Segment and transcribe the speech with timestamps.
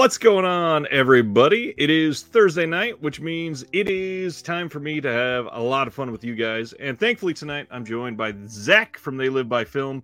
[0.00, 1.74] What's going on, everybody?
[1.76, 5.86] It is Thursday night, which means it is time for me to have a lot
[5.86, 6.72] of fun with you guys.
[6.72, 10.02] And thankfully, tonight I'm joined by Zach from They Live by Film.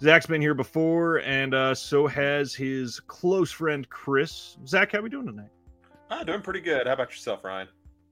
[0.00, 4.56] Zach's been here before, and uh, so has his close friend Chris.
[4.66, 5.50] Zach, how we doing tonight?
[6.10, 6.88] Ah, doing pretty good.
[6.88, 7.68] How about yourself, Ryan?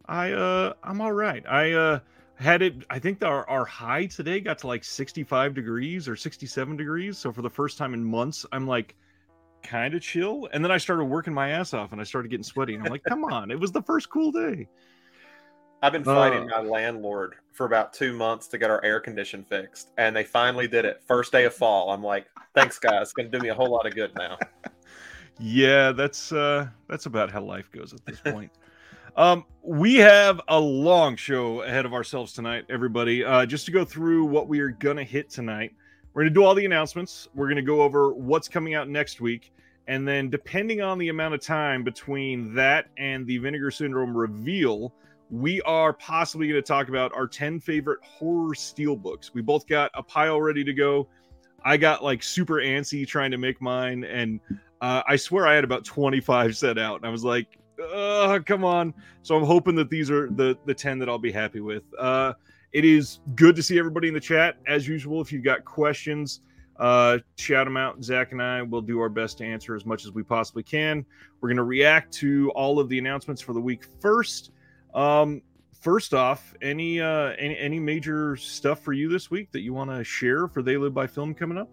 [0.07, 1.45] I uh, I'm all right.
[1.49, 1.99] I uh,
[2.37, 2.77] had it.
[2.91, 7.19] I think our our high today got to like 65 degrees or 67 degrees.
[7.19, 8.95] So for the first time in months, I'm like
[9.65, 10.49] kind of chill.
[10.53, 12.75] And then I started working my ass off and I started getting sweaty.
[12.75, 14.69] And I'm like, come on, it was the first cool day.
[15.85, 19.45] I've been fighting uh, my landlord for about two months to get our air condition
[19.45, 21.03] fixed, and they finally did it.
[21.07, 21.91] First day of fall.
[21.91, 23.03] I'm like, thanks, guys.
[23.03, 24.39] It's gonna do me a whole lot of good now.
[25.39, 28.51] yeah, that's uh that's about how life goes at this point.
[29.17, 33.23] um, we have a long show ahead of ourselves tonight, everybody.
[33.23, 35.75] Uh, just to go through what we are gonna hit tonight.
[36.15, 37.29] We're going to do all the announcements.
[37.35, 39.53] We're going to go over what's coming out next week.
[39.89, 44.95] And then, depending on the amount of time between that and the Vinegar Syndrome reveal,
[45.31, 49.35] we are possibly going to talk about our 10 favorite horror steel books.
[49.35, 51.09] We both got a pile ready to go.
[51.65, 54.05] I got like super antsy trying to make mine.
[54.05, 54.41] And
[54.81, 56.97] uh, I swear I had about 25 set out.
[56.97, 58.95] And I was like, oh, come on.
[59.23, 61.83] So I'm hoping that these are the, the 10 that I'll be happy with.
[61.99, 62.35] Uh,
[62.75, 64.57] it is good to see everybody in the chat.
[64.67, 66.41] As usual, if you've got questions,
[66.79, 68.03] uh, shout them out.
[68.03, 71.07] Zach and I will do our best to answer as much as we possibly can.
[71.41, 74.51] We're going to react to all of the announcements for the week first.
[74.93, 75.41] Um,
[75.81, 79.91] first off, any uh, any any major stuff for you this week that you want
[79.91, 81.71] to share for They Live by Film coming up?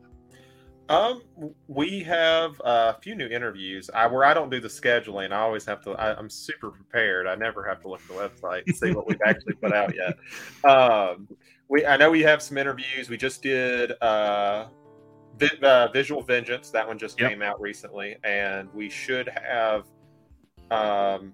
[0.92, 1.22] Um,
[1.70, 3.90] we have a few new interviews.
[3.94, 5.32] I where I don't do the scheduling.
[5.32, 5.92] I always have to.
[5.92, 7.28] I, am super prepared.
[7.28, 9.96] I never have to look at the website and see what we've actually put out
[9.96, 10.18] yet.
[10.70, 11.28] Um,
[11.70, 13.10] we I know we have some interviews.
[13.10, 14.68] We just did uh,
[15.38, 16.70] vi- uh Visual Vengeance.
[16.72, 17.30] That one just yep.
[17.30, 19.86] came out recently, and we should have.
[20.72, 21.32] Um,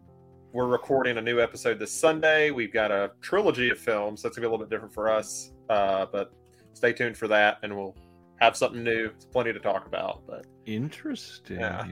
[0.54, 2.52] we're recording a new episode this Sunday.
[2.52, 4.22] We've got a trilogy of films.
[4.22, 6.31] That's gonna be a little bit different for us, uh, but
[6.74, 7.96] stay tuned for that, and we'll
[8.38, 9.06] have something new.
[9.16, 10.22] It's plenty to talk about.
[10.28, 11.59] But interesting.
[11.59, 11.86] Yeah.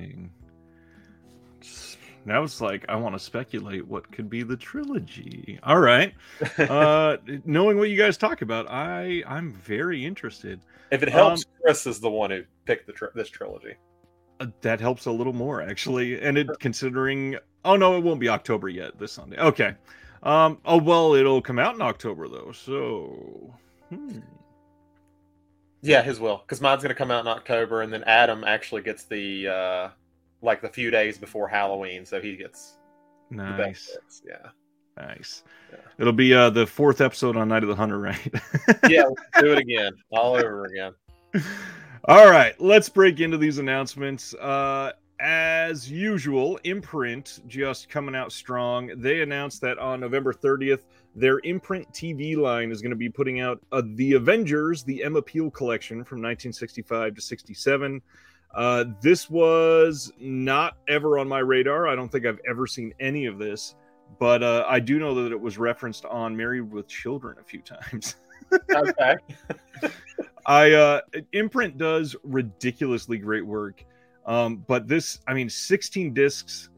[2.26, 5.60] Now it's like I want to speculate what could be the trilogy.
[5.62, 6.14] All right,
[6.58, 10.60] uh, knowing what you guys talk about, I I'm very interested.
[10.92, 13.76] If it helps, um, Chris is the one who picked the tri- this trilogy.
[14.40, 17.38] Uh, that helps a little more actually, and it considering.
[17.64, 18.98] Oh no, it won't be October yet.
[18.98, 19.38] This Sunday.
[19.38, 19.76] Okay.
[20.24, 20.58] Um.
[20.66, 22.52] Oh well, it'll come out in October though.
[22.52, 23.54] So.
[23.90, 24.20] Hmm.
[25.86, 28.82] Yeah, his will, because mine's going to come out in October, and then Adam actually
[28.82, 29.90] gets the uh
[30.42, 32.78] like the few days before Halloween, so he gets
[33.30, 33.96] nice.
[34.28, 34.50] Yeah,
[34.98, 35.44] nice.
[35.72, 35.78] Yeah.
[36.00, 38.34] It'll be uh the fourth episode on Night of the Hunter, right?
[38.90, 39.04] yeah,
[39.40, 40.94] do it again, all over again.
[42.06, 44.34] All right, let's break into these announcements.
[44.36, 48.92] Uh, as usual, Imprint just coming out strong.
[48.98, 50.82] They announced that on November 30th,
[51.16, 55.22] their Imprint TV line is going to be putting out uh, The Avengers, the Emma
[55.22, 58.02] Peel collection from 1965 to 67.
[58.54, 61.88] Uh, this was not ever on my radar.
[61.88, 63.76] I don't think I've ever seen any of this,
[64.20, 67.62] but uh, I do know that it was referenced on Married with Children a few
[67.62, 68.16] times.
[68.74, 69.16] okay.
[70.46, 71.02] I uh,
[71.32, 73.84] Imprint does ridiculously great work,
[74.26, 76.70] um, but this, I mean, 16 discs.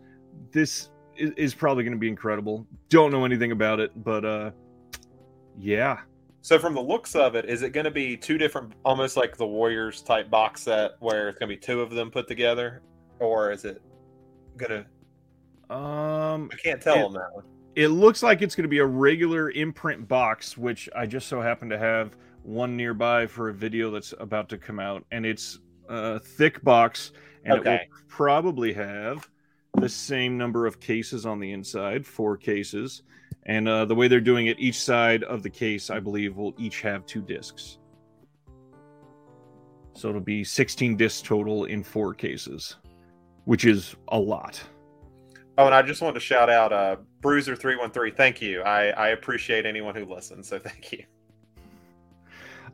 [0.51, 2.66] This is, is probably going to be incredible.
[2.89, 4.51] Don't know anything about it, but uh,
[5.59, 6.00] yeah.
[6.41, 9.35] So from the looks of it, is it going to be two different, almost like
[9.35, 12.81] the Warriors type box set, where it's going to be two of them put together,
[13.19, 13.81] or is it
[14.55, 14.85] going
[15.69, 15.75] to?
[15.75, 17.44] Um, I can't tell it, on that one.
[17.75, 21.41] It looks like it's going to be a regular imprint box, which I just so
[21.41, 25.59] happen to have one nearby for a video that's about to come out, and it's
[25.90, 27.11] a thick box,
[27.43, 27.75] and okay.
[27.75, 29.29] it will probably have
[29.78, 33.03] the same number of cases on the inside, four cases.
[33.46, 36.53] And uh, the way they're doing it, each side of the case, I believe, will
[36.58, 37.78] each have two discs.
[39.94, 42.76] So it'll be 16 discs total in four cases,
[43.46, 44.62] which is a lot.
[45.58, 48.16] Oh, and I just wanted to shout out uh, Bruiser313.
[48.16, 48.62] Thank you.
[48.62, 51.03] I, I appreciate anyone who listens, so thank you.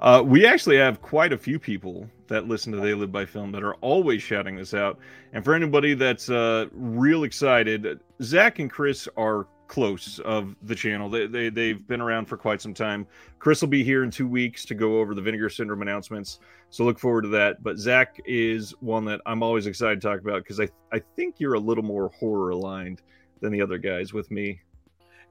[0.03, 3.53] Uh, we actually have quite a few people that listen to They Live by Film
[3.53, 4.99] that are always shouting this out.
[5.31, 11.09] And for anybody that's uh, real excited, Zach and Chris are close of the channel.
[11.09, 13.07] They, they they've been around for quite some time.
[13.39, 16.39] Chris will be here in two weeks to go over the Vinegar Syndrome announcements,
[16.69, 17.63] so look forward to that.
[17.63, 21.35] But Zach is one that I'm always excited to talk about because I I think
[21.39, 23.01] you're a little more horror aligned
[23.39, 24.59] than the other guys with me.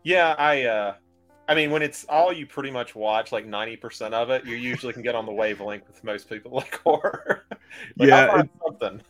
[0.03, 0.95] Yeah, I uh
[1.49, 4.57] I mean, when it's all you pretty much watch, like ninety percent of it, you
[4.57, 7.45] usually can get on the wavelength with most people like horror.
[7.97, 9.01] yeah, it, something.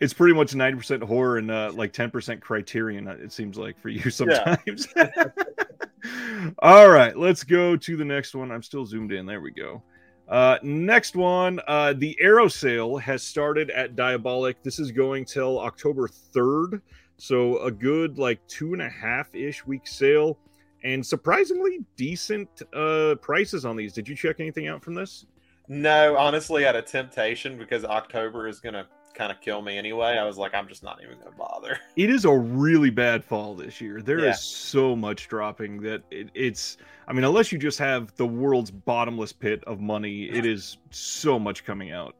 [0.00, 3.88] it's pretty much 90% horror and uh, like 10% criterion uh, it seems like for
[3.88, 4.88] you sometimes.
[4.96, 5.24] Yeah.
[6.60, 8.52] all right let's go to the next one.
[8.52, 9.26] I'm still zoomed in.
[9.26, 9.82] There we go.
[10.28, 14.56] Uh, next one uh, the arrow sale has started at Diabolik.
[14.62, 16.82] This is going till october 3rd
[17.16, 20.38] so a good like two and a half ish week sale
[20.84, 25.26] and surprisingly decent uh, prices on these did you check anything out from this
[25.68, 28.86] no honestly at a temptation because october is gonna
[29.18, 30.16] kind of kill me anyway.
[30.16, 31.78] I was like, I'm just not even going to bother.
[31.96, 34.00] It is a really bad fall this year.
[34.00, 34.30] There yeah.
[34.30, 36.76] is so much dropping that it, it's.
[37.08, 41.40] I mean, unless you just have the world's bottomless pit of money, it is so
[41.40, 42.14] much coming out.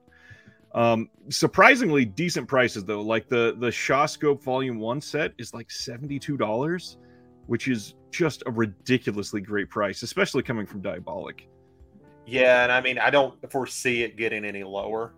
[0.75, 3.03] Um, surprisingly decent prices though.
[3.03, 6.99] Like the the Shawscope Volume One set is like seventy two dollars,
[7.47, 11.43] which is just a ridiculously great price, especially coming from Diabolik.
[12.27, 15.15] Yeah, and I mean, I don't foresee it getting any lower.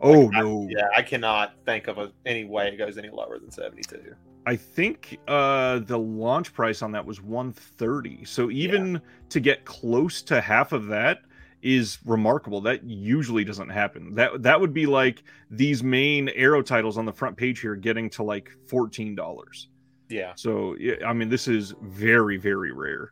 [0.00, 0.62] Oh like, no!
[0.62, 3.82] I, yeah, I cannot think of a, any way it goes any lower than seventy
[3.82, 4.14] two.
[4.46, 8.24] I think uh, the launch price on that was 130.
[8.24, 8.98] So even yeah.
[9.28, 11.20] to get close to half of that
[11.62, 12.60] is remarkable.
[12.62, 14.14] That usually doesn't happen.
[14.14, 18.08] That that would be like these main arrow titles on the front page here getting
[18.10, 19.66] to like $14.
[20.10, 20.32] Yeah.
[20.36, 23.10] So yeah, I mean this is very very rare.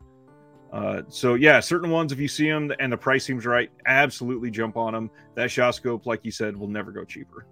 [0.71, 4.51] Uh, so yeah, certain ones if you see them and the price seems right, absolutely
[4.51, 5.09] jump on them.
[5.35, 7.47] That Shawscope, like you said, will never go cheaper.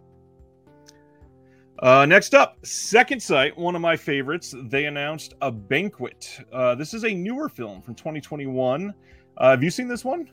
[1.79, 4.53] Uh, next up, Second Sight, one of my favorites.
[4.63, 6.39] They announced a banquet.
[6.51, 8.93] Uh, this is a newer film from 2021.
[9.37, 10.29] Uh, have you seen this one?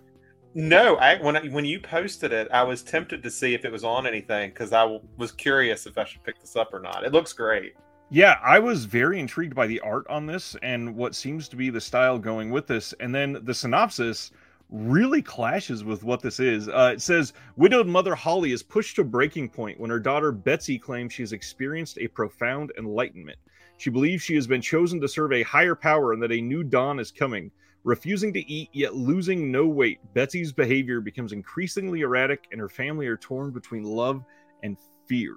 [0.55, 3.73] No, I when I, when you posted it, I was tempted to see if it
[3.73, 6.81] was on anything because I w- was curious if I should pick this up or
[6.81, 7.05] not.
[7.05, 7.75] It looks great.
[8.11, 11.71] Yeah, I was very intrigued by the art on this and what seems to be
[11.71, 12.93] the style going with this.
[13.01, 14.31] And then the synopsis
[14.71, 16.69] really clashes with what this is.
[16.69, 20.79] Uh, it says Widowed mother Holly is pushed to breaking point when her daughter Betsy
[20.79, 23.39] claims she has experienced a profound enlightenment.
[23.79, 26.63] She believes she has been chosen to serve a higher power and that a new
[26.63, 27.51] dawn is coming.
[27.85, 33.07] Refusing to eat yet losing no weight, Betsy's behavior becomes increasingly erratic and her family
[33.07, 34.25] are torn between love
[34.63, 34.77] and
[35.07, 35.35] fear,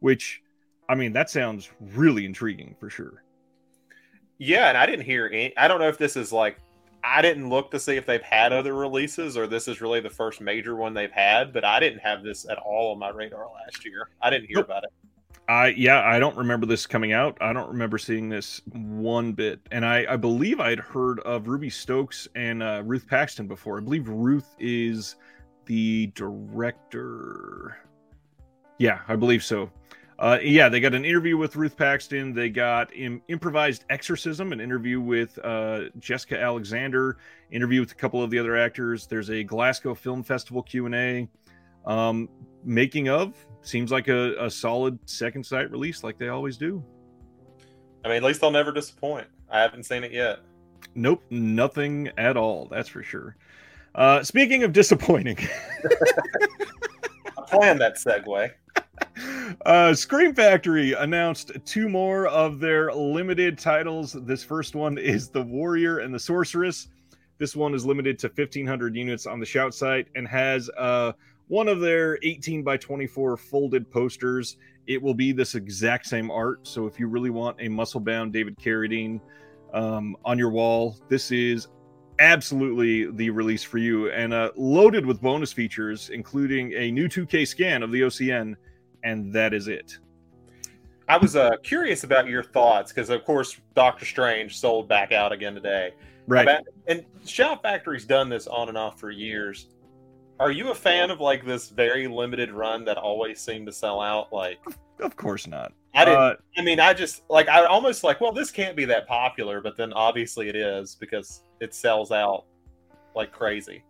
[0.00, 0.42] which
[0.88, 3.22] I mean, that sounds really intriguing for sure.
[4.38, 5.56] Yeah, and I didn't hear any.
[5.56, 6.58] I don't know if this is like
[7.02, 10.10] I didn't look to see if they've had other releases or this is really the
[10.10, 13.46] first major one they've had, but I didn't have this at all on my radar
[13.46, 14.08] last year.
[14.20, 14.66] I didn't hear nope.
[14.66, 14.90] about it.
[15.48, 17.38] I yeah, I don't remember this coming out.
[17.40, 19.60] I don't remember seeing this one bit.
[19.70, 23.78] And I, I believe I'd heard of Ruby Stokes and uh, Ruth Paxton before.
[23.78, 25.14] I believe Ruth is
[25.66, 27.78] the director.
[28.78, 29.70] Yeah, I believe so.
[30.18, 32.32] Uh, yeah, they got an interview with Ruth Paxton.
[32.32, 37.18] They got Im- improvised exorcism, an interview with uh, Jessica Alexander,
[37.50, 39.06] interview with a couple of the other actors.
[39.06, 41.28] There's a Glasgow Film Festival Q and A.
[41.84, 42.28] Um,
[42.64, 46.82] making of seems like a, a solid second sight release, like they always do.
[48.04, 49.26] I mean, at least they'll never disappoint.
[49.50, 50.40] I haven't seen it yet.
[50.94, 52.68] Nope, nothing at all.
[52.70, 53.36] That's for sure.
[53.94, 55.38] Uh, speaking of disappointing,
[57.38, 58.50] I planned that segue.
[59.64, 64.12] Uh, Scream Factory announced two more of their limited titles.
[64.12, 66.88] This first one is The Warrior and the Sorceress.
[67.38, 71.12] This one is limited to 1,500 units on the Shout site and has uh,
[71.48, 74.56] one of their 18 by 24 folded posters.
[74.86, 76.66] It will be this exact same art.
[76.66, 79.20] So if you really want a muscle bound David Carradine
[79.74, 81.68] um, on your wall, this is
[82.18, 87.46] absolutely the release for you and uh, loaded with bonus features, including a new 2K
[87.46, 88.56] scan of the OCN
[89.06, 89.98] and that is it.
[91.08, 95.30] I was uh, curious about your thoughts because, of course, Doctor Strange sold back out
[95.32, 95.94] again today.
[96.26, 96.42] Right.
[96.42, 99.68] About, and Shout Factory's done this on and off for years.
[100.40, 104.00] Are you a fan of like this very limited run that always seemed to sell
[104.00, 104.32] out?
[104.32, 104.58] Like,
[105.00, 105.72] of course not.
[105.94, 106.20] I didn't.
[106.20, 109.60] Uh, I mean, I just like I almost like, well, this can't be that popular,
[109.60, 112.44] but then obviously it is because it sells out
[113.14, 113.84] like crazy.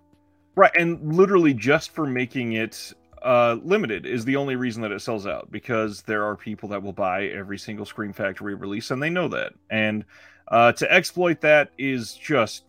[0.55, 2.93] Right, and literally just for making it
[3.23, 6.83] uh, limited is the only reason that it sells out because there are people that
[6.83, 9.53] will buy every single Scream Factory release and they know that.
[9.71, 10.05] And
[10.49, 12.65] uh, to exploit that is just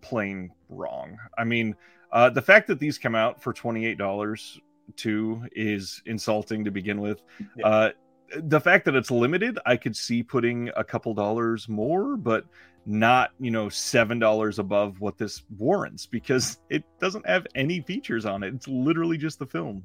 [0.00, 1.16] plain wrong.
[1.36, 1.76] I mean,
[2.12, 4.60] uh, the fact that these come out for $28
[4.96, 7.22] too is insulting to begin with.
[7.56, 7.66] Yeah.
[7.66, 7.90] Uh,
[8.36, 12.44] the fact that it's limited, I could see putting a couple dollars more, but
[12.86, 18.24] not you know seven dollars above what this warrants because it doesn't have any features
[18.24, 18.54] on it.
[18.54, 19.82] It's literally just the film.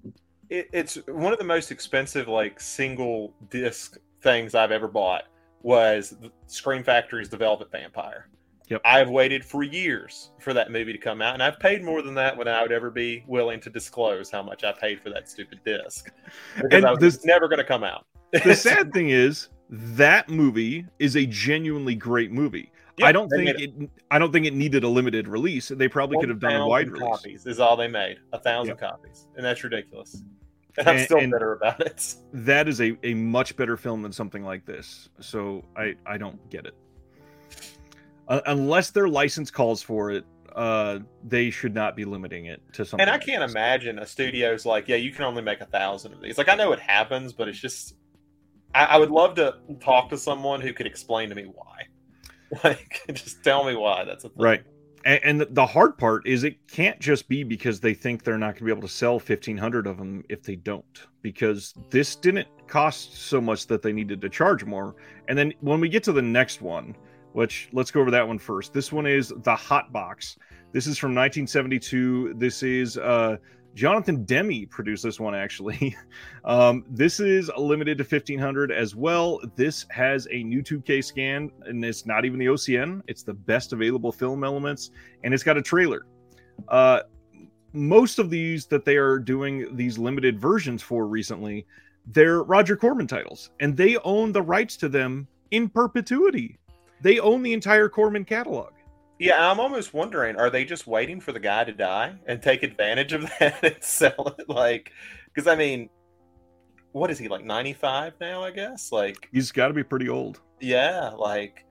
[0.49, 5.23] It, it's one of the most expensive like single disc things i've ever bought
[5.61, 6.15] was
[6.47, 8.27] scream factory's the velvet vampire.
[8.69, 8.81] Yep.
[8.83, 12.15] I've waited for years for that movie to come out, and I've paid more than
[12.15, 15.29] that when I would ever be willing to disclose how much I paid for that
[15.29, 16.11] stupid disc.
[16.55, 18.05] Because and I was this, never going to come out.
[18.31, 22.71] the sad thing is that movie is a genuinely great movie.
[22.97, 23.89] Yeah, I don't think made it.
[24.09, 25.67] I don't think it needed a limited release.
[25.67, 27.17] They probably could have done a wide 1,000 release.
[27.17, 28.17] copies is all they made.
[28.33, 30.23] A thousand copies, and that's ridiculous.
[30.77, 32.15] And I'm And- still and- bitter about it.
[32.33, 35.07] That is a, a much better film than something like this.
[35.21, 36.75] So I I don't get it.
[38.27, 40.25] Uh, unless their license calls for it,
[40.55, 43.07] uh, they should not be limiting it to something.
[43.07, 46.21] And I can't imagine a studio's like, yeah, you can only make a thousand of
[46.21, 46.37] these.
[46.37, 47.95] Like I know it happens, but it's just,
[48.73, 51.74] I, I would love to talk to someone who could explain to me why.
[52.63, 54.03] Like, just tell me why.
[54.03, 54.25] That's.
[54.35, 54.63] Right.
[55.03, 58.37] And, and the- the hard part is it can't just be because they think they're
[58.37, 62.15] not going to be able to sell 1,500 of them if they don't, because this
[62.15, 64.95] didn't cost so much that they needed to charge more.
[65.27, 66.95] And then when we get to the next one,
[67.35, 68.71] which let's go over that one first.
[68.71, 70.37] This one is the Hot Box.
[70.71, 72.33] This is from 1972.
[72.37, 73.35] This is uh,
[73.75, 75.95] Jonathan Demme produced this one actually.
[76.45, 79.41] um, this is limited to 1500 as well.
[79.55, 83.01] This has a new 2K scan, and it's not even the OCN.
[83.07, 84.91] It's the best available film elements,
[85.23, 86.05] and it's got a trailer.
[86.69, 87.01] Uh,
[87.73, 91.65] most of these that they are doing these limited versions for recently,
[92.07, 96.57] they're Roger Corman titles, and they own the rights to them in perpetuity.
[97.01, 98.71] They own the entire Corman catalog.
[99.19, 102.63] Yeah, I'm almost wondering, are they just waiting for the guy to die and take
[102.63, 104.49] advantage of that and sell it?
[104.49, 104.91] Like,
[105.33, 105.89] because I mean,
[106.91, 108.43] what is he like 95 now?
[108.43, 108.91] I guess.
[108.91, 110.41] Like, He's got to be pretty old.
[110.59, 111.65] yeah, like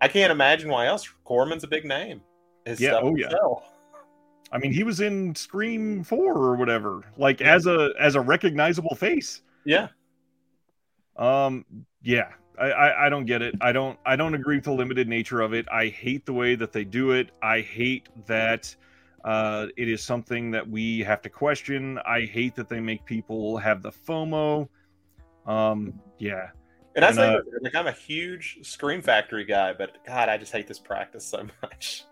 [0.00, 1.08] I can't imagine why else.
[1.24, 2.20] Corman's a big name.
[2.66, 3.30] His Yeah, oh yeah.
[3.30, 3.64] sell.
[4.50, 8.94] I mean, he was in Scream Four or whatever, like as a as a recognizable
[8.94, 9.42] face.
[9.64, 9.88] Yeah,
[11.16, 11.64] Um,
[12.02, 12.28] yeah,
[12.60, 13.54] I, I I don't get it.
[13.60, 15.66] I don't I don't agree with the limited nature of it.
[15.70, 17.30] I hate the way that they do it.
[17.42, 18.74] I hate that
[19.24, 21.98] uh, it is something that we have to question.
[22.06, 24.68] I hate that they make people have the FOMO.
[25.46, 26.50] Um, yeah,
[26.94, 30.36] and I And, say uh, like I'm a huge Scream Factory guy, but God, I
[30.36, 32.04] just hate this practice so much.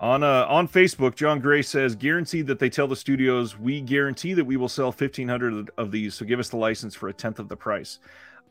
[0.00, 4.34] On uh, on Facebook, John Gray says, "Guaranteed that they tell the studios we guarantee
[4.34, 7.12] that we will sell fifteen hundred of these, so give us the license for a
[7.12, 8.00] tenth of the price."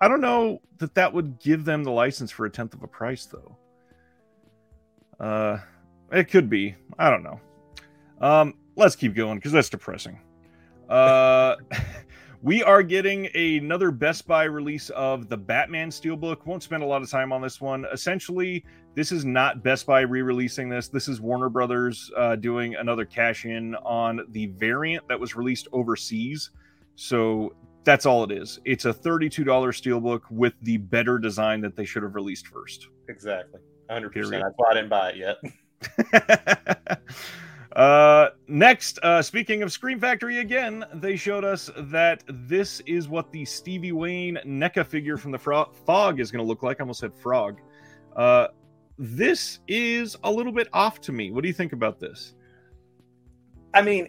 [0.04, 2.88] I don't know that that would give them the license for a tenth of a
[2.88, 3.58] price, though.
[5.18, 5.60] Uh,
[6.12, 6.76] it could be.
[7.00, 7.40] I don't know.
[8.20, 10.20] Um, let's keep going because that's depressing.
[10.90, 11.56] Uh,
[12.42, 16.46] we are getting another Best Buy release of the Batman Steelbook.
[16.46, 17.86] Won't spend a lot of time on this one.
[17.94, 20.90] Essentially, this is not Best Buy re-releasing this.
[20.90, 25.70] This is Warner Brothers uh, doing another cash in on the variant that was released
[25.72, 26.50] overseas.
[26.96, 28.60] So that's all it is.
[28.66, 32.88] It's a $32 steelbook with the better design that they should have released first.
[33.10, 34.10] Exactly, 100.
[34.12, 34.30] Period.
[34.30, 37.00] percent That's why I didn't buy it yet.
[37.75, 43.32] uh, next, uh, speaking of Scream Factory again, they showed us that this is what
[43.32, 46.80] the Stevie Wayne NECA figure from the Fro- Fog is going to look like.
[46.80, 47.58] I almost said frog.
[48.16, 48.48] Uh,
[48.98, 51.32] this is a little bit off to me.
[51.32, 52.36] What do you think about this?
[53.74, 54.08] I mean,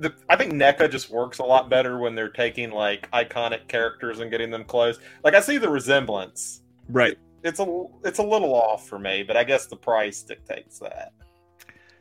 [0.00, 4.20] the I think NECA just works a lot better when they're taking like iconic characters
[4.20, 4.98] and getting them close.
[5.22, 6.62] Like I see the resemblance.
[6.88, 7.16] Right.
[7.44, 11.12] It's a it's a little off for me, but I guess the price dictates that.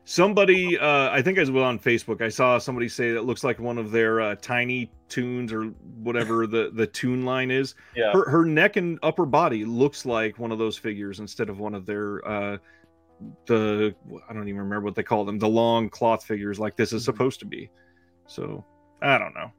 [0.05, 3.59] Somebody, uh, I think as well on Facebook, I saw somebody say that looks like
[3.59, 5.65] one of their uh, tiny tunes or
[6.01, 7.75] whatever the the tune line is.
[7.95, 8.11] Yeah.
[8.11, 11.75] Her her neck and upper body looks like one of those figures instead of one
[11.75, 12.57] of their uh,
[13.45, 13.93] the
[14.27, 17.03] I don't even remember what they call them, the long cloth figures like this is
[17.03, 17.05] Mhm.
[17.05, 17.69] supposed to be.
[18.29, 18.63] So
[19.01, 19.51] I don't know.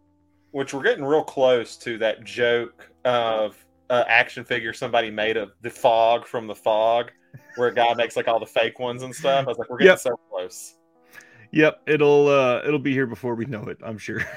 [0.53, 3.57] Which we're getting real close to that joke of
[3.91, 7.11] uh, action figure somebody made of the fog from the fog,
[7.57, 9.47] where a guy makes like all the fake ones and stuff.
[9.47, 9.99] I was like, we're getting Yep.
[9.99, 10.77] so close.
[11.53, 14.21] Yep, it'll uh it'll be here before we know it, I'm sure.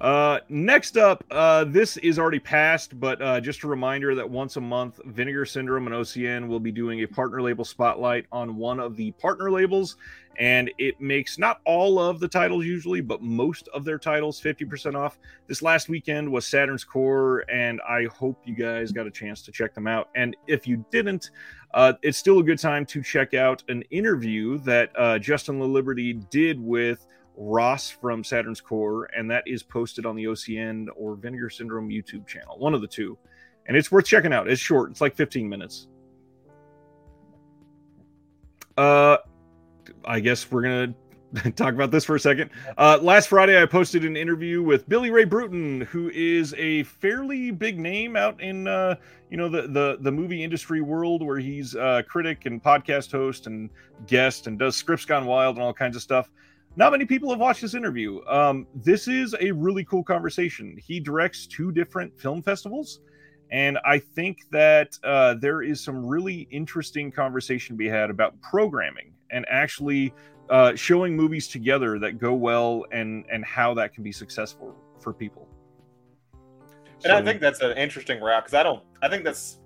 [0.00, 4.56] uh next up, uh this is already passed, but uh just a reminder that once
[4.56, 8.78] a month Vinegar Syndrome and OCN will be doing a partner label spotlight on one
[8.78, 9.96] of the partner labels
[10.38, 14.94] and it makes not all of the titles usually, but most of their titles 50%
[14.94, 15.18] off.
[15.46, 19.52] This last weekend was Saturn's Core and I hope you guys got a chance to
[19.52, 20.10] check them out.
[20.14, 21.30] And if you didn't,
[21.74, 26.28] uh, it's still a good time to check out an interview that uh, Justin LaLiberty
[26.30, 31.50] did with Ross from Saturn's Core, and that is posted on the OCN or Vinegar
[31.50, 33.16] Syndrome YouTube channel, one of the two.
[33.66, 34.48] And it's worth checking out.
[34.48, 35.88] It's short, it's like 15 minutes.
[38.76, 39.18] Uh,
[40.04, 40.94] I guess we're gonna
[41.56, 42.50] talk about this for a second.
[42.78, 47.50] Uh, last Friday, I posted an interview with Billy Ray Brewton, who is a fairly
[47.50, 48.96] big name out in uh,
[49.30, 53.46] you know the the the movie industry world, where he's a critic and podcast host
[53.46, 53.70] and
[54.06, 56.30] guest and does scripts gone wild and all kinds of stuff.
[56.76, 58.20] Not many people have watched this interview.
[58.26, 60.76] Um, this is a really cool conversation.
[60.76, 63.00] He directs two different film festivals,
[63.50, 68.40] and I think that uh, there is some really interesting conversation to be had about
[68.42, 70.12] programming and actually
[70.50, 75.12] uh, showing movies together that go well and and how that can be successful for
[75.12, 75.48] people.
[77.04, 78.82] And so, I think that's an interesting route because I don't.
[79.02, 79.58] I think that's,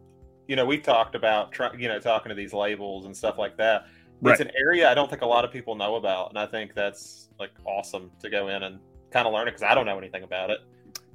[0.49, 3.57] you know, we've talked about, try, you know, talking to these labels and stuff like
[3.59, 3.87] that.
[4.23, 4.33] Right.
[4.33, 6.75] It's an area I don't think a lot of people know about, and I think
[6.75, 8.79] that's like awesome to go in and
[9.11, 10.61] kind of learn it because I don't know anything about it.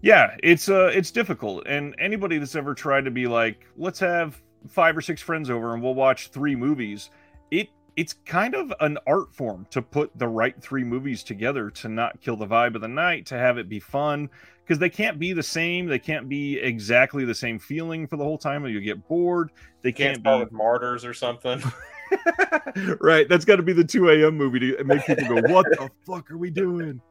[0.01, 4.41] Yeah, it's uh, it's difficult, and anybody that's ever tried to be like, let's have
[4.67, 7.09] five or six friends over and we'll watch three movies.
[7.51, 11.87] It it's kind of an art form to put the right three movies together to
[11.87, 14.29] not kill the vibe of the night, to have it be fun,
[14.63, 15.85] because they can't be the same.
[15.85, 19.51] They can't be exactly the same feeling for the whole time, or you get bored.
[19.81, 21.61] They can't, can't be with martyrs or something.
[22.99, 24.37] right, that's got to be the 2 a.m.
[24.37, 27.01] movie to make people go, "What the fuck are we doing?"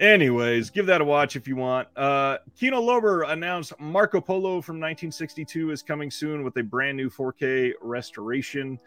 [0.00, 1.88] Anyways, give that a watch if you want.
[1.96, 7.08] Uh, Kino Lorber announced Marco Polo from 1962 is coming soon with a brand new
[7.08, 8.78] 4K restoration.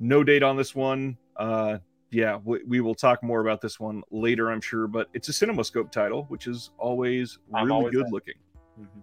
[0.00, 1.16] No date on this one.
[1.36, 1.78] Uh,
[2.10, 4.86] yeah, we, we, will talk more about this one later, I'm sure.
[4.88, 8.34] But it's a CinemaScope title, which is always really always good looking.
[8.80, 9.00] Mm-hmm.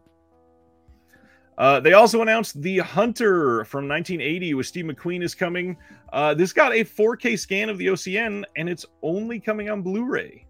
[1.57, 5.77] Uh, they also announced The Hunter from 1980 with Steve McQueen is coming.
[6.11, 10.45] Uh, this got a 4K scan of the OCN, and it's only coming on Blu-ray.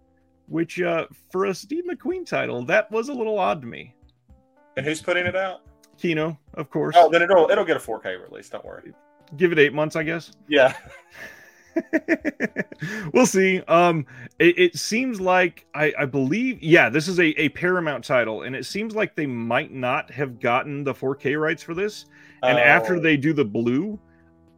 [0.46, 3.94] Which, uh, for a Steve McQueen title, that was a little odd to me.
[4.76, 5.62] And who's putting it out?
[5.96, 6.94] Kino, of course.
[6.98, 8.50] Oh, then it'll it'll get a 4K release.
[8.50, 8.92] Don't worry
[9.36, 10.32] give it eight months, I guess.
[10.48, 10.76] Yeah.
[13.12, 13.60] we'll see.
[13.62, 14.06] Um,
[14.38, 18.54] it, it seems like I, I, believe, yeah, this is a, a Paramount title, and
[18.54, 22.06] it seems like they might not have gotten the 4K rights for this.
[22.42, 22.62] And oh.
[22.62, 23.98] after they do the blue,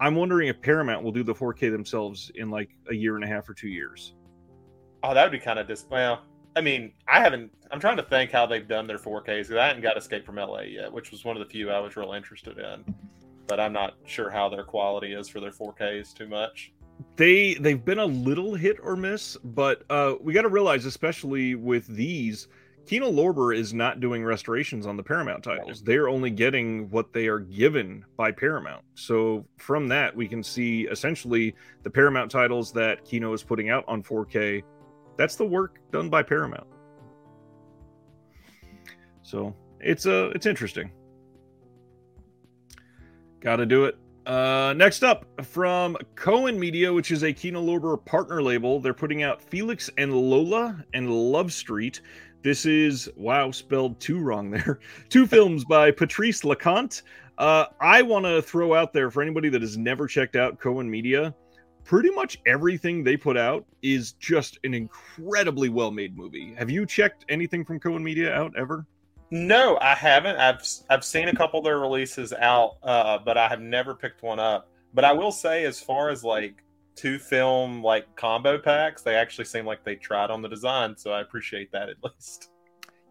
[0.00, 3.28] I'm wondering if Paramount will do the 4K themselves in like a year and a
[3.28, 4.14] half or two years.
[5.02, 5.86] Oh, that would be kind of dis.
[5.90, 6.22] Well,
[6.56, 7.52] I mean, I haven't.
[7.70, 10.36] I'm trying to think how they've done their 4Ks because I haven't got Escape from
[10.36, 12.94] LA yet, which was one of the few I was real interested in
[13.46, 16.72] but I'm not sure how their quality is for their 4Ks too much.
[17.16, 21.54] They they've been a little hit or miss, but uh, we got to realize, especially
[21.54, 22.48] with these,
[22.86, 25.82] Kino Lorber is not doing restorations on the Paramount titles.
[25.82, 28.84] They're only getting what they are given by Paramount.
[28.94, 33.84] So from that, we can see essentially the Paramount titles that Kino is putting out
[33.88, 34.62] on 4K.
[35.16, 36.68] That's the work done by Paramount.
[39.22, 40.92] So it's uh it's interesting.
[43.40, 43.98] Got to do it.
[44.26, 49.22] Uh, next up from Cohen Media, which is a Kino Lorber partner label, they're putting
[49.22, 52.00] out Felix and Lola and Love Street.
[52.42, 54.80] This is wow, spelled too wrong there.
[55.08, 57.02] Two films by Patrice Leconte.
[57.38, 60.90] Uh, I want to throw out there for anybody that has never checked out Cohen
[60.90, 61.32] Media.
[61.84, 66.52] Pretty much everything they put out is just an incredibly well made movie.
[66.58, 68.86] Have you checked anything from Cohen Media out ever?
[69.30, 70.36] No, I haven't.
[70.36, 74.22] I've I've seen a couple of their releases out, uh, but I have never picked
[74.22, 74.68] one up.
[74.94, 76.62] But I will say, as far as like
[76.94, 81.10] two film like combo packs, they actually seem like they tried on the design, so
[81.12, 82.50] I appreciate that at least.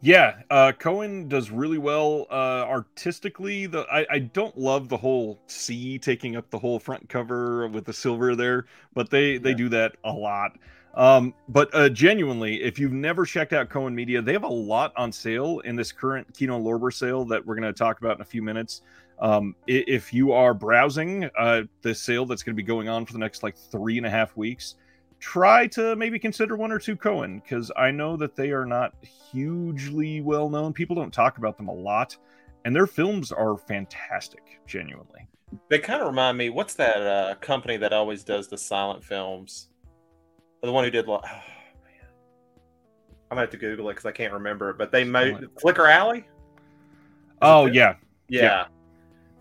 [0.01, 3.65] Yeah, uh, Cohen does really well uh, artistically.
[3.65, 7.85] The I, I don't love the whole C taking up the whole front cover with
[7.85, 9.39] the silver there, but they yeah.
[9.39, 10.57] they do that a lot.
[10.95, 14.93] Um, but uh, genuinely, if you've never checked out Cohen Media, they have a lot
[14.95, 18.21] on sale in this current Kino Lorber sale that we're going to talk about in
[18.21, 18.81] a few minutes.
[19.19, 23.13] Um, if you are browsing uh, the sale that's going to be going on for
[23.13, 24.75] the next like three and a half weeks,
[25.19, 28.93] try to maybe consider one or two Cohen because I know that they are not
[29.31, 30.73] hugely well known.
[30.73, 32.15] People don't talk about them a lot,
[32.63, 35.27] and their films are fantastic, genuinely.
[35.69, 36.49] They kind of remind me.
[36.49, 39.69] What's that uh, company that always does the silent films?
[40.61, 41.05] The one who did.
[41.09, 41.31] Oh, man.
[43.31, 44.73] I'm gonna have to Google it because I can't remember.
[44.73, 46.19] But they made Flicker Alley.
[46.19, 46.25] Is
[47.41, 47.95] oh yeah.
[48.29, 48.65] yeah, yeah.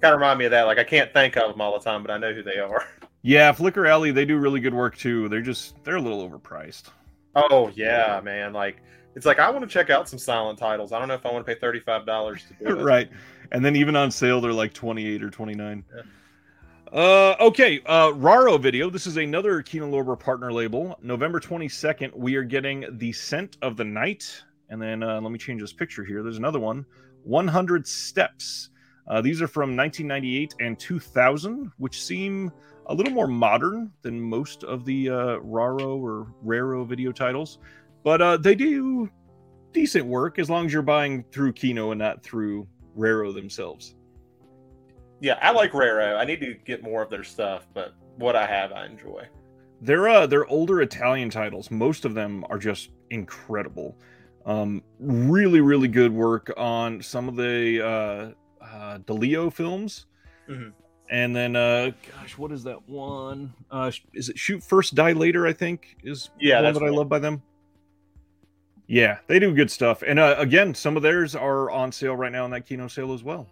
[0.01, 0.63] Kind of remind me of that.
[0.63, 2.87] Like I can't think of them all the time, but I know who they are.
[3.27, 4.11] Yeah, Flicker Alley.
[4.11, 5.31] They do really good work too.
[5.31, 6.91] They're just they're a little overpriced.
[7.35, 8.53] Oh yeah, man.
[8.53, 8.83] Like
[9.17, 10.93] it's like I want to check out some silent titles.
[10.93, 12.83] I don't know if I want to pay thirty five dollars to do it.
[12.83, 13.09] right,
[13.51, 15.85] and then even on sale they're like twenty eight or twenty nine.
[15.97, 16.03] Yeah.
[16.95, 18.89] Uh, okay, uh, Raro Video.
[18.89, 20.97] This is another Kino Lorber partner label.
[21.03, 24.45] November 22nd, we are getting The Scent of the Night.
[24.71, 26.23] And then uh, let me change this picture here.
[26.23, 26.87] There's another one
[27.25, 28.71] 100 Steps.
[29.09, 32.53] Uh, these are from 1998 and 2000, which seem
[32.87, 37.59] a little more modern than most of the uh, Raro or Raro video titles.
[38.05, 39.11] But uh, they do
[39.73, 43.97] decent work as long as you're buying through Kino and not through Raro themselves
[45.25, 46.17] yeah, I like Raro.
[46.17, 49.27] I need to get more of their stuff, but what I have, I enjoy.
[49.81, 51.71] They're uh they're older Italian titles.
[51.71, 53.97] Most of them are just incredible.
[54.45, 60.07] Um, really, really good work on some of the uh, uh Di Leo films.
[60.49, 60.73] Mhm.
[61.11, 63.53] And then, uh, gosh, what is that one?
[63.71, 65.47] Uh, is it Shoot First, Die Later?
[65.47, 67.43] I think is Yeah, one that I love by them.
[68.87, 70.03] Yeah, they do good stuff.
[70.07, 73.15] And uh, again, some of theirs are on sale right now in that Kino sale
[73.15, 73.49] as well.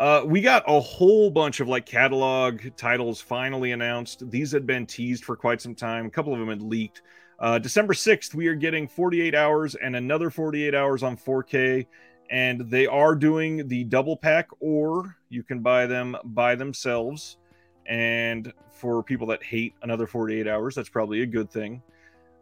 [0.00, 4.30] Uh, we got a whole bunch of like catalog titles finally announced.
[4.30, 6.06] These had been teased for quite some time.
[6.06, 7.02] A couple of them had leaked.
[7.38, 11.86] Uh, December 6th, we are getting 48 hours and another 48 hours on 4K.
[12.30, 17.36] And they are doing the double pack, or you can buy them by themselves.
[17.84, 21.82] And for people that hate another 48 hours, that's probably a good thing.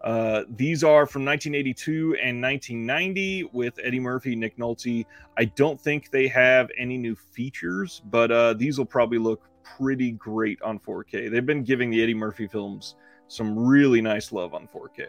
[0.03, 5.05] Uh, these are from 1982 and 1990 with Eddie Murphy, Nick Nolte.
[5.37, 10.13] I don't think they have any new features, but uh, these will probably look pretty
[10.13, 11.31] great on 4K.
[11.31, 12.95] They've been giving the Eddie Murphy films
[13.27, 15.09] some really nice love on 4K.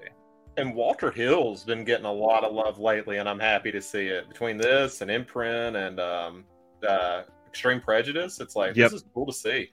[0.58, 4.08] And Walter Hill's been getting a lot of love lately, and I'm happy to see
[4.08, 4.28] it.
[4.28, 6.44] Between this and Imprint and um,
[6.86, 8.92] uh, Extreme Prejudice, it's like Yep.
[8.92, 9.72] this is cool to see.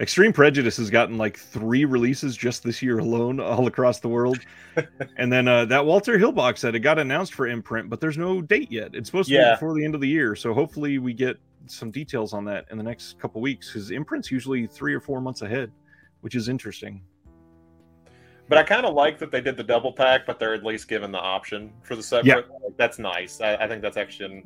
[0.00, 4.38] Extreme Prejudice has gotten like three releases just this year alone, all across the world.
[5.16, 8.16] and then uh, that Walter Hill box set, it got announced for imprint, but there's
[8.16, 8.94] no date yet.
[8.94, 10.36] It's supposed to be before the end of the year.
[10.36, 14.30] So hopefully we get some details on that in the next couple weeks because imprint's
[14.30, 15.72] usually three or four months ahead,
[16.20, 17.02] which is interesting.
[18.48, 20.88] But I kind of like that they did the double pack, but they're at least
[20.88, 22.48] given the option for the separate.
[22.50, 23.40] Like, that's nice.
[23.40, 24.44] I, I think that's actually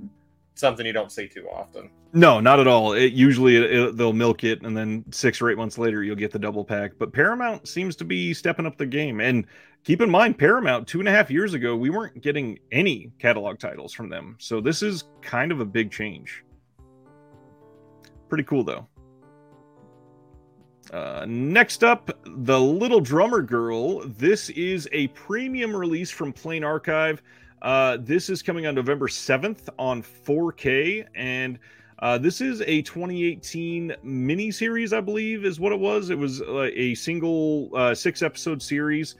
[0.54, 1.90] something you don't see too often.
[2.12, 2.92] No, not at all.
[2.92, 6.16] It usually it, it- they'll milk it, and then six or eight months later you'll
[6.16, 6.92] get the double pack.
[6.98, 9.20] But Paramount seems to be stepping up the game.
[9.20, 9.46] And
[9.84, 13.58] keep in mind, Paramount two and a half years ago we weren't getting any catalog
[13.58, 16.44] titles from them, so this is kind of a big change.
[18.28, 18.86] Pretty cool though.
[20.92, 24.00] Uh, next up, The Little Drummer Girl.
[24.00, 27.22] This is a premium release from Plain Archive.
[27.62, 31.60] Uh, this is coming on November 7th on 4K, and
[32.00, 36.10] uh, this is a 2018 miniseries, I believe, is what it was.
[36.10, 39.14] It was uh, a single uh, six episode series.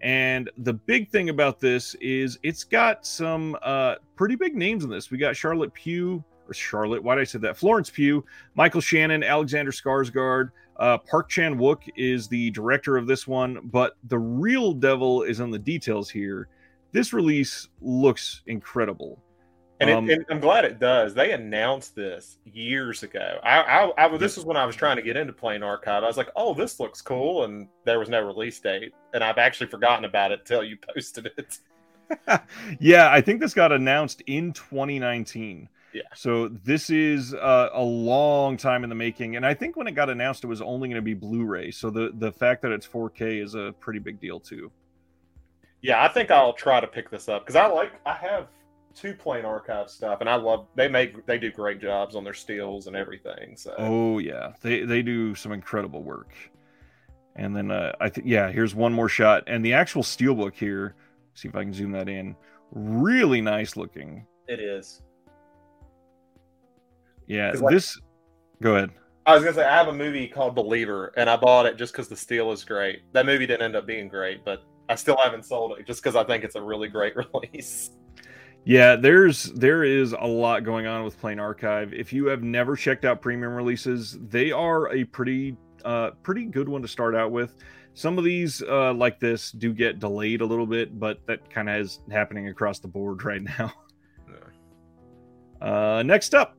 [0.00, 4.90] And the big thing about this is it's got some uh, pretty big names in
[4.90, 5.10] this.
[5.10, 7.56] We got Charlotte Pugh, or Charlotte, why did I say that?
[7.56, 10.50] Florence Pugh, Michael Shannon, Alexander Skarsgård.
[10.76, 15.40] Uh, Park Chan Wook is the director of this one, but the real devil is
[15.40, 16.48] in the details here.
[16.92, 19.22] This release looks incredible.
[19.80, 21.14] And, Um, it, and I'm glad it does.
[21.14, 23.38] They announced this years ago.
[23.44, 26.02] I, I, I this is when I was trying to get into Plain Archive.
[26.02, 28.92] I was like, "Oh, this looks cool," and there was no release date.
[29.14, 31.58] And I've actually forgotten about it till you posted it.
[32.80, 35.68] yeah, I think this got announced in 2019.
[35.92, 36.02] Yeah.
[36.14, 39.92] So this is uh, a long time in the making, and I think when it
[39.92, 41.70] got announced, it was only going to be Blu-ray.
[41.70, 44.72] So the the fact that it's 4K is a pretty big deal too.
[45.82, 47.92] Yeah, I think I'll try to pick this up because I like.
[48.04, 48.48] I have
[48.94, 50.66] two Plain Archive stuff, and I love.
[50.74, 53.56] They make they do great jobs on their steels and everything.
[53.56, 56.32] So Oh yeah, they they do some incredible work.
[57.36, 60.96] And then uh, I think yeah, here's one more shot, and the actual steelbook here.
[61.34, 62.34] See if I can zoom that in.
[62.72, 64.26] Really nice looking.
[64.48, 65.02] It is.
[67.28, 67.98] Yeah, like- this.
[68.60, 68.90] Go ahead.
[69.24, 71.92] I was gonna say I have a movie called Believer, and I bought it just
[71.92, 73.02] because the steel is great.
[73.12, 76.16] That movie didn't end up being great, but I still haven't sold it just because
[76.16, 77.90] I think it's a really great release.
[78.68, 81.94] Yeah, there's there is a lot going on with Plain Archive.
[81.94, 86.68] If you have never checked out premium releases, they are a pretty uh pretty good
[86.68, 87.56] one to start out with.
[87.94, 91.70] Some of these uh like this do get delayed a little bit, but that kind
[91.70, 93.72] of is happening across the board right now.
[95.62, 96.57] Uh next up,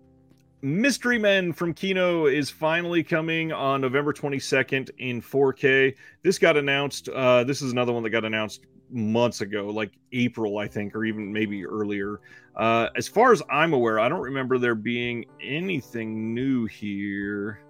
[0.61, 5.95] Mystery Men from Kino is finally coming on November 22nd in 4K.
[6.21, 7.07] This got announced.
[7.07, 11.05] Uh, this is another one that got announced months ago, like April, I think, or
[11.05, 12.19] even maybe earlier.
[12.57, 17.61] Uh, as far as I'm aware, I don't remember there being anything new here.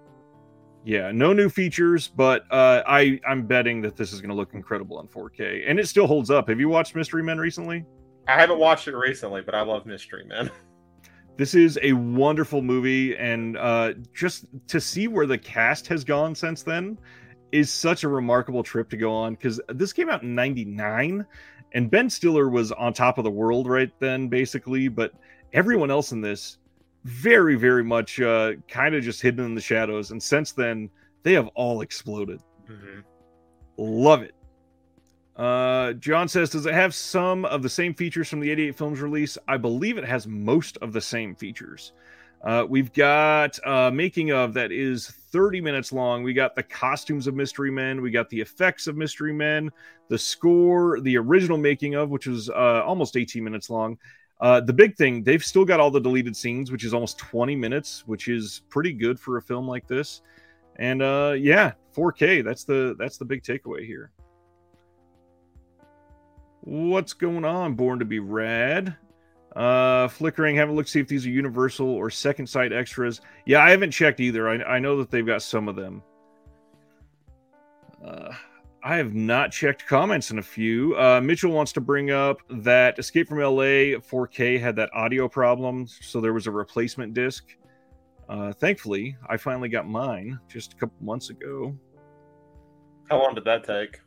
[0.84, 4.54] Yeah, no new features, but uh, I I'm betting that this is going to look
[4.54, 6.48] incredible on 4K, and it still holds up.
[6.48, 7.84] Have you watched Mystery Men recently?
[8.26, 10.50] I haven't watched it recently, but I love Mystery Men.
[11.36, 16.34] This is a wonderful movie, and uh, just to see where the cast has gone
[16.34, 16.98] since then
[17.50, 19.34] is such a remarkable trip to go on.
[19.34, 21.24] Because this came out in '99,
[21.72, 24.88] and Ben Stiller was on top of the world right then, basically.
[24.88, 25.12] But
[25.52, 26.58] everyone else in this,
[27.04, 30.10] very, very much uh, kind of just hidden in the shadows.
[30.10, 30.90] And since then,
[31.22, 32.40] they have all exploded.
[33.78, 34.34] Love it.
[35.36, 39.00] Uh, John says, does it have some of the same features from the 88 films
[39.00, 39.38] release?
[39.48, 41.92] I believe it has most of the same features.
[42.42, 46.22] Uh, we've got uh, making of that is 30 minutes long.
[46.22, 48.00] We got the costumes of Mystery Men.
[48.00, 49.70] We got the effects of Mystery Men,
[50.08, 53.98] the score, the original making of, which was uh, almost 18 minutes long.
[54.40, 57.54] Uh, the big thing, they've still got all the deleted scenes, which is almost 20
[57.56, 60.22] minutes, which is pretty good for a film like this.
[60.76, 62.42] And uh, yeah, 4K.
[62.42, 64.12] That's the that's the big takeaway here.
[66.62, 67.74] What's going on?
[67.74, 68.96] Born to be rad.
[69.56, 70.56] Uh, flickering.
[70.56, 73.20] Have a look, see if these are universal or second sight extras.
[73.46, 74.48] Yeah, I haven't checked either.
[74.48, 76.02] I, I know that they've got some of them.
[78.04, 78.32] Uh,
[78.82, 80.96] I have not checked comments in a few.
[80.96, 85.86] Uh, Mitchell wants to bring up that Escape from LA 4K had that audio problem,
[85.86, 87.44] so there was a replacement disc.
[88.28, 91.76] Uh, thankfully, I finally got mine just a couple months ago.
[93.10, 94.00] How long did that take?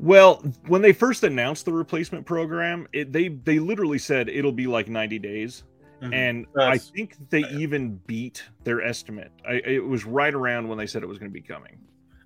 [0.00, 4.66] Well, when they first announced the replacement program, it, they they literally said it'll be
[4.66, 5.62] like 90 days,
[6.02, 6.12] mm-hmm.
[6.12, 9.30] and That's, I think they even beat their estimate.
[9.48, 11.78] I, it was right around when they said it was going to be coming.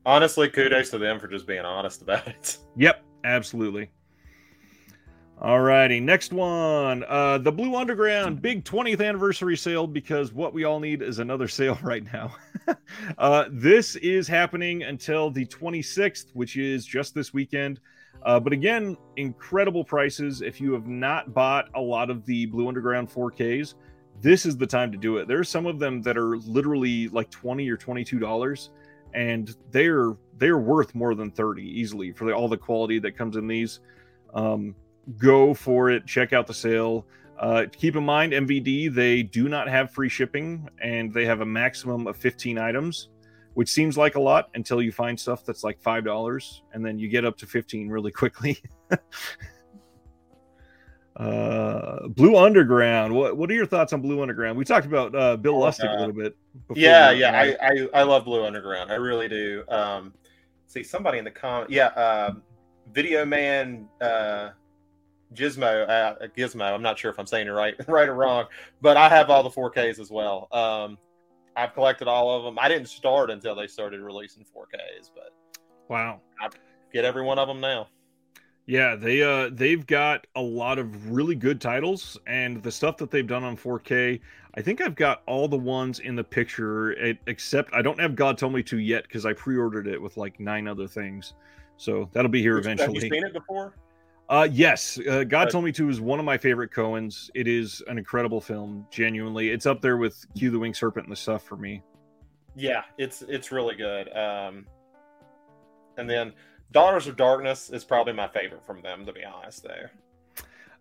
[0.06, 2.56] Honestly, kudos to them for just being honest about it.
[2.76, 3.90] Yep, absolutely.
[5.40, 7.04] All righty, next one.
[7.06, 11.46] Uh, the Blue Underground big 20th anniversary sale because what we all need is another
[11.48, 12.34] sale right now.
[13.18, 17.78] uh, this is happening until the 26th, which is just this weekend.
[18.24, 20.42] Uh, but again, incredible prices.
[20.42, 23.74] If you have not bought a lot of the Blue Underground 4Ks,
[24.20, 25.28] this is the time to do it.
[25.28, 28.70] There's some of them that are literally like 20 or 22 dollars,
[29.14, 33.36] and they're they're worth more than 30 easily for the, all the quality that comes
[33.36, 33.78] in these.
[34.34, 34.74] Um,
[35.16, 36.06] go for it.
[36.06, 37.06] Check out the sale.
[37.38, 41.46] Uh, keep in mind, MVD, they do not have free shipping and they have a
[41.46, 43.10] maximum of 15 items,
[43.54, 47.08] which seems like a lot until you find stuff that's like $5 and then you
[47.08, 48.60] get up to 15 really quickly.
[51.16, 53.14] uh, Blue Underground.
[53.14, 54.58] What what are your thoughts on Blue Underground?
[54.58, 56.36] We talked about uh, Bill Lustig a little bit.
[56.74, 58.90] Yeah, yeah, I, I, I love Blue Underground.
[58.90, 59.62] I really do.
[59.68, 60.12] Um,
[60.66, 61.70] see somebody in the comment.
[61.70, 62.34] Yeah, uh,
[62.92, 63.88] Video Man.
[64.00, 64.50] Uh,
[65.34, 66.72] Gizmo, uh, Gizmo.
[66.72, 68.46] I'm not sure if I'm saying it right, right or wrong,
[68.80, 70.48] but I have all the 4Ks as well.
[70.52, 70.98] Um,
[71.56, 72.58] I've collected all of them.
[72.58, 75.32] I didn't start until they started releasing 4Ks, but
[75.88, 76.48] wow, I
[76.92, 77.88] get every one of them now.
[78.66, 83.10] Yeah, they uh they've got a lot of really good titles and the stuff that
[83.10, 84.20] they've done on 4K.
[84.54, 86.92] I think I've got all the ones in the picture
[87.26, 90.38] except I don't have God Told Me to yet because I pre-ordered it with like
[90.38, 91.32] nine other things.
[91.78, 92.94] So that'll be here eventually.
[92.94, 93.72] Have you seen it before?
[94.28, 97.30] Uh, yes, uh, God Told Me to is one of my favorite Cohens.
[97.34, 98.86] It is an incredible film.
[98.90, 101.82] Genuinely, it's up there with Q the Winged Serpent and the stuff for me.
[102.54, 104.14] Yeah, it's it's really good.
[104.14, 104.66] Um,
[105.96, 106.34] and then
[106.72, 109.62] Daughters of Darkness is probably my favorite from them, to be honest.
[109.62, 109.92] There,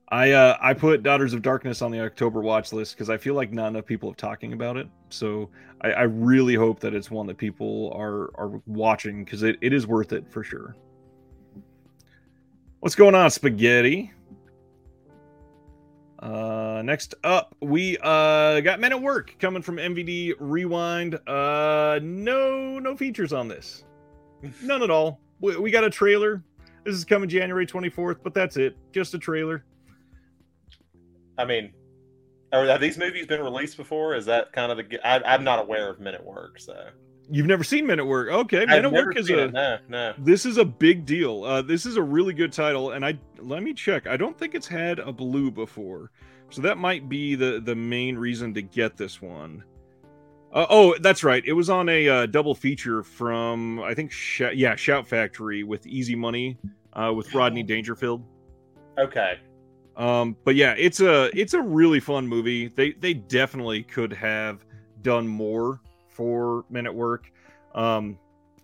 [0.09, 3.33] I uh, I put Daughters of Darkness on the October watch list because I feel
[3.33, 4.89] like not enough people are talking about it.
[5.09, 9.57] So I, I really hope that it's one that people are are watching because it,
[9.61, 10.75] it is worth it for sure.
[12.79, 14.11] What's going on, spaghetti?
[16.19, 21.15] Uh, next up, we uh got Men at Work coming from MVD Rewind.
[21.27, 23.83] Uh, no, no features on this,
[24.61, 25.19] none at all.
[25.41, 26.43] We, we got a trailer.
[26.83, 28.77] This is coming January 24th, but that's it.
[28.93, 29.65] Just a trailer.
[31.37, 31.73] I mean,
[32.53, 34.15] are, have these movies been released before?
[34.15, 34.99] Is that kind of the?
[35.07, 36.89] I, I'm not aware of Men at Work, so
[37.29, 38.29] You've never seen Men at Work.
[38.29, 40.13] Okay, Men at Work is a no, no.
[40.17, 41.43] This is a big deal.
[41.43, 44.07] Uh, this is a really good title, and I let me check.
[44.07, 46.11] I don't think it's had a blue before,
[46.49, 49.63] so that might be the the main reason to get this one.
[50.53, 51.43] Uh, oh, that's right.
[51.45, 55.85] It was on a uh, double feature from I think Sh- yeah Shout Factory with
[55.85, 56.57] Easy Money
[56.93, 58.23] uh, with Rodney Dangerfield.
[58.97, 59.39] Okay.
[59.97, 62.69] Um, but yeah, it's a it's a really fun movie.
[62.69, 64.65] They they definitely could have
[65.01, 65.81] done more
[66.17, 67.31] for Men Work.
[67.75, 68.17] Um,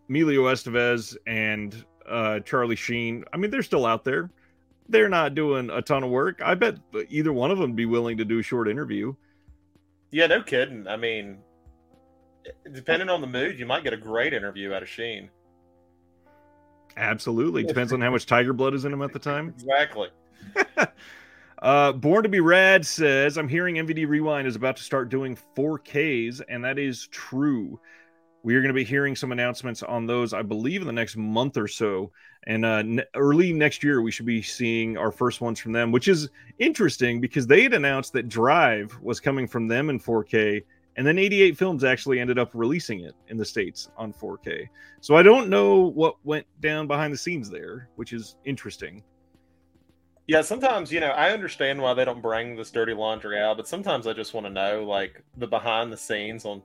[0.10, 3.24] Emilio Estevez and uh, Charlie Sheen.
[3.32, 4.30] I mean, they're still out there.
[4.90, 6.42] They're not doing a ton of work.
[6.44, 6.76] I bet
[7.10, 9.14] either one of them would be willing to do a short interview.
[10.12, 10.88] Yeah, no kidding.
[10.88, 11.38] I mean,
[12.74, 15.30] depending on the mood, you might get a great interview out of Sheen.
[16.98, 17.64] Absolutely.
[17.64, 19.54] Depends on how much tiger blood is in him at the time.
[19.64, 20.10] Exactly.
[21.64, 25.38] Uh, Born to be Rad says, I'm hearing MVD Rewind is about to start doing
[25.56, 27.80] 4Ks, and that is true.
[28.44, 31.16] We are going to be hearing some announcements on those, I believe, in the next
[31.16, 32.12] month or so.
[32.48, 32.84] And uh,
[33.16, 37.22] early next year, we should be seeing our first ones from them, which is interesting
[37.22, 40.62] because they had announced that Drive was coming from them in 4K,
[40.98, 44.68] and then 88 Films actually ended up releasing it in the States on 4K.
[45.00, 49.02] So I don't know what went down behind the scenes there, which is interesting.
[50.28, 53.68] Yeah, sometimes you know I understand why they don't bring this dirty laundry out, but
[53.68, 56.62] sometimes I just want to know like the behind the scenes on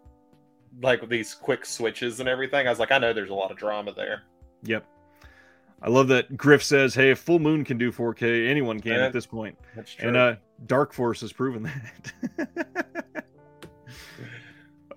[0.80, 2.66] like these quick switches and everything.
[2.66, 4.22] I was like, I know there's a lot of drama there.
[4.62, 4.84] Yep.
[5.80, 9.06] I love that Griff says, "Hey, if Full Moon can do 4K, anyone can Yeah,
[9.06, 10.08] at this point." That's true.
[10.08, 11.70] And uh, Dark Force has proven
[12.36, 13.24] that.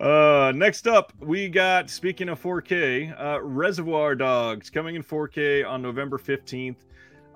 [0.00, 5.82] uh, next up, we got speaking of 4K, uh, Reservoir Dogs coming in 4K on
[5.82, 6.76] November 15th.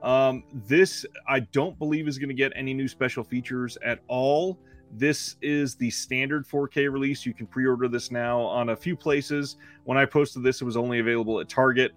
[0.06, 4.56] Um, this I don't believe is going to get any new special features at all.
[4.92, 7.26] This is the standard 4K release.
[7.26, 9.56] You can pre-order this now on a few places.
[9.82, 11.90] When I posted this, it was only available at Target.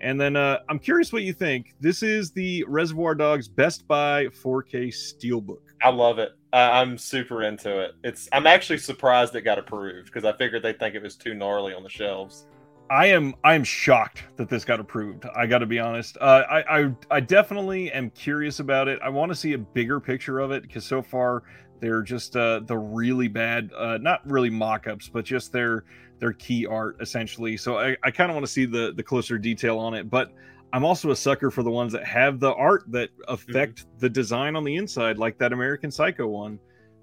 [0.00, 1.74] And then uh, I'm curious what you think.
[1.80, 5.58] This is the Reservoir Dogs Best Buy 4K Steelbook.
[5.82, 6.32] I love it.
[6.52, 7.92] I, I'm super into it.
[8.04, 11.34] It's I'm actually surprised it got approved because I figured they'd think it was too
[11.34, 12.46] gnarly on the shelves.
[12.88, 15.26] I am I am shocked that this got approved.
[15.34, 16.16] I got to be honest.
[16.20, 19.00] Uh, I, I I definitely am curious about it.
[19.02, 21.42] I want to see a bigger picture of it because so far
[21.80, 25.84] they're just uh, the really bad, uh, not really mock-ups, but just their
[26.18, 27.56] their key art essentially.
[27.56, 30.08] So I, I kind of want to see the the closer detail on it.
[30.08, 30.32] But
[30.72, 34.56] I'm also a sucker for the ones that have the art that affect the design
[34.56, 36.58] on the inside, like that American Psycho one.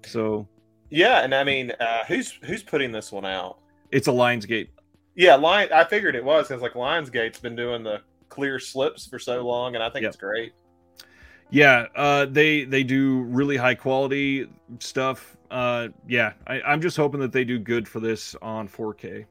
[0.06, 0.48] So
[0.90, 3.58] Yeah, and I mean, uh, who's who's putting this one out?
[3.90, 4.68] it's a Lionsgate.
[5.14, 5.68] Yeah, Lion.
[5.72, 9.74] I figured it was because like Lionsgate's been doing the clear slips for so long,
[9.74, 10.08] and I think Yep.
[10.08, 10.52] it's great.
[11.50, 14.48] Yeah, uh, they they do really high quality
[14.80, 15.36] stuff.
[15.50, 19.24] Uh, yeah, I, I'm just hoping that they do good for this on 4K.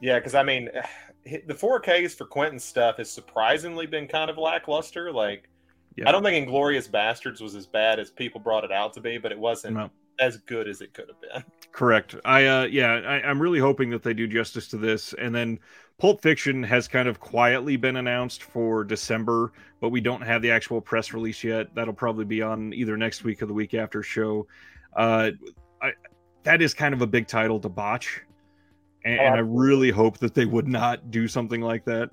[0.00, 0.70] Yeah, because I mean,
[1.24, 5.10] the 4Ks for Quentin stuff has surprisingly been kind of lackluster.
[5.10, 5.48] Like,
[5.96, 6.08] Yeah.
[6.08, 9.18] I don't think Inglourious Basterds was as bad as people brought it out to be,
[9.18, 9.90] but it wasn't No.
[10.18, 11.52] As good as it could have been.
[11.72, 12.14] Correct.
[12.24, 15.12] I uh, yeah, I, I'm really hoping that they do justice to this.
[15.14, 15.58] And then
[15.98, 20.50] Pulp Fiction has kind of quietly been announced for December, but we don't have the
[20.50, 21.74] actual press release yet.
[21.74, 24.46] That'll probably be on either next week or the week after show.
[24.96, 25.30] Uh,
[25.82, 25.92] I,
[26.42, 28.22] that is kind of a big title to botch,
[29.04, 32.10] and, and I really hope that they would not do something like that.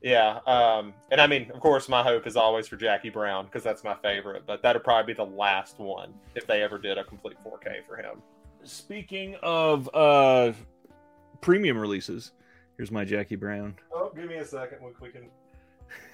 [0.00, 3.64] Yeah, um, and I mean, of course, my hope is always for Jackie Brown because
[3.64, 4.44] that's my favorite.
[4.46, 7.96] But that'd probably be the last one if they ever did a complete 4K for
[7.96, 8.22] him.
[8.62, 10.52] Speaking of uh,
[11.40, 12.32] premium releases,
[12.76, 13.74] here's my Jackie Brown.
[13.92, 14.78] Oh, give me a second.
[14.82, 15.28] We, we can.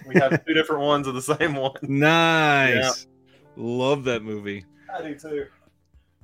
[0.07, 1.73] We have two different ones of the same one.
[1.83, 3.07] Nice.
[3.57, 4.65] Love that movie.
[4.95, 5.47] I do too.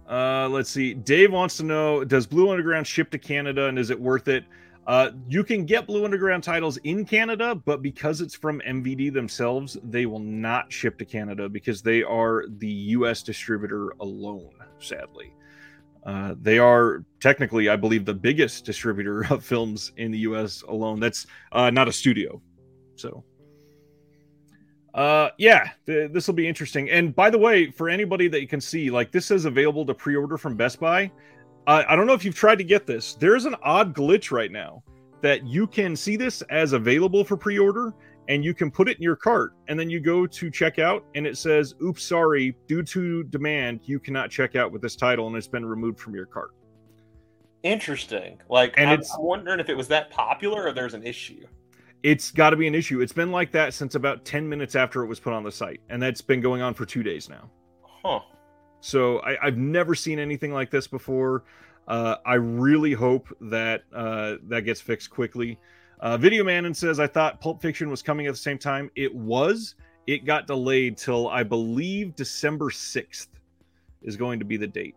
[0.09, 0.94] Uh, let's see.
[0.94, 4.44] Dave wants to know: Does Blue Underground ship to Canada, and is it worth it?
[4.90, 9.79] Uh, you can get Blue Underground titles in Canada, but because it's from MVD themselves,
[9.85, 13.22] they will not ship to Canada because they are the U.S.
[13.22, 14.50] distributor alone.
[14.81, 15.33] Sadly,
[16.05, 20.62] uh, they are technically, I believe, the biggest distributor of films in the U.S.
[20.62, 20.98] alone.
[20.98, 22.42] That's uh, not a studio,
[22.96, 23.22] so.
[24.92, 26.90] Uh, yeah, th- this will be interesting.
[26.90, 29.94] And by the way, for anybody that you can see, like this is available to
[29.94, 31.12] pre-order from Best Buy.
[31.66, 33.14] Uh, I don't know if you've tried to get this.
[33.14, 34.83] There's an odd glitch right now
[35.20, 37.92] that you can see this as available for pre-order,
[38.29, 41.05] and you can put it in your cart, and then you go to check out,
[41.14, 45.27] and it says, "Oops, sorry, due to demand, you cannot check out with this title,
[45.27, 46.53] and it's been removed from your cart."
[47.62, 48.38] Interesting.
[48.49, 51.44] Like, And I'm, it's- I'm wondering if it was that popular or there's an issue.
[52.03, 53.03] It's got to be an issue.
[53.03, 55.81] It's been like that since about 10 minutes after it was put on the site,
[55.90, 57.51] and that's been going on for two days now.
[57.83, 58.20] Huh.
[58.81, 61.45] So I, I've never seen anything like this before.
[61.87, 65.59] Uh, I really hope that uh, that gets fixed quickly.
[66.01, 68.90] Uh, Video Manon says, I thought Pulp Fiction was coming at the same time.
[68.97, 69.75] It was.
[70.07, 73.29] It got delayed till I believe December 6th
[74.03, 74.95] is going to be the date.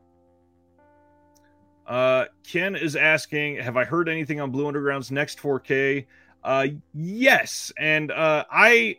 [1.85, 6.05] Uh, Ken is asking, Have I heard anything on Blue Underground's next 4K?
[6.43, 7.71] Uh, yes.
[7.77, 8.97] And uh, I.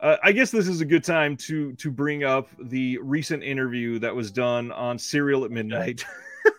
[0.00, 3.98] Uh, I guess this is a good time to to bring up the recent interview
[4.00, 6.04] that was done on Cereal at Midnight.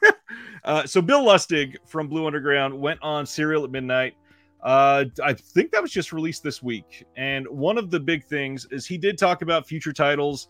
[0.64, 4.16] uh, so Bill Lustig from Blue Underground went on Cereal at Midnight.
[4.64, 8.66] Uh, I think that was just released this week, and one of the big things
[8.72, 10.48] is he did talk about future titles.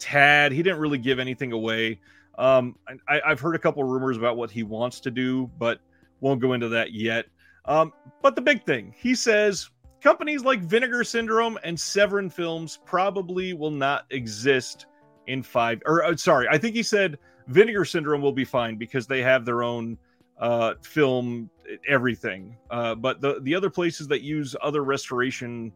[0.00, 2.00] Tad, he didn't really give anything away.
[2.38, 2.74] Um,
[3.08, 5.80] I, I've heard a couple rumors about what he wants to do, but
[6.20, 7.26] won't go into that yet.
[7.66, 9.70] Um, but the big thing, he says
[10.00, 14.86] companies like Vinegar Syndrome and Severin Films probably will not exist
[15.26, 15.82] in five.
[15.86, 19.44] Or uh, sorry, I think he said Vinegar Syndrome will be fine because they have
[19.44, 19.98] their own
[20.38, 21.50] uh, film
[21.88, 22.56] everything.
[22.70, 25.72] Uh, but the the other places that use other restoration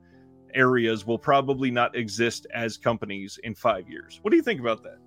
[0.55, 4.21] areas will probably not exist as companies in five years.
[4.23, 4.99] What do you think about that?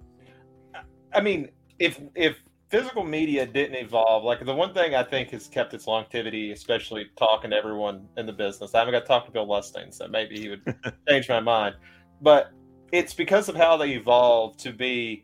[1.14, 1.50] I mean,
[1.80, 4.24] if if physical media didn't evolve.
[4.24, 8.26] Like the one thing I think has kept its longevity, especially talking to everyone in
[8.26, 8.74] the business.
[8.76, 10.76] I haven't got to talk to Bill Lustig, so maybe he would
[11.10, 11.76] change my mind.
[12.22, 12.52] But
[12.92, 15.24] it's because of how they evolved to be.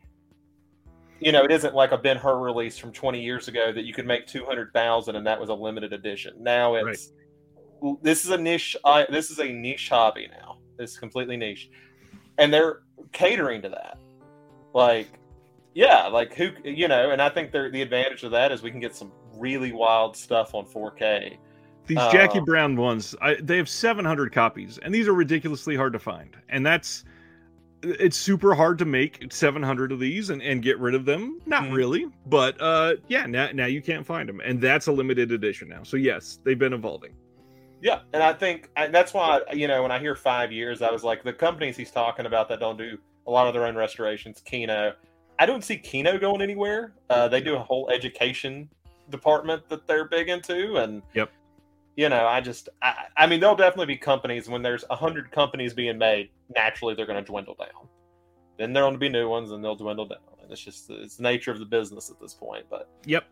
[1.19, 3.93] You know, it isn't like a Ben Hur release from 20 years ago that you
[3.93, 6.33] could make 200,000 and that was a limited edition.
[6.37, 7.13] Now it's
[7.81, 7.95] right.
[8.01, 8.75] this is a niche.
[8.83, 10.57] I, this is a niche hobby now.
[10.79, 11.69] It's completely niche,
[12.37, 12.79] and they're
[13.13, 13.97] catering to that.
[14.73, 15.07] Like
[15.73, 18.79] yeah, like who you know, and I think the advantage of that is we can
[18.79, 21.37] get some really wild stuff on 4K.
[21.85, 25.91] These Jackie um, Brown ones, I, they have 700 copies, and these are ridiculously hard
[25.93, 26.37] to find.
[26.49, 27.03] And that's
[27.81, 31.41] it's super hard to make 700 of these and, and get rid of them.
[31.45, 31.73] Not mm-hmm.
[31.73, 35.69] really, but uh, yeah, now now you can't find them, and that's a limited edition
[35.69, 35.83] now.
[35.83, 37.13] So yes, they've been evolving.
[37.81, 40.91] Yeah, and I think and that's why you know when I hear five years, I
[40.91, 42.97] was like the companies he's talking about that don't do
[43.27, 44.93] a lot of their own restorations, Kino
[45.39, 46.93] I don't see Kino going anywhere.
[47.09, 48.69] Uh, they do a whole education
[49.09, 51.31] department that they're big into, and yep.
[51.95, 55.31] You know, I just, I, I mean, there'll definitely be companies when there's a hundred
[55.31, 56.29] companies being made.
[56.55, 57.87] Naturally, they're going to dwindle down.
[58.57, 60.17] Then there'll be new ones, and they'll dwindle down.
[60.41, 62.65] And it's just it's the nature of the business at this point.
[62.69, 63.25] But yep.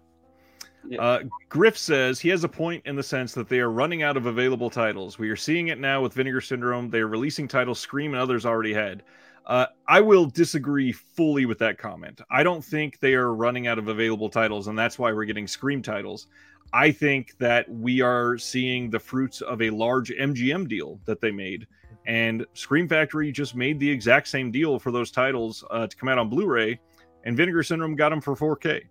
[0.97, 4.17] Uh, Griff says he has a point in the sense that they are running out
[4.17, 5.19] of available titles.
[5.19, 6.89] We are seeing it now with Vinegar Syndrome.
[6.89, 9.03] They are releasing titles Scream and others already had.
[9.45, 12.21] Uh, I will disagree fully with that comment.
[12.29, 15.47] I don't think they are running out of available titles, and that's why we're getting
[15.47, 16.27] Scream titles.
[16.73, 21.31] I think that we are seeing the fruits of a large MGM deal that they
[21.31, 21.67] made.
[22.05, 26.09] And Scream Factory just made the exact same deal for those titles uh, to come
[26.09, 26.79] out on Blu ray,
[27.23, 28.83] and Vinegar Syndrome got them for 4K.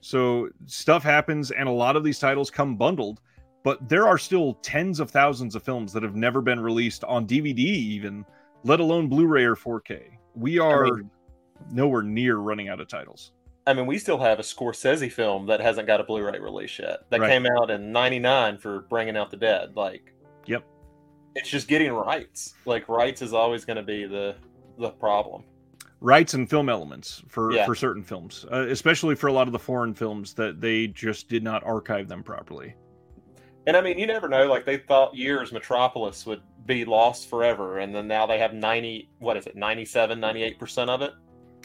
[0.00, 3.20] So stuff happens, and a lot of these titles come bundled,
[3.62, 7.26] but there are still tens of thousands of films that have never been released on
[7.26, 8.24] DVD, even
[8.64, 10.02] let alone Blu-ray or 4K.
[10.34, 11.10] We are I mean,
[11.70, 13.32] nowhere near running out of titles.
[13.66, 17.08] I mean, we still have a Scorsese film that hasn't got a Blu-ray release yet.
[17.10, 17.30] That right.
[17.30, 19.74] came out in '99 for Bringing Out the Dead.
[19.74, 20.12] Like,
[20.46, 20.64] yep,
[21.34, 22.54] it's just getting rights.
[22.66, 24.34] Like, rights is always going to be the
[24.78, 25.44] the problem.
[26.00, 27.64] Rights and film elements for yeah.
[27.64, 31.28] for certain films, uh, especially for a lot of the foreign films that they just
[31.28, 32.74] did not archive them properly.
[33.66, 34.46] And I mean, you never know.
[34.46, 39.08] Like they thought years Metropolis would be lost forever, and then now they have ninety.
[39.18, 39.56] What is it?
[39.56, 41.12] 97, 98 percent of it.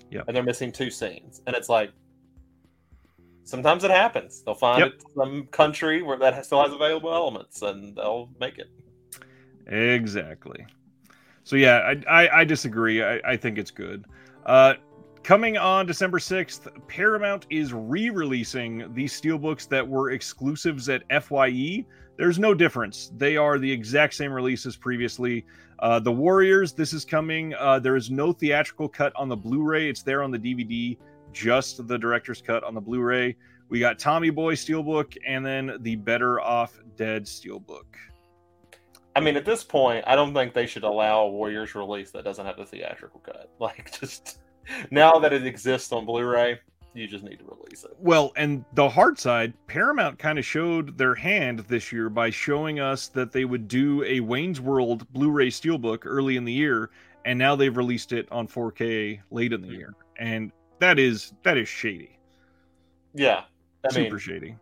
[0.10, 0.22] Yeah.
[0.28, 1.92] And they're missing two scenes, and it's like
[3.44, 4.42] sometimes it happens.
[4.42, 4.94] They'll find yep.
[5.16, 8.70] some country where that still has available elements, and they'll make it.
[9.68, 10.66] Exactly.
[11.44, 13.04] So yeah, I I, I disagree.
[13.04, 14.06] I, I think it's good.
[14.46, 14.76] Uh,
[15.24, 21.86] Coming on December 6th, Paramount is re releasing these steelbooks that were exclusives at FYE.
[22.18, 23.12] There's no difference.
[23.16, 25.46] They are the exact same release as previously.
[25.80, 27.54] Uh, the Warriors, this is coming.
[27.54, 30.98] Uh, there is no theatrical cut on the Blu ray, it's there on the DVD,
[31.32, 33.38] just the director's cut on the Blu ray.
[33.70, 37.86] We got Tommy Boy Steelbook and then the Better Off Dead Steelbook.
[39.16, 42.24] I mean, at this point, I don't think they should allow a Warriors release that
[42.24, 43.52] doesn't have the theatrical cut.
[43.60, 44.40] Like, just
[44.92, 46.60] now that it exists on Blu-ray,
[46.94, 47.92] you just need to release it.
[48.00, 52.80] Well, and the hard side, Paramount kind of showed their hand this year by showing
[52.80, 56.90] us that they would do a Wayne's World Blu-ray steelbook early in the year,
[57.26, 59.74] and now they've released it on 4K late in the hmm.
[59.74, 62.18] year, and that is that is shady.
[63.14, 63.44] Yeah,
[63.86, 64.56] I super mean, shady.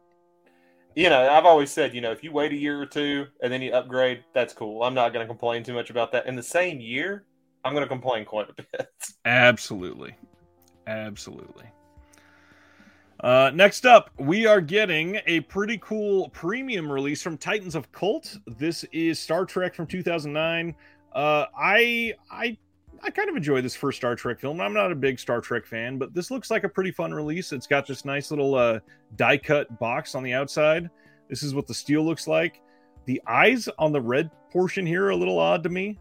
[0.96, 3.54] You know, I've always said, you know, if you wait a year or two and
[3.54, 4.82] then you upgrade, that's cool.
[4.82, 6.26] I'm not going to complain too much about that.
[6.26, 7.24] In the same year,
[7.68, 8.88] I'm going to complain quite a bit.
[9.26, 10.16] Absolutely.
[10.88, 11.66] Absolutely.
[13.20, 18.38] Uh, next up, we are getting a pretty cool premium release from Titans of Cult.
[18.58, 20.74] This is Star Trek from 2009.
[21.14, 22.58] Uh, I I
[23.04, 24.62] I kind of enjoy this first Star Trek film.
[24.62, 27.52] I'm not a big Star Trek fan, but this looks like a pretty fun release.
[27.52, 28.80] It's got this nice little uh,
[29.18, 30.90] die cut box on the outside.
[31.28, 32.62] This is what the steel looks like.
[33.08, 36.00] The eyes on the red portion here are a little odd to me.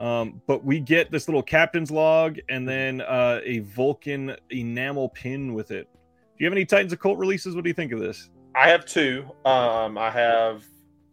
[0.00, 5.54] Um, but we get this little captain's log and then uh, a Vulcan enamel pin
[5.54, 5.88] with it.
[5.92, 7.54] Do you have any Titans of Cult releases?
[7.54, 8.28] What do you think of this?
[8.54, 9.24] I have two.
[9.44, 10.64] Um, I have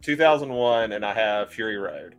[0.02, 2.16] 2001 and I have Fury Road.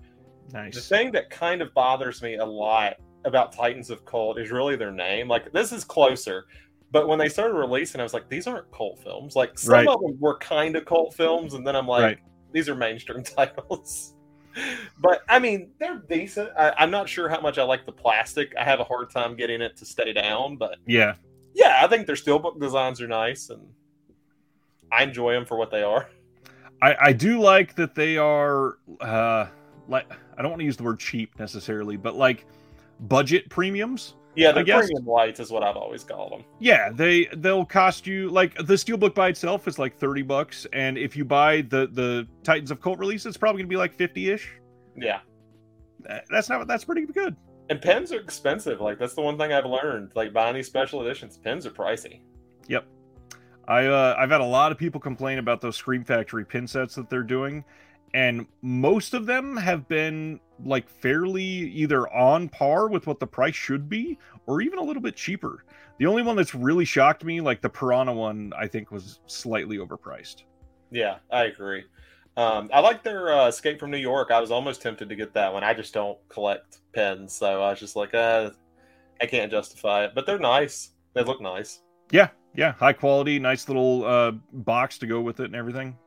[0.53, 0.75] Nice.
[0.75, 2.95] The thing that kind of bothers me a lot
[3.25, 5.27] about Titans of Cult is really their name.
[5.27, 6.45] Like this is closer,
[6.91, 9.35] but when they started releasing, I was like, these aren't cult films.
[9.35, 9.87] Like some right.
[9.87, 12.17] of them were kind of cult films, and then I'm like, right.
[12.53, 14.14] these are mainstream titles
[14.99, 16.49] but I mean, they're decent.
[16.57, 18.53] I, am not sure how much I like the plastic.
[18.59, 21.15] I have a hard time getting it to stay down, but yeah,
[21.53, 23.61] yeah, I think their steelbook designs are nice, and
[24.91, 26.09] I enjoy them for what they are.
[26.81, 29.47] I, I do like that they are uh,
[29.87, 32.45] like I don't want to use the word cheap necessarily, but like
[33.01, 34.15] budget premiums.
[34.35, 36.43] Yeah, the premium lights is what I've always called them.
[36.59, 40.97] Yeah, they they'll cost you like the steelbook by itself is like thirty bucks, and
[40.97, 44.29] if you buy the the Titans of Cult release, it's probably gonna be like fifty
[44.29, 44.51] ish.
[44.97, 45.19] Yeah.
[46.29, 47.35] That's not that's pretty good.
[47.69, 48.79] And pens are expensive.
[48.79, 50.11] Like that's the one thing I've learned.
[50.15, 52.21] Like buying these special editions, pens are pricey.
[52.67, 52.85] Yep.
[53.67, 56.93] I uh, I've had a lot of people complain about those Scream Factory pin sets
[56.95, 57.63] that they're doing,
[58.15, 63.53] and most of them have been like fairly either on par with what the price
[63.53, 65.65] should be, or even a little bit cheaper.
[65.99, 69.79] The only one that's really shocked me, like the Piranha one, I think was slightly
[69.79, 70.43] overpriced.
[70.91, 71.83] Yeah, I agree.
[72.37, 74.31] Um, I like their uh, Escape from New York.
[74.31, 75.65] I was almost tempted to get that one.
[75.65, 78.51] I just don't collect pens, so I was just like, uh,
[79.19, 80.11] I can't justify it.
[80.15, 80.91] But they're nice.
[81.13, 81.81] They look nice.
[82.11, 85.97] Yeah, yeah, high quality, nice little uh, box to go with it and everything.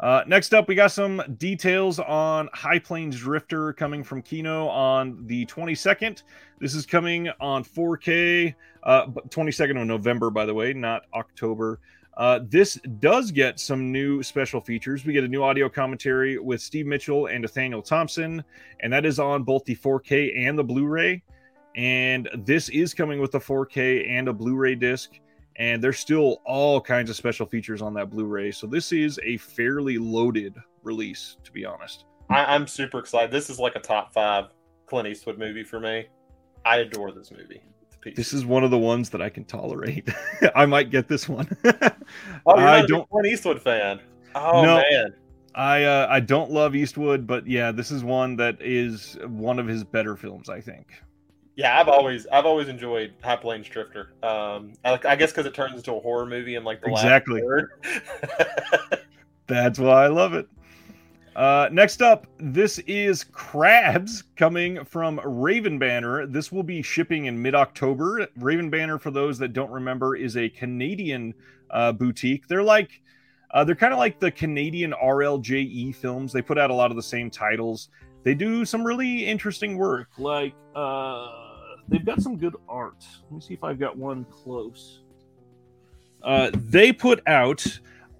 [0.00, 5.24] Uh, next up, we got some details on High Plains Drifter coming from Kino on
[5.26, 6.22] the 22nd.
[6.58, 11.78] This is coming on 4K, uh, 22nd of November, by the way, not October.
[12.16, 15.04] Uh, this does get some new special features.
[15.04, 18.44] We get a new audio commentary with Steve Mitchell and Nathaniel Thompson,
[18.80, 21.22] and that is on both the 4K and the Blu ray.
[21.76, 25.18] And this is coming with a 4K and a Blu ray disc
[25.56, 28.50] and there's still all kinds of special features on that Blu-ray.
[28.50, 32.04] So this is a fairly loaded release, to be honest.
[32.30, 33.30] I, am super excited.
[33.30, 34.46] This is like a top five
[34.86, 36.06] Clint Eastwood movie for me.
[36.64, 37.62] I adore this movie.
[38.16, 40.08] This is one of the ones that I can tolerate.
[40.54, 41.48] I might get this one.
[41.64, 44.00] oh, I don't Clint Eastwood fan.
[44.34, 45.14] Oh no, man.
[45.54, 49.66] I uh, I don't love Eastwood, but yeah, this is one that is one of
[49.66, 50.88] his better films, I think
[51.56, 54.10] yeah, I've always I've always enjoyed High Plains Drifter.
[54.22, 57.42] Um, I, I guess because it turns into a horror movie in like the exactly.
[57.42, 59.02] last
[59.46, 60.48] That's why I love it.
[61.36, 66.26] Uh, next up, this is Crabs coming from Raven Banner.
[66.26, 68.26] This will be shipping in mid October.
[68.36, 71.34] Raven Banner, for those that don't remember, is a Canadian
[71.70, 72.46] uh, boutique.
[72.46, 73.00] They're like,
[73.52, 76.32] uh, they're kind of like the Canadian RLJE films.
[76.32, 77.88] They put out a lot of the same titles.
[78.22, 81.43] They do some really interesting work, like uh,
[81.88, 83.04] they've got some good art.
[83.24, 85.00] Let me see if I've got one close.
[86.22, 87.66] Uh, they put out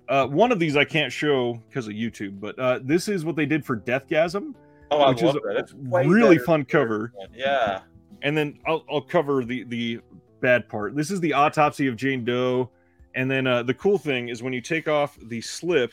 [0.09, 3.37] uh, one of these I can't show because of YouTube, but uh, this is what
[3.37, 4.55] they did for Deathgasm,
[4.91, 7.12] oh, which is a really fun cover.
[7.35, 7.81] Yeah,
[8.23, 10.01] and then I'll, I'll cover the the
[10.41, 10.95] bad part.
[10.95, 12.71] This is the autopsy of Jane Doe,
[13.15, 15.93] and then uh, the cool thing is when you take off the slip.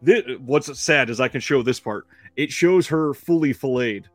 [0.00, 2.06] This, what's sad is I can show this part.
[2.36, 4.08] It shows her fully filleted,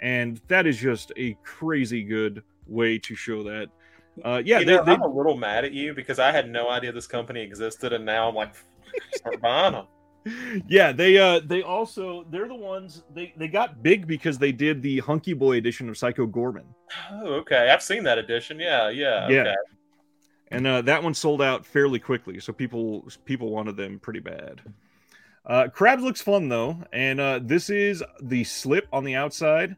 [0.00, 3.68] and that is just a crazy good way to show that.
[4.24, 6.70] Uh, yeah, they, know, they, I'm a little mad at you because I had no
[6.70, 8.54] idea this company existed, and now I'm like,
[9.14, 9.86] start buying them.
[10.66, 14.82] Yeah, they uh they also they're the ones they they got big because they did
[14.82, 16.64] the Hunky Boy edition of Psycho Goreman.
[17.12, 18.58] Oh, okay, I've seen that edition.
[18.58, 19.40] Yeah, yeah, yeah.
[19.42, 19.54] Okay.
[20.50, 24.62] And uh, that one sold out fairly quickly, so people people wanted them pretty bad.
[25.44, 29.76] Uh, Crabs looks fun though, and uh, this is the slip on the outside.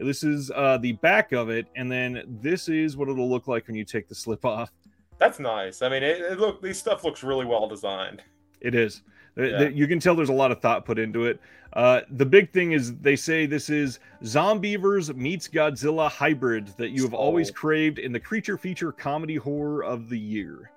[0.00, 3.66] This is uh, the back of it, and then this is what it'll look like
[3.66, 4.72] when you take the slip off.
[5.18, 5.82] That's nice.
[5.82, 8.22] I mean, it, it look these stuff looks really well designed.
[8.60, 9.02] It is.
[9.36, 9.68] Yeah.
[9.68, 11.40] You can tell there's a lot of thought put into it.
[11.72, 17.02] Uh, the big thing is they say this is Zombeavers meets Godzilla hybrid that you
[17.04, 20.72] have always craved in the creature feature comedy horror of the year.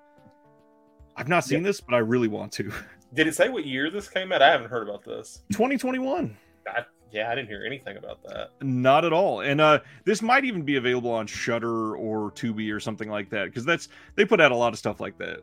[1.16, 1.68] I've not seen yeah.
[1.68, 2.72] this, but I really want to.
[3.14, 4.42] Did it say what year this came out?
[4.42, 5.42] I haven't heard about this.
[5.52, 6.36] 2021.
[6.66, 6.84] I,
[7.14, 8.50] yeah, I didn't hear anything about that.
[8.60, 9.40] Not at all.
[9.40, 13.44] And uh, this might even be available on Shudder or Tubi or something like that
[13.44, 15.38] because that's they put out a lot of stuff like that.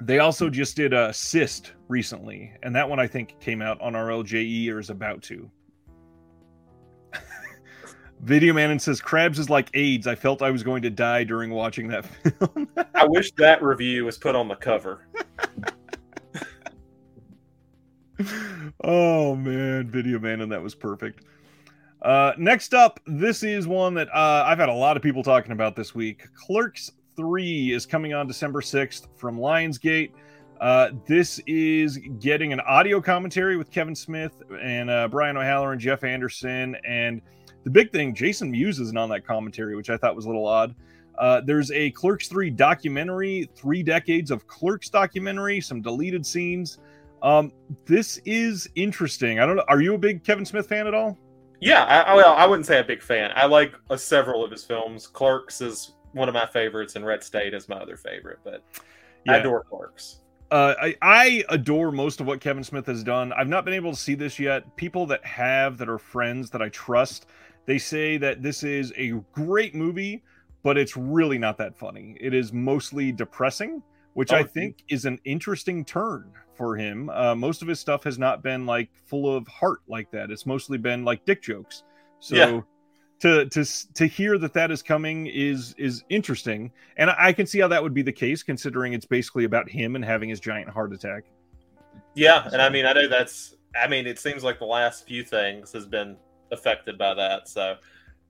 [0.00, 3.80] They also just did a uh, Cyst recently, and that one I think came out
[3.80, 5.48] on RLJE or is about to.
[8.20, 10.08] Video Man and says Crabs is like AIDS.
[10.08, 12.04] I felt I was going to die during watching that
[12.38, 12.68] film.
[12.94, 15.06] I wish that review was put on the cover.
[18.84, 21.24] oh man, Video Man, and that was perfect.
[22.02, 25.52] Uh, next up, this is one that uh, I've had a lot of people talking
[25.52, 26.26] about this week.
[26.34, 30.12] Clerks 3 is coming on December 6th from Lionsgate.
[30.60, 36.04] Uh, this is getting an audio commentary with Kevin Smith and uh, Brian O'Halloran, Jeff
[36.04, 37.20] Anderson, and
[37.64, 40.46] the big thing, Jason Mewes isn't on that commentary, which I thought was a little
[40.46, 40.74] odd.
[41.18, 46.78] Uh, there's a Clerks 3 documentary, three decades of Clerks documentary, some deleted scenes.
[47.22, 47.52] Um,
[47.86, 49.40] this is interesting.
[49.40, 49.64] I don't know.
[49.68, 51.18] Are you a big Kevin Smith fan at all?
[51.60, 53.32] Yeah, I, well, I wouldn't say a big fan.
[53.34, 55.06] I like uh, several of his films.
[55.06, 58.38] Clerks is one of my favorites, and Red State is my other favorite.
[58.44, 58.62] But
[59.26, 59.32] yeah.
[59.32, 60.20] I adore Clerks.
[60.50, 63.32] Uh, I, I adore most of what Kevin Smith has done.
[63.32, 64.76] I've not been able to see this yet.
[64.76, 67.26] People that have, that are friends that I trust,
[67.68, 70.22] They say that this is a great movie,
[70.62, 72.16] but it's really not that funny.
[72.18, 73.82] It is mostly depressing,
[74.14, 77.08] which Oh, I think is an interesting turn for him.
[77.08, 80.30] Uh, most of his stuff has not been like full of heart like that.
[80.30, 81.84] It's mostly been like dick jokes.
[82.20, 82.60] So Yeah.
[83.20, 87.60] to to to hear that that is coming is is interesting, and I can see
[87.60, 90.68] how that would be the case considering it's basically about him and having his giant
[90.68, 91.24] heart attack.
[92.14, 93.54] Yeah, and I mean, I know that's.
[93.80, 96.16] I mean, it seems like the last few things has been
[96.50, 97.48] affected by that.
[97.48, 97.76] So,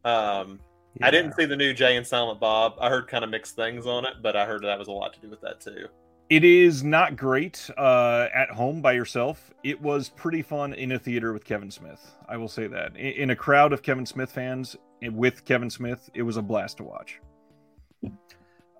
[0.05, 0.61] um,
[1.01, 2.75] I didn't see the new Jay and Silent Bob.
[2.81, 5.15] I heard kind of mixed things on it, but I heard that was a lot
[5.15, 5.87] to do with that too.
[6.31, 9.51] It is not great uh, at home by yourself.
[9.65, 12.15] It was pretty fun in a theater with Kevin Smith.
[12.29, 12.95] I will say that.
[12.97, 16.77] In, in a crowd of Kevin Smith fans with Kevin Smith, it was a blast
[16.79, 17.21] to watch.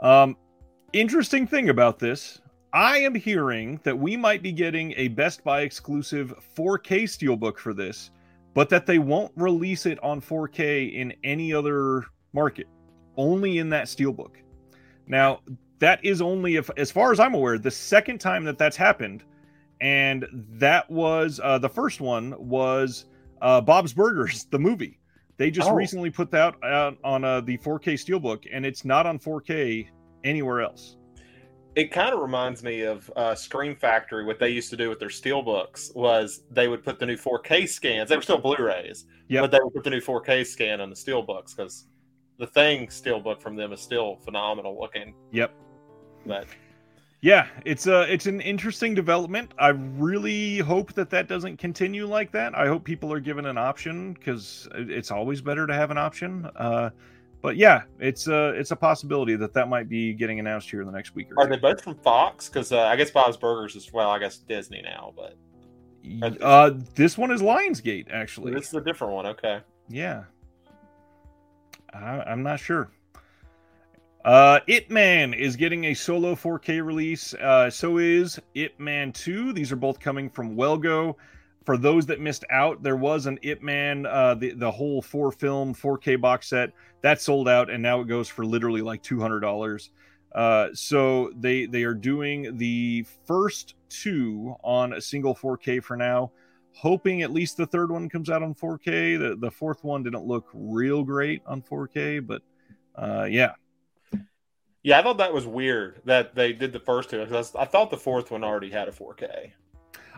[0.03, 0.37] Um,
[0.93, 2.39] interesting thing about this,
[2.75, 7.73] I am hearing that we might be getting a Best Buy exclusive 4K steelbook for
[7.73, 8.11] this,
[8.53, 12.67] but that they won't release it on 4K in any other market,
[13.17, 14.37] only in that steelbook.
[15.07, 15.41] Now,
[15.81, 19.25] that is only, if, as far as I'm aware, the second time that that's happened,
[19.81, 23.05] and that was uh, the first one was
[23.43, 24.99] uh, Bob's Burgers, the movie.
[25.37, 25.75] They just Oh.
[25.75, 29.87] recently put that out on uh, the 4K steelbook, and it's not on 4K
[30.25, 30.97] anywhere else.
[31.77, 34.25] It kind of reminds me of uh, Scream Factory.
[34.25, 37.69] What they used to do with their steelbooks was they would put the new 4K
[37.69, 38.09] scans.
[38.09, 39.43] They were still Blu-rays, Yep.
[39.45, 41.87] but they would put the new 4K scan on the steelbooks because
[42.39, 45.15] the thing steelbook from them is still phenomenal looking.
[45.31, 45.55] Yep.
[46.29, 46.47] But
[47.21, 49.53] Yeah, it's a it's an interesting development.
[49.59, 52.57] I really hope that that doesn't continue like that.
[52.57, 56.49] I hope people are given an option because it's always better to have an option.
[56.55, 56.91] Uh,
[57.41, 60.87] but yeah, it's a it's a possibility that that might be getting announced here in
[60.87, 61.51] the next week or are two.
[61.55, 62.49] they both from Fox?
[62.49, 65.37] Because uh, I guess Bob's Burgers is well, I guess Disney now, but
[66.43, 68.53] Uh, this one is Lionsgate actually.
[68.53, 69.27] this is a different one.
[69.27, 69.61] Okay.
[69.89, 70.25] Yeah.
[71.95, 72.91] I, I'm not sure.
[74.29, 77.33] Uh, Ip Man is getting a solo 4K release.
[77.33, 79.55] Uh, so is Ip Man 2.
[79.55, 81.17] These are both coming from Well Go.
[81.65, 85.33] For those that missed out, there was an Ip Man, uh, the, the whole four
[85.33, 89.89] film 4K box set that sold out, and now it goes for literally like $200.
[90.35, 96.31] Uh, so they they are doing the first two on a single 4K for now
[96.75, 99.19] hoping at least the third one comes out on 4K.
[99.19, 102.43] The the fourth one didn't look real great on 4K, but
[102.95, 103.53] uh, yeah,
[104.83, 107.25] Yeah, I thought that was weird that they did the first two.
[107.27, 109.53] 'cause I thought the fourth one already had a 4K.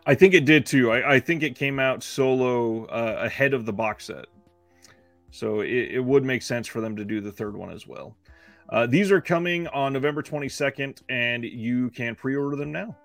[0.07, 0.91] I think it did too.
[0.93, 4.27] I, I think it came out solo uh, ahead of the box set,
[5.31, 8.17] so it, it would make sense for them to do the third one as well.
[8.71, 12.97] Uh, these are coming on November 22nd, and you can pre-order them now.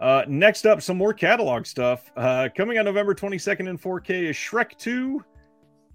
[0.00, 2.10] Uh, next up, some more catalog stuff.
[2.16, 5.22] Uh, coming on November 22nd in 4K is Shrek 2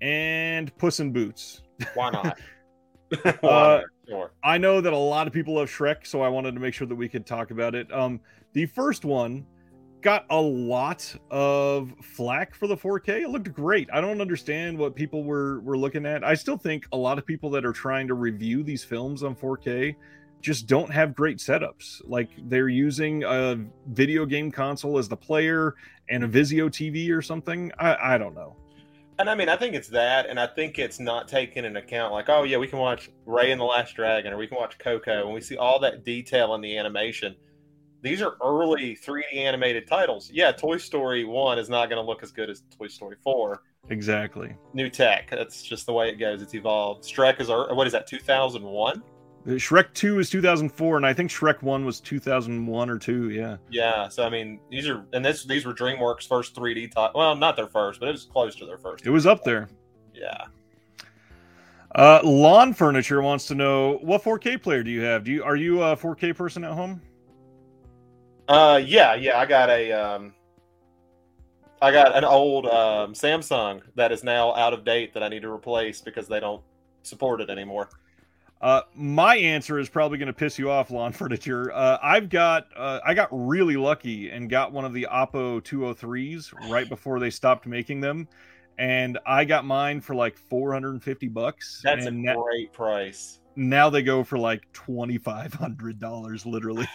[0.02, 1.64] and Puss in Boots.
[1.96, 2.38] Why not?
[3.44, 4.32] Uh, Sure.
[4.44, 6.88] I know that a lot of people love Shrek, so I wanted to make sure
[6.88, 7.92] that we could talk about it.
[7.92, 8.20] Um,
[8.54, 9.46] the first one
[10.02, 13.24] got a lot of flack for the 4K.
[13.24, 13.90] It looked great.
[13.92, 16.24] I don't understand what people were were looking at.
[16.24, 19.36] I still think a lot of people that are trying to review these films on
[19.36, 19.96] 4K
[20.42, 22.02] just don't have great setups.
[22.06, 25.74] Like they're using a video game console as the player
[26.10, 27.72] and a Vizio TV or something.
[27.80, 28.56] I, I don't know.
[29.18, 32.12] And I mean, I think it's that, and I think it's not taking into account
[32.12, 34.78] like, oh yeah, we can watch Raya and the Last Dragon, or we can watch
[34.78, 37.36] Coco, and we see all that detail in the animation.
[38.02, 40.30] These are early 3D animated titles.
[40.32, 43.64] Yeah, Toy Story One is not going to look as good as Toy Story Four.
[43.90, 44.56] Exactly.
[44.74, 45.30] New tech.
[45.30, 46.42] That's just the way it goes.
[46.42, 47.06] It's evolved.
[47.06, 48.08] Shrek is our, what is that?
[48.08, 49.02] 2001.
[49.46, 53.30] Shrek 2 is 2004, and I think Shrek 1 was 2001 or 2.
[53.30, 53.58] Yeah.
[53.70, 54.08] Yeah.
[54.08, 57.20] So I mean, these are and this these were DreamWorks' first 3D title.
[57.20, 59.06] Well, not their first, but it was close to their first.
[59.06, 59.70] It was up there.
[60.14, 60.46] Yeah.
[61.94, 65.24] Uh, Lawn Furniture wants to know what 4K player do you have?
[65.24, 67.02] Do you are you a 4K person at home?
[68.48, 69.40] Uh, yeah, yeah.
[69.40, 70.34] I got a um,
[71.82, 75.44] I got an old um, Samsung that is now out of date that I need
[75.44, 76.64] to replace because they don't
[77.04, 77.90] support it anymore.
[78.66, 81.72] Uh, my answer is probably going to piss you off, Lawn Furniture.
[81.72, 86.52] Uh, I've got uh, I got really lucky and got one of the Oppo 203s
[86.72, 88.28] right before they stopped making them,
[88.80, 91.80] and I got mine for like 450 bucks.
[91.84, 93.40] That's a great price.
[93.56, 96.88] now they go for like twenty five hundred dollars, literally.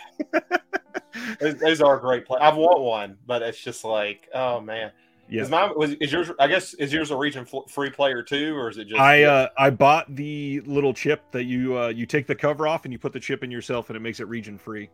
[1.39, 2.41] Those, those are great play.
[2.41, 4.91] I've want one, but it's just like, oh man.
[5.31, 5.43] Yeah.
[5.43, 6.33] Is mine was is yours?
[6.41, 9.01] I guess is yours a region free player too, or is it just?
[9.01, 12.85] I uh, I bought the little chip that you uh, you take the cover off
[12.85, 14.91] and you put the chip in yourself and it makes it region free.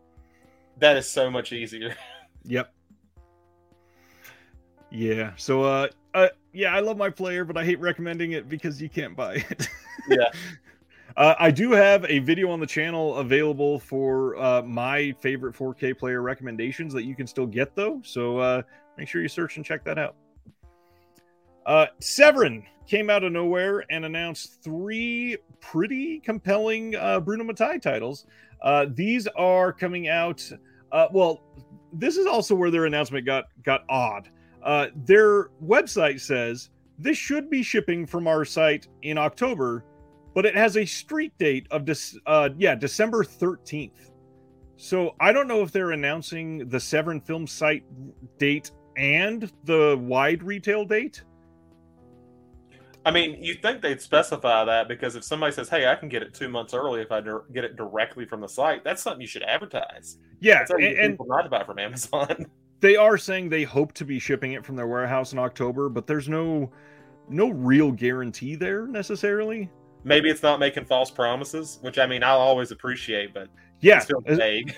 [0.79, 1.97] that is so much easier.
[2.49, 2.73] Yep.
[4.93, 5.33] Yeah.
[5.35, 8.89] So uh, uh yeah, I love my player, but I hate recommending it because you
[8.89, 9.69] can't buy it.
[10.09, 10.31] Yeah.
[11.17, 15.99] Uh, I do have a video on the channel available for uh, my favorite 4K
[15.99, 18.01] player recommendations that you can still get though.
[18.05, 18.63] So uh,
[18.97, 20.15] make sure you search and check that out.
[21.67, 28.25] Uh, Severin came out of nowhere and announced three pretty compelling uh, Bruno Mattei titles.
[28.63, 30.49] Uh, these are coming out.
[30.93, 31.43] Uh, well,
[31.93, 34.31] this is also where their announcement got got odd.
[34.63, 39.85] Uh, their website says this should be shipping from our site in October,
[40.35, 42.17] but it has a street date of this.
[42.27, 44.13] Uh, yeah, December thirteenth.
[44.77, 47.85] So I don't know if they're announcing the Severin Film site
[48.39, 51.25] date and the wide retail date.
[53.07, 56.23] I mean, you think they'd specify that because if somebody says, "Hey, I can get
[56.23, 59.21] it two months early if I dir- get it directly from the site," that's something
[59.21, 60.19] you should advertise.
[60.41, 62.47] Yeah, That's and, and people not to buy from Amazon.
[62.81, 66.07] they are saying they hope to be shipping it from their warehouse in October, but
[66.09, 66.71] there's no
[67.29, 69.71] no real guarantee there necessarily.
[70.05, 73.49] Maybe it's not making false promises, which I mean, I'll always appreciate, but
[73.81, 74.75] Yeah, it's still vague.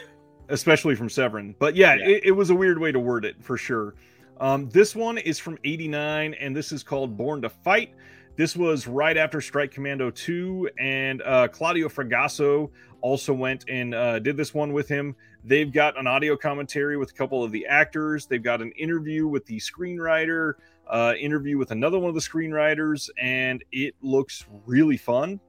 [0.51, 1.55] especially from Severin.
[1.59, 2.09] But yeah, Yeah.
[2.09, 3.95] It, it was a weird way to word it for sure.
[4.41, 7.93] Um, this one is from 89, and this is called Born to Fight.
[8.39, 12.71] This was right after Strike Commando 2, and uh, Claudio Fragasso
[13.01, 15.17] also went and uh, did this one with him.
[15.43, 18.27] They've got an audio commentary with a couple of the actors.
[18.27, 20.53] They've got an interview with the screenwriter,
[20.89, 25.41] uh, interview with another one of the screenwriters, and it looks really fun.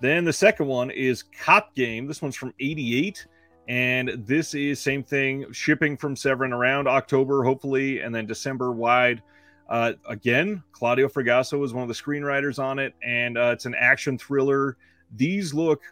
[0.00, 2.06] Then the second one is Cop Game.
[2.06, 3.26] This one's from 88
[3.68, 9.22] and this is same thing shipping from Severin around October hopefully and then December wide
[9.68, 13.74] uh, again Claudio Fragasso is one of the screenwriters on it and uh, it's an
[13.74, 14.76] action thriller
[15.16, 15.82] these look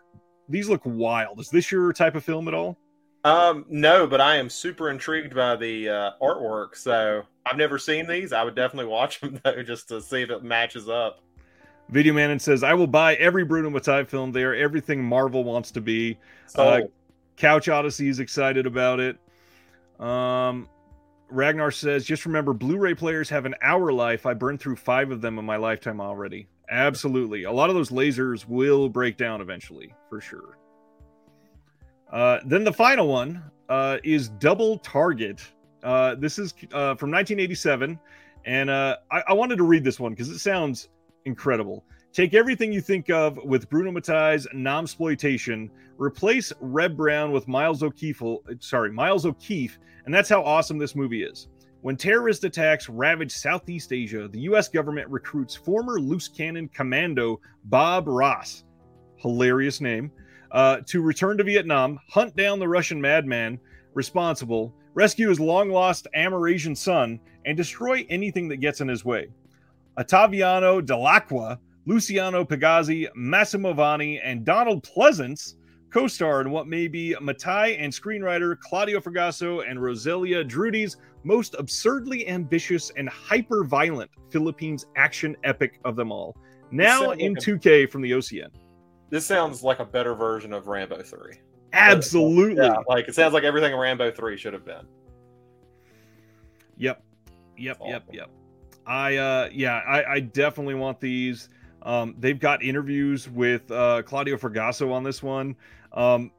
[0.49, 2.77] these look wild is this your type of film at all
[3.23, 6.75] Um, no, but I am super intrigued by the uh, artwork.
[6.75, 8.33] So I've never seen these.
[8.33, 11.21] I would definitely watch them though, just to see if it matches up.
[11.91, 15.45] Video Man and says I will buy every Bruno Mattei film they are everything Marvel
[15.45, 16.17] wants to be
[16.47, 16.81] So Uh,
[17.37, 19.19] Couch Odyssey is excited about it.
[19.99, 20.69] Um,
[21.31, 24.27] Ragnar says, just remember, Blu-ray players have an hour life.
[24.27, 26.49] I burned through five of them in my lifetime already.
[26.71, 30.57] Absolutely, a lot of those lasers will break down eventually, for sure.
[32.13, 35.41] Uh, then the final one uh, is Double Target.
[35.83, 37.99] Uh, this is uh, from 1987,
[38.45, 40.89] and uh, I-, I wanted to read this one because it sounds
[41.25, 41.85] incredible.
[42.13, 48.41] Take everything you think of with Bruno Mattei's non-exploitation, replace Reb Brown with Miles O'Keeffe.
[48.59, 51.47] Sorry, Miles O'Keeffe, and that's how awesome this movie is.
[51.83, 54.69] When terrorist attacks ravage Southeast Asia, the U.S.
[54.69, 58.65] government recruits former loose cannon commando Bob Ross,
[59.17, 60.11] hilarious name,
[60.51, 63.59] uh, to return to Vietnam, hunt down the Russian madman
[63.95, 69.29] responsible, rescue his long lost Amerasian son, and destroy anything that gets in his way.
[69.97, 71.59] Ottaviano Dell'Acqua,
[71.91, 75.57] Luciano Pigozzi, Massimo Vanni, and Donald Pleasence
[75.93, 81.57] co star in what may be Mattei and screenwriter Claudio Fragasso and Rossella Drudi's most
[81.59, 86.37] absurdly ambitious and hyper violent Philippines action epic of them all.
[86.71, 88.51] Now in like a- 2K from the OCN.
[89.11, 91.41] this sounds like a better version of Rambo Three.
[91.73, 92.65] Absolutely.
[92.67, 94.87] Yeah, like it sounds like everything Rambo Three should have been.
[96.77, 97.03] Yep.
[97.59, 97.79] Yep.
[97.85, 98.05] Yep.
[98.13, 98.31] Yep.
[98.87, 101.49] I uh yeah, I, I definitely want these.
[101.83, 105.57] Um they've got interviews with uh Claudio Fragasso on this one.
[105.93, 106.31] Um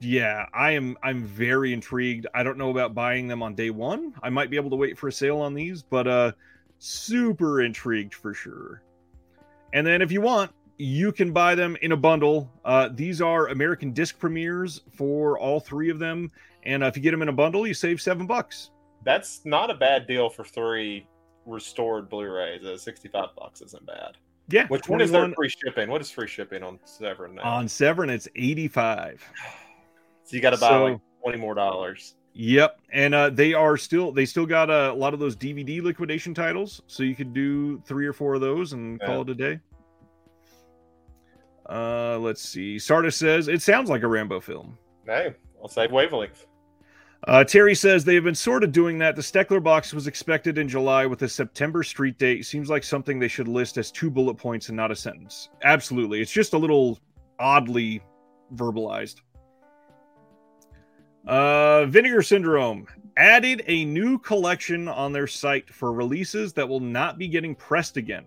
[0.00, 2.26] yeah, I am I'm very intrigued.
[2.34, 4.14] I don't know about buying them on day one.
[4.22, 6.32] I might be able to wait for a sale on these, but uh
[6.78, 8.82] super intrigued for sure.
[9.72, 12.50] And then if you want, you can buy them in a bundle.
[12.64, 16.30] Uh these are American disc premieres for all three of them.
[16.64, 18.70] And uh, if you get them in a bundle, you save seven bucks.
[19.04, 21.06] That's not a bad deal for three
[21.46, 22.64] restored Blu-rays.
[22.64, 24.16] Uh, Sixty-five bucks isn't bad.
[24.48, 24.66] Yeah.
[24.68, 25.90] Which one is their 21 free shipping?
[25.90, 27.42] What is free shipping on Severin now?
[27.42, 28.10] on Severin?
[28.10, 29.24] It's 85.
[30.24, 32.14] so you got to buy so- like twenty more dollars.
[32.38, 32.80] Yep.
[32.92, 36.82] And uh, they are still, they still got a, lot of those DVD liquidation titles.
[36.86, 39.60] So you could do three or four of those and call it a day.
[41.68, 42.78] Uh, let's see.
[42.78, 44.76] Sardis says it sounds like a Rambo film.
[45.06, 46.46] Hey, I'll save wavelength.
[47.26, 49.16] Uh, Terry says they have been sort of doing that.
[49.16, 52.46] The Steckler box was expected in July with a September street date.
[52.46, 55.48] Seems like something they should list as two bullet points and not a sentence.
[55.64, 56.20] Absolutely.
[56.20, 57.00] It's just a little
[57.40, 58.00] oddly
[58.54, 59.22] verbalized.
[61.26, 67.18] Uh, Vinegar Syndrome added a new collection on their site for releases that will not
[67.18, 68.24] be getting pressed again.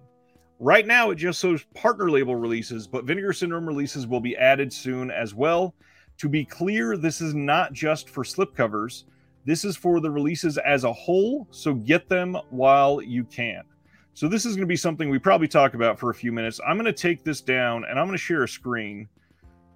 [0.60, 4.74] Right now, it just shows partner label releases, but Vinegar Syndrome releases will be added
[4.74, 5.74] soon as well.
[6.20, 9.06] To be clear, this is not just for slipcovers.
[9.46, 13.64] This is for the releases as a whole, so get them while you can.
[14.14, 16.60] So this is going to be something we probably talk about for a few minutes.
[16.68, 19.08] I'm going to take this down and I'm going to share a screen.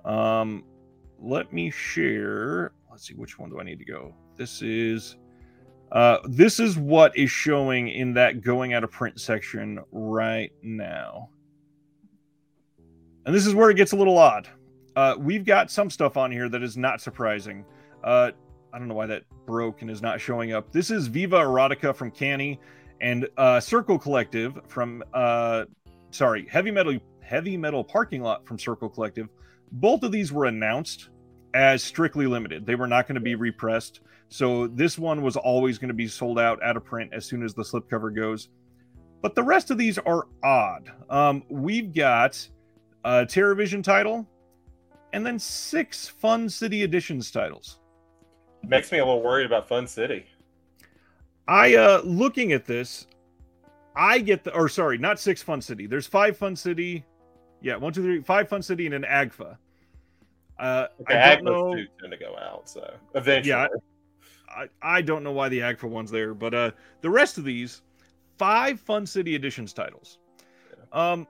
[0.04, 0.66] Um,
[1.18, 2.74] let me share.
[2.92, 4.14] Let's see, which one do I need to go?
[4.36, 5.16] This is.
[5.94, 11.30] Uh, this is what is showing in that going out of print section right now.
[13.26, 14.50] And this is where it gets a little odd.
[14.96, 17.66] Uh, we've got some stuff on here that is not surprising.
[18.04, 18.32] Uh,
[18.72, 20.72] I don't know why that broke and is not showing up.
[20.72, 22.60] This is Viva Erotica from Kani
[23.02, 25.66] and uh, Circle Collective from uh,
[26.12, 29.30] sorry, Heavy Metal Heavy Metal Parking Lot from Circle Collective.
[29.72, 31.10] Both of these were announced
[31.54, 32.66] as strictly limited.
[32.66, 34.02] They were not going to be repressed.
[34.30, 37.44] So this one was always going to be sold out out of print as soon
[37.44, 38.50] as the slipcover goes.
[39.22, 40.92] But the rest of these are odd.
[41.10, 42.48] Um, we've got
[43.06, 44.28] a TerrorVision title
[45.14, 47.80] and then six Fun City Editions titles.
[48.64, 50.26] Makes me a little worried about Fun City.
[51.48, 53.08] I uh looking at this,
[53.96, 55.88] I get the or sorry, not six Fun City.
[55.88, 57.06] There's five Fun City.
[57.62, 59.58] Yeah, one, two, three, five Fun City and an AGFA.
[60.60, 61.76] Uh, okay, I don't know.
[61.76, 63.50] do tend to go out, so eventually.
[63.50, 63.68] Yeah,
[64.50, 67.82] I, I don't know why the AGFA one's there, but uh, the rest of these
[68.38, 70.20] five Fun City Editions titles.
[70.94, 71.12] Yeah.
[71.12, 71.28] Um,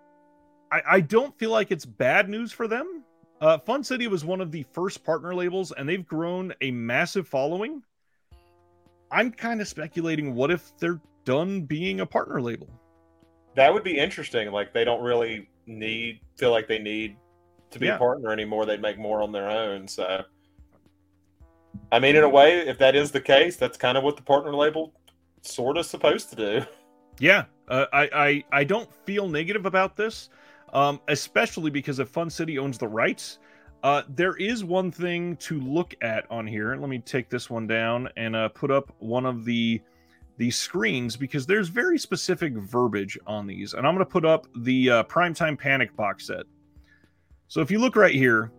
[0.72, 3.03] I, I don't feel like it's bad news for them.
[3.44, 7.28] Uh, Fun City was one of the first partner labels, and they've grown a massive
[7.28, 7.84] following.
[9.12, 12.70] I'm kind of speculating what if they're done being a partner label?
[13.56, 14.50] That would be interesting.
[14.52, 17.18] Like they don't really need feel like they need
[17.72, 17.96] to be yeah.
[17.96, 18.66] a partner anymore.
[18.66, 19.89] They'd make more on their own.
[19.89, 20.24] So
[21.91, 24.24] I mean, in a way, if that is the case, that's kind of what the
[24.24, 24.94] partner label
[25.41, 26.66] sort of supposed to do.
[27.20, 30.30] Yeah, uh, I, I I don't feel negative about this,
[30.74, 33.40] um, especially because if Fun City owns the rights,
[33.84, 36.76] uh, there is one thing to look at on here.
[36.76, 39.82] Let me take this one down and uh, put up one of the
[40.36, 44.48] these screens because there's very specific verbiage on these, and I'm going to put up
[44.58, 46.46] the uh, Primetime Panic box set.
[47.48, 48.52] So if you look right here,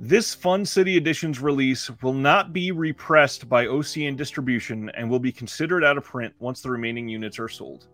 [0.00, 5.30] this Fun City Edition's release will not be repressed by OCN distribution and will be
[5.30, 7.86] considered out of print once the remaining units are sold.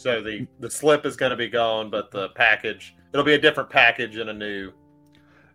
[0.00, 3.40] So the the slip is going to be gone, but the package it'll be a
[3.40, 4.72] different package and a new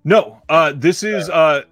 [0.06, 1.64] no, uh, this is uh,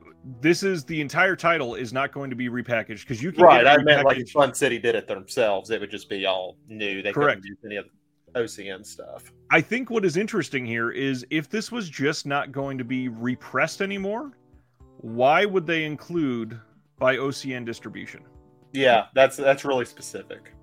[0.42, 3.68] this is the entire title is not going to be repackaged because you can right.
[3.68, 5.70] I meant like Fun City did it themselves.
[5.70, 7.04] It would just be all new.
[7.04, 7.86] They correct use any of
[8.34, 9.32] OCN stuff.
[9.52, 13.08] I think what is interesting here is if this was just not going to be
[13.08, 14.32] repressed anymore,
[14.98, 16.60] why would they include
[16.98, 18.24] by OCN distribution?
[18.72, 20.54] Yeah, that's that's really specific.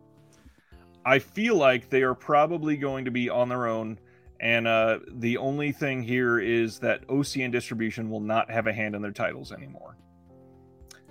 [1.05, 3.99] I feel like they are probably going to be on their own
[4.41, 8.95] and uh, the only thing here is that OCN distribution will not have a hand
[8.95, 9.97] in their titles anymore.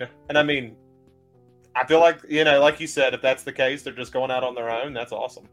[0.00, 0.08] Yeah.
[0.28, 0.76] And I mean,
[1.76, 4.32] I feel like, you know, like you said, if that's the case, they're just going
[4.32, 4.92] out on their own.
[4.92, 5.48] That's awesome.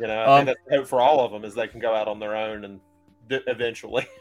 [0.00, 1.94] You know, I um, think that's hope for all of them is they can go
[1.94, 2.80] out on their own and
[3.28, 4.06] d- eventually.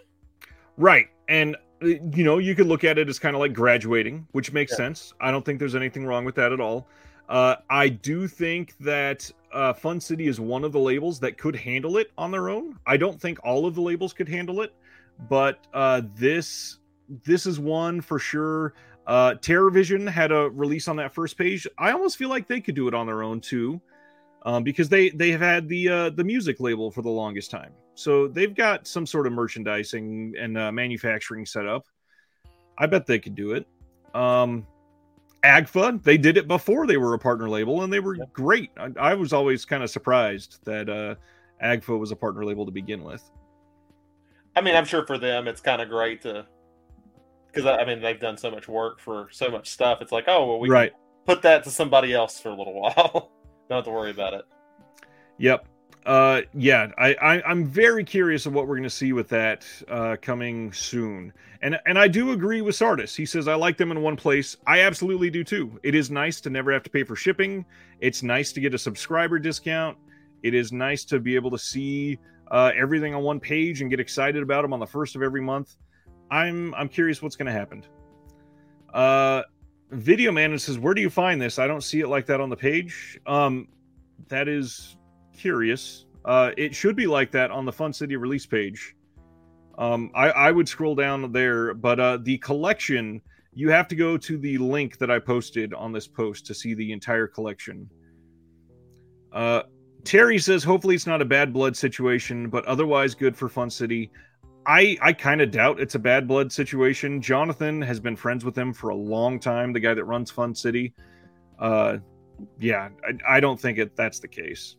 [0.79, 1.07] Right.
[1.27, 4.53] And, uh, you know, you could look at it as kind of like graduating, which
[4.53, 4.77] makes yeah.
[4.77, 5.11] sense.
[5.19, 6.87] I don't think there's anything wrong with that at all.
[7.29, 11.55] Uh, I do think that uh, Fun City is one of the labels that could
[11.55, 12.79] handle it on their own.
[12.85, 14.73] I don't think all of the labels could handle it,
[15.29, 16.79] but uh, this
[17.23, 18.73] this is one for sure.
[19.07, 21.65] Uh, TerrorVision had a release on that first page.
[21.77, 23.81] I almost feel like they could do it on their own too,
[24.45, 27.71] um, because they they have had the uh, the music label for the longest time.
[27.95, 31.85] So they've got some sort of merchandising and uh, manufacturing set up.
[32.77, 33.65] I bet they could do it.
[34.13, 34.67] Um,
[35.43, 38.71] AGFA, they did it before they were a partner label, and they were great.
[38.77, 41.15] I, I was always kind of surprised that uh,
[41.63, 43.23] AGFA was a partner label to begin with.
[44.55, 46.45] I mean, I'm sure for them it's kind of great to,
[47.47, 50.01] because I mean they've done so much work for so much stuff.
[50.01, 50.93] It's like, oh well, we right.
[51.25, 53.31] put that to somebody else for a little while.
[53.69, 54.45] Don't have to worry about it.
[55.37, 55.67] Yep
[56.07, 59.65] uh, yeah, I, I am very curious of what we're going to see with that
[59.89, 61.33] uh, coming soon.
[61.61, 63.13] And and I do agree with Sardis.
[63.13, 64.55] He says I like them in one place.
[64.65, 65.77] I absolutely do too.
[65.83, 67.65] It is nice to never have to pay for shipping.
[67.99, 69.97] It's nice to get a subscriber discount.
[70.43, 72.19] It is nice to be able to see
[72.51, 75.41] uh, everything on one page and get excited about them on the first of every
[75.41, 75.75] month.
[76.31, 77.83] I'm I'm curious what's going to happen.
[78.93, 79.41] Uh,
[79.91, 81.59] Video Man says, "Where do you find this?
[81.59, 83.67] I don't see it like that on the page." Um,
[84.29, 84.96] that is
[85.37, 86.05] curious.
[86.25, 88.95] Uh, it should be like that on the Fun City release page.
[89.77, 93.21] Um, I, I would scroll down there, but uh, the collection,
[93.53, 96.73] you have to go to the link that I posted on this post to see
[96.73, 97.89] the entire collection.
[99.31, 99.63] Uh,
[100.03, 104.11] Terry says, hopefully it's not a bad blood situation, but otherwise good for Fun City.
[104.65, 107.21] I, I kind of doubt it's a bad blood situation.
[107.21, 110.53] Jonathan has been friends with him for a long time, the guy that runs Fun
[110.55, 110.93] City.
[111.59, 111.97] Uh,
[112.59, 114.75] yeah, I, I don't think it that's the case.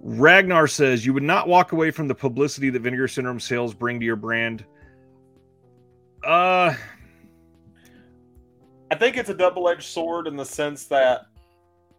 [0.00, 4.00] Ragnar says you would not walk away from the publicity that Vinegar Syndrome sales bring
[4.00, 4.64] to your brand.
[6.24, 6.74] Uh,
[8.90, 11.26] I think it's a double-edged sword in the sense that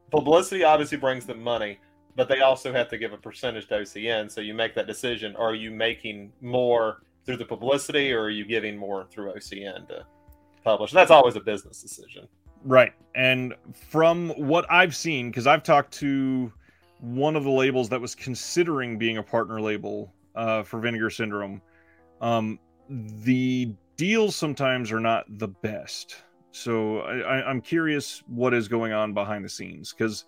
[0.10, 1.80] publicity obviously brings them money,
[2.16, 4.32] but they also have to give a percentage to OCN.
[4.32, 8.45] So you make that decision: are you making more through the publicity, or are you
[8.45, 10.06] giving more through OCN to
[10.64, 10.91] publish?
[10.91, 12.28] That's always a business decision.
[12.64, 12.93] Right.
[13.16, 16.52] And from what I've seen, because I've talked to
[17.02, 21.62] one of the labels that was considering being a partner label uh, for Vinegar Syndrome,
[22.22, 26.24] um, the deals sometimes are not the best.
[26.52, 30.26] So I, am curious what is going on behind the scenes because,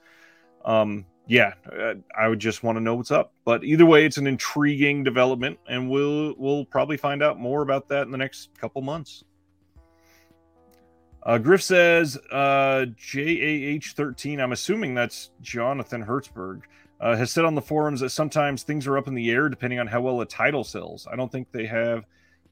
[0.65, 3.33] um, yeah, uh, I would just want to know what's up.
[3.45, 7.87] But either way, it's an intriguing development, and we'll we'll probably find out more about
[7.89, 9.23] that in the next couple months.
[11.25, 16.63] Uh, Griff says uh, JAH13, I'm assuming that's Jonathan Hertzberg,
[16.99, 19.79] uh, has said on the forums that sometimes things are up in the air depending
[19.79, 21.07] on how well a title sells.
[21.11, 22.05] I don't think they have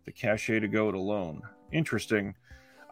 [0.06, 1.42] the cachet to go it alone.
[1.72, 2.34] Interesting.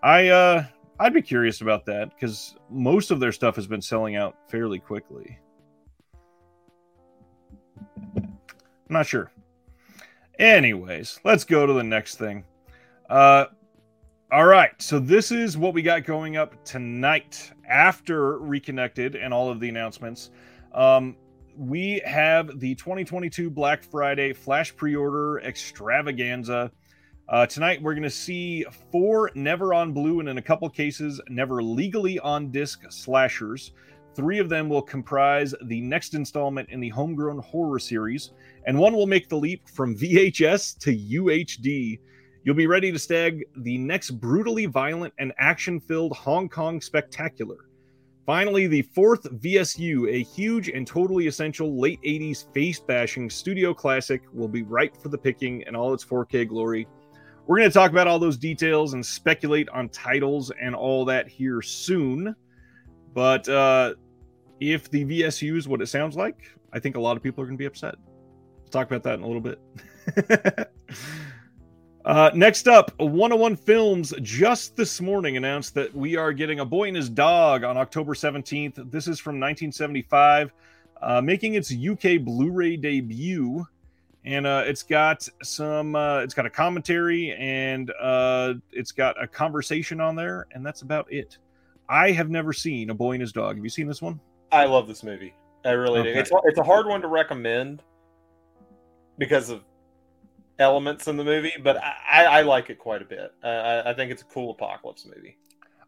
[0.04, 0.66] I uh,
[1.00, 4.80] I'd be curious about that because most of their stuff has been selling out fairly
[4.80, 5.40] quickly.
[8.16, 8.38] I'm
[8.90, 9.32] not sure.
[10.38, 12.44] Anyways, let's go to the next thing.
[13.10, 13.46] Uh,
[14.32, 19.50] all right, so this is what we got going up tonight after Reconnected and all
[19.50, 20.30] of the announcements.
[20.72, 21.16] Um,
[21.58, 26.72] we have the 2022 Black Friday Flash Pre Order Extravaganza.
[27.28, 31.20] Uh, tonight, we're going to see four Never on Blue and, in a couple cases,
[31.28, 33.72] Never legally on disc slashers.
[34.14, 38.32] Three of them will comprise the next installment in the Homegrown Horror series,
[38.68, 42.00] and one will make the leap from VHS to UHD.
[42.44, 47.58] You'll be ready to stag the next brutally violent and action filled Hong Kong spectacular.
[48.26, 54.22] Finally, the fourth VSU, a huge and totally essential late 80s face bashing studio classic,
[54.32, 56.88] will be ripe for the picking in all its 4K glory.
[57.48, 61.28] We're going to talk about all those details and speculate on titles and all that
[61.28, 62.36] here soon.
[63.16, 63.96] But uh,
[64.60, 66.38] if the VSU is what it sounds like,
[66.72, 67.96] I think a lot of people are going to be upset.
[68.60, 69.60] We'll talk about that in a little bit.
[72.06, 76.88] Uh, next up, 101 Films just this morning announced that we are getting A Boy
[76.88, 78.90] and His Dog on October 17th.
[78.90, 80.54] This is from 1975,
[81.02, 83.68] uh, making its UK Blu-ray debut,
[84.24, 85.96] and uh, it's got some.
[85.96, 90.84] Uh, it's got a commentary and uh, it's got a conversation on there, and that's
[90.84, 91.38] about it.
[91.90, 93.58] I have never seen A Boy and His Dog.
[93.58, 94.20] Have you seen this one?
[94.54, 95.34] I love this movie.
[95.66, 96.14] I really okay.
[96.14, 96.20] do.
[96.20, 97.84] It's it's a hard one to recommend
[99.18, 99.64] because of
[100.60, 103.34] elements in the movie, but I, I like it quite a bit.
[103.44, 105.38] Uh, I think it's a cool apocalypse movie.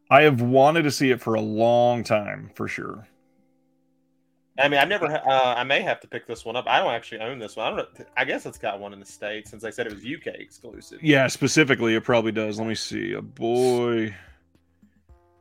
[0.09, 3.07] I have wanted to see it for a long time, for sure.
[4.59, 5.05] I mean, I never.
[5.05, 6.65] Uh, I may have to pick this one up.
[6.67, 7.73] I don't actually own this one.
[7.73, 7.89] I don't.
[8.17, 11.01] I guess it's got one in the states since they said it was UK exclusive.
[11.01, 12.59] Yeah, specifically, it probably does.
[12.59, 13.13] Let me see.
[13.13, 14.13] A boy,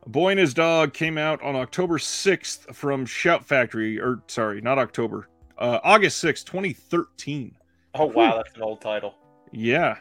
[0.03, 4.61] a boy and his dog came out on October sixth from Shout Factory, or sorry,
[4.61, 5.27] not October,
[5.57, 7.55] uh, August sixth, twenty thirteen.
[7.93, 9.15] Oh wow, that's an old title.
[9.51, 9.97] Yeah.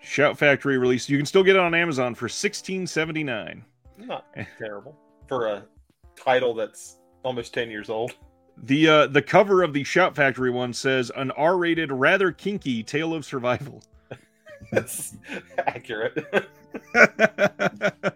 [0.00, 1.08] Shout Factory release.
[1.08, 3.64] You can still get it on Amazon for sixteen seventy nine.
[3.98, 4.26] Not
[4.58, 4.96] terrible
[5.28, 5.64] for a
[6.16, 8.12] title that's almost ten years old.
[8.64, 12.82] The uh, the cover of the Shout Factory one says an R rated, rather kinky
[12.82, 13.82] tale of survival.
[14.72, 15.16] that's
[15.58, 16.26] accurate.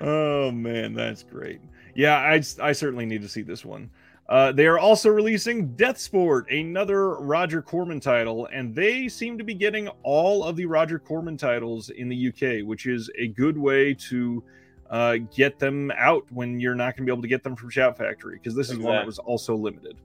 [0.00, 1.60] oh man, that's great.
[1.94, 3.90] Yeah, I I certainly need to see this one.
[4.30, 9.42] Uh, they are also releasing Death Sport, another Roger Corman title, and they seem to
[9.42, 13.58] be getting all of the Roger Corman titles in the UK, which is a good
[13.58, 14.44] way to
[14.88, 17.70] uh, get them out when you're not going to be able to get them from
[17.70, 18.84] Shout Factory, because this exactly.
[18.84, 19.96] is one that was also limited.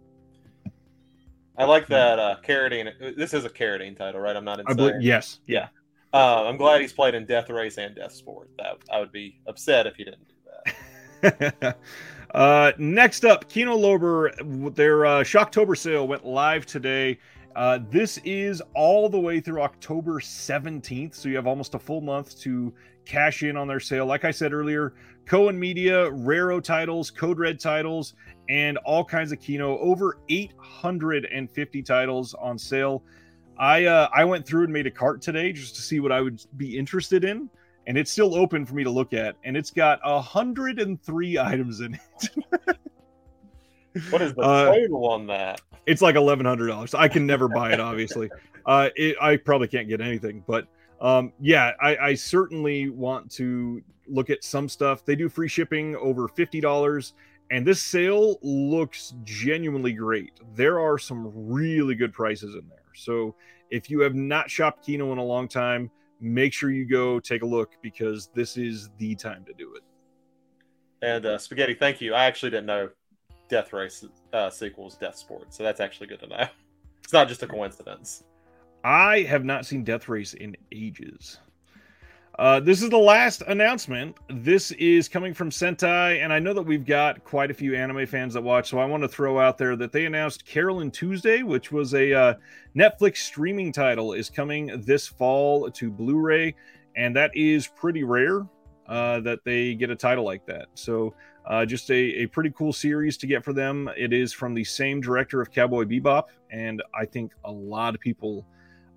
[1.55, 3.15] I like that uh, Carradine.
[3.15, 4.35] This is a Carradine title, right?
[4.35, 4.75] I'm not insane.
[4.75, 5.39] Believe, yes.
[5.45, 5.67] Yeah.
[6.11, 8.49] Uh, I'm glad he's played in Death Race and Death Sport.
[8.57, 10.33] That I would be upset if he didn't do
[11.21, 11.77] that.
[12.35, 17.17] Uh, next up, Kino Lorber, their uh, Shocktober sale went live today.
[17.55, 22.01] Uh, this is all the way through October 17th, so you have almost a full
[22.01, 22.73] month to
[23.05, 24.05] cash in on their sale.
[24.05, 28.15] Like I said earlier, Cohen Media, Raro titles, Code Red titles,
[28.49, 29.77] and all kinds of Kino.
[29.77, 33.01] Over 850 titles on sale.
[33.57, 36.19] I uh, I went through and made a cart today just to see what I
[36.19, 37.49] would be interested in
[37.87, 41.93] and it's still open for me to look at, and it's got 103 items in
[41.93, 42.77] it.
[44.09, 45.61] what is the uh, total on that?
[45.85, 46.93] It's like eleven hundred dollars.
[46.93, 48.29] I can never buy it, obviously.
[48.65, 50.67] uh, it, I probably can't get anything, but
[50.99, 55.05] um, yeah, I, I certainly want to look at some stuff.
[55.05, 57.13] They do free shipping over fifty dollars,
[57.51, 60.33] and this sale looks genuinely great.
[60.55, 62.79] There are some really good prices in there.
[62.95, 63.35] So
[63.69, 67.41] if you have not shopped Kino in a long time, make sure you go take
[67.41, 69.83] a look because this is the time to do it.
[71.01, 72.13] And uh, Spaghetti, thank you.
[72.13, 72.89] I actually didn't know
[73.49, 76.47] Death Race uh, sequels Death Sport, so that's actually good to know.
[77.03, 78.23] It's not just a coincidence.
[78.83, 81.37] I have not seen Death Race in ages.
[82.37, 84.17] Uh, this is the last announcement.
[84.27, 88.05] This is coming from Sentai, and I know that we've got quite a few anime
[88.05, 90.93] fans that watch, so I want to throw out there that they announced Carole and
[90.93, 92.33] Tuesday, which was a uh,
[92.75, 96.55] Netflix streaming title, is coming this fall to Blu ray,
[96.97, 98.45] and that is pretty rare
[98.89, 100.67] uh, that they get a title like that.
[100.73, 101.13] So,
[101.45, 103.89] uh, just a, a pretty cool series to get for them.
[103.95, 108.01] It is from the same director of Cowboy Bebop, and I think a lot of
[108.01, 108.45] people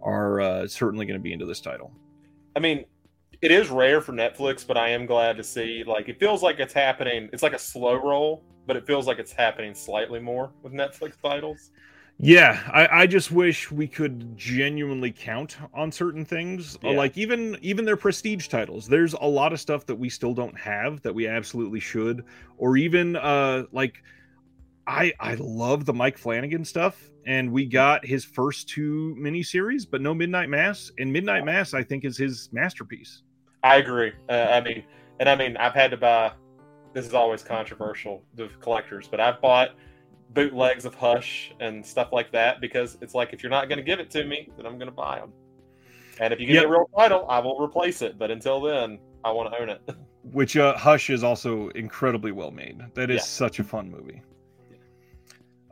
[0.03, 1.93] are uh, certainly going to be into this title.
[2.57, 2.85] I mean,
[3.41, 6.59] it is rare for Netflix, but I am glad to see like it feels like
[6.59, 7.29] it's happening.
[7.33, 11.15] It's like a slow roll, but it feels like it's happening slightly more with Netflix
[11.23, 11.71] titles.
[12.21, 16.77] Yeah, I, I just wish we could genuinely count on certain things.
[16.85, 16.97] Uh, Yeah.
[16.97, 18.89] Like even even their prestige titles.
[18.89, 22.25] There's a lot of stuff that we still don't have that we absolutely should.
[22.57, 24.03] Or even uh like
[24.87, 30.01] I I love the Mike Flanagan stuff, and we got his first two miniseries, but
[30.01, 30.91] no Midnight Mass.
[30.99, 33.23] And Midnight Mass, I think, is his masterpiece.
[33.63, 34.13] I agree.
[34.29, 34.85] Uh, I mean,
[35.21, 36.33] and I mean, I've had to buy.
[36.93, 39.71] This is always controversial to collectors, but I've bought
[40.31, 43.85] bootlegs of Hush and stuff like that because it's like if you're not going to
[43.85, 45.33] give it to me, then I'm going to buy them.
[46.21, 46.65] And if you give Yep.
[46.65, 48.19] me a real title, I will replace it.
[48.19, 49.81] But until then, I want to own it.
[50.33, 52.81] Which uh, Hush is also incredibly well made.
[52.95, 53.23] That is Yeah.
[53.23, 54.23] such a fun movie.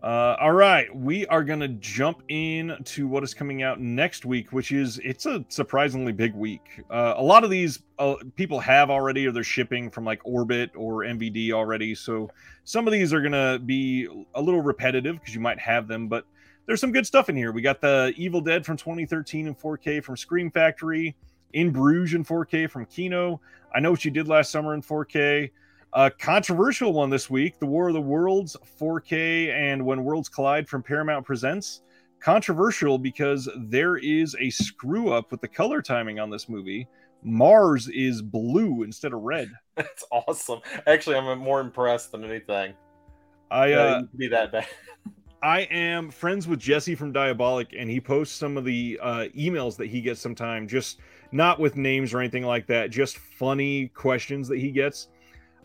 [0.03, 4.53] Uh, all right, we are gonna jump in to what is coming out next week,
[4.53, 6.82] which is it's a surprisingly big week.
[6.90, 10.70] Uh, a lot of these uh, people have already, or they're shipping from like Orbit
[10.76, 11.94] or MVD already.
[11.94, 12.30] So
[12.64, 16.26] some of these are gonna be a little repetitive because you might have them, but
[16.66, 17.51] there's some good stuff in here.
[17.51, 21.16] We got the Evil Dead from 2013 in 4K from Scream Factory,
[21.55, 23.40] In Bruges in 4K from Kino.
[23.74, 25.51] I know what you did last summer in 4K.
[25.97, 30.68] A controversial one this week: The War of the Worlds 4K and When Worlds Collide
[30.68, 31.80] from Paramount Presents.
[32.20, 36.86] Controversial because there is a screw up with the color timing on this movie.
[37.22, 39.51] Mars is blue instead of red.
[39.74, 40.61] That's awesome.
[40.86, 42.74] Actually, I'm more impressed than anything.
[43.51, 44.66] I uh, be that bad.
[45.42, 49.78] I am friends with Jesse from Diabolik, and he posts some of the uh, emails
[49.78, 50.99] that he gets sometimes, just
[51.32, 55.09] not with names or anything like that, just funny questions that he gets.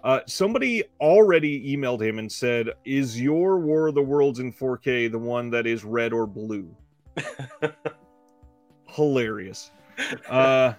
[0.03, 5.11] Uh, somebody already emailed him and said, "Is your War of the Worlds in 4K
[5.11, 6.75] the one that is red or blue?"
[8.87, 9.71] hilarious,
[10.29, 10.73] uh,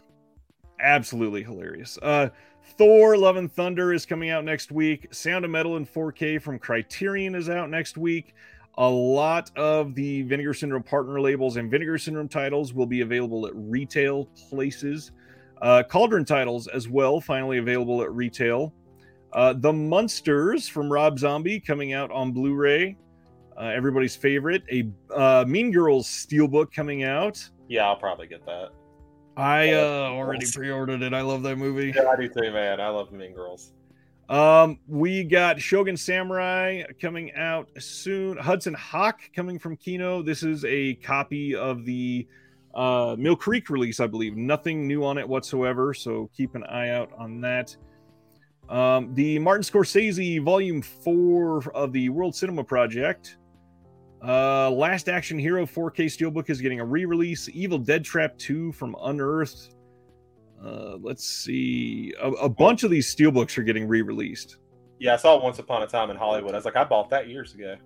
[0.80, 1.98] absolutely hilarious.
[2.02, 2.30] Uh,
[2.76, 5.06] Thor: Love and Thunder is coming out next week.
[5.14, 8.34] Sound of Metal in 4K from Criterion is out next week.
[8.78, 13.46] A lot of the Vinegar Syndrome partner labels and Vinegar Syndrome titles will be available
[13.46, 15.12] at retail places.
[15.60, 18.72] Uh, Cauldron titles as well, finally available at retail.
[19.32, 22.96] Uh, the Munsters from Rob Zombie coming out on Blu ray.
[23.56, 24.62] Uh, everybody's favorite.
[24.70, 27.48] A uh, Mean Girls Steelbook coming out.
[27.68, 28.70] yeah, I'll probably get that.
[29.36, 31.14] I uh, already pre ordered it.
[31.14, 31.92] I love that movie.
[31.94, 32.80] Yeah, I do too, man.
[32.80, 33.72] I love Mean Girls.
[34.28, 38.36] Um, we got Shogun Samurai coming out soon.
[38.36, 40.22] Hudson Hawk coming from Kino.
[40.22, 42.26] This is a copy of the
[42.74, 44.36] uh, Mill Creek release, I believe.
[44.36, 47.76] Nothing new on it whatsoever, so keep an eye out on that.
[48.72, 53.36] Um, the Martin Scorsese Volume 4 of the World Cinema Project.
[54.26, 57.50] Uh, Last Action Hero 4K Steelbook is getting a re release.
[57.52, 59.74] Evil Dead Trap 2 from Unearthed.
[60.64, 62.14] Uh, let's see.
[62.20, 64.58] A, a bunch of these steelbooks are getting re-released.
[64.98, 66.52] Yeah, I saw Once Upon a Time in Hollywood.
[66.52, 67.76] I was like, I bought that years ago.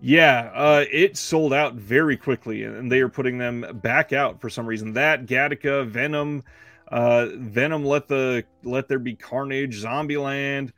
[0.00, 4.50] Yeah, uh, it sold out very quickly, and they are putting them back out for
[4.50, 4.92] some reason.
[4.92, 6.44] That Gattaca, Venom,
[6.90, 10.72] uh, Venom, let the let there be carnage, Zombieland.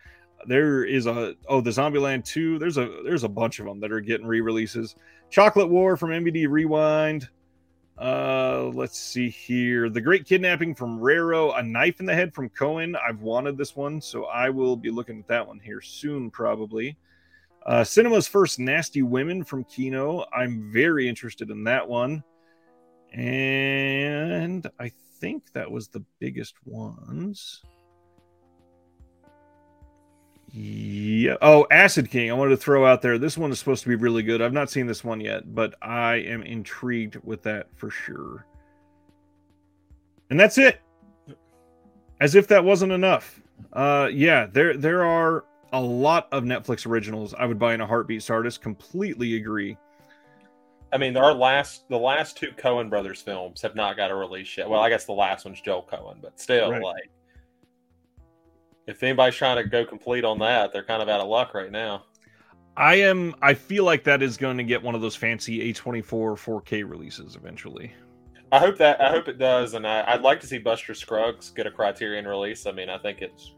[0.46, 2.58] There is a oh the Zombieland two.
[2.58, 4.96] There's a there's a bunch of them that are getting re-releases.
[5.30, 7.28] Chocolate War from MVD Rewind.
[8.00, 9.90] Uh, let's see here.
[9.90, 11.52] The Great Kidnapping from Raro.
[11.52, 12.96] A Knife in the Head from Cohen.
[12.96, 16.96] I've wanted this one, so I will be looking at that one here soon, probably.
[17.66, 20.24] Uh, Cinema's First Nasty Women from Kino.
[20.32, 22.24] I'm very interested in that one.
[23.12, 27.62] And I think that was the biggest ones.
[30.52, 31.36] Yeah.
[31.40, 32.30] Oh, Acid King.
[32.30, 33.18] I wanted to throw out there.
[33.18, 34.42] This one is supposed to be really good.
[34.42, 38.46] I've not seen this one yet, but I am intrigued with that for sure.
[40.30, 40.80] And that's it.
[42.20, 43.40] As if that wasn't enough.
[43.72, 47.86] Uh yeah, there there are a lot of Netflix originals I would buy in a
[47.86, 48.22] heartbeat.
[48.22, 49.76] Stardust, completely agree.
[50.92, 54.56] I mean, our last the last two Coen brothers films have not got a release
[54.56, 54.68] yet.
[54.68, 56.82] Well, I guess the last one's Joel Coen, but still, right.
[56.82, 57.10] like,
[58.86, 61.70] if anybody's trying to go complete on that, they're kind of out of luck right
[61.70, 62.04] now.
[62.76, 63.34] I am.
[63.42, 67.36] I feel like that is going to get one of those fancy A24 4K releases
[67.36, 67.92] eventually.
[68.52, 69.00] I hope that.
[69.00, 72.26] I hope it does, and I, would like to see Buster Scruggs get a Criterion
[72.26, 72.66] release.
[72.66, 73.54] I mean, I think it's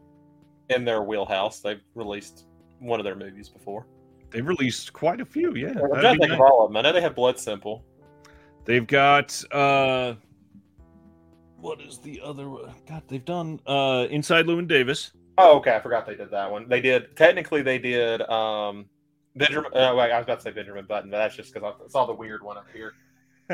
[0.69, 1.61] in their wheelhouse.
[1.61, 2.45] They've released
[2.79, 3.87] one of their movies before.
[4.33, 5.55] They've released quite a few.
[5.55, 6.31] Yeah, I'm trying to think nice.
[6.33, 6.77] of all of them.
[6.77, 7.85] I know they have Blood Simple.
[8.65, 9.41] They've got.
[9.51, 10.15] uh
[11.57, 12.49] What is the other?
[12.89, 15.11] God, they've done uh Inside Llewyn Davis.
[15.37, 15.75] Oh, okay.
[15.75, 16.67] I forgot they did that one.
[16.67, 17.15] They did.
[17.15, 18.21] Technically, they did.
[18.23, 18.85] um
[19.35, 19.71] Benjamin.
[19.73, 22.05] Uh, wait, I was about to say Benjamin Button, but that's just because I saw
[22.05, 22.93] the weird one up here.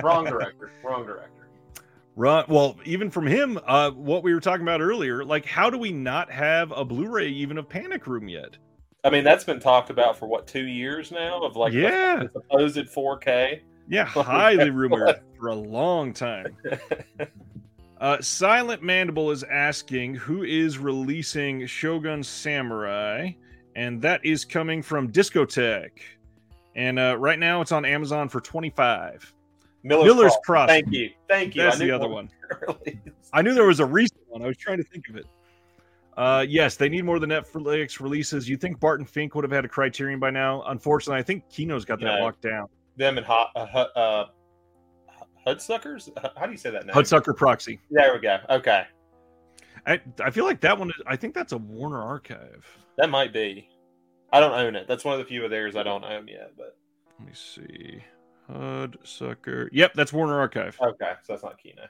[0.01, 0.71] Wrong director.
[0.83, 1.47] wrong director.
[2.15, 2.47] Right.
[2.49, 5.93] Well, even from him, uh, what we were talking about earlier, like, how do we
[5.93, 8.57] not have a Blu-ray even of Panic Room yet?
[9.03, 12.29] I mean, that's been talked about for what two years now of like yeah, the
[12.33, 13.61] supposed 4K.
[13.87, 16.55] Yeah, highly rumored for a long time.
[17.99, 23.31] Uh, Silent Mandible is asking who is releasing Shogun Samurai,
[23.75, 25.91] and that is coming from Discotek.
[26.75, 29.33] And uh, right now it's on Amazon for 25.
[29.83, 30.69] Miller's, Miller's Cross.
[30.69, 31.09] Thank you.
[31.27, 31.63] Thank you.
[31.63, 32.29] That's the other one.
[33.33, 34.43] I knew there was a recent one.
[34.43, 35.25] I was trying to think of it.
[36.19, 38.49] Uh, yes, they need more than Netflix releases.
[38.49, 40.63] You think Barton Fink would have had a Criterion by now?
[40.63, 42.67] Unfortunately, I think Kino's got that locked down.
[42.97, 43.59] Them and hot, uh,
[43.95, 44.25] uh,
[45.47, 46.09] Hudsuckers?
[46.37, 46.93] How do you say that name?
[46.93, 47.79] Hudsucker Proxy.
[47.89, 48.37] There we go.
[48.49, 48.83] Okay.
[49.87, 50.91] I I feel like that one.
[51.07, 52.67] I think that's a Warner Archive.
[52.97, 53.69] That might be.
[54.33, 54.89] I don't own it.
[54.89, 56.51] That's one of the few of theirs I don't own yet.
[56.57, 56.75] But
[57.17, 58.03] let me see.
[58.51, 59.69] Hudsucker.
[59.71, 60.77] Yep, that's Warner Archive.
[60.81, 61.83] Okay, so that's not Kino.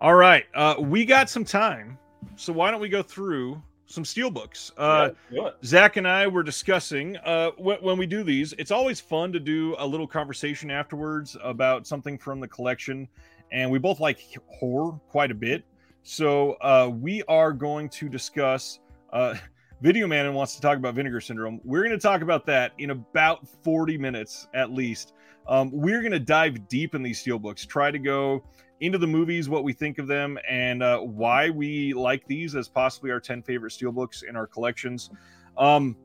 [0.00, 1.96] All right, uh, we got some time,
[2.34, 4.72] so why don't we go through some steelbooks.
[4.76, 8.52] Uh, yeah, Zach and I were discussing uh, when, when, we do these.
[8.58, 13.08] It's always fun to do a little conversation afterwards about something from the collection,
[13.52, 15.64] and we both like horror quite a bit.
[16.02, 18.80] So uh, we are going to discuss.
[19.12, 19.34] Uh,
[19.82, 21.60] Video Man wants to talk about Vinegar Syndrome.
[21.62, 25.12] We're going to talk about that in about 40 minutes at least.
[25.46, 28.42] Um, we're going to dive deep in these steelbooks, try to go
[28.80, 32.68] into the movies, what we think of them, and uh, why we like these as
[32.68, 35.10] possibly our 10 favorite steelbooks in our collections.
[35.56, 35.96] Um,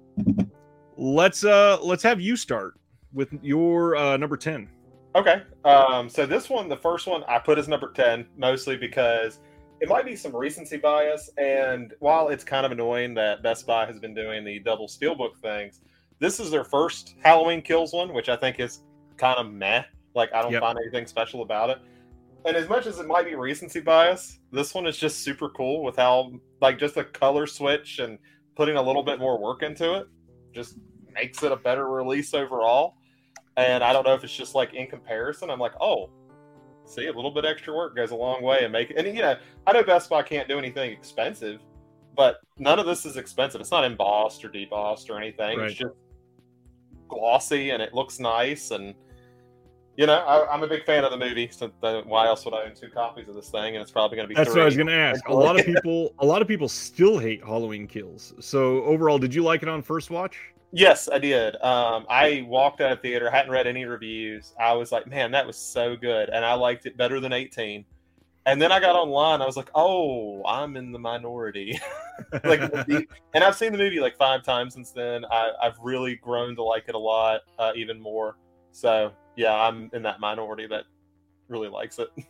[0.97, 2.79] let's uh, let's have you start
[3.13, 4.69] with your uh, number 10.
[5.15, 5.41] Okay.
[5.65, 9.39] Um, so this one, the first one, I put as number 10, mostly because
[9.81, 11.29] it might be some recency bias.
[11.37, 15.35] And while it's kind of annoying that Best Buy has been doing the double steelbook
[15.41, 15.81] things,
[16.19, 18.83] this is their first Halloween Kills one, which I think is
[19.17, 19.83] kind of meh.
[20.15, 20.61] Like, I don't yep.
[20.61, 21.79] find anything special about it
[22.45, 25.83] and as much as it might be recency bias, this one is just super cool
[25.83, 26.31] with how
[26.61, 28.17] like just a color switch and
[28.55, 30.07] putting a little bit more work into it
[30.53, 30.77] just
[31.13, 32.95] makes it a better release overall.
[33.57, 36.09] And I don't know if it's just like in comparison, I'm like, oh,
[36.85, 38.97] see, a little bit extra work goes a long way and make it.
[38.97, 39.35] And you know,
[39.67, 41.61] I know Best Buy can't do anything expensive,
[42.15, 43.61] but none of this is expensive.
[43.61, 45.59] It's not embossed or debossed or anything.
[45.59, 45.69] Right.
[45.69, 45.93] It's just
[47.07, 48.95] glossy and it looks nice and
[49.97, 51.49] you know, I, am a big fan of the movie.
[51.51, 53.75] So the, why else would I own two copies of this thing?
[53.75, 54.35] And it's probably going to be.
[54.35, 55.27] That's what I was going to ask.
[55.27, 58.33] A lot of people, a lot of people still hate Halloween Kills.
[58.39, 60.37] So overall, did you like it on first watch?
[60.73, 61.61] Yes, I did.
[61.61, 64.53] Um, I walked out of theater, hadn't read any reviews.
[64.57, 67.83] I was like, man, that was so good, and I liked it better than 18.
[68.45, 69.41] And then I got online.
[69.41, 71.79] I was like, oh, I'm in the minority.
[72.43, 72.61] like,
[73.33, 75.25] and I've seen the movie like five times since then.
[75.25, 78.37] I, have really grown to like it a lot, uh, even more.
[78.71, 80.83] So yeah, I'm in that minority that
[81.47, 82.09] really likes it.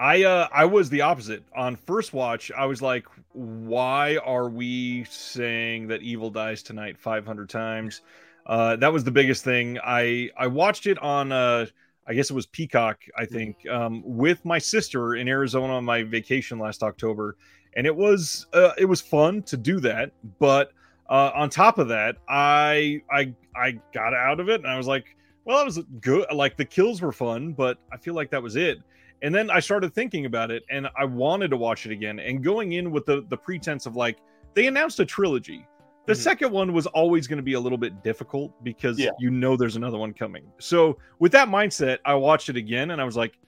[0.00, 1.44] I uh I was the opposite.
[1.54, 7.48] On first watch, I was like, why are we saying that evil dies tonight 500
[7.48, 8.00] times?
[8.44, 9.78] Uh that was the biggest thing.
[9.84, 11.66] I I watched it on uh
[12.06, 13.34] I guess it was Peacock, I mm-hmm.
[13.34, 17.36] think, um, with my sister in Arizona on my vacation last October,
[17.74, 20.10] and it was uh, it was fun to do that.
[20.38, 20.72] But
[21.08, 24.86] uh, on top of that, I I I got out of it, and I was
[24.86, 26.26] like, well, that was good.
[26.32, 28.78] Like the kills were fun, but I feel like that was it.
[29.22, 32.18] And then I started thinking about it, and I wanted to watch it again.
[32.18, 34.18] And going in with the the pretense of like
[34.54, 35.66] they announced a trilogy.
[36.04, 36.20] The mm-hmm.
[36.20, 39.10] second one was always going to be a little bit difficult because yeah.
[39.20, 40.44] you know there's another one coming.
[40.58, 43.38] So with that mindset, I watched it again, and I was like,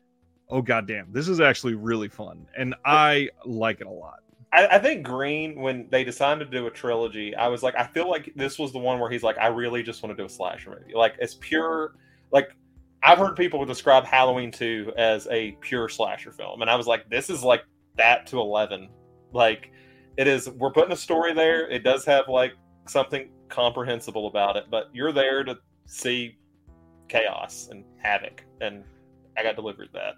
[0.48, 4.20] "Oh goddamn, this is actually really fun," and I like it a lot.
[4.54, 7.84] I, I, think Green, when they decided to do a trilogy, I was like, I
[7.86, 10.26] feel like this was the one where he's like, I really just want to do
[10.26, 10.94] a slasher movie.
[10.94, 11.94] Like, it's pure,
[12.30, 12.54] like,
[13.02, 16.62] I've heard people describe Halloween 2 as a pure slasher film.
[16.62, 17.64] And I was like, this is like
[17.96, 18.88] that to 11.
[19.32, 19.72] Like,
[20.16, 21.68] it is, we're putting a story there.
[21.68, 22.52] It does have, like,
[22.86, 26.38] something comprehensible about it, but you're there to see
[27.08, 28.84] chaos and havoc, and
[29.36, 30.14] I got delivered that.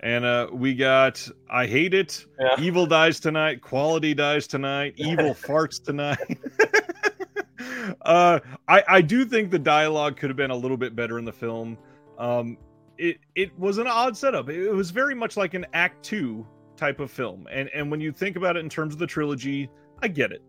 [0.00, 2.26] And uh, we got I hate it.
[2.38, 2.56] Yeah.
[2.60, 3.62] Evil dies tonight.
[3.62, 4.94] Quality dies tonight.
[4.98, 6.38] Evil farts tonight.
[8.02, 11.24] uh, I I do think the dialogue could have been a little bit better in
[11.24, 11.78] the film.
[12.18, 12.58] Um,
[12.98, 14.48] it it was an odd setup.
[14.48, 16.46] It was very much like an Act Two
[16.76, 17.46] type of film.
[17.50, 19.70] And and when you think about it in terms of the trilogy,
[20.02, 20.42] I get it.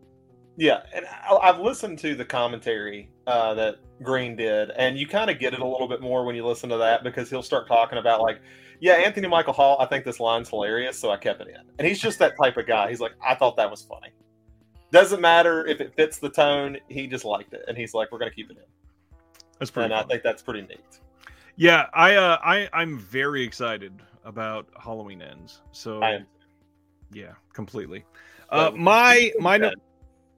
[0.57, 1.05] Yeah, and
[1.41, 5.59] I've listened to the commentary uh, that Green did, and you kind of get it
[5.59, 8.41] a little bit more when you listen to that because he'll start talking about like,
[8.85, 9.77] yeah, Anthony Michael Hall.
[9.79, 11.61] I think this line's hilarious, so I kept it in.
[11.79, 12.87] And he's just that type of guy.
[12.87, 14.09] He's like, I thought that was funny.
[14.91, 16.77] Doesn't matter if it fits the tone.
[16.87, 18.63] He just liked it, and he's like, we're gonna keep it in.
[19.57, 19.85] That's pretty.
[19.85, 20.99] and I think that's pretty neat.
[21.55, 23.91] Yeah, I uh, I I'm very excited
[24.23, 25.63] about Halloween Ends.
[25.71, 26.03] So
[27.11, 28.05] yeah, completely.
[28.51, 29.71] Uh, my my no-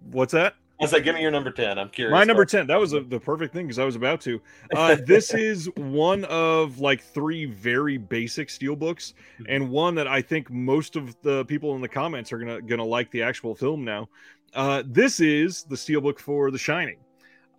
[0.10, 0.56] what's that?
[0.80, 1.80] I was like, give me your number ten.
[1.80, 2.12] I'm curious.
[2.12, 2.68] My number ten.
[2.68, 4.40] That was a, the perfect thing because I was about to.
[4.76, 9.16] Uh, this is one of like three very basic steel books,
[9.50, 12.86] and one that I think most of the people in the comments are gonna gonna
[12.86, 14.08] like the actual film now.
[14.54, 16.98] Uh, this is the steelbook for The Shining.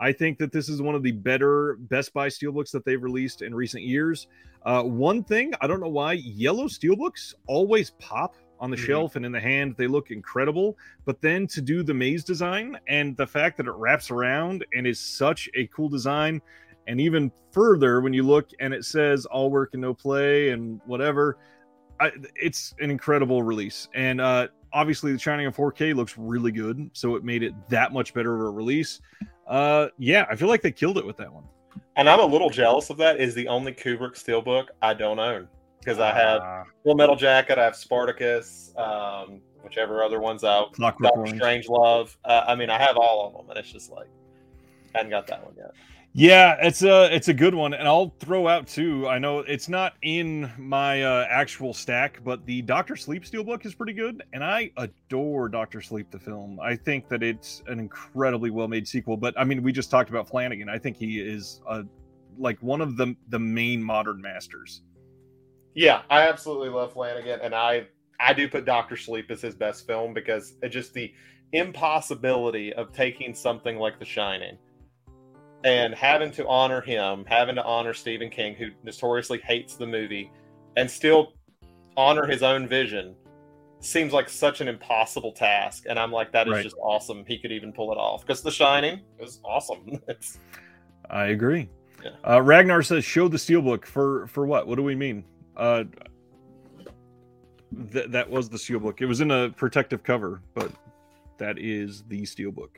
[0.00, 3.42] I think that this is one of the better Best Buy steelbooks that they've released
[3.42, 4.28] in recent years.
[4.64, 8.86] Uh, one thing I don't know why yellow steelbooks always pop on the Mhm.
[8.86, 9.74] shelf and in the hand.
[9.76, 13.72] They look incredible, but then to do the maze design and the fact that it
[13.72, 16.40] wraps around and is such a cool design,
[16.86, 20.80] and even further when you look and it says all work and no play and
[20.86, 21.38] whatever,
[22.00, 23.88] I, it's an incredible release.
[23.94, 27.92] And uh, obviously, the Shining in 4K looks really good, so it made it that
[27.92, 29.00] much better of a release.
[29.46, 31.44] Uh, yeah, I feel like they killed it with that one.
[31.96, 33.18] And I'm a little jealous of that.
[33.20, 35.48] Is the only Kubrick steelbook I don't own
[35.88, 40.74] because I have Ah, Full Metal Jacket, I have Spartacus, um, whichever other ones out.
[40.74, 41.36] Clockwork Doctor Orange.
[41.36, 42.16] Strange Love.
[42.24, 44.08] Uh, I mean, I have all of them, and it's just like
[44.94, 45.72] I hadn't got that one yet.
[46.14, 49.06] Yeah, it's a it's a good one, and I'll throw out too.
[49.08, 53.74] I know it's not in my uh, actual stack, but the Doctor Sleep steelbook is
[53.74, 56.58] pretty good, and I adore Doctor Sleep the film.
[56.60, 59.16] I think that it's an incredibly well made sequel.
[59.16, 60.68] But I mean, we just talked about Flanagan.
[60.68, 61.84] I think he is a
[62.38, 64.82] like one of the the main modern masters.
[65.74, 67.86] Yeah, I absolutely love Flanagan, and I
[68.20, 71.12] I do put Doctor Sleep as his best film because it just the
[71.52, 74.58] impossibility of taking something like The Shining
[75.64, 80.30] and having to honor him, having to honor Stephen King, who notoriously hates the movie,
[80.76, 81.32] and still
[81.96, 83.14] honor his own vision
[83.80, 85.84] seems like such an impossible task.
[85.88, 86.62] And I'm like, that is Right.
[86.64, 87.24] just awesome.
[87.26, 90.00] He could even pull it off because The Shining is awesome.
[91.10, 91.68] I agree.
[92.04, 92.10] Yeah.
[92.28, 94.66] Uh, Ragnar says, "Show the steelbook for for what?
[94.68, 95.24] What do we mean?"
[95.58, 95.84] Uh,
[97.92, 99.00] th- that was the steelbook.
[99.00, 100.70] It was in a protective cover, but
[101.38, 102.70] that is the steelbook.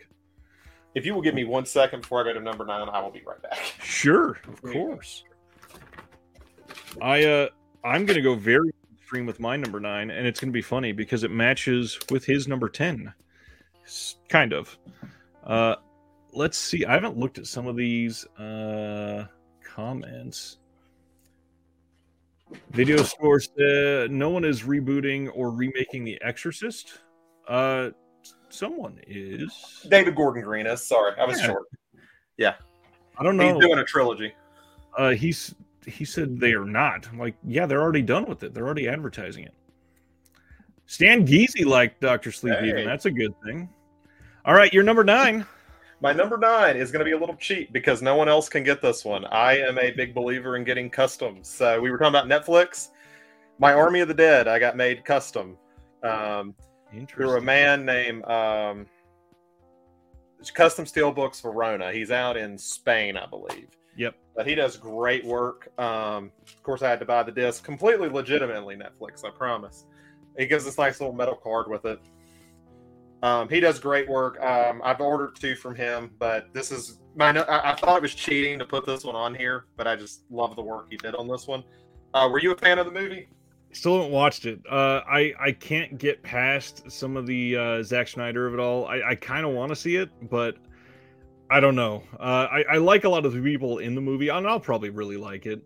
[0.94, 3.10] if you will give me one second before I go to number nine, I will
[3.10, 3.58] be right back.
[3.82, 4.86] Sure, of There you go.
[4.88, 5.24] course.
[7.00, 7.48] I uh,
[7.84, 11.22] I'm gonna go very extreme with my number nine, and it's gonna be funny because
[11.24, 13.12] it matches with his number ten,
[14.28, 14.76] kind of.
[15.44, 15.76] Uh,
[16.32, 16.84] let's see.
[16.84, 19.26] I haven't looked at some of these uh
[19.64, 20.58] comments.
[22.72, 27.00] Video store said no one is rebooting or remaking The Exorcist.
[27.48, 27.90] Uh,
[28.48, 29.86] someone is.
[29.88, 30.86] David Gordon Green is.
[30.86, 31.46] Sorry, I was Yeah.
[31.46, 31.64] short.
[32.36, 32.54] Yeah,
[33.18, 33.60] I don't He's know.
[33.60, 34.32] doing a trilogy.
[34.98, 35.54] uh he's
[35.86, 38.88] he said they are not I'm like yeah they're already done with it they're already
[38.88, 39.54] advertising it
[40.86, 42.68] stan geezy liked dr sleep Hey.
[42.70, 43.68] even that's a good thing
[44.44, 45.46] all right you're number nine
[46.02, 48.64] My number nine is going to be a little cheap because no one else can
[48.64, 49.26] get this one.
[49.26, 51.46] I am a big believer in getting customs.
[51.46, 52.88] So we were talking about Netflix.
[53.58, 55.58] My Army of the Dead, I got made custom
[56.02, 56.54] um,
[57.06, 58.86] through a man named um,
[60.54, 61.92] Custom Steelbooks Verona.
[61.92, 63.68] He's out in Spain, I believe.
[63.98, 64.14] Yep.
[64.34, 65.70] But he does great work.
[65.78, 68.76] Um, of course, I had to buy the disc completely legitimately.
[68.76, 69.84] Netflix, I promise.
[70.38, 72.00] He gives this nice little metal card with it.
[73.22, 74.40] Um, he does great work.
[74.42, 77.30] Um, I've ordered two from him, but this is my.
[77.30, 80.24] I, I thought it was cheating to put this one on here, but I just
[80.30, 81.62] love the work he did on this one.
[82.14, 83.28] Uh, were you a fan of the movie?
[83.72, 88.08] still haven't watched it uh i i can't get past some of the uh Zack
[88.08, 90.56] Snyder of it all i i kind of want to see it but
[91.52, 94.26] i don't know uh i i like a lot of the people in the movie
[94.26, 95.62] and i'll probably really like it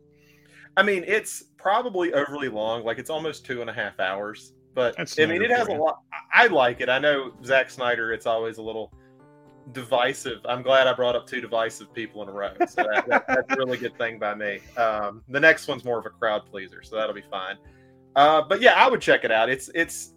[0.76, 2.84] I mean, it's probably overly long.
[2.84, 4.52] Like it's almost two and a half hours.
[4.74, 6.00] But That's I mean, it has a lot.
[6.12, 6.88] I I like it.
[6.88, 8.12] I know Zack Snyder.
[8.12, 8.92] It's always a little
[9.72, 10.40] divisive.
[10.46, 12.52] I'm glad I brought up two divisive people in a row.
[12.68, 14.58] So that, that, that's a really good thing by me.
[14.76, 17.56] Um, the next one's more of a crowd pleaser, so that'll be fine.
[18.16, 19.48] Uh, but yeah, I would check it out.
[19.48, 20.14] It's it's.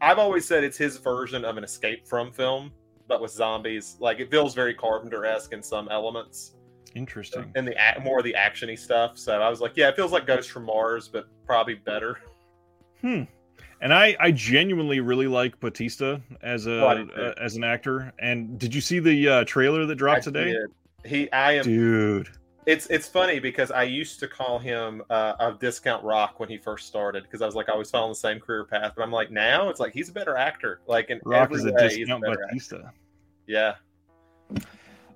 [0.00, 2.72] I've always said it's his version of an escape from film.
[3.08, 3.96] but with zombies.
[3.98, 6.54] Like it feels very Carpenter esque in some elements.
[6.94, 7.50] Interesting.
[7.56, 9.18] And the more of the actiony stuff.
[9.18, 12.18] So I was like, yeah, it feels like Ghost from Mars, but probably better.
[13.00, 13.22] Hmm.
[13.80, 18.12] And I, I genuinely really like Batista as a uh, as an actor.
[18.18, 20.44] And did you see the uh, trailer that dropped I today?
[20.52, 20.70] Did.
[21.04, 22.28] He, I am, dude.
[22.66, 26.58] It's it's funny because I used to call him uh, a discount rock when he
[26.58, 29.12] first started because I was like I was following the same career path, but I'm
[29.12, 30.80] like now it's like he's a better actor.
[30.86, 32.76] Like in rock every is a way, discount a Batista.
[32.76, 32.92] Actor.
[33.46, 33.74] Yeah.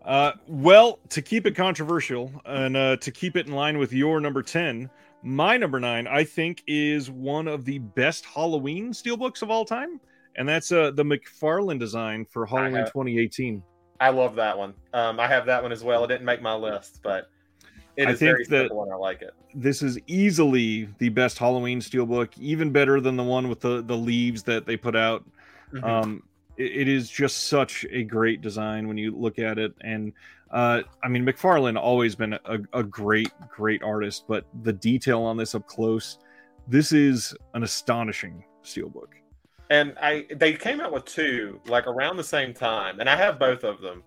[0.04, 4.20] Uh, well, to keep it controversial and uh, to keep it in line with your
[4.20, 4.88] number ten,
[5.22, 10.00] my number nine, I think, is one of the best Halloween steelbooks of all time,
[10.36, 13.62] and that's uh, the McFarlane design for Halloween 2018.
[14.00, 14.74] I love that one.
[14.92, 16.04] Um, I have that one as well.
[16.04, 17.30] It didn't make my list, but
[17.96, 19.32] it is I think very simple and I like it.
[19.54, 23.96] This is easily the best Halloween steelbook, even better than the one with the the
[23.96, 25.24] leaves that they put out.
[25.72, 25.84] Mm-hmm.
[25.84, 26.22] Um,
[26.56, 30.12] it, it is just such a great design when you look at it, and
[30.52, 35.36] uh, I mean McFarlane always been a, a great great artist, but the detail on
[35.36, 36.18] this up close,
[36.68, 39.08] this is an astonishing steelbook.
[39.70, 43.38] And I they came out with two like around the same time, and I have
[43.38, 44.02] both of them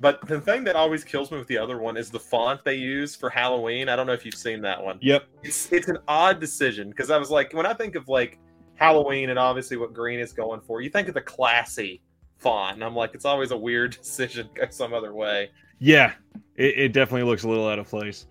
[0.00, 2.74] but the thing that always kills me with the other one is the font they
[2.74, 3.88] use for Halloween.
[3.88, 4.98] I don't know if you've seen that one.
[5.00, 5.24] Yep.
[5.42, 8.38] It's it's an odd decision because I was like, when I think of like
[8.76, 12.00] Halloween and obviously what green is going for, you think of the classy
[12.38, 15.50] font, and I'm like, it's always a weird decision go some other way.
[15.78, 16.12] Yeah,
[16.56, 18.26] it, it definitely looks a little out of place.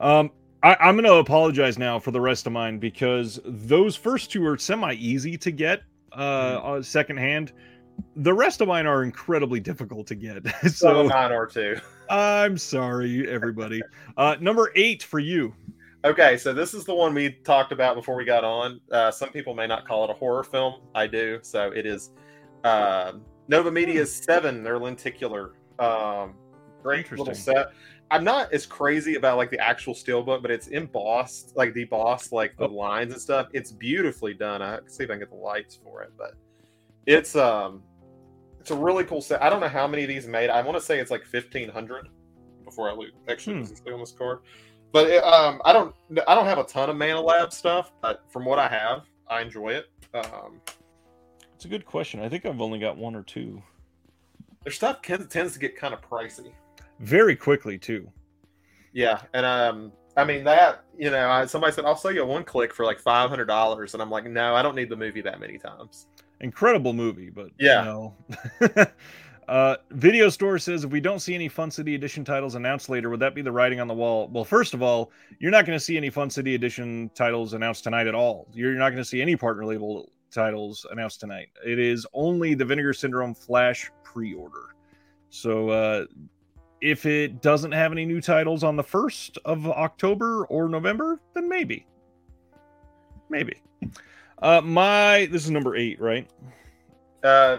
[0.00, 0.30] Um,
[0.62, 4.44] I, I'm going to apologize now for the rest of mine because those first two
[4.46, 5.82] are semi easy to get
[6.12, 6.82] uh, mm-hmm.
[6.82, 7.52] secondhand
[8.16, 10.42] the rest of mine are incredibly difficult to get.
[10.72, 11.76] so nine or two.
[12.10, 13.80] I'm sorry, everybody.
[14.16, 15.54] Uh, number eight for you.
[16.04, 18.80] Okay, so this is the one we talked about before we got on.
[18.90, 20.80] Uh, some people may not call it a horror film.
[20.94, 21.38] I do.
[21.42, 22.10] So it is
[22.64, 23.12] uh,
[23.48, 24.62] Nova Media's Seven.
[24.62, 25.52] Their lenticular.
[25.78, 26.34] Um,
[26.82, 27.72] great little set.
[28.10, 32.56] I'm not as crazy about like the actual steelbook, but it's embossed, like debossed, like
[32.56, 32.72] the oh.
[32.72, 33.48] lines and stuff.
[33.52, 34.60] It's beautifully done.
[34.62, 36.34] I can see if I can get the lights for it, but
[37.06, 37.82] it's um,
[38.60, 39.42] it's a really cool set.
[39.42, 40.50] I don't know how many of these made.
[40.50, 42.08] I want to say it's like fifteen hundred.
[42.64, 43.92] Before I lose, actually, hmm.
[43.92, 44.38] on this card.
[44.92, 45.94] But it, um, I don't,
[46.26, 49.42] I don't have a ton of Mana Lab stuff, but from what I have, I
[49.42, 49.86] enjoy it.
[50.14, 50.60] Um,
[51.54, 52.20] it's a good question.
[52.20, 53.62] I think I've only got one or two.
[54.64, 56.52] Their stuff tends to get kind of pricey.
[57.02, 58.10] Very quickly too.
[58.94, 62.44] Yeah, and um, I mean that you know, I, somebody said I'll sell you one
[62.44, 65.20] click for like five hundred dollars, and I'm like, no, I don't need the movie
[65.20, 66.06] that many times
[66.42, 67.80] incredible movie, but yeah.
[67.80, 68.86] You know.
[69.48, 73.08] uh, Video Store says if we don't see any Fun City Edition titles announced later,
[73.08, 74.28] would that be the writing on the wall?
[74.30, 77.84] Well, first of all, you're not going to see any Fun City Edition titles announced
[77.84, 78.48] tonight at all.
[78.52, 81.48] You're not going to see any partner label titles announced tonight.
[81.64, 84.74] It is only the Vinegar Syndrome Flash pre-order.
[85.30, 86.06] So uh,
[86.82, 91.48] if it doesn't have any new titles on the first of October or November, then
[91.48, 91.86] maybe,
[93.30, 93.62] maybe.
[94.42, 96.28] Uh, my this is number eight, right?
[97.22, 97.58] Uh,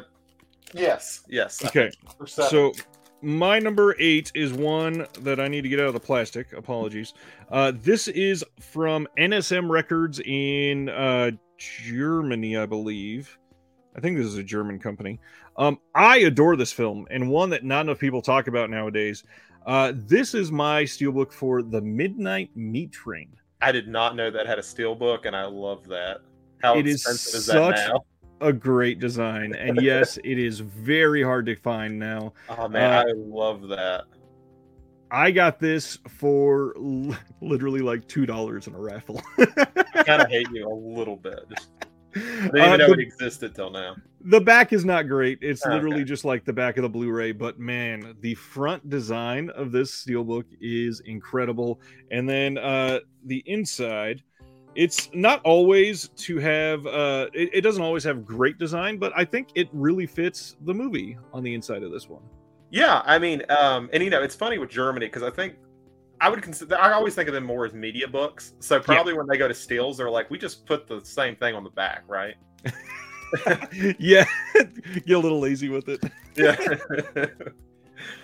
[0.74, 1.64] yes, yes.
[1.66, 1.90] Okay,
[2.26, 2.74] so
[3.22, 6.52] my number eight is one that I need to get out of the plastic.
[6.52, 7.14] Apologies.
[7.50, 13.40] Uh, this is from NSM Records in uh, Germany, I believe.
[13.96, 15.20] I think this is a German company.
[15.58, 19.24] Um, I adore this film and one that not enough people talk about nowadays.
[19.66, 23.30] Uh, this is my steelbook for the Midnight Meat Train.
[23.62, 26.20] I did not know that had a steelbook, and I love that.
[26.62, 27.70] How expensive is that?
[27.70, 28.02] it is such
[28.42, 32.34] a great design, and yes, it is very hard to find now.
[32.50, 34.04] Oh man, uh, I love that.
[35.12, 39.22] I got this for l- literally like two dollars in a raffle.
[39.38, 41.46] I kind of hate you a little bit.
[42.16, 43.96] I didn't even uh, know the, it existed till now.
[44.22, 45.40] The back is not great.
[45.42, 46.06] It's oh, literally okay.
[46.06, 50.46] just like the back of the Blu-ray, but man, the front design of this steelbook
[50.62, 51.80] is incredible.
[52.12, 54.24] And then uh the inside
[54.76, 59.24] it's not always to have uh it, it, doesn't always have great design but i
[59.24, 62.24] think it really fits the movie on the inside of this one
[62.72, 65.56] yeah i mean um and you know it's funny with germany because i think
[66.24, 69.18] i would consider i always think of them more as media books so probably yeah.
[69.18, 71.70] when they go to steels they're like we just put the same thing on the
[71.72, 72.36] back right
[74.00, 76.04] yeah get a little lazy with it
[76.36, 77.26] yeah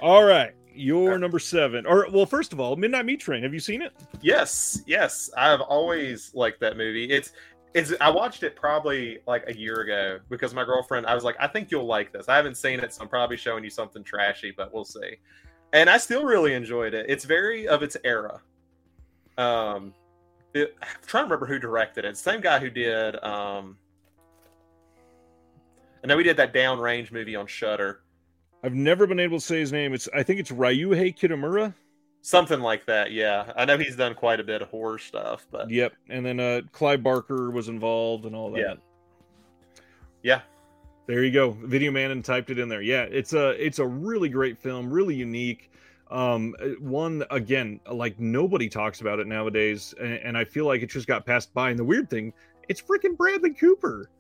[0.02, 3.44] all right your number seven, or well, first of all, Midnight Meat Train.
[3.44, 3.92] Have you seen it?
[4.22, 5.30] Yes, yes.
[5.38, 7.06] I've always liked that movie.
[7.06, 7.34] It's
[7.74, 7.94] it's.
[8.00, 11.06] I watched it probably like a year ago because my girlfriend.
[11.06, 12.30] I was like, I think you'll like this.
[12.30, 15.18] I haven't seen it, so I'm probably showing you something trashy, but we'll see.
[15.74, 17.06] And I still really enjoyed it.
[17.10, 18.42] It's very of its era.
[19.38, 19.94] Um,
[20.54, 22.18] it, I'm trying to remember who directed it.
[22.18, 23.22] Same guy who did.
[23.24, 23.78] Um,
[26.04, 28.02] I know we did that Downrange movie on Shudder.
[28.64, 29.94] I've never been able to say his name.
[29.94, 31.74] It's I think it's Ryuhei Kitamura.
[32.22, 33.54] Something like that, yeah.
[33.56, 36.62] I know he's done quite a bit of horror stuff, but Yep, and then uh
[36.74, 38.60] Clive Barker was involved and all that.
[38.60, 38.74] Yeah.
[40.24, 40.42] yeah,
[41.10, 41.58] There you go.
[41.64, 42.84] Video Man and typed it in there.
[42.84, 45.72] Yeah, it's a it's a really great film, really unique.
[46.12, 50.92] Um, one again, like nobody talks about it nowadays, and, and I feel like it
[50.92, 51.72] just got passed by.
[51.72, 52.32] And the weird thing,
[52.68, 54.12] it's freaking Bradley Cooper.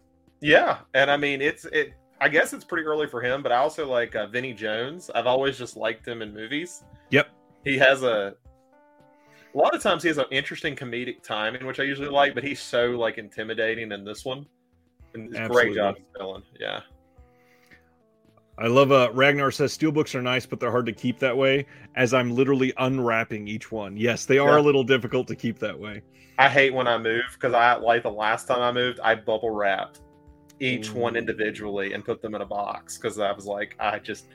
[0.41, 0.79] yeah.
[0.95, 1.93] And I mean, it's it.
[2.21, 5.11] I guess it's pretty early for him, but I also like uh, Vinnie Jones.
[5.13, 6.85] I've always just liked him in movies.
[7.11, 7.27] Yep.
[7.65, 8.33] He has a.
[9.53, 12.43] A lot of times he has an interesting comedic timing, which I usually like, but
[12.43, 14.47] he's so like intimidating in this one.
[15.47, 16.43] Great job villain.
[16.59, 16.81] Yeah.
[18.57, 21.65] I love uh Ragnar says steelbooks are nice, but they're hard to keep that way.
[21.95, 23.95] As I'm literally unwrapping each one.
[23.95, 24.59] Yes, they are Yeah.
[24.59, 26.01] a little difficult to keep that way.
[26.37, 29.51] I hate when I move because I like the last time I moved, I bubble
[29.51, 30.01] wrapped
[30.59, 34.25] each one individually and put them in a box because I was like, I just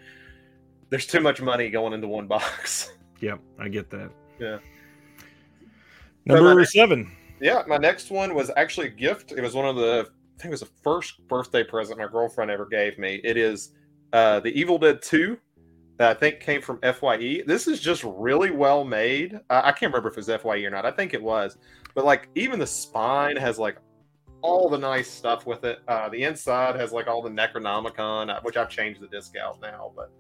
[0.91, 2.93] there's too much money going into one box.
[3.21, 4.11] Yep, I get that.
[4.39, 4.59] Yeah.
[6.25, 7.11] Number my- seven.
[7.41, 9.33] yeah, my next one was actually a gift.
[9.33, 12.51] It was one of the I think it was the first birthday present my girlfriend
[12.51, 13.21] ever gave me.
[13.25, 13.73] It is
[14.13, 15.39] uh the Evil Dead 2
[15.99, 17.43] that I think came from FYE.
[17.47, 19.39] This is just really well made.
[19.49, 20.85] I can't remember if it was FYE or not.
[20.85, 21.57] I think it was.
[21.95, 23.79] But like even the spine has like
[24.43, 25.81] all the nice stuff with it.
[25.89, 29.61] Uh, the inside has like all the Necronomicon, uh, which I've changed the disc out
[29.63, 29.93] now.
[29.97, 30.11] But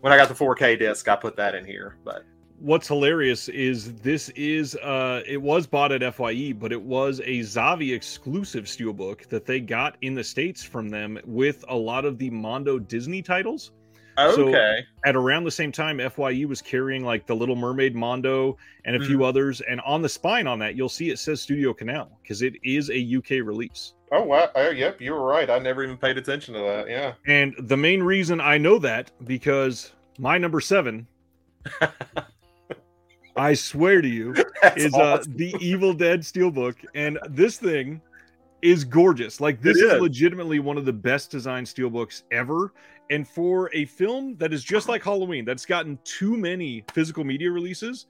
[0.00, 1.96] when I got the 4K disc, I put that in here.
[2.04, 2.24] But
[2.62, 7.40] What's hilarious is this is uh it was bought at FYE, but it was a
[7.40, 12.18] Zavvi exclusive steelbook that they got in the States from them with a lot of
[12.18, 13.72] the Mondo Disney titles.
[14.16, 18.56] So- okay, At around the same time, FYE was carrying like the Little Mermaid Mondo
[18.84, 19.08] and a Mm-hmm.
[19.08, 19.60] few others.
[19.62, 22.90] And on the spine on that, you'll see it says Studio Canal because it is
[22.90, 23.94] a UK release.
[24.12, 25.50] oh wow, oh, yep, you were right.
[25.50, 26.88] I never even paid attention to that.
[26.88, 27.14] Yeah.
[27.26, 31.08] And the main reason I know that because my number seven,
[33.36, 38.00] I swear to you, That's is uh, the Evil Dead Steelbook, and this thing
[38.60, 39.40] is gorgeous.
[39.40, 40.00] Like this It is is.
[40.00, 42.72] legitimately one of the best designed steelbooks ever.
[43.10, 47.50] And for a film that is just like Halloween, that's gotten too many physical media
[47.50, 48.06] releases,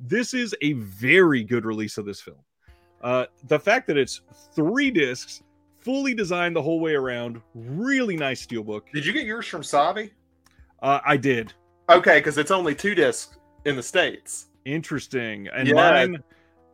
[0.00, 2.38] this is a very good release of this film.
[3.02, 4.22] Uh, the fact that it's
[4.54, 5.42] three discs,
[5.78, 8.82] fully designed the whole way around, really nice steelbook.
[8.92, 10.10] Did you get yours from Zavvi?
[10.82, 11.52] Uh, I did.
[11.88, 14.48] Okay, because it's only two discs in the states.
[14.64, 15.48] Interesting.
[15.48, 15.74] And Yeah.
[15.74, 16.24] mine,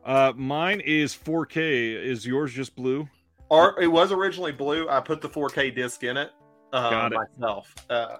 [0.05, 1.93] uh, mine is 4K.
[1.93, 3.07] Is yours just blue?
[3.49, 4.87] Or it was originally blue.
[4.89, 6.31] I put the 4K disc in it,
[6.71, 7.19] uh, Got it.
[7.39, 7.73] myself.
[7.89, 8.17] Uh,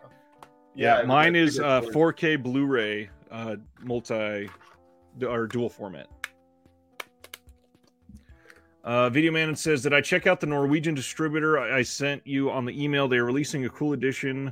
[0.75, 4.49] Yeah, was mine is uh, 4K Blu-ray, uh, multi
[5.27, 6.07] or dual format.
[8.83, 12.49] Uh, Video Man says that I check out the Norwegian distributor I, I sent you
[12.49, 13.07] on the email.
[13.07, 14.51] They're releasing a cool edition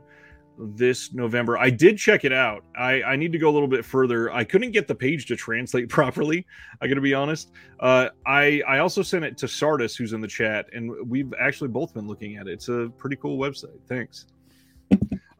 [0.58, 1.58] this November.
[1.58, 2.64] I did check it out.
[2.78, 4.32] I, I need to go a little bit further.
[4.32, 6.46] I couldn't get the page to translate properly.
[6.82, 7.52] I got to be honest.
[7.80, 11.70] Uh, I I also sent it to Sardis, who's in the chat, and we've actually
[11.70, 12.54] both been looking at it.
[12.54, 13.80] It's a pretty cool website.
[13.88, 14.26] Thanks.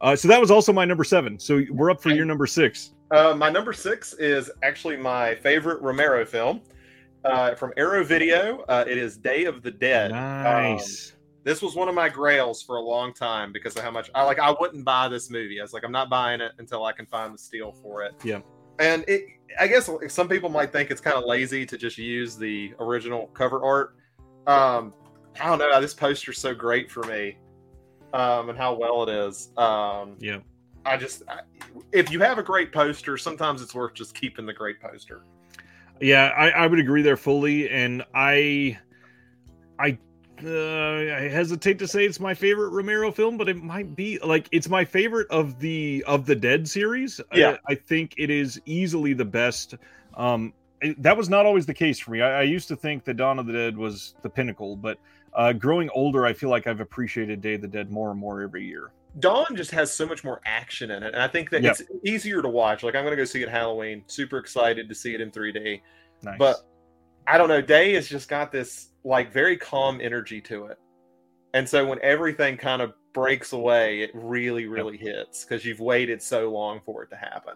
[0.00, 1.38] Uh, so that was also my number seven.
[1.38, 2.92] So we're up for your number six.
[3.10, 6.60] Uh, my number six is actually my favorite Romero film
[7.24, 8.60] uh, from Arrow Video.
[8.68, 10.12] Uh, it is Day of the Dead.
[10.12, 11.14] Nice.
[11.48, 14.22] This was one of my grails for a long time because of how much I
[14.22, 14.38] like.
[14.38, 15.58] I wouldn't buy this movie.
[15.58, 18.14] I was like, I'm not buying it until I can find the steal for it.
[18.22, 18.40] Yeah.
[18.78, 19.24] And it,
[19.58, 23.28] I guess some people might think it's kind of lazy to just use the original
[23.28, 23.96] cover art.
[24.46, 24.92] Um,
[25.40, 25.80] I don't know.
[25.80, 27.38] This poster's so great for me,
[28.12, 29.50] um, and how well it is.
[29.56, 30.40] Um, yeah.
[30.84, 31.40] I just, I,
[31.92, 35.22] if you have a great poster, sometimes it's worth just keeping the great poster.
[35.98, 38.78] Yeah, I, I would agree there fully, and I,
[39.78, 39.98] I,
[40.44, 44.48] uh, I hesitate to say it's my favorite Romero film, but it might be like
[44.52, 47.20] it's my favorite of the of the Dead series.
[47.34, 47.56] Yeah.
[47.68, 49.74] I, I think it is easily the best.
[50.14, 52.20] Um, it- that was not always the case for me.
[52.22, 54.98] I, I used to think that Dawn of the Dead was the pinnacle, but
[55.34, 58.42] uh, growing older, I feel like I've appreciated Day of the Dead more and more
[58.42, 58.90] every year.
[59.20, 61.76] Dawn just has so much more action in it, and I think that Yep.
[61.80, 62.82] it's easier to watch.
[62.82, 64.04] Like I'm going to go see it Halloween.
[64.06, 65.80] Super excited to see it in 3D.
[66.22, 66.38] Nice.
[66.38, 66.56] But
[67.26, 67.60] I don't know.
[67.60, 70.78] Day has just got this like very calm energy to it,
[71.54, 76.22] and so when everything kind of breaks away, it really, really hits because you've waited
[76.22, 77.54] so long for it to happen.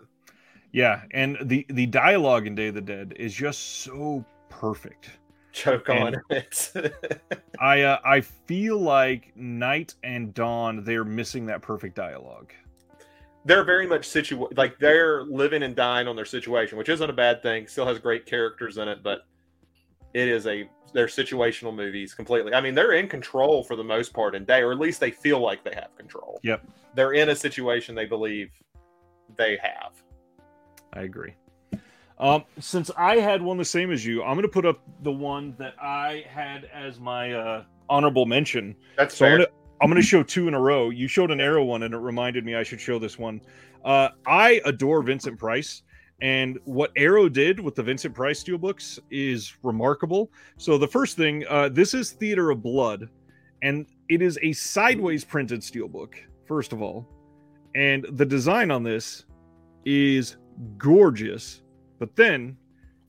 [0.73, 5.10] yeah, and the the dialogue in Day of the Dead is just so perfect.
[5.52, 6.73] Choke on it.
[7.60, 12.52] I uh, I feel like Night and Dawn they're missing that perfect dialogue.
[13.44, 17.12] they're very much situ like they're living and dying on their situation, which isn't a
[17.12, 17.66] bad thing.
[17.66, 19.27] Still has great characters in it, but
[20.14, 22.52] It is a they're situational movies completely.
[22.52, 25.10] I mean, they're in control for the most part in day, or at least they
[25.10, 26.39] feel like they have control.
[26.43, 26.66] Yep.
[26.94, 28.51] They're in a situation they believe
[29.36, 29.93] they have.
[30.93, 31.34] I agree.
[32.18, 35.10] Um, since I had one the same as you, I'm going to put up the
[35.10, 38.76] one that I had as my uh, honorable mention.
[38.97, 39.39] That's So I'm fair.
[39.39, 40.90] gonna, I'm gonna show two in a row.
[40.90, 43.40] You showed an arrow one, and it reminded me I should show this one.
[43.84, 45.82] Uh, I adore Vincent Price,
[46.22, 50.30] and what Arrow did with the Vincent Price steelbooks is remarkable.
[50.56, 53.10] So the first thing, uh, this is Theater of Blood,
[53.60, 56.14] and it is a sideways printed steelbook.
[56.46, 57.08] First of all,
[57.74, 59.24] and the design on this
[59.84, 60.36] is
[60.78, 61.62] gorgeous.
[61.98, 62.56] But then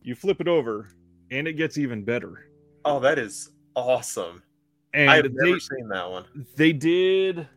[0.01, 0.89] you flip it over,
[1.29, 2.49] and it gets even better.
[2.83, 4.41] Oh, that is awesome.
[4.95, 6.25] And I have they, never seen that one.
[6.55, 7.47] they did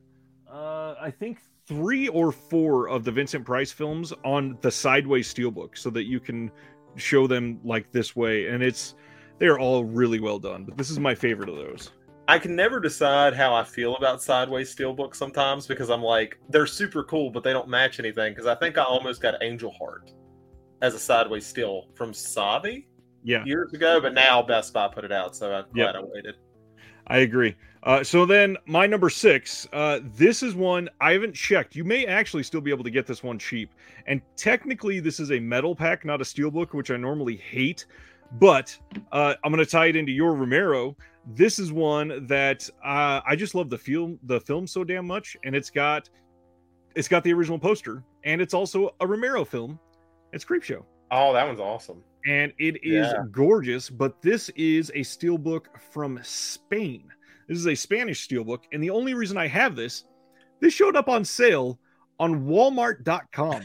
[0.51, 5.77] uh i think three or four of the vincent price films on the sideways steelbook
[5.77, 6.51] so that you can
[6.97, 8.95] show them like this way and it's
[9.39, 11.91] they're all really well done but this is my favorite of those
[12.29, 16.67] I can never decide how I feel about sideways steelbooks sometimes because I'm like, they're
[16.67, 18.33] super cool, but they don't match anything.
[18.33, 20.11] Because I think I almost got Angel Heart
[20.83, 22.87] as a sideways steel from Zavvi
[23.23, 25.93] yeah years ago, but now Best Buy put it out, so I'm Yep.
[25.93, 26.35] glad I waited.
[27.07, 27.55] i agree
[27.87, 32.05] uh, so then my number six uh, this is one i haven't checked you may
[32.07, 33.71] actually still be able to get this one cheap
[34.07, 37.87] and technically this is a metal pack not a steelbook which i normally hate
[38.41, 38.77] but
[39.13, 40.97] uh, i'm going to tie it into your romero
[41.35, 45.37] this is one that uh, i just love the film the film so damn much
[45.45, 46.09] and it's got
[46.95, 49.79] it's got the original poster and it's also a romero film
[50.33, 50.83] it's Creepshow
[51.13, 52.03] Oh, that one's awesome.
[52.27, 53.23] and it is Yeah.
[53.31, 53.89] gorgeous.
[53.89, 57.05] But this is a steelbook from Spain.
[57.49, 60.05] This is a Spanish steelbook, and the only reason I have this,
[60.61, 61.79] this showed up on sale
[62.19, 63.63] on Walmart.com.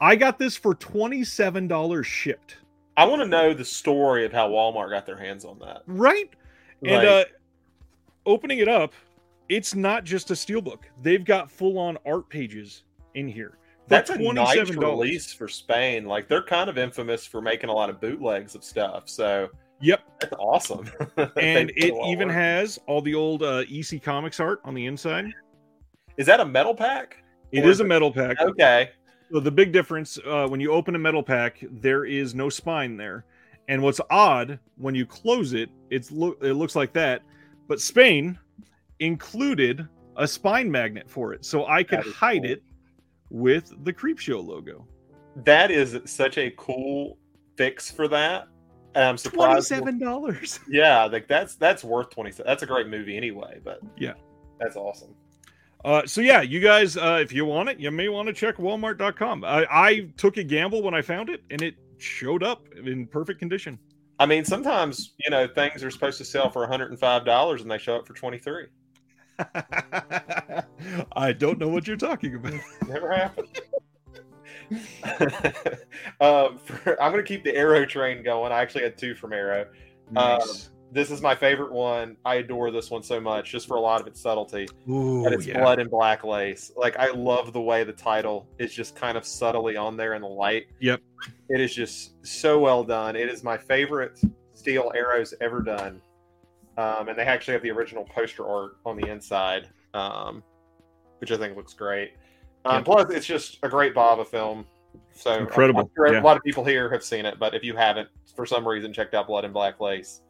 [0.00, 2.56] I got this for twenty-seven dollars shipped.
[2.96, 5.82] I want to know the story of how Walmart got their hands on that.
[5.86, 6.30] Right,
[6.84, 7.24] and uh,
[8.26, 8.92] opening it up,
[9.48, 10.84] it's not just a steelbook.
[11.02, 12.84] They've got full-on art pages
[13.14, 13.58] in here.
[13.88, 14.80] That's a nice $27.
[14.80, 16.06] release for Spain.
[16.06, 19.08] Like they're kind of infamous for making a lot of bootlegs of stuff.
[19.08, 19.48] So
[19.80, 20.90] Yep, that's awesome.
[21.36, 24.74] and it a lot of even has all the old uh, EC Comics art on
[24.74, 25.26] the inside.
[26.16, 27.22] is that a metal pack?
[27.52, 28.40] It is a metal pack.
[28.40, 28.90] Okay.
[29.32, 32.96] So the big difference uh, when you open a metal pack, there is no spine
[32.96, 33.24] there,
[33.68, 37.22] and what's odd when you close it, it's lo- it looks like that.
[37.68, 38.38] But Spain
[39.00, 39.86] included
[40.16, 42.52] a spine magnet for it, so I could hide cool.
[42.52, 42.62] it
[43.30, 44.86] with the Creepshow logo.
[45.44, 47.18] That is such a cool
[47.56, 48.48] fix for that.
[48.96, 49.68] And I'm surprised.
[49.68, 50.58] Twenty-seven dollars.
[50.68, 52.32] Yeah, like that's that's worth twenty.
[52.32, 53.60] That's a great movie anyway.
[53.62, 54.14] But Yeah.
[54.58, 55.14] that's awesome.
[55.84, 58.56] Uh, so yeah, you guys, uh, if you want it, you may want to check
[58.56, 59.44] Walmart.com.
[59.44, 63.38] I, I took a gamble when I found it, and it showed up in perfect
[63.38, 63.78] condition.
[64.18, 67.78] I mean, sometimes you know things are supposed to sell for 105 dollars and they
[67.78, 68.66] show up for 23.
[71.14, 72.54] I don't know what you're talking about.
[72.88, 73.48] Never happened.
[76.20, 78.52] um, for, I'm going to keep the Arrow train going.
[78.52, 79.66] I actually had two from Arrow.
[80.10, 80.70] Nice.
[80.92, 82.16] This is my favorite one.
[82.24, 84.68] I adore this one so much, just for a lot of its subtlety.
[84.88, 85.60] Ooh, and it's yeah.
[85.60, 86.70] blood and black lace.
[86.76, 90.22] Like I love the way the title is just kind of subtly on there in
[90.22, 90.66] the light.
[90.80, 91.02] Yep.
[91.48, 93.16] It is just so well done.
[93.16, 94.20] It is my favorite
[94.54, 96.00] steel arrows ever done.
[96.78, 100.42] Um, and they actually have the original poster art on the inside, um,
[101.18, 102.12] which I think looks great.
[102.66, 102.84] Um.
[102.84, 104.66] Plus, it's just a great Bava film.
[105.14, 106.20] So Incredible, sure yeah.
[106.20, 108.92] a lot of people here have seen it, but if you haven't, for some reason,
[108.92, 110.20] checked out Blood and Black Lace.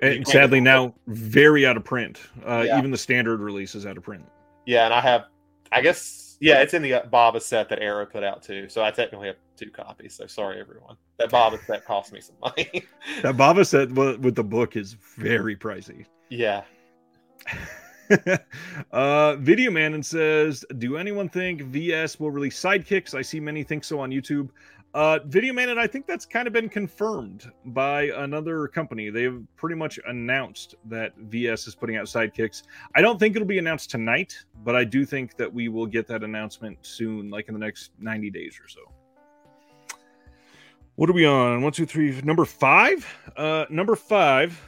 [0.00, 2.18] And sadly, now very out of print.
[2.44, 2.78] Uh, Yeah.
[2.78, 4.24] Even the standard release is out of print.
[4.66, 5.26] Yeah, and I have,
[5.70, 8.68] I guess, yeah, it's in the uh, Bava set that Arrow put out too.
[8.68, 10.14] So I technically have two copies.
[10.14, 10.96] So sorry, everyone.
[11.18, 12.84] That Bava set cost me some money.
[13.22, 16.04] That Bava set wi- with the book is very pricey.
[16.30, 16.62] yeah,
[18.92, 23.14] uh, Video Man and says, "Do anyone think VS will release sidekicks?
[23.14, 24.50] I see many think so on YouTube."
[24.94, 29.08] Uh, Video Man and I think that's kind of been confirmed by another company.
[29.08, 32.64] They've pretty much announced that VS is putting out sidekicks.
[32.94, 36.06] I don't think it'll be announced tonight, but I do think that we will get
[36.08, 38.80] that announcement soon, like in the next 90 days or so.
[40.96, 41.62] What are we on?
[41.62, 42.20] One, two, three.
[42.20, 43.06] Number five.
[43.34, 44.60] Uh, number five.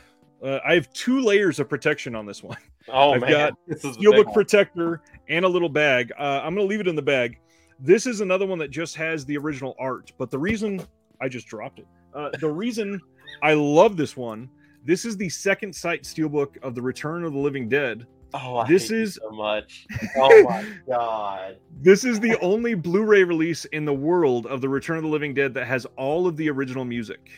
[0.42, 2.56] Uh, I have two layers of protection on this one
[2.88, 6.12] Oh I've man, got this is a big steelbook protector and a little bag.
[6.18, 7.38] Uh, I'm going to leave it in the bag.
[7.80, 10.82] This is another one that just has the original art, but the reason
[11.20, 13.00] I just dropped it, uh, the reason
[13.42, 14.48] I love this one,
[14.84, 18.06] this is the second sight steelbook of the Return of the Living Dead.
[18.34, 19.86] Oh, I this is- so much.
[20.16, 21.56] Oh my god.
[21.80, 25.34] This is the only Blu-ray release in the world of the Return of the Living
[25.34, 27.30] Dead that has all of the original music.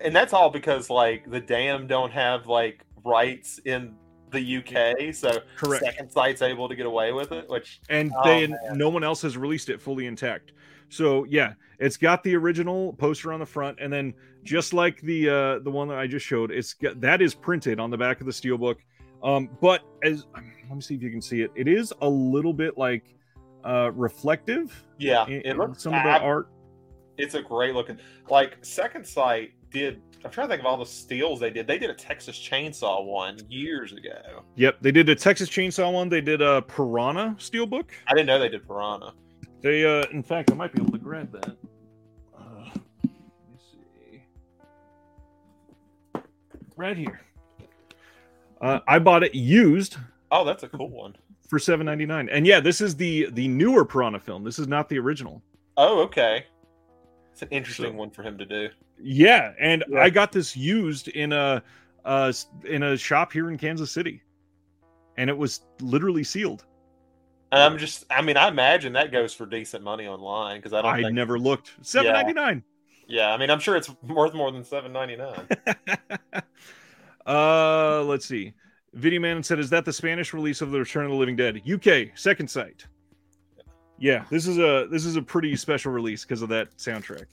[0.00, 3.94] and that's all because like the dam don't have like rights in
[4.30, 5.82] the UK, so Correct.
[5.84, 8.58] Second Sight's able to get away with it, which and Oh, they man.
[8.74, 10.52] no one else has released it fully intact.
[10.90, 14.12] So yeah, it's got the original poster on the front, and then
[14.44, 17.80] just like the uh, the one that I just showed, it's got, that is printed
[17.80, 18.76] on the back of the steelbook.
[19.22, 22.52] Um, but as let me see if you can see it, it is a little
[22.52, 23.14] bit like
[23.64, 24.84] uh, reflective.
[24.98, 26.48] yeah, in- it looks some of the art.
[27.16, 27.98] it's a great looking
[28.30, 31.78] like second sight did i'm trying to think of all the steals they did they
[31.78, 36.08] did a texas chainsaw one years ago Yep, they did a Texas Chainsaw one.
[36.08, 37.90] They did a Piranha steelbook.
[38.08, 39.12] i didn't know they did piranha
[39.60, 41.56] They, uh, in fact, I might be able to grab that.
[42.36, 42.74] Uh, let
[43.04, 44.22] me see.
[46.76, 47.20] Right here.
[48.60, 49.96] Uh, I bought it used
[50.32, 51.14] oh that's a cool one.
[51.48, 54.42] for seven ninety nine, and yeah, this is the the newer Piranha film.
[54.42, 55.40] This is not the original.
[55.76, 56.46] Oh, okay
[57.38, 58.68] it's an interesting So- one for him to do
[59.00, 60.00] Yeah, and Yeah.
[60.00, 61.62] I got this used in a
[62.04, 62.32] uh
[62.64, 64.22] in a shop here in Kansas City,
[65.16, 66.64] and it was literally sealed.
[67.52, 70.82] and i'm just i mean i imagine that goes for decent money online because i
[70.82, 71.72] don't I think never looked.
[71.82, 72.62] Seven ninety nine.
[73.06, 76.42] yeah i mean i'm sure it's worth more than 7.99
[77.26, 78.52] uh, let's see.
[78.94, 81.60] Video Man said, "Is that the Spanish release of the Return of the Living Dead?"
[81.70, 82.86] UK Second Sight.
[83.98, 87.26] Yeah, this is a this is a pretty special release because of that soundtrack.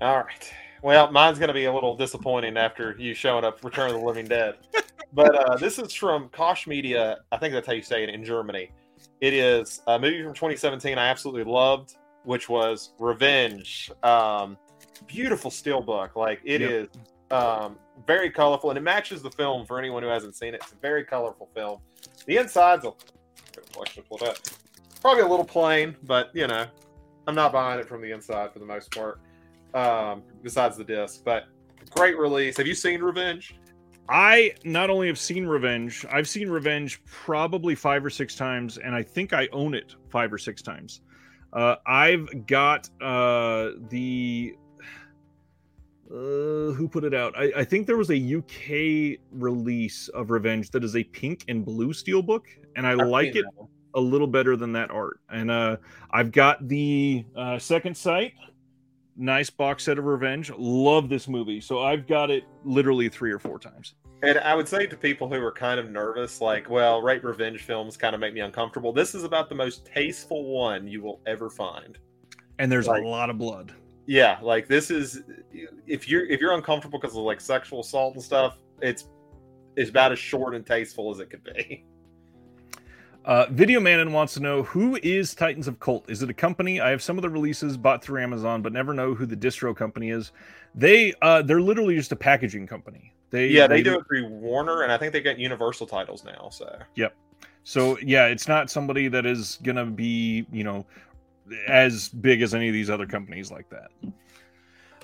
[0.00, 0.52] All right.
[0.82, 4.04] Well, mine's going to be a little disappointing after you showing up Return of the
[4.06, 4.54] Living Dead.
[5.12, 7.18] But uh, this is from Koch Media.
[7.32, 8.70] I think that's how you say it in Germany.
[9.20, 13.90] It is a movie from 2017 I absolutely loved, which was Revenge.
[14.02, 14.58] Um,
[15.06, 16.14] beautiful steelbook.
[16.16, 16.70] Like, it Yep.
[16.70, 16.88] is
[17.30, 17.76] um,
[18.06, 20.60] very colorful, and it matches the film for anyone who hasn't seen it.
[20.62, 21.80] It's a very colorful film.
[22.26, 22.92] The inside's a,
[23.56, 24.40] that.
[25.00, 26.66] Probably a little plain, but, you know,
[27.26, 29.20] I'm not buying it from the inside for the most part
[29.74, 31.22] um, besides the disc.
[31.24, 31.44] But
[31.90, 32.56] great release.
[32.56, 33.56] Have you seen Revenge?
[34.08, 38.94] I not only have seen Revenge, I've seen Revenge probably five or six times, and
[38.94, 41.00] I think I own it five or six times.
[41.52, 44.56] Uh, I've got uh, the
[46.10, 47.36] uh, who put it out?
[47.36, 51.64] I, I think there was a UK release of Revenge that is a pink and
[51.64, 52.42] blue steelbook,
[52.76, 53.44] and I I've like it
[53.94, 55.20] a little better than that art.
[55.30, 55.76] And uh,
[56.10, 58.34] I've got the uh, second sight,
[59.16, 60.50] nice box set of Revenge.
[60.56, 63.94] Love this movie, so I've got it literally three or four times.
[64.22, 67.62] And I would say to people who are kind of nervous, like, well, right, revenge
[67.62, 68.92] films kind of make me uncomfortable.
[68.92, 71.98] This is about the most tasteful one you will ever find.
[72.58, 73.72] And there's Like- a lot of blood.
[74.06, 75.22] Yeah, like this is
[75.86, 79.08] if you're if you're uncomfortable because of like sexual assault and stuff, it's
[79.76, 81.84] it's about as short and tasteful as it could be.
[83.26, 86.08] Uh, Video Manon wants to know who is Titans of Cult?
[86.08, 86.80] Is it a company?
[86.80, 89.74] I have some of the releases bought through Amazon, but never know who the distro
[89.74, 90.30] company is.
[90.76, 93.12] They uh, they're literally just a packaging company.
[93.30, 96.50] They Yeah, they do it through Warner, and I think they got Universal titles now.
[96.50, 97.16] So yep.
[97.64, 100.86] So yeah, it's not somebody that is gonna be you know
[101.68, 103.90] as big as any of these other companies like that.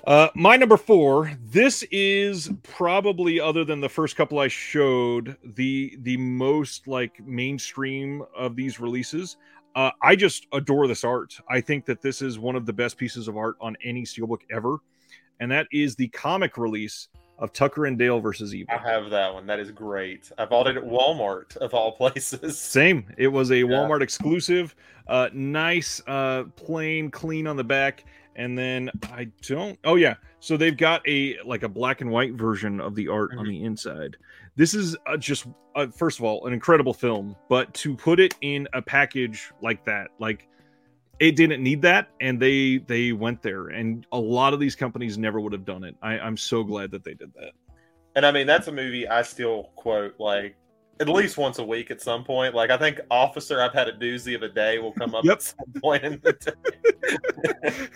[0.05, 1.31] Uh, my number four.
[1.45, 8.23] This is probably, other than the first couple I showed, the the most like mainstream
[8.35, 9.37] of these releases.
[9.75, 11.35] Uh, I just adore this art.
[11.49, 14.41] I think that this is one of the best pieces of art on any steelbook
[14.51, 14.79] ever,
[15.39, 17.07] and that is the comic release
[17.43, 18.73] of Tucker and Dale versus Evil.
[18.73, 19.45] I have that one.
[19.45, 20.31] That is great.
[20.37, 22.57] I bought it at Walmart of all places.
[22.59, 23.05] Same.
[23.17, 24.73] It was a Walmart exclusive.
[25.07, 28.05] Uh, nice, uh, plain, clean on the back.
[28.37, 29.77] And then I don't.
[29.83, 30.15] Oh yeah.
[30.39, 33.49] So they've got a like a black and white version of the art on Mhm.
[33.49, 34.17] the inside.
[34.55, 35.45] This is uh, just
[35.75, 39.83] uh, first of all an incredible film, but to put it in a package like
[39.85, 40.47] that, like
[41.19, 43.67] it didn't need that, and they they went there.
[43.67, 45.95] And a lot of these companies never would have done it.
[46.01, 47.51] I, I'm so glad that they did that.
[48.15, 50.55] And I mean, that's a movie I still quote like
[50.99, 52.53] at least once a week at some point.
[52.55, 55.33] Like I think Officer, I've had a doozy of a day will come up Yep.
[55.33, 57.87] at some point in the day.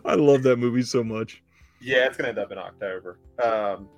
[0.04, 1.42] I love that movie so much.
[1.80, 3.18] Yeah, it's gonna end up in October.
[3.42, 3.88] Um,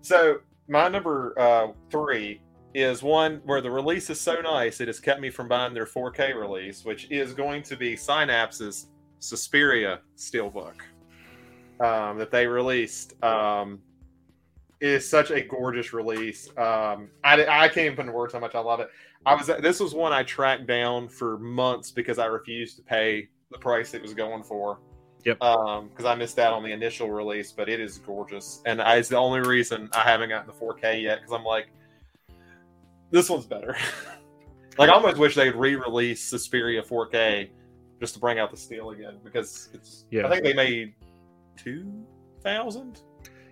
[0.00, 0.38] so
[0.68, 2.40] my number uh, three
[2.74, 5.86] is one where the release is so nice it has kept me from buying their
[5.86, 8.88] 4K release, which is going to be Synapse's
[9.20, 10.80] Suspiria Steelbook
[11.80, 13.22] um, that they released.
[13.22, 13.80] Um,
[14.80, 16.48] it is such a gorgeous release.
[16.58, 18.90] Um, I, I can't even put in words how much I love it.
[19.24, 23.28] I was this was one I tracked down for months because I refused to pay
[23.50, 24.80] the price it was going for.
[25.24, 25.42] Yep.
[25.42, 28.96] Um, because I missed out on the initial release, but it is gorgeous, and I,
[28.96, 31.68] it's the only reason I haven't gotten the 4K yet because I'm like,
[33.14, 33.76] this one's better.
[34.78, 37.48] like I almost wish they'd re-release Suspiria 4K
[38.00, 40.04] just to bring out the steel again because it's.
[40.10, 40.26] Yeah.
[40.26, 40.94] I think they made
[41.56, 42.04] two
[42.42, 43.02] thousand.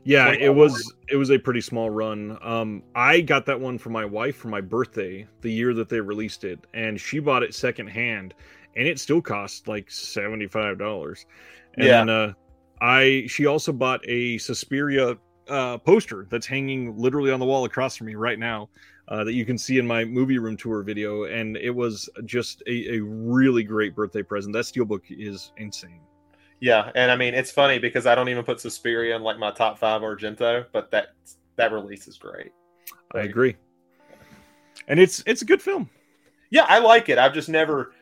[0.05, 2.37] Yeah, it was it was a pretty small run.
[2.43, 6.01] Um, I got that one for my wife for my birthday, the year that they
[6.01, 8.35] released it, and she bought it secondhand,
[8.75, 11.25] and it still cost like seventy five dollars.
[11.77, 11.99] And Yeah.
[11.99, 12.33] then uh,
[12.81, 15.17] I she also bought a Suspiria
[15.49, 18.69] uh, poster that's hanging literally on the wall across from me right now.
[19.09, 22.63] Uh, that you can see in my movie room tour video, and it was just
[22.69, 24.53] a, a really great birthday present.
[24.53, 26.01] That steelbook is insane.
[26.61, 29.51] Yeah, and I mean it's funny because I don't even put Suspiria in like my
[29.51, 31.09] top five Argento, but that
[31.57, 32.53] that release is great.
[33.13, 33.57] I agree,
[34.87, 35.91] and it's it's a good film.
[36.51, 37.19] Yeah, I like it.
[37.19, 37.95] I've just never.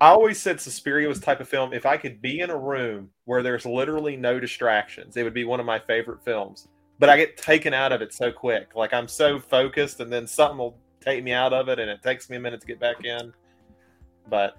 [0.00, 1.72] I always said Suspiria was the type of film.
[1.72, 5.44] If I could be in a room where there's literally no distractions, it would be
[5.44, 6.66] one of my favorite films.
[7.02, 8.76] But I get taken out of it so quick.
[8.76, 12.00] Like I'm so focused, and then something will take me out of it, and it
[12.00, 13.32] takes me a minute to get back in.
[14.30, 14.56] But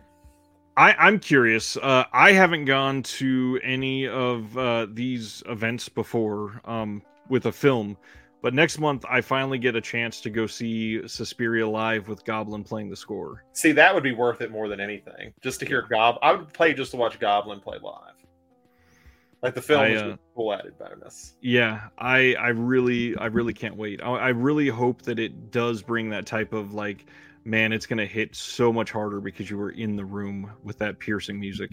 [0.75, 1.77] I, I'm curious.
[1.77, 7.95] Uh, I haven't gone to any of uh, these events before um, with a film,
[8.41, 12.65] but next month I finally get a chance to go see Suspiria live with Goblin
[12.65, 13.45] playing the score.
[13.53, 15.33] see, that would be worth it more than anything.
[15.41, 18.15] Just to hear Gob, I would play just to watch Goblin play live.
[19.43, 21.35] Like the film I, is uh, cool added bonus.
[21.41, 24.01] Yeah, I I really I really can't wait.
[24.01, 27.05] I, I really hope that it does bring that type of like,
[27.43, 30.97] man, it's gonna hit so much harder because you were in the room with that
[30.97, 31.71] piercing music.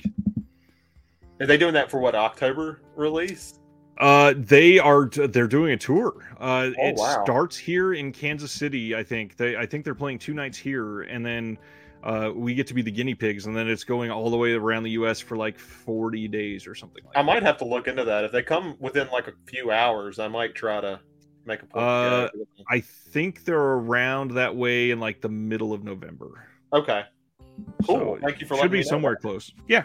[1.41, 3.61] Are they doing that for what October release?
[3.99, 5.07] Uh, they are.
[5.07, 6.15] They're doing a tour.
[6.41, 7.23] Uh, Oh, it wow.
[7.23, 8.97] starts here in Kansas City.
[8.97, 9.57] I think they.
[9.57, 11.57] I think they're playing two nights here, and then
[12.03, 14.53] uh, we get to be the guinea pigs, and then it's going all the way
[14.53, 15.21] around the U.S.
[15.21, 17.17] for like forty days or something like.
[17.17, 17.27] I that.
[17.27, 18.25] might have to look into that.
[18.25, 21.01] If they come within like a few hours, I might try to
[21.45, 21.85] make a point.
[21.85, 22.29] Uh.
[22.69, 26.47] I think they're around that way in like the middle of November.
[26.73, 27.03] Okay.
[27.87, 28.17] Cool.
[28.17, 29.23] So Thank you for should be me somewhere that.
[29.23, 29.53] close.
[29.69, 29.85] Yeah.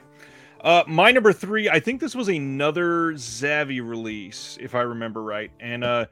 [0.61, 5.51] Uh, my number three, I think this was another Zavvi release, if I remember right,
[5.59, 6.05] and uh,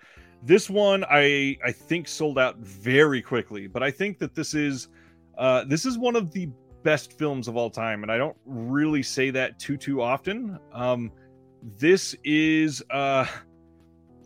[0.43, 3.67] this one I I think sold out very quickly.
[3.67, 4.89] But I think that this is
[5.37, 6.49] uh, this is one of the
[6.83, 10.59] best films of all time, and I don't really say that too too often.
[10.73, 11.11] Um,
[11.79, 13.25] this is uh,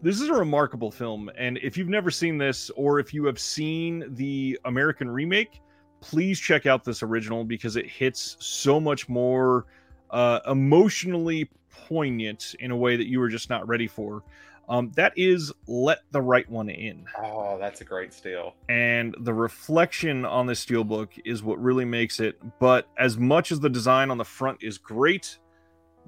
[0.02, 3.40] this is a remarkable film, and if you've never seen this, or if you have
[3.40, 5.62] seen the American remake,
[6.02, 9.66] please check out this original because it hits so much more
[10.12, 14.24] uh, emotionally poignant in a way that you were just not ready for.
[14.70, 17.06] Um, that is Let the Right One In.
[17.24, 18.54] Oh, that's a great steal.
[18.68, 22.38] And the reflection on this steelbook is what really makes it.
[22.60, 25.38] But as much as the design on the front is great,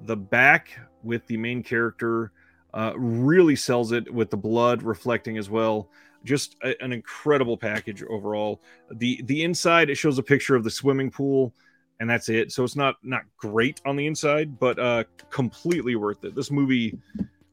[0.04, 2.32] the back with the main character
[2.74, 5.88] uh, really sells it with the blood reflecting as well.
[6.22, 8.60] Just a- an incredible package overall.
[8.92, 11.54] The the inside it shows a picture of the swimming pool,
[11.98, 12.52] and that's it.
[12.52, 16.34] So it's not not great on the inside, but uh, completely worth it.
[16.34, 16.98] This movie,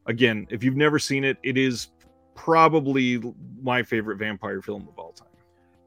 [0.08, 1.90] again, if you've never seen it, it is
[2.36, 3.22] probably
[3.62, 5.28] my favorite vampire film of all time.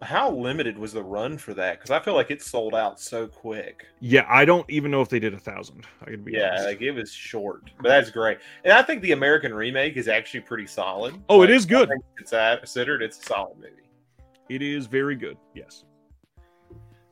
[0.03, 1.79] How limited was the run for that?
[1.79, 3.87] Because I feel like it sold out so quick.
[4.01, 5.85] Yeah, I don't even know if they did a thousand.
[6.01, 6.65] I could be Yeah, honest.
[6.65, 8.39] like it was short, but that's great.
[8.65, 11.17] And I think the American remake is actually pretty solid.
[11.29, 11.91] Oh, it Like, is good.
[12.19, 13.83] It's considered it's a solid movie.
[14.49, 15.37] It is very good.
[15.55, 15.85] Yes.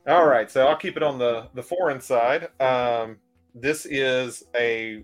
[0.07, 2.47] All right, so I'll keep it on the the foreign side.
[2.59, 3.17] Um,
[3.53, 5.03] this is a.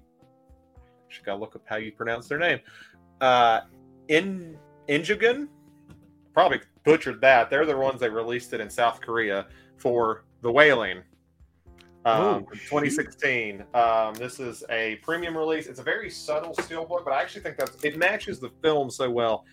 [1.16, 2.60] Just gotta look up how you pronounce their name.
[3.22, 3.62] Uh,
[4.10, 4.58] In
[4.90, 5.48] Injugun,
[6.34, 7.50] probably butchered that.
[7.50, 9.48] They're the ones that released it in South Korea
[9.78, 10.98] for The Wailing.
[12.04, 13.64] Um, Oh, 2016.
[13.74, 15.68] Um, this is a premium release.
[15.68, 19.10] It's a very subtle steelbook, but I actually think that's it matches the film so
[19.10, 19.46] well.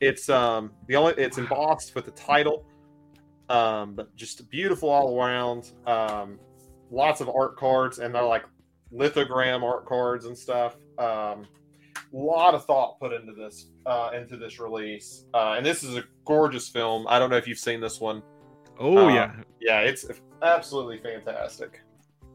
[0.00, 2.66] It's um the only it's embossed with the title,
[3.48, 5.72] um, but just beautiful all around.
[5.86, 6.38] Um,
[6.90, 8.44] lots of art cards and they're like
[8.92, 10.76] lithogram art cards and stuff.
[10.98, 11.46] Um,
[12.12, 16.04] lot of thought put into this uh, into this release, uh, and this is a
[16.24, 17.06] gorgeous film.
[17.08, 18.22] I don't know if you've seen this one.
[18.78, 19.34] Oh Uh, yeah.
[19.60, 20.06] Yeah, it's
[20.42, 21.80] absolutely fantastic.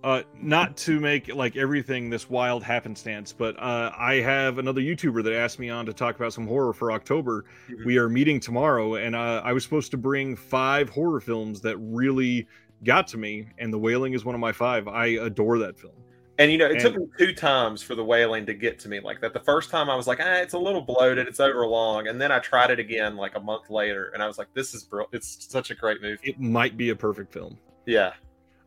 [0.04, 5.24] Uh, not to make like everything this wild happenstance, but uh, I have another YouTuber
[5.24, 7.46] that asked me on to talk about some horror for October.
[7.70, 7.86] Mhm.
[7.86, 11.78] We are meeting tomorrow, and uh, I was supposed to bring five horror films that
[11.78, 12.48] really
[12.84, 14.88] got to me, and The Wailing is one of my five.
[14.88, 15.94] I adore that film.
[16.42, 19.00] And you know, it took me two times for the Wailing to get to me
[19.00, 19.32] like that.
[19.34, 22.20] The first time I was like, ah, it's a little bloated, it's over long, and
[22.20, 24.84] then I tried it again like a month later, and I was like, this is
[24.84, 25.14] brilliant.
[25.14, 26.30] It's such a great movie.
[26.30, 27.58] It might be a perfect film.
[27.86, 28.14] Yeah,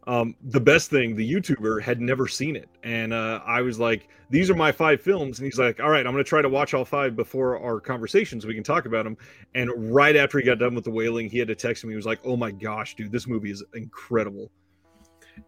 [0.07, 4.09] Um, the best thing, the YouTuber had never seen it, and uh, I was like,
[4.29, 6.49] "These are my five films," and he's like, "All right, I'm going to try to
[6.49, 9.17] watch all five before our conversation so we can talk about them."
[9.55, 11.91] And right after he got done with the Wailing, he had to text me.
[11.91, 14.51] He was like, "Oh my gosh, dude, this movie is incredible."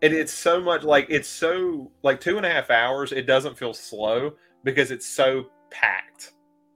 [0.02, 3.12] And it's so much like it's so like two and a half hours.
[3.12, 4.34] It doesn't feel slow,
[4.66, 6.32] because it's so packed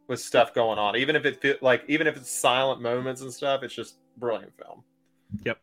[0.09, 0.97] with stuff going on.
[0.97, 4.53] Even if it feel, like even if it's silent moments and stuff, it's just brilliant
[4.57, 4.83] film.
[5.45, 5.59] Yep.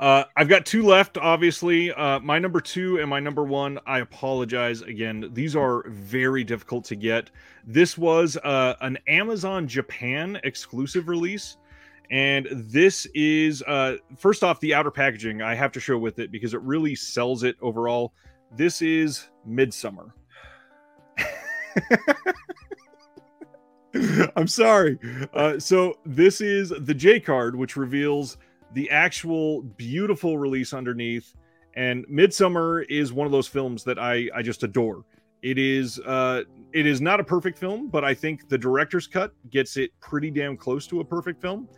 [0.00, 1.92] Uh, I've got two left, obviously.
[1.92, 5.30] Uh, my number two and my number one, I apologize again.
[5.32, 7.30] These are very difficult to get.
[7.64, 11.56] This was uh, an Amazon Japan exclusive release.
[12.12, 16.30] And this is, uh, first off, the outer packaging I have to show with it
[16.30, 18.12] because it really sells it overall.
[18.54, 20.12] This is Midsommar.
[24.36, 24.98] I'm sorry.
[25.32, 28.36] Uh, so this is the J card, which reveals
[28.74, 31.34] the actual beautiful release underneath.
[31.74, 35.04] And Midsommar is one of those films that I I just adore.
[35.40, 36.42] It is uh
[36.74, 40.30] it is not a perfect film, but I think the director's cut gets it pretty
[40.30, 41.68] damn close to a perfect film.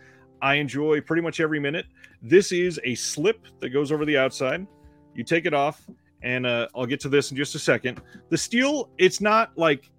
[0.43, 1.87] I enjoy pretty much every minute.
[2.23, 4.67] This is a slip that goes over the outside.
[5.15, 5.87] You take it off,
[6.23, 8.01] and uh, I'll get to this in just a second.
[8.31, 9.91] The steel, it's not like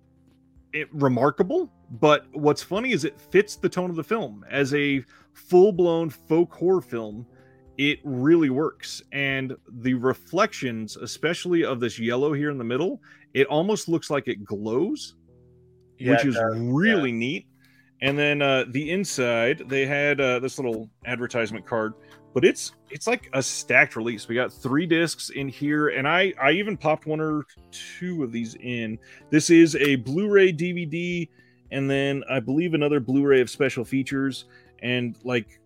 [0.74, 5.04] it, remarkable, but what's funny is it fits the tone of the film as a
[5.34, 7.26] full-blown folk horror film
[7.78, 13.02] it really works and the reflections especially of this yellow here in the middle
[13.34, 15.16] it almost looks like it glows
[15.98, 17.48] Yeah, which it is does, really neat
[18.06, 21.94] and then uh the inside they had uh this little advertisement card
[22.36, 24.28] but it's it's like a stacked release.
[24.28, 28.32] We got three discs in here and i i even popped one or two of
[28.32, 29.00] these in.
[29.32, 31.30] This is a blu-ray dvd
[31.72, 34.46] and then i believe another blu-ray of special features
[34.84, 35.60] and like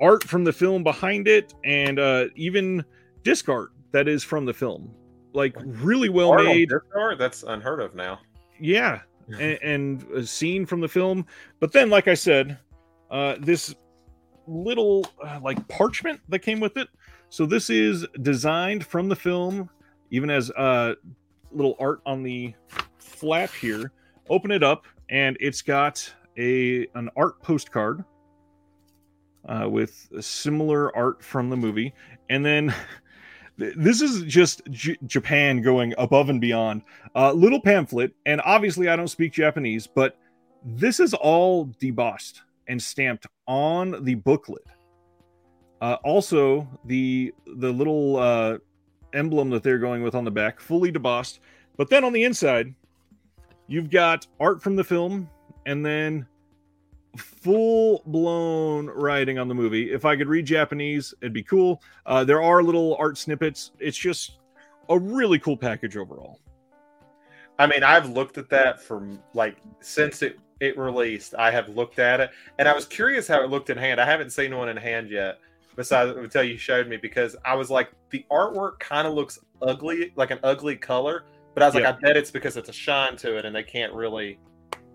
[0.00, 2.84] art from the film behind it and uh even
[3.22, 4.90] disc art that is from the film.
[5.34, 7.16] Like really well Arnold made Discar?
[7.16, 8.18] That's unheard of now.
[8.58, 9.02] yeah
[9.32, 11.26] and, and a scene from the film.
[11.60, 12.58] But then like i said
[13.10, 13.74] uh this
[14.46, 16.88] little uh, like parchment that came with it.
[17.30, 19.68] So this is designed from the film
[20.10, 20.94] even as uh
[21.52, 22.54] little art on the
[22.98, 23.92] flap here.
[24.30, 28.04] Open it up and it's got a an art postcard
[29.48, 31.94] uh, with similar art from the movie.
[32.30, 32.78] And then th-
[33.58, 36.82] this is just J- japan going above and beyond.
[37.14, 40.16] Uh, little pamphlet and obviously i don't speak japanese but
[40.64, 44.64] this is all debossed and stamped on the booklet.
[45.80, 48.58] Uh, also the the little uh,
[49.12, 51.38] emblem that they're going with on the back fully debossed
[51.76, 52.74] but then on the inside
[53.68, 55.30] you've got art from the film
[55.66, 56.26] and then
[57.16, 62.22] full blown writing on the movie if i could read japanese it'd be cool uh,
[62.22, 64.38] there are little art snippets it's just
[64.90, 66.38] a really cool package overall
[67.58, 71.34] I mean, I've looked at that from like since it it released.
[71.36, 74.00] I have looked at it, and I was curious how it looked in hand.
[74.00, 75.38] I haven't seen one in hand yet.
[75.76, 80.12] Besides, until you showed me, because I was like, the artwork kind of looks ugly,
[80.16, 81.24] like an ugly color.
[81.54, 81.80] But I was Yeah.
[81.82, 84.40] like, I bet it's because it's a shine to it, and they can't really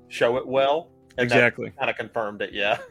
[0.10, 0.90] show it well.
[1.18, 2.80] And exactly Kind of confirmed it, yeah.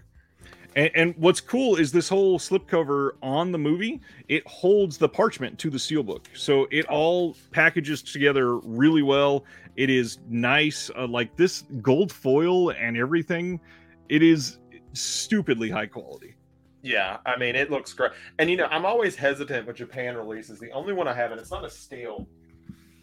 [0.75, 5.59] And, and what's cool is this whole slipcover on the movie, it holds the parchment
[5.59, 9.45] to the seal book, So it all packages together really well.
[9.77, 10.91] It is nice.
[10.97, 13.61] Uh, like this gold foil and everything,
[14.09, 14.59] it is
[14.93, 16.37] stupidly high quality.
[16.83, 18.13] Yeah, I mean, it looks great.
[18.39, 20.59] And you know, I'm always hesitant with Japan releases.
[20.59, 22.27] The only one I have, and it's not a steel,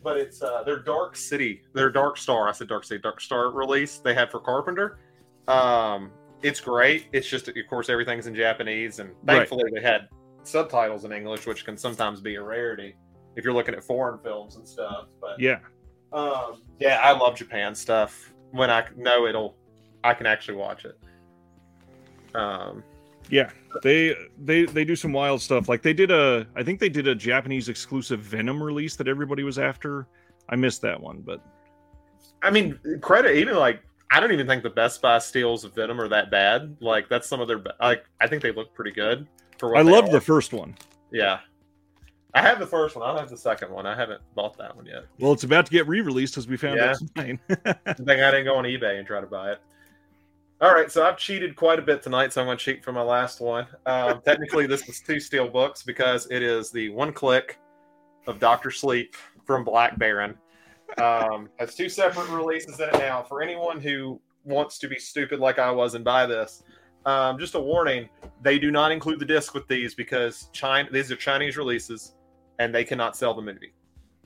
[0.03, 2.49] but it's uh, their Dark City, their Dark Star.
[2.49, 4.99] I said Dark City, Dark Star release they had for Carpenter.
[5.49, 6.11] Um,
[6.41, 7.07] it's great.
[7.11, 9.37] It's just, of course, everything's in Japanese, and Right.
[9.37, 10.07] thankfully they had
[10.43, 12.95] subtitles in English, which can sometimes be a rarity
[13.35, 15.07] if you're looking at foreign films and stuff.
[15.19, 15.59] But Yeah.
[16.13, 18.33] um, yeah, I love Japan stuff.
[18.51, 19.57] When I know it'll,
[20.03, 20.97] I can actually watch it.
[22.35, 22.83] Um,
[23.29, 23.51] Yeah.
[23.83, 25.69] They they they do some wild stuff.
[25.69, 29.43] Like they did a I think they did a Japanese exclusive Venom release that everybody
[29.43, 30.07] was after.
[30.49, 31.39] I missed that one, but
[32.41, 35.99] I mean, credit even like I don't even think the Best Buy steals of Venom
[36.01, 36.75] are that bad.
[36.79, 39.27] Like that's some of their like I think they look pretty good
[39.57, 40.11] for what I love are.
[40.11, 40.75] the first one.
[41.11, 41.39] yeah.
[42.35, 43.03] I have the first one.
[43.03, 43.87] I don't have the second one.
[43.87, 45.05] I haven't bought that one yet.
[45.19, 46.91] Well, it's about to get re-released as we found Yeah.
[46.91, 47.39] out tonight.
[47.49, 49.59] I think I didn't go on eBay and try to buy it.
[50.61, 52.91] All right, so I've cheated quite a bit tonight, so I'm going to cheat for
[52.91, 53.65] my last one.
[53.87, 57.57] Um, technically, this is two steel books because it is the one click
[58.27, 59.15] of Doctor Sleep
[59.45, 60.37] from Black Baron.
[60.97, 63.23] Um, has two separate releases in it now.
[63.23, 66.63] For anyone who wants to be stupid like I was and buy this,
[67.05, 68.09] um, just a warning:
[68.41, 70.89] they do not include the disc with these because China.
[70.91, 72.15] These are Chinese releases,
[72.57, 73.73] and they cannot sell the movie.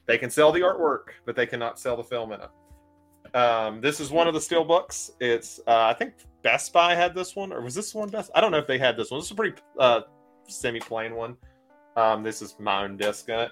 [0.06, 3.36] They can sell the artwork, but they cannot sell the film in it.
[3.36, 5.12] Um, this is one of the steel books.
[5.20, 6.14] It's uh, I think
[6.44, 8.32] Best Buy had this one, or was this one Best?
[8.36, 9.20] I don't know if they had this one.
[9.20, 10.02] This is a pretty uh,
[10.48, 11.38] semi-plain one.
[11.96, 13.52] Um, this is my own disc in it.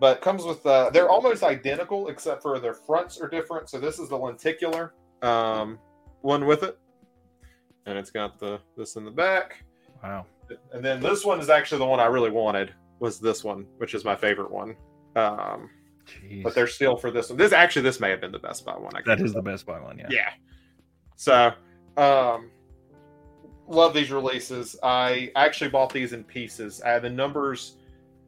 [0.00, 3.68] But comes with uh, they're almost identical except for their fronts are different.
[3.70, 5.78] So this is the lenticular um,
[6.22, 6.78] one with it,
[7.86, 9.64] and it's got the this in the back.
[10.02, 10.26] Wow.
[10.72, 13.94] And then this one is actually the one I really wanted was this one, which
[13.94, 14.76] is my favorite one.
[15.16, 15.70] Um,
[16.06, 16.42] Jeez.
[16.42, 17.38] but they're still for this one.
[17.38, 18.94] This actually this may have been the Best Buy one.
[18.94, 19.98] I that is the Best Buy one.
[19.98, 20.08] Yeah.
[20.10, 20.30] Yeah.
[21.16, 21.52] So,
[21.96, 22.50] um,
[23.66, 24.76] love these releases.
[24.82, 26.82] I actually bought these in pieces.
[26.82, 27.76] I the numbers.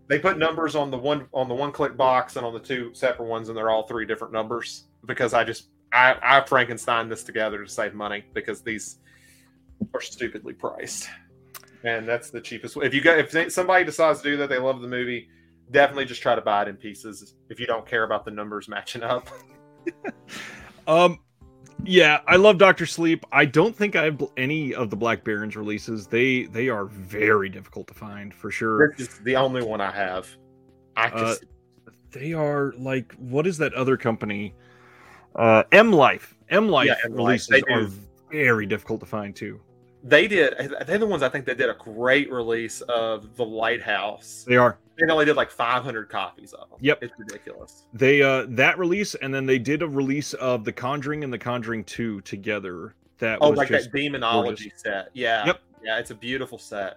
[0.08, 2.90] They put numbers on the one on the one click box and on the two
[2.94, 7.24] separate ones, and they're all three different numbers because I just I I Frankenstein this
[7.24, 8.98] together to save money because these
[9.94, 11.08] are stupidly priced,
[11.84, 12.76] and that's the cheapest.
[12.76, 12.86] Way.
[12.86, 15.28] If you got if somebody decides to do that, they love the movie.
[15.72, 18.68] Definitely just try to buy it in pieces if you don't care about the numbers
[18.68, 19.28] matching up.
[20.86, 21.18] Um,
[21.84, 23.24] yeah, I love Doctor Sleep.
[23.32, 26.06] I don't think I have any of the Black Barons releases.
[26.06, 28.94] They they are very difficult to find for sure.
[28.96, 30.28] This is the only one I have.
[30.96, 31.44] I Uh, just
[32.10, 34.54] They are like what is that other company?
[35.34, 36.34] Uh, M Life.
[36.48, 37.88] M Life Yeah, releases They are
[38.30, 39.60] very difficult to find too.
[40.08, 40.54] They did.
[40.86, 44.44] They're the ones I think that did a great release of the Lighthouse.
[44.46, 44.78] They are.
[44.98, 46.78] They only did like 500 copies of them.
[46.80, 47.02] Yep.
[47.02, 47.84] it's ridiculous.
[47.92, 51.38] They uh that release and then they did a release of The Conjuring and The
[51.38, 52.94] Conjuring 2 together.
[53.18, 54.80] That Oh, was like just that demonology gorgeous.
[54.82, 55.08] set.
[55.12, 55.46] Yeah.
[55.46, 55.60] Yep.
[55.84, 56.96] Yeah, it's a beautiful set.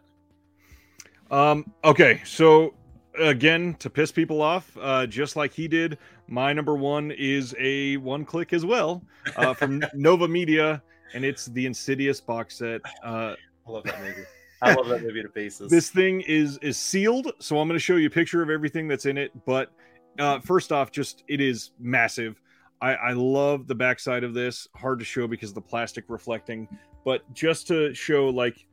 [1.32, 2.74] Um, okay, so
[3.20, 7.98] again, to piss people off, uh, just like he did, my number one is a
[7.98, 9.04] one click as well
[9.36, 10.82] uh, from Nova Media,
[11.14, 12.82] and it's the Insidious box set.
[13.04, 13.36] Uh,
[13.68, 14.24] I love that movie.
[14.62, 15.72] I love that movie to pieces.
[15.72, 18.88] this thing is is sealed, so I'm going to show you a picture of everything
[18.88, 19.32] that's in it.
[19.46, 19.72] But
[20.18, 22.42] uh, first off, just it is massive.
[22.82, 24.68] I, I love the backside of this.
[24.76, 26.68] Hard to show because of the plastic reflecting,
[27.06, 28.66] but just to show, like,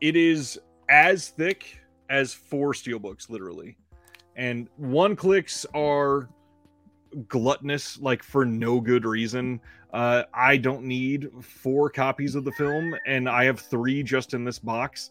[0.00, 0.58] it is
[0.88, 3.76] as thick as four steelbooks, literally.
[4.36, 6.28] And one clicks are
[7.28, 9.60] gluttonous, like for no good reason.
[9.92, 14.44] Uh, I don't need four copies of the film, and I have three just in
[14.44, 15.10] this box.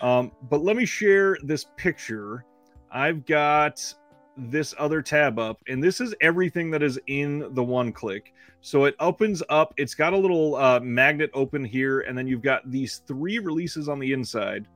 [0.00, 2.44] Um, but let me share this picture.
[2.90, 3.94] I've got
[4.36, 8.32] this other tab up, and this is everything that is in the one click.
[8.62, 12.42] So it opens up, it's got a little uh, magnet open here, and then you've
[12.42, 14.66] got these three releases on the inside.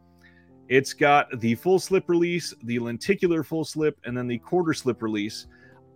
[0.69, 5.03] It's got the full slip release, the lenticular full slip, and then the quarter slip
[5.03, 5.47] release.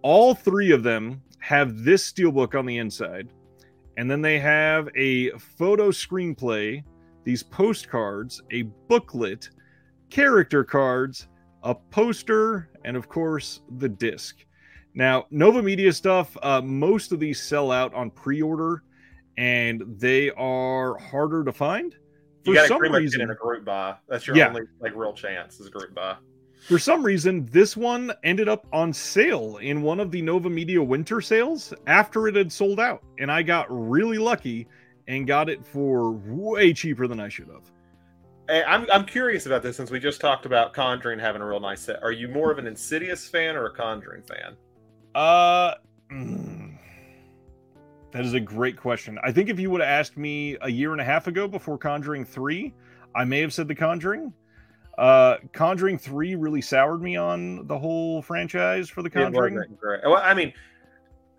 [0.03, 3.29] All three of them have this steelbook on the inside.
[3.97, 6.83] And then they have a photo screenplay,
[7.25, 9.51] these postcards, a booklet,
[10.11, 11.29] character cards,
[11.63, 14.45] a poster, and of course, the disc.
[14.95, 18.83] Now, Nova Media stuff, uh, most of these sell out on pre order
[19.37, 21.95] and they are harder to find.
[22.45, 23.97] you For got to some pretty much get reason, in a group buy.
[24.09, 24.49] That's your Yeah.
[24.49, 26.17] only like real chance is a group buy.
[26.67, 30.83] For some reason, this one ended up on sale in one of the Nova Media
[30.83, 33.03] winter sales after it had sold out.
[33.19, 34.69] And I got really lucky
[35.09, 37.71] and got it for way cheaper than I should have.
[38.49, 41.61] Hey, I'm I'm curious about this since we just talked about Conjuring having a real
[41.61, 42.03] nice set.
[42.03, 44.57] Are you more of an Insidious fan or a Conjuring fan?
[45.15, 45.75] Uh,
[46.13, 46.77] mm,
[48.13, 49.19] that is a great question.
[49.23, 51.79] I think if you would have asked me a year and a half ago before
[51.79, 52.75] Conjuring 3,
[53.15, 54.33] I may have said The Conjuring.
[55.01, 59.55] Uh, Conjuring 3 really soured me on the whole franchise for The Conjuring.
[59.81, 60.01] great.
[60.05, 60.53] Well, I mean,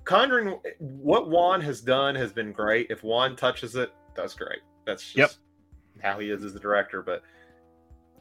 [0.03, 0.59] Conjuring.
[0.79, 2.87] What Wan has done has been great.
[2.89, 4.61] If Wan touches it, that's great.
[4.87, 5.15] That's just
[5.95, 6.03] Yep.
[6.03, 7.03] how he is as the director.
[7.03, 7.21] But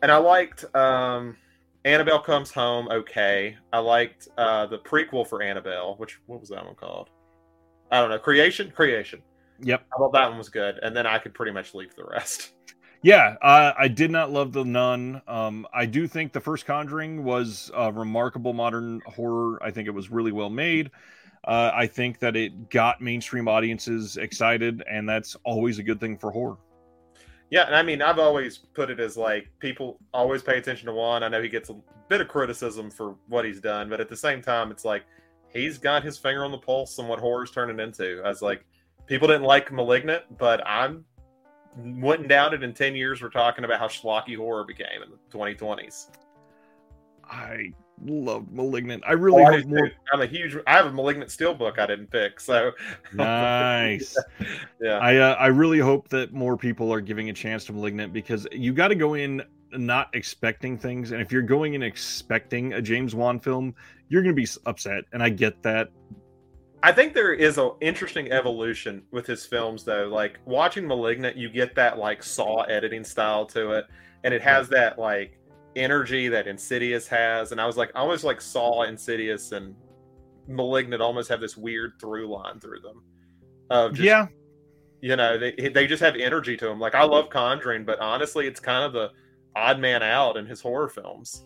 [0.03, 1.39] and I liked um,
[1.87, 2.89] Annabelle Comes Home.
[2.91, 5.95] Okay, I liked uh, the prequel for Annabelle.
[5.97, 7.09] Which what was that one called?
[7.91, 8.19] I don't know.
[8.19, 8.71] Creation.
[8.73, 9.23] Creation.
[9.63, 9.87] Yep.
[9.95, 12.53] I thought that one was good, and then I could pretty much leave the rest.
[13.03, 15.23] Yeah, uh, I did not love The Nun.
[15.27, 19.59] Um, I do think the first Conjuring was a remarkable modern horror.
[19.63, 20.91] I think it was really well made.
[21.45, 26.19] Uh, I think that it got mainstream audiences excited, and that's always a good thing
[26.19, 26.59] for horror.
[27.51, 30.93] Yeah, and I mean, I've always put it as like people always pay attention to
[30.93, 31.23] Wan.
[31.23, 31.77] I know he gets a
[32.09, 35.05] bit of criticism for what he's done, but at the same time, it's like
[35.49, 38.21] he's got his finger on the pulse on what horror's turning into.
[38.23, 38.67] I was like,
[39.07, 41.05] people didn't like *Malignant*, but I'm
[41.77, 42.63] wouldn't doubt it.
[42.63, 46.09] In ten years, we're talking about how schlocky horror became in the 2020s.
[47.25, 47.73] I
[48.05, 49.03] loved *Malignant*.
[49.07, 49.91] I really Oh, I more...
[50.13, 50.57] I'm a huge.
[50.67, 52.73] I have a *Malignant* steelbook I didn't pick, so
[53.15, 54.17] Nice.
[54.81, 54.99] yeah.
[54.99, 58.47] I uh, I really hope that more people are giving a chance to *Malignant* because
[58.53, 59.43] you got to go in
[59.73, 63.75] not expecting things, and if you're going in expecting a James Wan film,
[64.09, 65.89] you're going to be upset, and I get that.
[66.83, 70.09] I think there is an interesting evolution with his films, though.
[70.09, 73.87] Like watching *Malignant*, you get that like Saw editing style to it,
[74.25, 75.39] and it has that like
[75.77, 79.75] energy that Insidious has, and I was like, I almost like saw Insidious and
[80.49, 83.03] Malignant almost have this weird through line through them.
[83.71, 84.27] Of just, yeah,
[85.01, 86.81] you know, they they just have energy to them.
[86.81, 89.11] Like I love Conjuring, but honestly, it's kind of the
[89.55, 91.45] odd man out in his horror films.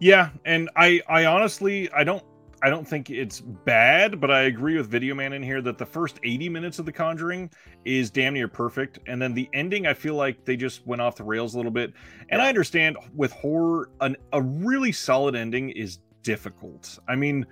[0.00, 2.24] yeah, and I I honestly I don't
[2.62, 5.86] I don't think it's bad, but I agree with Video Man in here that the
[5.86, 7.50] first 80 minutes of The Conjuring
[7.84, 8.98] is damn near perfect.
[9.06, 11.70] And then the ending, I feel like they just went off the rails a little
[11.70, 11.92] bit.
[12.30, 16.98] And I understand with horror, an, a really solid ending is difficult.
[17.08, 17.46] I mean,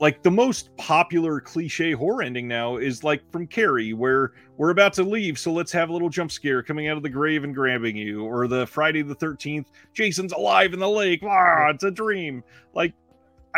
[0.00, 4.92] like the most popular cliche horror ending now is like from Carrie, where we're about
[4.94, 7.54] to leave, so let's have a little jump scare coming out of the grave and
[7.54, 11.90] grabbing you, or the Friday the 13th, Jason's alive in the lake, ah, it's a
[11.90, 12.44] dream.
[12.74, 12.92] Like,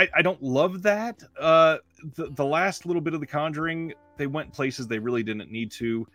[0.00, 1.22] I, I don't love that.
[1.38, 1.78] Uh,
[2.14, 5.70] the, the last little bit of the Conjuring, they went places they really didn't need
[5.72, 6.06] to.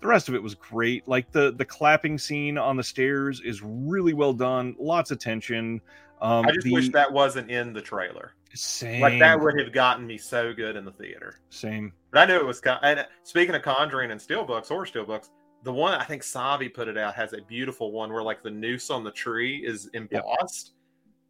[0.00, 1.06] The rest of it was great.
[1.06, 4.74] Like the the clapping scene on the stairs is really well done.
[4.78, 5.80] Lots of tension.
[6.20, 8.32] Um, I just the, wish that wasn't in the trailer.
[8.54, 11.40] same Like that would have gotten me so good in the theater.
[11.50, 11.92] same.
[12.12, 12.60] But I knew it was.
[12.60, 15.30] Con- And speaking of Conjuring and steelbooks, horror steelbooks,
[15.62, 18.50] the one I think Zavvi put it out has a beautiful one where like the
[18.50, 20.72] noose on the tree is embossed.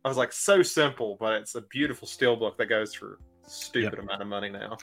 [0.04, 4.22] I was like, so simple, but it's a beautiful steelbook that goes for stupid amount
[4.22, 4.78] of money now.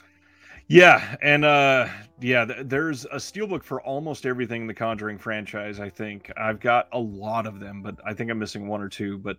[0.68, 1.88] Yeah, and uh
[2.20, 6.30] yeah, th- there's a steelbook for almost everything in the Conjuring franchise, I think.
[6.36, 9.38] I've got a lot of them, but I think I'm missing one or two, but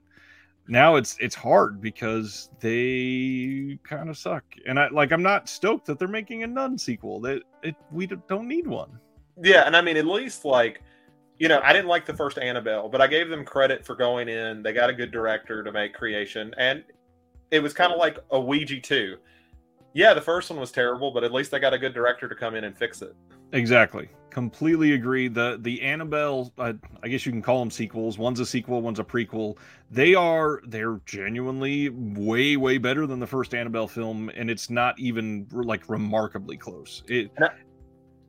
[0.67, 4.43] now it's it's hard because they kind of suck.
[4.67, 7.19] And I like I'm not stoked that they're making a nun sequel.
[7.21, 8.99] That it we don't need one.
[9.41, 10.81] Yeah, and I mean, at least like,
[11.39, 14.27] you know, I didn't like the first Annabelle, but I gave them credit for going
[14.27, 14.61] in.
[14.61, 16.83] They got a good director to make creation, and
[17.49, 19.15] it was kind of like a Ouija too.
[19.93, 22.35] Yeah, the first one was terrible, but at least they got a good director to
[22.35, 23.15] come in and fix it.
[23.53, 24.09] Exactly.
[24.29, 25.29] Completely agree.
[25.29, 28.17] The the Annabelle, I, I guess you can call them sequels.
[28.17, 29.57] One's a sequel, one's a prequel.
[29.89, 34.99] They are they're genuinely way way better than the first Annabelle film, and it's not
[34.99, 37.01] even like remarkably close.
[37.07, 37.31] It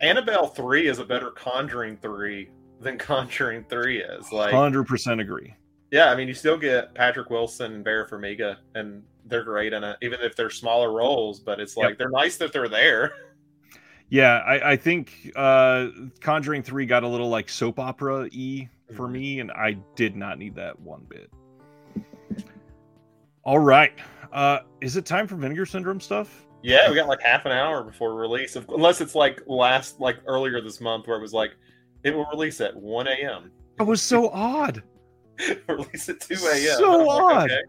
[0.01, 2.49] Annabelle three is a better Conjuring three
[2.81, 4.32] than Conjuring three is.
[4.32, 5.55] Like, hundred percent agree.
[5.90, 9.85] yeah, I mean, you still get Patrick Wilson and Vera Farmiga, and they're great in
[9.85, 11.40] it, even if they're smaller roles.
[11.40, 11.98] But it's like Yep.
[11.98, 13.12] they're nice that they're there.
[14.12, 15.86] Yeah, I, I think uh
[16.20, 18.66] Conjuring three got a little like soap opera e
[18.97, 19.12] for Mhm.
[19.12, 21.31] me, and I did not need that one bit.
[23.44, 23.93] All right.
[24.32, 26.44] Uh is it time for vinegar syndrome stuff?
[26.62, 30.61] Yeah, we got like half an hour before release, unless it's like last, like earlier
[30.61, 31.52] this month, where it was like
[32.05, 33.51] it will release at one a.m.
[33.78, 34.82] That was so odd.
[35.68, 36.78] release at two a.m.
[36.78, 37.51] So And I'm like, odd.
[37.51, 37.60] okay.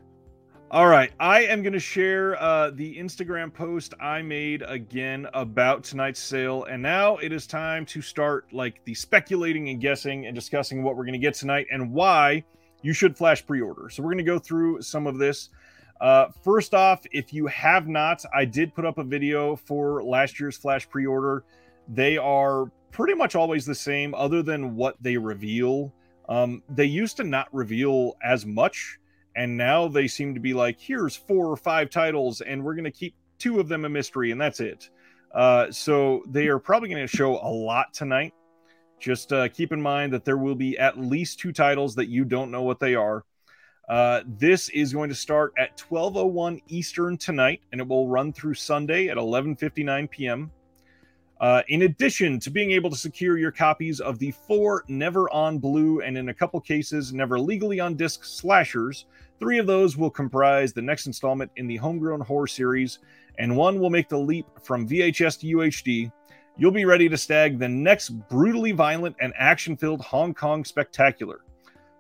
[0.72, 5.84] All right, I am going to share uh, the Instagram post I made again about
[5.84, 10.34] tonight's sale, and now it is time to start like the speculating and guessing and
[10.34, 12.46] discussing what we're going to get tonight and why
[12.84, 13.90] you should flash pre-order.
[13.90, 15.50] So we're going to go through some of this.
[16.00, 20.40] Uh, first off, if you have not, I did put up a video for last
[20.40, 21.44] year's flash pre-order.
[21.90, 25.94] They are pretty much always the same, other than what they reveal.
[26.30, 29.00] Um, they used to not reveal as much
[29.36, 32.84] and now they seem to be like here's four or five titles and we're going
[32.84, 34.90] to keep two of them a mystery and that's it.
[35.34, 38.34] Uh, so they are probably going to show a lot tonight.
[39.00, 42.24] Just uh, keep in mind that there will be at least two titles that you
[42.24, 43.24] don't know what they are.
[43.90, 48.54] Uh, this is going to start at 1201 eastern tonight and it will run through
[48.54, 50.52] sunday at 11.59 p.m
[51.42, 55.60] uh, in addition to being able to secure your copies of the four never on
[55.60, 59.06] blue and in a couple cases never legally on disc slashers
[59.42, 63.00] Three of those will comprise the next installment in the Homegrown Horror series,
[63.40, 66.12] and one will make the leap from VHS to UHD.
[66.60, 71.42] You'll be ready to stag the next brutally violent and action filled Hong Kong spectacular.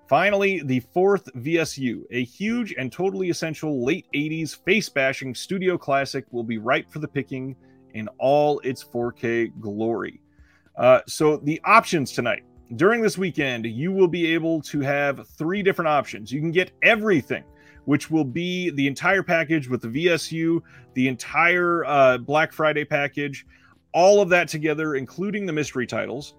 [0.07, 6.25] Finally, the fourth VSU, a huge and totally essential late 80s face bashing studio classic,
[6.29, 7.55] will be ripe for the picking
[7.93, 10.21] in all its 4K glory.
[10.77, 12.43] Uh, so, the options tonight
[12.75, 16.31] during this weekend, you will be able to have three different options.
[16.31, 17.43] You can get everything,
[17.85, 20.61] which will be the entire package with the VSU,
[20.93, 23.45] the entire uh, Black Friday package,
[23.93, 26.35] all of that together, including the mystery titles.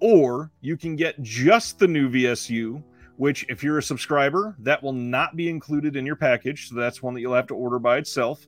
[0.00, 2.82] Or you can get just the new VSU,
[3.16, 6.68] which, if you're a subscriber, that will not be included in your package.
[6.68, 8.46] So that's one that you'll have to order by itself.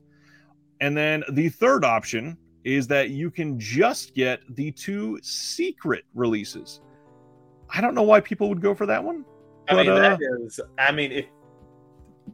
[0.83, 6.81] And then the third option is that you can just get the two secret releases.
[7.69, 9.23] I don't know why people would go for that one.
[9.69, 10.59] I mean, But, uh, that is.
[10.77, 11.25] I mean, if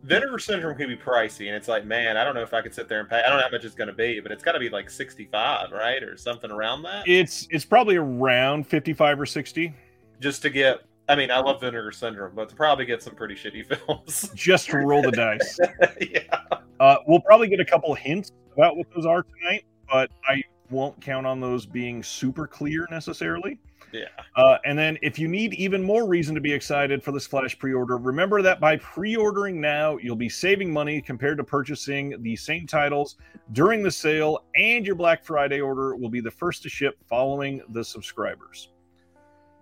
[0.04, 2.74] vinegar syndrome can be pricey, and it's like, man, I don't know if I could
[2.74, 3.18] sit there and pay.
[3.24, 4.90] I don't know how much it's going to be, but it's got to be like
[4.90, 9.74] sixty-five, right, or something around that, It's it's probably around 55 or 60.
[10.20, 13.34] just to get I mean, I love Vinegar Syndrome, but to probably get some pretty
[13.36, 14.30] shitty films.
[14.36, 15.60] Just to roll the dice.
[16.02, 16.39] yeah.
[16.80, 21.00] Uh, we'll probably get a couple hints about what those are tonight, but I won't
[21.02, 23.60] count on those being super clear necessarily.
[23.92, 24.06] Yeah.
[24.36, 27.58] Uh, and then, if you need even more reason to be excited for this Flash
[27.58, 32.22] pre order, remember that by pre ordering now, you'll be saving money compared to purchasing
[32.22, 33.16] the same titles
[33.52, 37.62] during the sale, and your Black Friday order will be the first to ship following
[37.70, 38.70] the subscribers.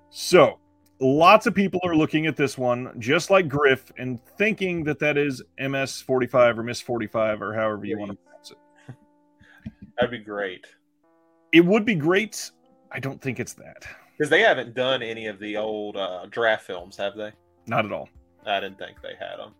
[0.10, 0.60] So,
[1.00, 5.18] lots of people are looking at this one, just like Griff, and thinking that that
[5.18, 8.58] is MS 45 or Miss 45 or however you want to pronounce it.
[9.98, 10.66] That'd be great.
[11.52, 12.52] It would be great.
[12.92, 13.86] I don't think it's that.
[14.18, 17.32] Because they haven't done any of the old uh, draft films, have they?
[17.68, 18.10] Not at all.
[18.46, 19.54] I didn't think they had them.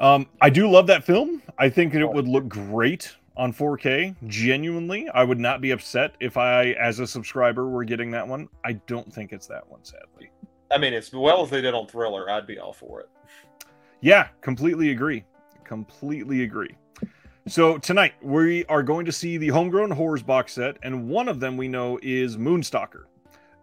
[0.00, 1.42] Um, I do love that film.
[1.58, 4.16] I think it would look great on 4K.
[4.26, 8.48] Genuinely, I would not be upset if I, as a subscriber, were getting that one.
[8.64, 10.30] I don't think it's that one, sadly.
[10.70, 13.08] I mean, as well as they did on Thriller, I'd be all for it.
[14.00, 15.24] Yeah, completely agree.
[15.64, 16.76] Completely agree.
[17.48, 21.40] So tonight we are going to see the Homegrown Horrors box set, and one of
[21.40, 23.04] them we know is Moonstalker.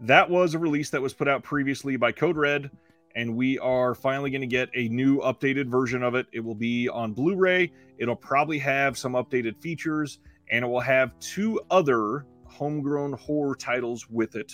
[0.01, 2.71] That was a release that was put out previously by Code Red,
[3.15, 6.27] and we are finally going to get a new updated version of it.
[6.31, 7.71] It will be on Blu-ray.
[7.97, 10.19] It'll probably have some updated features,
[10.51, 14.51] and it will have two other homegrown horror titles with it.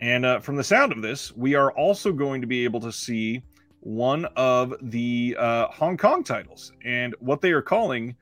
[0.00, 2.92] And uh, from the sound of this, we are also going to be able to
[2.92, 3.42] see
[3.80, 8.16] one of the uh, Hong Kong titles and what they are calling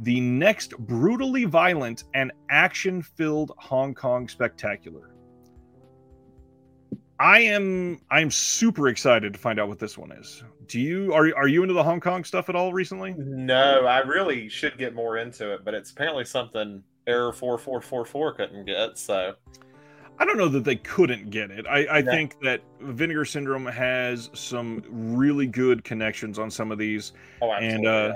[0.00, 5.15] the next brutally violent and action filled Hong Kong spectacular.
[7.18, 10.42] I am I'm super excited to find out what this one is.
[10.66, 13.14] Do you are are you into the Hong Kong stuff at all recently?
[13.16, 17.80] No, I really should get more into it, but it's apparently something Error four four
[17.80, 18.98] four four couldn't get.
[18.98, 19.34] So
[20.18, 21.66] I don't know that they couldn't get it.
[21.66, 22.10] I, I Yeah.
[22.10, 27.12] think that Vinegar Syndrome has some really good connections on some of these.
[27.42, 28.14] oh, and uh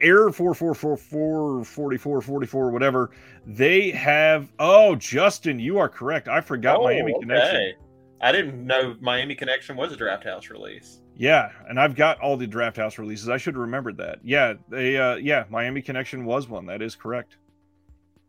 [0.00, 3.10] error 4444 44 44 whatever
[3.46, 7.74] they have oh justin you are correct i forgot Oh, miami connection okay.
[8.20, 11.00] I didn't know Miami Connection was a Drafthouse release.
[11.16, 13.28] yeah and i've got all the drafthouse releases.
[13.28, 14.18] I should have remembered that.
[14.24, 16.66] Yeah they uh yeah miami connection was one.
[16.66, 17.36] That is correct.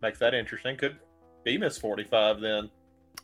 [0.01, 0.75] Makes that interesting.
[0.77, 0.97] Could
[1.43, 2.69] be Miss Forty Five then.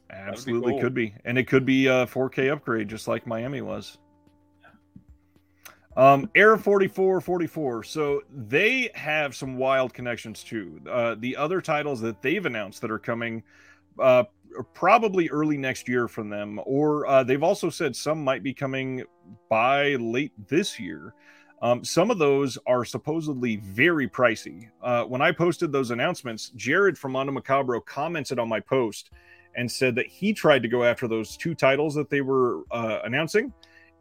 [0.10, 0.82] absolutely cool.
[0.82, 1.14] could be.
[1.26, 3.98] And it could be a 4k upgrade just like miami was.
[5.98, 10.80] Um air 4444 so they have some wild connections too.
[10.90, 13.44] Uh the other titles that they've announced that are coming
[14.00, 14.24] uh
[14.73, 19.03] probably early next year from them or uh, they've also said some might be coming
[19.49, 21.14] by late this year
[21.61, 26.98] um, some of those are supposedly very pricey uh, when i posted those announcements jared
[26.98, 29.11] from mondo macabro commented on my post
[29.56, 32.99] and said that he tried to go after those two titles that they were uh,
[33.03, 33.52] announcing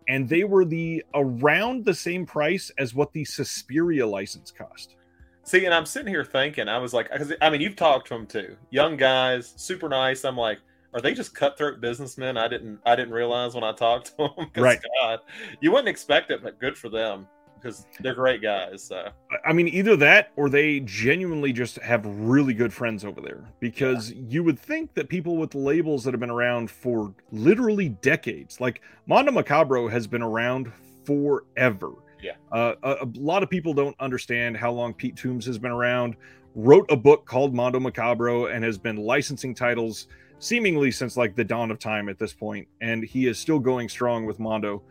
[0.09, 4.97] and they were the around the same price as what the Suspiria license cost.
[5.42, 8.14] See, and I'm sitting here thinking, I was like, 'cause, I mean, you've talked to
[8.14, 10.24] them too, young guys, super nice.
[10.24, 10.58] I'm like,
[10.92, 12.36] are they just cutthroat businessmen?
[12.36, 14.50] I didn't, I didn't realize when I talked to them.
[14.56, 14.80] Right.
[15.00, 15.20] God,
[15.60, 17.26] you wouldn't expect it, but good for them
[17.56, 18.82] because they're great guys.
[18.82, 19.08] So
[19.44, 24.12] I mean, either that or they genuinely just have really good friends over there because
[24.12, 28.80] you would think that people with labels that have been around for literally decades, like
[29.06, 30.72] Mondo Macabro has been around
[31.04, 31.92] forever.
[32.22, 32.32] Yeah.
[32.52, 36.16] Uh, a, a lot of people don't understand how long Pete Toombs has been around,
[36.55, 41.44] wrote a book called Mondo Macabro, and has been licensing titles seemingly since like the
[41.44, 44.82] dawn of time at this point, and he is still going strong with Mondo.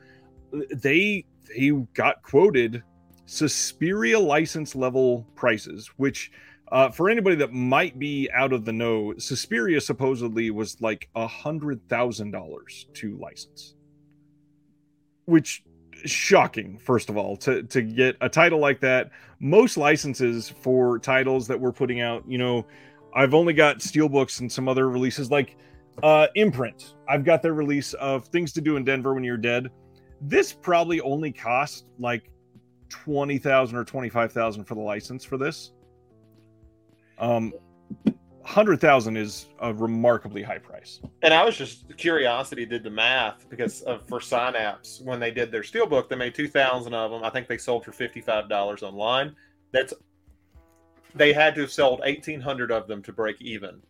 [0.72, 2.84] They he got quoted
[3.26, 6.32] Suspiria license level prices, which
[6.72, 11.28] uh, for anybody that might be out of the know, Suspiria supposedly was like a
[11.28, 13.76] hundred thousand dollars to license,
[15.26, 15.64] which
[16.06, 16.78] shocking.
[16.78, 21.60] First of all, to to get a title like that, most licenses for titles that
[21.60, 22.66] we're putting out, you know,
[23.16, 25.58] I've only got steelbooks and some other releases like
[26.04, 26.96] uh, Imprint.
[27.08, 29.70] I've got their release of Things to Do in Denver When You're Dead.
[30.22, 32.30] This probably only cost like
[32.90, 35.72] twenty thousand or twenty five thousand for the license for this.
[37.18, 37.54] Um,
[38.50, 41.02] hundred thousand is a remarkably high price.
[41.22, 45.52] And I was just curiosity did the math because of, for Synapse when they did
[45.52, 47.24] their steelbook, they made two thousand of them.
[47.24, 49.36] I think they sold for fifty five dollars online.
[49.72, 49.94] That's
[51.14, 53.82] they had to have sold eighteen hundred of them to break even.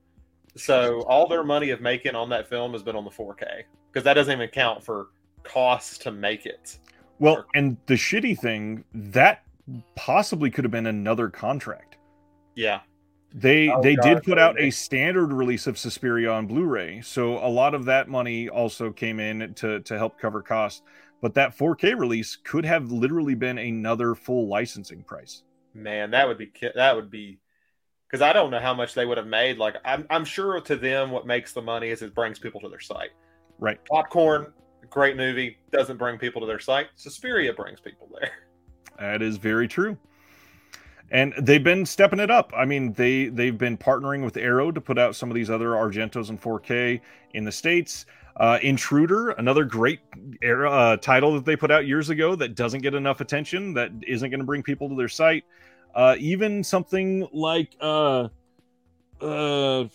[0.58, 3.64] So all their money of making on that film has been on the four K
[3.92, 5.08] because that doesn't even count for
[5.44, 6.78] costs to make it.
[7.20, 9.44] Well, and the shitty thing that
[9.96, 11.96] possibly could have been another contract.
[12.56, 12.82] Yeah,
[13.34, 17.38] They Oh, they God, did put out a standard release of Suspiria on Blu-ray, so
[17.38, 20.82] a lot of that money also came in to to help cover costs.
[21.22, 25.44] But that 4K release could have literally been another full licensing price.
[25.74, 27.40] Man, that would be that would be
[28.08, 29.58] because I don't know how much they would have made.
[29.58, 32.70] Like I'm, I'm sure to them, what makes the money is it brings people to
[32.70, 33.12] their site.
[33.60, 33.80] Right.
[33.86, 34.54] Popcorn,
[34.90, 36.88] great movie, doesn't bring people to their site.
[36.96, 38.32] Suspiria brings people there.
[38.98, 39.98] That is very true.
[41.12, 42.52] And they've been stepping it up.
[42.56, 45.70] I mean, they they've been partnering with Arrow to put out some of these other
[45.70, 47.02] Argentos in 4K
[47.34, 48.06] in the states.
[48.38, 50.00] Uh, Intruder, another great
[50.42, 53.92] era, uh, title that they put out years ago that doesn't get enough attention, that
[54.08, 55.44] isn't going to bring people to their site.
[55.94, 58.30] Uh, even something like uh,
[59.20, 59.86] uh,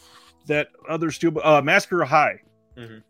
[0.46, 2.40] that other steel, uh, Massacre High.
[2.76, 3.02] Mhm.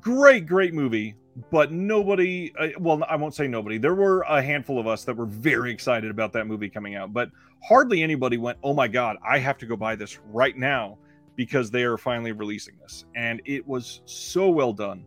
[0.00, 1.16] Great, great movie,
[1.50, 2.52] but nobody.
[2.58, 3.78] Uh, well, I won't say nobody.
[3.78, 7.12] There were a handful of us that were very excited about that movie coming out,
[7.12, 7.30] but
[7.62, 10.98] hardly anybody went, "Oh my god, I have to go buy this right now."
[11.34, 15.06] Because they are finally releasing this, and it was so well done.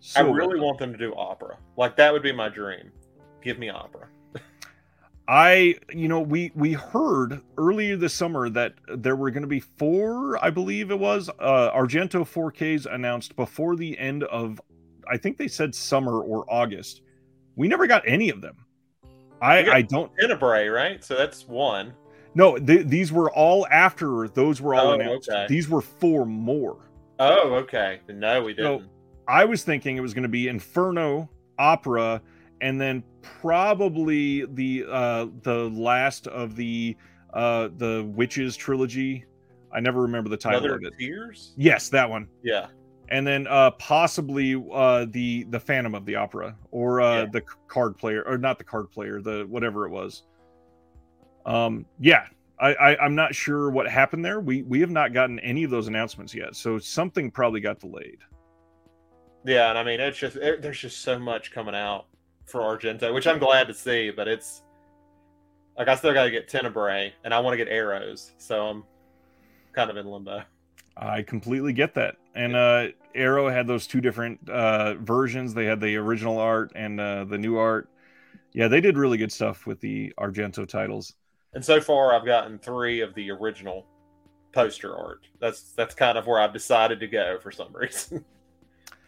[0.00, 0.66] So I well really done.
[0.66, 1.56] want them to do opera.
[1.78, 2.92] Like that would be my dream.
[3.42, 4.08] Give me opera.
[5.26, 9.60] I, you know, we we heard earlier this summer that there were going to be
[9.60, 14.60] four, I believe it was, uh, Argento 4Ks announced before the end of,
[15.10, 17.00] I think they said summer or August.
[17.56, 18.56] We never got any of them.
[19.40, 21.02] I I don't Tenebrae, right?
[21.02, 21.94] So that's one.
[22.34, 22.56] no.
[22.58, 25.28] Th- these were all after those were all Oh, announced.
[25.30, 25.46] okay.
[25.48, 26.76] These were four more.
[27.18, 28.00] Oh, okay.
[28.08, 28.88] No, we didn't.
[29.26, 32.20] I was thinking it was going to be Inferno, Opera,
[32.60, 33.02] and then
[33.40, 36.96] probably the uh the last of the
[37.32, 39.24] uh the Witches trilogy.
[39.72, 40.94] I never remember the title Another of it.
[40.98, 41.52] Tears.
[41.56, 42.28] Yes, that one.
[42.42, 42.66] Yeah.
[43.08, 47.26] And then uh possibly uh the the Phantom of the Opera or uh Yeah.
[47.32, 50.22] the card player or not the card player, the whatever it was.
[51.46, 52.26] Um yeah.
[52.60, 54.38] I, I I'm not sure what happened there.
[54.40, 56.54] We we have not gotten any of those announcements yet.
[56.54, 58.18] So something probably got delayed.
[59.44, 62.06] Yeah, and I mean, it's just there- there's just so much coming out
[62.46, 64.10] for Argento, which I'm glad to see.
[64.10, 64.62] But it's
[65.78, 68.84] like I still got to get Tenebrae, and I want to get Arrows, so I'm
[69.72, 70.42] kind of in limbo.
[70.96, 72.16] I completely get that.
[72.34, 75.54] And uh Arrow had those two different uh versions.
[75.54, 77.88] They had the original art and uh the new art.
[78.52, 81.14] Yeah, they did really good stuff with the Argento titles.
[81.54, 83.86] And so far, I've gotten three of the original
[84.52, 85.26] poster art.
[85.40, 88.24] That's that's kind of where I've decided to go for some reason.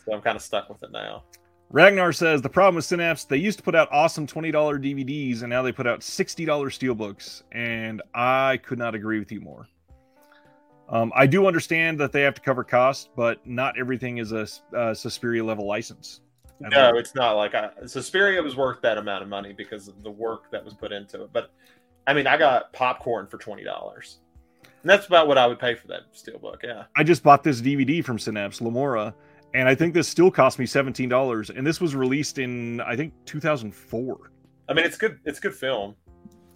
[0.05, 1.23] so I'm kind of stuck with it now.
[1.71, 5.51] Ragnar says the problem with Synapse, they used to put out awesome $20 DVDs and
[5.51, 7.43] now they put out $60 steelbooks.
[7.53, 9.67] And I could not agree with you more.
[10.89, 14.47] Um, I do understand that they have to cover costs, but not everything is a
[14.77, 16.21] uh, Suspiria level license.
[16.61, 20.11] No, it's not like I, Suspiria was worth that amount of money because of the
[20.11, 21.31] work that was put into it.
[21.33, 21.51] But
[22.07, 24.21] I mean, I got popcorn for twenty dollars,
[24.63, 26.63] and that's about what I would pay for that steelbook.
[26.63, 29.13] Yeah, I just bought this DVD from Synapse, Lemora,
[29.57, 31.51] and I think this still cost me seventeen dollars.
[31.51, 34.31] And this was released in I think two thousand four.
[34.69, 35.19] I mean, it's good.
[35.25, 35.97] It's good film.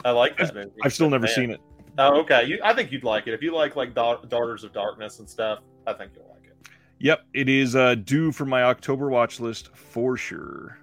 [0.04, 0.70] I like that movie.
[0.84, 1.34] I've still never Man.
[1.34, 1.60] seen it.
[1.98, 2.44] Oh, okay.
[2.44, 5.28] You, I think you'd like it if you like like Da- Daughters of Darkness and
[5.28, 5.60] stuff.
[5.86, 6.56] I think you'll like it.
[6.98, 10.78] Yep, it is uh, due for my October watch list for sure.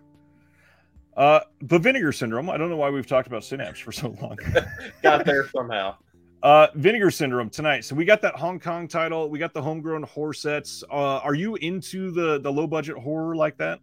[1.16, 2.50] Uh, but Vinegar Syndrome.
[2.50, 4.38] I don't know why we've talked about Synapse for so long.
[5.04, 5.96] Got there somehow.
[6.44, 7.84] Uh, Vinegar Syndrome tonight.
[7.86, 9.30] So we got that Hong Kong title.
[9.30, 10.84] We got the homegrown horror sets.
[10.92, 13.80] Uh, are you into the the low budget horror like that?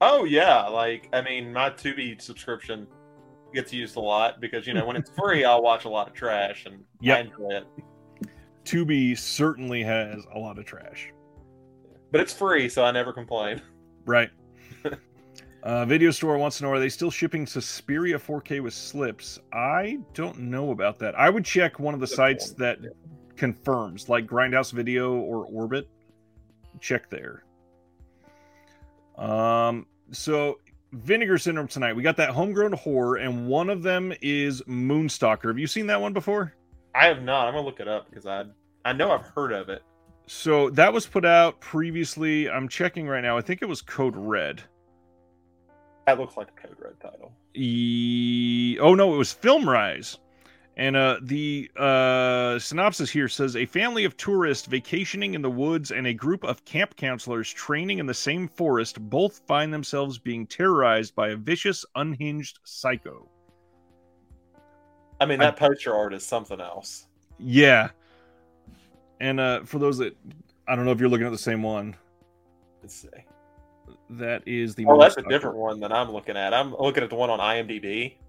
[0.00, 2.86] Oh yeah, like I mean, my Tubi subscription
[3.54, 6.14] gets used a lot because you know when it's free, I'll watch a lot of
[6.14, 7.16] trash and Yep.
[7.16, 7.66] I enjoy it.
[8.64, 11.12] Tubi certainly has a lot of trash.
[12.10, 13.62] But it's free, so I never complain.
[14.04, 14.30] Right.
[15.66, 19.40] Uh, video store wants to know: Are they still shipping Suspiria 4K with slips?
[19.52, 21.18] I don't know about that.
[21.18, 22.78] I would check one of the sites that
[23.36, 25.88] confirms, like Grindhouse Video or Orbit.
[26.80, 27.42] Check there.
[29.18, 29.86] Um.
[30.12, 30.60] So
[30.92, 31.96] Vinegar Syndrome tonight.
[31.96, 35.48] We got that homegrown horror, and one of them is Moonstalker.
[35.48, 36.54] Have you seen that one before?
[36.94, 37.48] I have not.
[37.48, 38.44] I'm gonna look it up because I
[38.84, 39.82] I know I've heard of it.
[40.28, 42.48] So that was put out previously.
[42.48, 43.36] I'm checking right now.
[43.36, 44.62] I think it was Code Red.
[46.06, 47.32] That looks like a Code Red title.
[47.54, 50.18] E- oh no, it was FilmRise.
[50.78, 55.90] And uh, the uh, synopsis here says a family of tourists vacationing in the woods
[55.90, 60.46] and a group of camp counselors training in the same forest both find themselves being
[60.46, 63.26] terrorized by a vicious, unhinged psycho.
[65.18, 67.06] I mean, that poster art is something else.
[67.38, 67.88] Yeah.
[69.18, 70.14] And uh, for those that
[70.68, 71.96] I don't know if you're looking at the same one,
[72.82, 73.08] Let's see.
[74.10, 74.86] That is the.
[74.86, 76.54] Oh, that's a different one than I'm looking at.
[76.54, 78.14] I'm looking at the one on IMDb.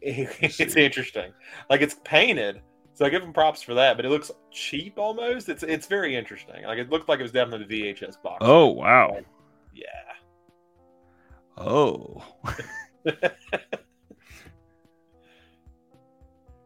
[0.00, 1.32] It's interesting.
[1.68, 2.60] Like it's painted,
[2.94, 5.48] So I give them props for that, but it looks cheap almost.
[5.48, 6.62] It's it's very interesting.
[6.64, 8.38] Like it looked like it was definitely the VHS box.
[8.40, 9.18] Oh wow.
[9.74, 9.84] yeah.
[11.56, 12.22] Oh.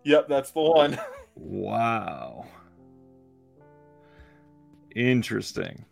[0.04, 0.98] Yep, that's the one.
[1.34, 2.46] Wow.
[4.94, 5.84] Interesting.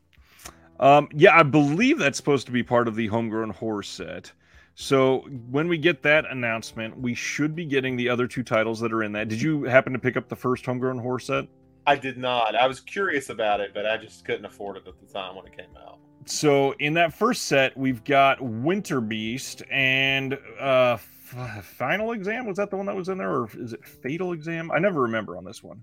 [0.80, 4.32] Um, yeah, I believe that's supposed to be part of the homegrown horror set.
[4.74, 8.92] So when we get that announcement, we should be getting the other two titles that
[8.92, 9.28] are in that.
[9.28, 11.46] Did you happen to pick up the first homegrown horror set?
[11.86, 12.54] I did not.
[12.54, 15.46] I was curious about it, but I just couldn't afford it at the time when
[15.46, 15.98] it came out.
[16.24, 22.46] So in that first set, we've got Winter Beast and uh, Final Exam.
[22.46, 24.70] Was that the one that was in there, or is it Fatal Exam?
[24.70, 25.82] I never remember on this one.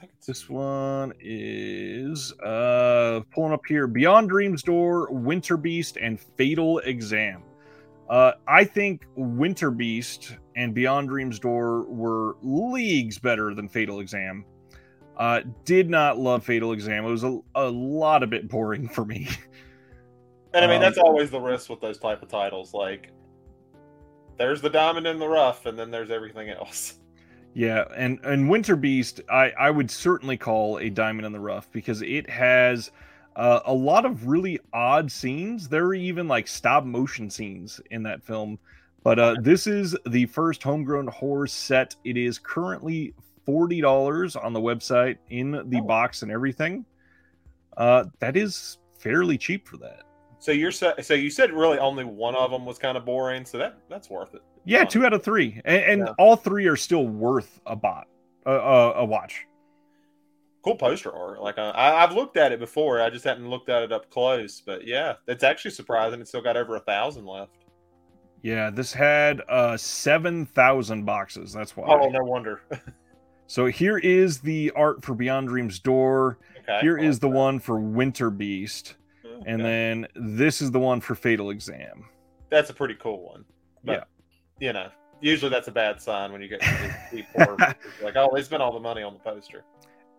[0.00, 6.78] Think This one is uh pulling up here Beyond Dreams Door, Winter Beast, and Fatal
[6.80, 7.42] Exam.
[8.08, 14.44] Uh, I think Winter Beast and Beyond Dreams Door were leagues better than Fatal Exam.
[15.16, 17.04] Uh, did not love Fatal Exam.
[17.04, 19.28] It was a, a lot a bit boring for me.
[20.54, 22.72] And I mean, Um, that's always the risk with those type of titles.
[22.72, 23.12] Like,
[24.38, 26.94] there's the diamond in the rough, and then there's everything else.
[27.56, 31.72] Yeah, and and Winter Beast, I I would certainly call a diamond in the rough
[31.72, 32.90] because it has
[33.34, 35.66] uh, a lot of really odd scenes.
[35.66, 38.58] There are even like stop motion scenes in that film.
[39.02, 41.96] But uh, this is the first homegrown horror set.
[42.04, 43.14] It is currently
[43.46, 45.86] forty dollars on the website in the Oh.
[45.86, 46.84] box and everything.
[47.78, 50.02] Uh, that is fairly cheap for that.
[50.40, 53.56] So you're so you said really only one of them was kind of boring, so
[53.56, 54.42] that that's worth it.
[54.66, 56.14] Yeah, two out of three, and, and Yeah.
[56.18, 58.08] all three are still worth a bot,
[58.46, 59.46] uh, a watch.
[60.64, 61.40] cool poster art.
[61.40, 64.10] Like uh, I, I've looked at it before, I just hadn't looked at it up
[64.10, 64.60] close.
[64.60, 66.20] But yeah, it's actually surprising.
[66.20, 67.52] It still got over a thousand left.
[68.42, 71.52] Yeah, this had uh 7,000 boxes.
[71.52, 71.86] That's why.
[71.88, 72.62] Oh, no wonder.
[73.48, 76.40] So here is the art for Beyond Dreams Door.
[76.62, 77.36] okay, Here is the that.
[77.36, 78.96] one for Winter Beast.
[79.46, 82.08] And then this is the one for Fatal Exam.
[82.50, 83.44] that's a pretty cool one.
[83.84, 84.08] But,
[84.60, 84.88] you know,
[85.20, 86.60] usually that's a bad sign when you get
[87.10, 87.56] people
[88.02, 89.64] like, oh, they spent all the money on the poster.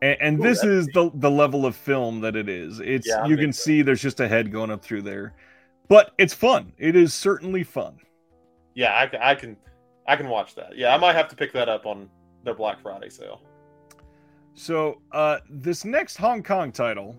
[0.01, 2.80] And, and Ooh, this is the the level of film that it is.
[2.80, 3.53] It's Yeah, you can fan.
[3.53, 5.34] see there's just a head going up through there.
[5.88, 6.73] But it's fun.
[6.77, 7.97] It is certainly fun.
[8.76, 9.55] Yeah, I, I can,
[10.07, 10.77] I can watch that.
[10.77, 12.09] Yeah, I might have to pick that up on
[12.43, 13.41] their Black Friday sale.
[14.53, 17.15] So uh, this next Hong Kong title,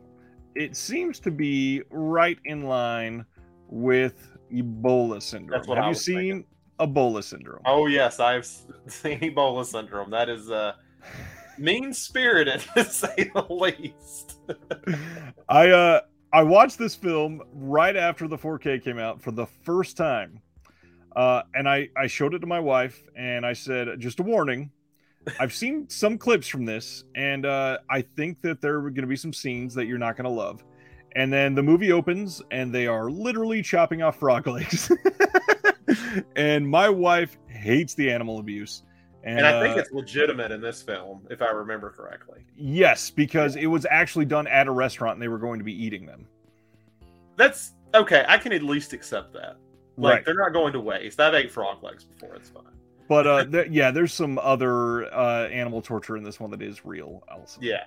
[0.55, 3.25] it seems to be right in line
[3.69, 5.65] with Ebola syndrome.
[5.65, 6.45] Have you seen thinking.
[6.79, 7.63] Ebola syndrome?
[7.67, 10.11] Oh yes, I've seen Ebola syndrome.
[10.11, 10.75] That is uh,
[11.59, 14.39] mean spirited to say the least.
[15.49, 16.01] I uh
[16.33, 20.43] I watched this film right after the 4K came out for the first time.
[21.17, 24.71] Uh, and I, I showed it to my wife and I said, just a warning.
[25.41, 29.07] I've seen some clips from this, and uh, I think that there are going to
[29.07, 30.65] be some scenes that you're not going to love.
[31.17, 34.91] And then the movie opens, and they are literally chopping off frog legs.
[36.37, 38.83] and my wife hates the animal abuse.
[39.25, 42.41] And, And I think uh, it's legitimate in this film, if I remember correctly.
[42.57, 45.73] yes, because it was actually done at a restaurant, and they were going to be
[45.85, 46.27] eating them.
[47.37, 48.25] That's okay.
[48.29, 49.57] I can at least accept that.
[49.97, 50.25] Like Right.
[50.25, 51.19] they're not going to waste.
[51.21, 52.35] I've ate frog legs before.
[52.37, 52.63] It's fine.
[53.09, 56.85] But uh, th- yeah, there's some other uh, animal torture in this one that is
[56.85, 57.23] real.
[57.31, 57.85] Also, Yeah.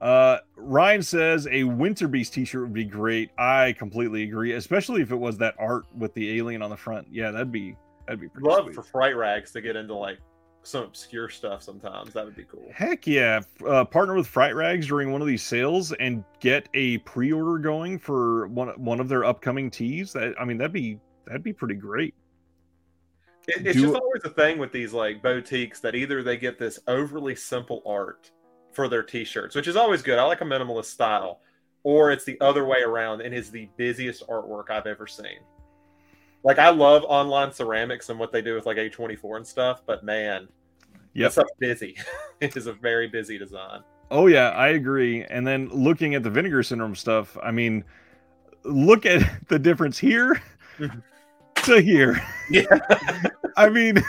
[0.00, 3.30] Uh, Ryan says a Winter Beast T-shirt would be great.
[3.38, 7.06] I completely agree, especially if it was that art with the alien on the front.
[7.10, 7.76] Yeah, that'd be
[8.06, 8.74] that'd be pretty Love sweet.
[8.74, 10.18] for fright rags to get into like
[10.62, 12.12] some obscure stuff sometimes.
[12.12, 12.66] That would be cool.
[12.72, 13.40] Heck yeah!
[13.66, 17.98] Uh, partner with Fright Rags during one of these sales and get a pre-order going
[17.98, 20.12] for one one of their upcoming tees.
[20.12, 22.14] That I mean, that'd be that'd be pretty great.
[23.46, 26.58] It, it's Do- just always a thing with these like boutiques that either they get
[26.58, 28.30] this overly simple art
[28.74, 30.18] for their t-shirts, which is always good.
[30.18, 31.40] I like a minimalist style,
[31.82, 35.38] or it's the other way around and is the busiest artwork I've ever seen.
[36.42, 40.04] Like I love online ceramics and what they do with like A24 and stuff, but
[40.04, 40.48] man,
[41.14, 41.32] Yep.
[41.32, 41.96] stuff's busy.
[42.40, 43.82] it is a very busy design.
[44.10, 45.24] Oh yeah, I agree.
[45.24, 47.84] And then looking at the vinegar syndrome stuff, I mean,
[48.64, 50.40] look at the difference here
[50.78, 50.98] mm-hmm.
[51.62, 52.20] to here.
[52.50, 52.78] Yeah.
[53.56, 54.02] I mean,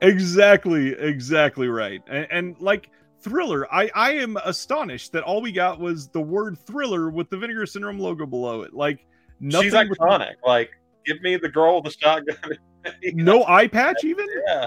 [0.00, 2.02] exactly, exactly right.
[2.08, 2.90] And, and like
[3.20, 7.36] thriller, I I am astonished that all we got was the word thriller with the
[7.36, 8.74] vinegar syndrome logo below it.
[8.74, 9.06] Like
[9.40, 10.34] nothing, She's iconic.
[10.44, 10.70] Like,
[11.06, 12.58] give me the girl with the shotgun.
[13.14, 14.26] no eye patch even.
[14.46, 14.66] yeah.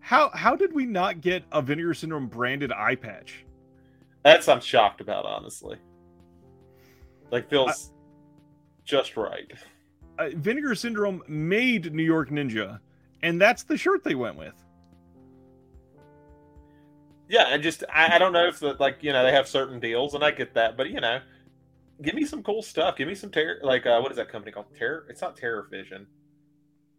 [0.00, 3.44] How how did we not get a vinegar syndrome branded eye patch?
[4.22, 5.78] That's I'm shocked about, honestly.
[7.30, 7.92] Like feels
[8.84, 9.52] just right.
[10.18, 12.80] uh, Vinegar Syndrome made New York Ninja,
[13.22, 14.54] and that's the shirt they went with.
[17.28, 19.80] Yeah, and just I, I don't know if the, like you know they have certain
[19.80, 21.20] deals, and I get that, but you know,
[22.02, 22.96] give me some cool stuff.
[22.96, 24.66] Give me some terror, like uh, what is that company called?
[24.76, 25.06] Terror?
[25.08, 26.06] It's not Terror Vision.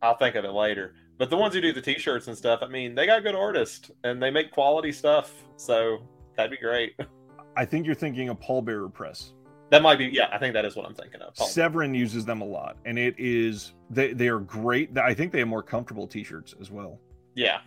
[0.02, 0.94] I'll think of it later.
[1.18, 3.90] But the ones who do the T-shirts and stuff, I mean, they got good artists
[4.04, 6.00] and they make quality stuff, so
[6.36, 6.94] that'd be great.
[7.58, 9.34] I think you're thinking of Pallbearer Press.
[9.72, 10.28] That might be, yeah.
[10.32, 11.34] I think that is what I'm thinking of.
[11.34, 11.48] Paul.
[11.48, 14.98] Severin uses them a lot, and it is they they are great.
[14.98, 17.00] I think they have more comfortable T-shirts as well.
[17.36, 17.60] Yeah,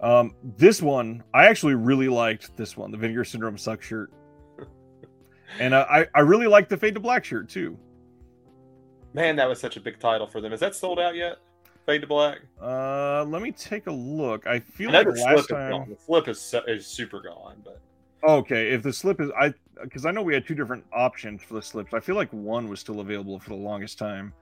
[0.00, 2.56] Um, this one I actually really liked.
[2.56, 4.12] This one, the Vinegar Syndrome suck shirt,
[5.58, 7.78] and uh, I I really like the Fade to Black shirt too.
[9.14, 10.52] man, that was such a big title for them.
[10.52, 11.38] Is that sold out yet?
[11.86, 12.40] Fade to Black.
[12.60, 14.46] Uh, let me take a look.
[14.46, 15.88] I feel I like the last is time.
[15.88, 17.80] The slip is is super gone, but
[18.26, 21.54] Okay, if the slip is I because I know we had two different options for
[21.54, 21.94] the slips.
[21.94, 24.32] I feel like one was still available for the longest time.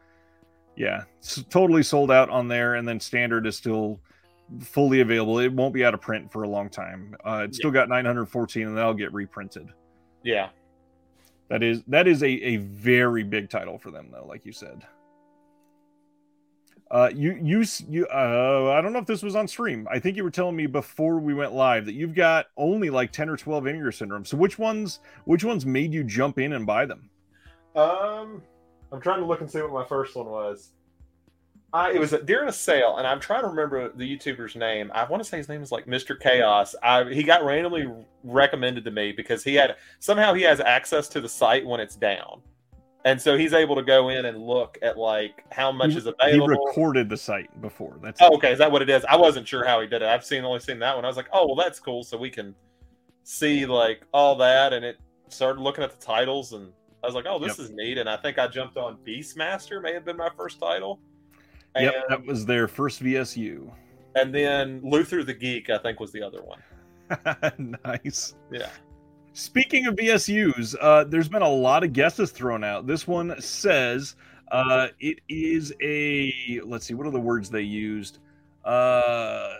[0.76, 4.00] Yeah, it's totally sold out on there, and then standard is still
[4.60, 5.38] fully available.
[5.38, 7.16] It won't be out of print for a long time.
[7.24, 9.68] Uh, it's still got 914, and that'll get reprinted.
[10.22, 10.48] yeah,
[11.48, 14.84] That is that is a, a very big title for them, though, like you said.
[16.94, 19.88] Uh, you you you uh, I don't know if this was on stream.
[19.90, 23.10] I think you were telling me before we went live that you've got only like
[23.10, 24.24] ten or twelve Vinegar Syndrome.
[24.24, 27.10] So which ones which ones made you jump in and buy them?
[27.74, 28.40] Um,
[28.92, 30.70] I'm trying to look and see what my first one was.
[31.72, 34.92] I, it was during a sale, and I'm trying to remember the YouTuber's name.
[34.94, 36.16] I want to say his name is like Mr.
[36.18, 36.76] Chaos.
[36.80, 37.92] I, he got randomly
[38.22, 41.96] recommended to me because he had somehow he has access to the site when it's
[41.96, 42.40] down,
[43.04, 46.06] and so he's able to go in and look at like how much he, is
[46.06, 46.48] available.
[46.48, 47.98] he recorded the site before.
[48.02, 49.04] That's Oh, okay, is that what it is?
[49.04, 50.08] I wasn't sure how he did it.
[50.08, 51.04] I've seen only seen that one.
[51.04, 52.02] I was like, oh well, that's cool.
[52.02, 52.54] So we can
[53.24, 54.98] see like all that, and it
[55.28, 56.72] started looking at the titles, and
[57.02, 57.98] I was like, oh, this is neat.
[57.98, 59.82] And I think I jumped on Beastmaster.
[59.82, 61.00] May have been my first title.
[61.74, 63.70] And, Yep, that was their first VSU.
[64.14, 66.60] and then Luther the Geek, I think, was the other one.
[67.84, 68.34] nice.
[68.50, 68.68] Yeah.
[69.34, 72.86] Speaking of VSUs, uh, there's been a lot of guesses thrown out.
[72.86, 74.14] This one says
[74.52, 78.20] uh, it is a let's see, what are the words they used?
[78.64, 79.54] Uh,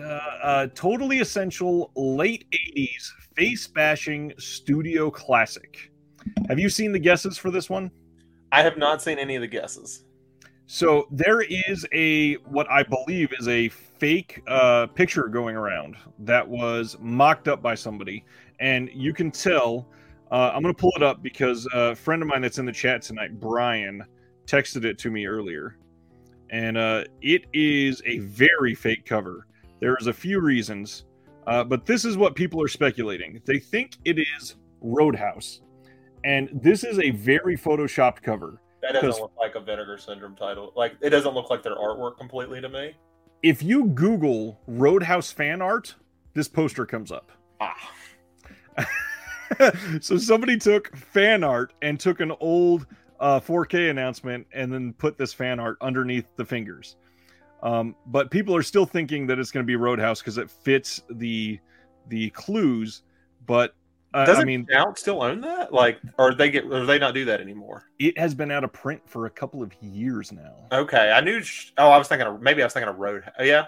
[0.00, 5.90] uh, totally essential late '80s face bashing studio classic.
[6.48, 7.90] Have you seen the guesses for this one?
[8.52, 10.04] I have not seen any of the guesses.
[10.66, 16.48] So there is a what I believe is a fake uh, picture going around that
[16.48, 18.24] was mocked up by somebody,
[18.62, 19.86] and you can tell.
[20.30, 22.72] Uh, I'm going to pull it up because a friend of mine that's in the
[22.72, 24.02] chat tonight, Brian,
[24.46, 25.76] texted it to me earlier,
[26.48, 29.46] and uh, it is a very fake cover.
[29.80, 31.04] There's a few reasons,
[31.46, 33.42] uh, but this is what people are speculating.
[33.44, 35.60] They think it is Roadhouse,
[36.24, 38.62] and this is a very photoshopped cover.
[38.80, 40.72] That doesn't look like a Vinegar Syndrome title.
[40.74, 42.94] Like it doesn't look like their artwork completely to me.
[43.42, 45.94] if you Google Roadhouse fan art,
[46.32, 47.32] this poster comes up.
[47.60, 47.90] Ah,
[50.00, 52.86] so somebody took fan art and took an old
[53.20, 56.96] uh, 4K announcement and then put this fan art underneath the fingers.
[57.62, 61.02] Um, but people are still thinking that it's going to be Roadhouse because it fits
[61.10, 61.60] the
[62.08, 63.02] the clues.
[63.46, 63.74] But
[64.14, 65.72] uh, doesn't I mean, Shout still own that?
[65.72, 66.64] Like, or they get?
[66.64, 67.84] Or they not do that anymore?
[68.00, 70.54] it has been out of print for a couple of years now.
[70.72, 71.40] Okay, I knew.
[71.40, 73.22] sh- Oh, I was thinking of maybe I was thinking of Road.
[73.38, 73.66] Yeah,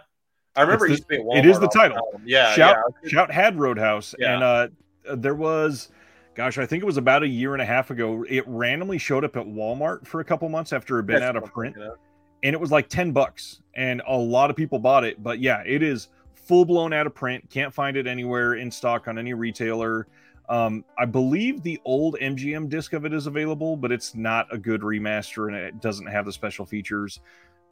[0.57, 1.39] I remember It's it used to be.
[1.39, 1.97] At it is the title.
[2.13, 2.23] time.
[2.27, 3.09] Yeah, Shout yeah.
[3.11, 4.35] Shout had Roadhouse, Yeah.
[4.35, 4.69] and uh,
[5.15, 5.91] there was,
[6.35, 8.25] gosh, I think it was about a year and a half ago.
[8.29, 11.29] It randomly showed up at Walmart for a couple months after it had been That's
[11.29, 15.05] out of print, and it was like ten bucks, and a lot of people bought
[15.05, 15.23] it.
[15.23, 17.49] But yeah, it is full blown out of print.
[17.51, 20.07] Can't find it anywhere in stock on any retailer.
[20.49, 24.59] Um, I believe the old MGM disc of it is available, but it's not a
[24.59, 27.21] good remaster, and it doesn't have the special features.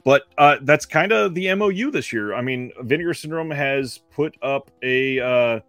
[0.03, 2.33] But uh, that's kind of the MOU this year.
[2.33, 5.59] I mean, Vinegar Syndrome has put up a uh,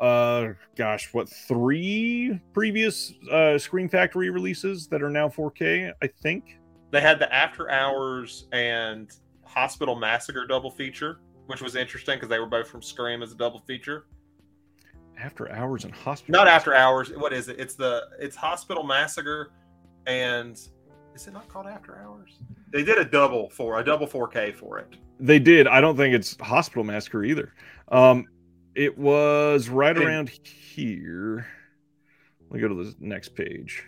[0.00, 6.58] uh gosh what three previous uh scream factory releases that are now 4k i think
[6.90, 9.10] They had the After Hours and
[9.44, 13.36] Hospital Massacre double feature, which was interesting because they were both from Scream as a
[13.36, 14.06] double feature.
[15.18, 17.10] after hours and hospital Not After Hours.
[17.12, 17.60] What is it?
[17.60, 19.50] It's the it's Hospital Massacre,
[20.06, 20.52] and
[21.14, 22.38] is it not called After Hours?
[22.72, 24.96] They did a double for a double 4K for it.
[25.18, 27.52] they did i don't think it's hospital massacre either
[27.92, 28.24] um
[28.74, 31.46] it was right around here
[32.50, 33.82] let me go to the next page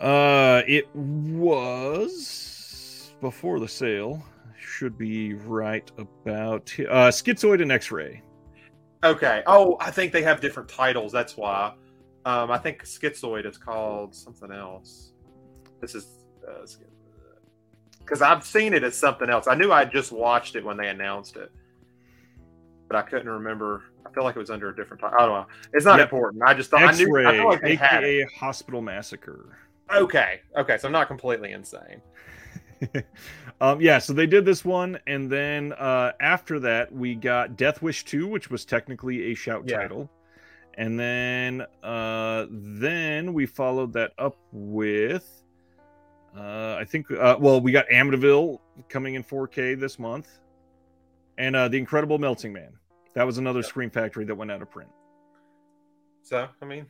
[0.00, 4.22] uh it was before the sale
[4.58, 8.22] should be right about uh schizoid and x-ray
[9.02, 9.42] Okay.
[9.46, 11.12] Oh, I think they have different titles.
[11.12, 11.72] That's why.
[12.26, 15.12] Um, I think Schizoid is called something else.
[15.80, 16.06] This is.
[16.46, 16.66] Uh,
[17.98, 19.46] because I've seen it as something else.
[19.46, 21.52] I knew I just watched it when they announced it,
[22.90, 23.84] but I couldn't remember.
[24.04, 25.16] I feel like it was under a different title.
[25.16, 25.46] I don't know.
[25.72, 26.06] It's not yep.
[26.06, 26.42] important.
[26.44, 27.42] I just thought X-ray, I knew.
[27.42, 29.56] I like AKA Hospital Massacre.
[29.94, 32.02] Okay, okay, so I'm not completely insane.
[33.60, 37.80] um, yeah, so they did this one, and then uh, after that, we got Death
[37.80, 39.78] Wish 2, which was technically a shout yeah.
[39.78, 40.10] title.
[40.74, 45.44] And then uh, then we followed that up with
[46.36, 50.40] uh, I think uh, well we got Amityville coming in 4K this month,
[51.38, 52.72] and uh, the Incredible Melting Man.
[53.14, 53.68] That was another yep.
[53.68, 54.90] Scream Factory that went out of print.
[56.22, 56.86] So I mean,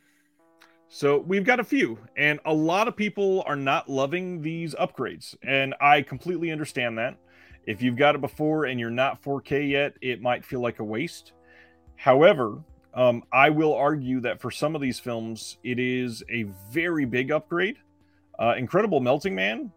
[0.87, 5.35] so we've got a few, and a lot of people are not loving these upgrades,
[5.41, 7.17] and I completely understand that.
[7.65, 10.83] If you've got it before and you're not 4K yet, it might feel like a
[10.83, 11.33] waste.
[11.95, 17.05] However, um, I will argue that for some of these films, it is a very
[17.05, 17.77] big upgrade.
[18.37, 19.71] Uh, Incredible Melting Man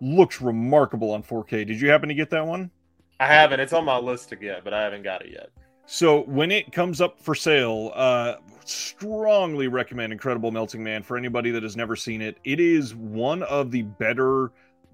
[0.00, 1.66] looks remarkable on 4K.
[1.66, 2.70] Did you happen to get that one?
[3.18, 3.60] I haven't.
[3.60, 5.50] It's on my list to get, but I haven't got it yet.
[5.92, 11.50] So when it comes up for sale, uh, strongly recommend Incredible Melting Man for anybody
[11.50, 12.38] that has never seen it.
[12.44, 14.52] It is one of the better,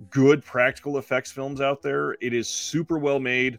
[0.08, 2.16] good practical effects films out there.
[2.23, 3.58] It is super well made,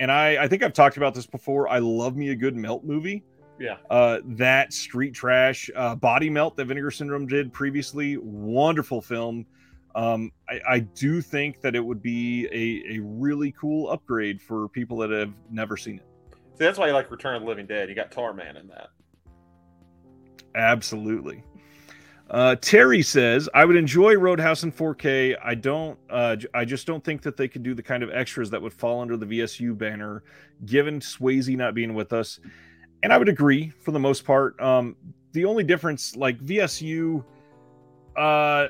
[0.00, 1.68] and I I think I've talked about this before.
[1.68, 3.22] I love me a good melt movie.
[3.60, 3.76] Yeah.
[3.90, 9.44] Uh, that street trash, uh, body melt that Vinegar Syndrome did previously, wonderful film.
[9.94, 14.68] Um, I, I, do think that it would be a, a really cool upgrade for
[14.68, 16.07] people that have never seen it.
[16.58, 17.88] See, that's why you like Return of the Living Dead.
[17.88, 18.88] You got Tarman in that.
[20.54, 21.44] Absolutely.
[22.30, 25.36] Uh, Terry says, "I would enjoy Roadhouse in 4K.
[25.42, 25.98] I don't.
[26.10, 28.72] Uh, I just don't think that they could do the kind of extras that would
[28.72, 30.24] fall under the VSU banner,
[30.66, 32.40] given Swayze not being with us
[33.02, 34.60] and I would agree for the most part.
[34.60, 34.96] Um,
[35.32, 37.24] the only difference, like VSU,
[38.16, 38.68] uh,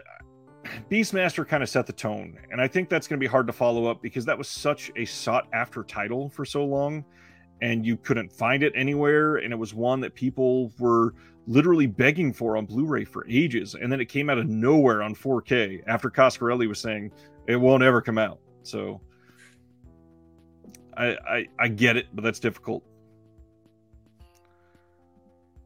[0.91, 3.53] Beastmaster kind of set the tone, and I think that's going to be hard to
[3.53, 7.05] follow up because that was such a sought after title for so long,
[7.61, 11.15] and you couldn't find it anywhere, and it was one that people were
[11.47, 15.15] literally begging for on Blu-ray for ages, and then it came out of nowhere on
[15.15, 17.11] 4K after Coscarelli was saying
[17.47, 18.39] it won't ever come out.
[18.63, 19.01] So
[20.97, 22.85] I I, I get it, but that's difficult.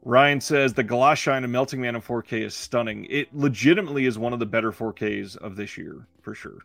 [0.04, 3.06] Ryan says the Glasshine and Melting Man in 4K is stunning.
[3.08, 6.58] It legitimately is one of the better 4Ks of this year, for sure.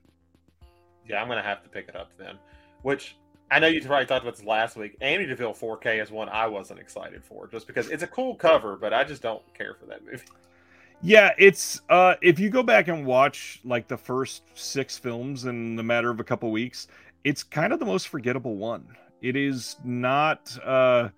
[1.07, 2.37] Yeah, I'm gonna have to pick it up then.
[2.81, 3.17] Which
[3.49, 4.99] I know you probably talked about this last week.
[4.99, 8.93] Amityville 4K is one I wasn't excited for, just because it's a cool cover, but
[8.93, 10.23] I just don't care for that movie.
[11.01, 15.75] Yeah, it's uh if you go back and watch like the first six films in
[15.75, 16.87] the matter of a couple weeks,
[17.23, 18.87] it's kind of the most forgettable one.
[19.21, 21.09] It is not uh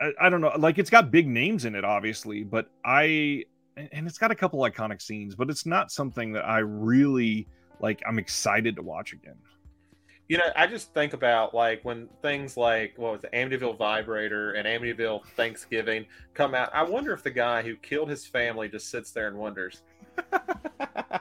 [0.00, 3.44] I, I, don't know like it's got big names in it obviously but i
[3.76, 7.48] and it's got a couple iconic scenes but it's not something that i really
[7.80, 9.36] like i'm excited to watch again
[10.28, 14.52] you know i just think about like when things like what was the amityville vibrator
[14.52, 18.90] and amityville thanksgiving come out i wonder if the guy who killed his family just
[18.90, 19.82] sits there and wonders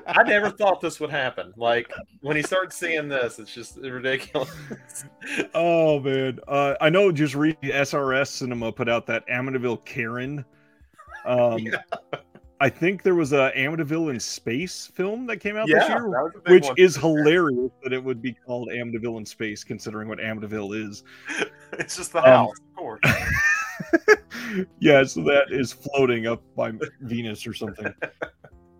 [0.07, 1.53] I never thought this would happen.
[1.55, 4.49] Like when he starts seeing this, it's just ridiculous.
[5.53, 7.11] oh man, uh, I know.
[7.11, 10.45] Just read SRS Cinema put out that Amityville Karen.
[11.25, 11.81] Um, yeah.
[12.59, 16.33] I think there was a Amityville in Space film that came out yeah, this year,
[16.47, 21.03] which is hilarious that it would be called Amityville in Space, considering what Amityville is.
[21.73, 23.01] It's just the house, um, of course.
[24.79, 26.71] yeah, so that is floating up by
[27.01, 27.93] Venus or something.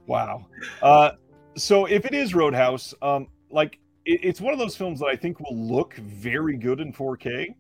[0.08, 0.46] Wow.
[0.82, 1.12] Uh,
[1.58, 5.18] so if it is Roadhouse, um, like it, it's one of those films that I
[5.18, 7.54] think will look very good in 4K.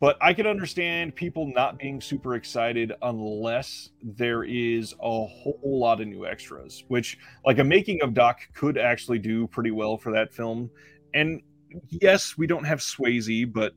[0.00, 6.00] But I can understand people not being super excited unless there is a whole lot
[6.00, 10.12] of new extras, which, like, a making of doc could actually do pretty well for
[10.12, 10.70] that film.
[11.14, 11.40] And
[11.88, 13.72] yes, we don't have Swayze, but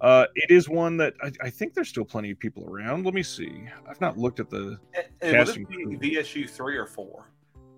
[0.00, 3.04] uh, it is one that I, I, think there's still plenty of people around.
[3.04, 3.66] Let me see.
[3.88, 4.78] I've not looked at the
[5.22, 5.66] and casting.
[5.66, 7.30] VSU three or four?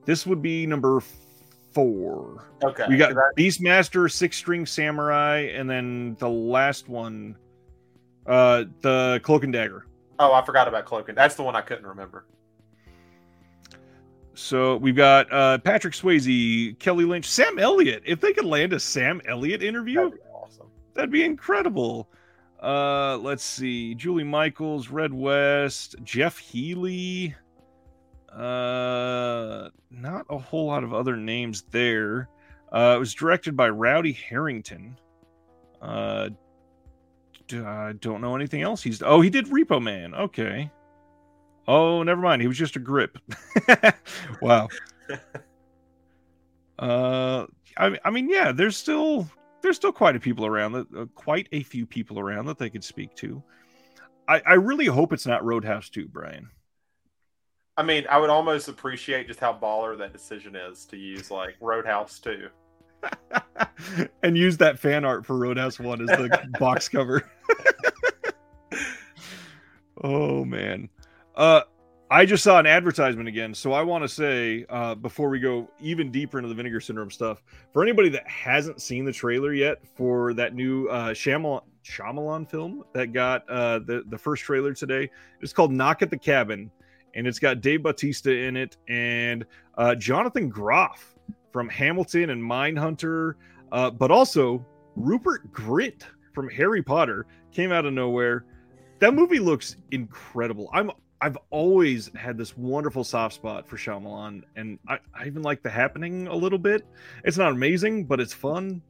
[0.05, 1.01] This would be number
[1.73, 2.51] four.
[2.65, 2.87] Okay.
[2.89, 3.33] We got that...
[3.37, 7.37] Beastmaster, Six String Samurai, and then the last one,
[8.29, 9.87] uh, the Cloak and Dagger.
[10.19, 12.27] Oh, I forgot about Cloak and That's the one I couldn't remember.
[14.35, 18.03] So we've got uh, Patrick Swayze, Kelly Lynch, Sam Elliott.
[18.07, 20.67] If they could land a Sam Elliott interview, That'd be awesome.
[20.95, 22.09] That'd be incredible.
[22.63, 23.95] Uh, let's see.
[23.95, 27.35] Julie Michaels, Red West, Jeff Healey.
[28.33, 32.29] Uh, not a whole lot of other names there.
[32.73, 34.97] Uh, it was directed by Rowdy Herrington.
[35.81, 36.31] Uh,
[37.53, 38.83] I don't know anything else.
[38.83, 40.15] He's oh, he did Repo Man.
[40.15, 40.71] Okay.
[41.67, 42.41] Oh, never mind.
[42.41, 43.19] He was just a grip.
[44.43, 44.69] wow.
[46.79, 47.45] Uh,
[47.77, 49.29] I, I mean, yeah, there's still
[49.63, 52.71] there's still quite a people around that uh, quite a few people around that they
[52.71, 53.43] could speak to.
[54.29, 56.51] I, I really hope it's not Roadhouse 2, Brian.
[57.77, 61.57] I mean, I would almost appreciate just how baller that decision is to use like
[61.61, 62.49] Roadhouse 2.
[64.23, 67.31] and use that fan art for Roadhouse 1 as the box cover.
[70.03, 70.89] oh man.
[71.35, 71.63] Uh
[72.11, 75.69] I just saw an advertisement again, so I want to say uh, before we go
[75.79, 77.43] even deeper into the Vinegar Syndrome stuff,
[77.75, 82.83] for anybody that hasn't seen the trailer yet for that new uh, Shyamalan, Shyamalan film
[82.95, 85.11] that got uh, the the first trailer today,
[85.43, 86.71] it's called Knock at the Cabin,
[87.15, 89.45] and it's got Dave Bautista in it and
[89.77, 91.15] uh, Jonathan Groff
[91.53, 93.35] from Hamilton and Mindhunter,
[93.73, 94.65] uh, but also
[94.97, 96.03] Rupert Grint
[96.35, 98.45] from Harry Potter came out of nowhere.
[99.01, 100.69] That movie looks incredible.
[100.73, 105.65] I'm I've always had this wonderful soft spot for Shyamalan, and I, I even like
[105.65, 106.87] The Happening a little bit.
[107.25, 108.81] It's not amazing, but it's fun.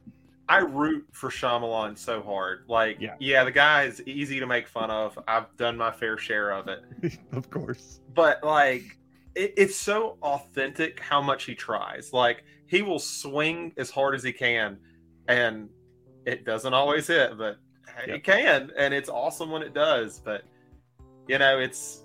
[0.47, 2.65] I root for Shyamalan so hard.
[2.67, 3.15] Like, Yeah.
[3.19, 5.17] yeah, the guy is easy to make fun of.
[5.27, 7.17] I've done my fair share of it.
[7.31, 7.99] of course.
[8.13, 8.98] but like
[9.35, 14.23] it, it's so authentic how much he tries like he will swing as hard as
[14.23, 14.77] he can
[15.27, 15.69] and
[16.25, 17.57] it doesn't always hit but
[18.05, 18.15] Yep.
[18.15, 20.43] it can and it's awesome when it does but
[21.27, 22.03] you know it's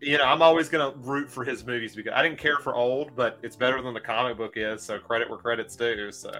[0.00, 2.74] you know i'm always going to root for his movies because i didn't care for
[2.74, 6.30] old but it's better than the comic book is so credit where credit's due so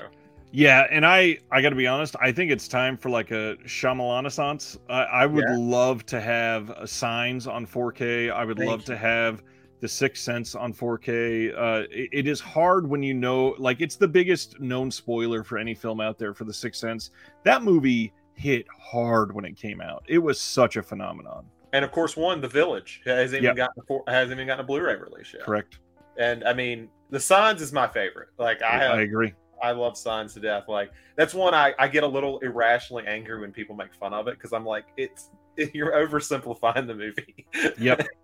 [0.52, 2.14] Yeah, and I I got to be honest.
[2.20, 4.78] I think it's time for like a Shyamalan-essence.
[4.88, 5.56] I, I would Yeah.
[5.56, 8.30] love to have Signs on 4K.
[8.30, 8.86] I would Thank love you.
[8.86, 9.42] to have
[9.84, 11.52] The Sixth Sense on 4K.
[11.54, 15.58] Uh, it- it is hard when you know, like, it's the biggest known spoiler for
[15.58, 17.10] any film out there for The Sixth Sense.
[17.42, 20.02] That movie hit hard when it came out.
[20.08, 21.44] It was such a phenomenon.
[21.74, 23.56] and of course one the village hasn't even Yep.
[23.76, 25.80] gotten a, hasn't even gotten a blu-ray release yet Correct.
[26.18, 29.34] and i mean the signs is my favorite like i have I agree.
[29.62, 30.64] I love Signs to death.
[30.68, 34.28] Like that's one I, I get a little irrationally angry when people make fun of
[34.28, 35.30] it because I'm like, it's
[35.74, 37.44] you're oversimplifying the movie.
[37.78, 38.06] Yep.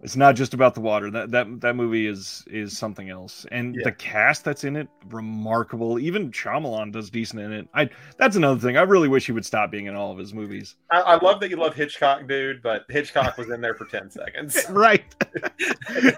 [0.00, 1.10] it's not just about the water.
[1.10, 3.44] That that that movie is is something else.
[3.50, 3.82] And Yeah.
[3.84, 5.98] the cast that's in it, remarkable.
[5.98, 7.68] Even Shyamalan does decent in it.
[7.74, 8.76] I that's another thing.
[8.76, 10.76] I really wish he would stop being in all of his movies.
[10.90, 14.08] I, I love that you love Hitchcock, dude, but Hitchcock was in there for ten
[14.10, 14.64] seconds.
[14.70, 15.04] right.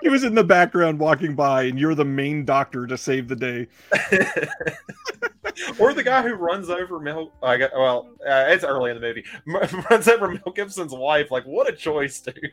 [0.02, 3.36] he was in the background walking by, and you're the main doctor to save the
[3.36, 3.66] day.
[5.78, 7.32] or the guy who runs over Mel.
[7.42, 9.24] I got well, uh, it's early in the movie.
[9.90, 11.30] runs over Mel Gibson's wife.
[11.30, 12.52] Like, what a choice, dude.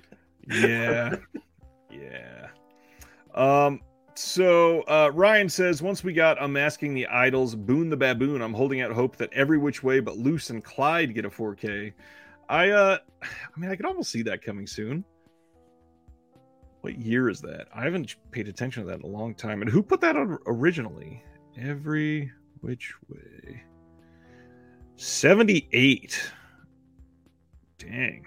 [0.49, 1.15] Yeah.
[1.91, 2.47] yeah.
[3.33, 3.81] Um
[4.15, 8.81] so uh, Ryan says, once we got unmasking the idols, Boone the baboon, I'm holding
[8.81, 11.93] out hope that every which way but Loose and Clyde get a 4K.
[12.49, 15.03] I uh I mean I could almost see that coming soon.
[16.81, 17.67] What year is that?
[17.75, 19.61] I haven't paid attention to that in a long time.
[19.61, 21.23] And who put that on originally?
[21.59, 23.63] Every which way.
[24.95, 26.31] 78.
[27.77, 28.25] Dang.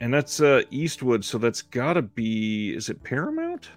[0.00, 3.68] And that's uh Eastwood, so that's gotta be is it Paramount?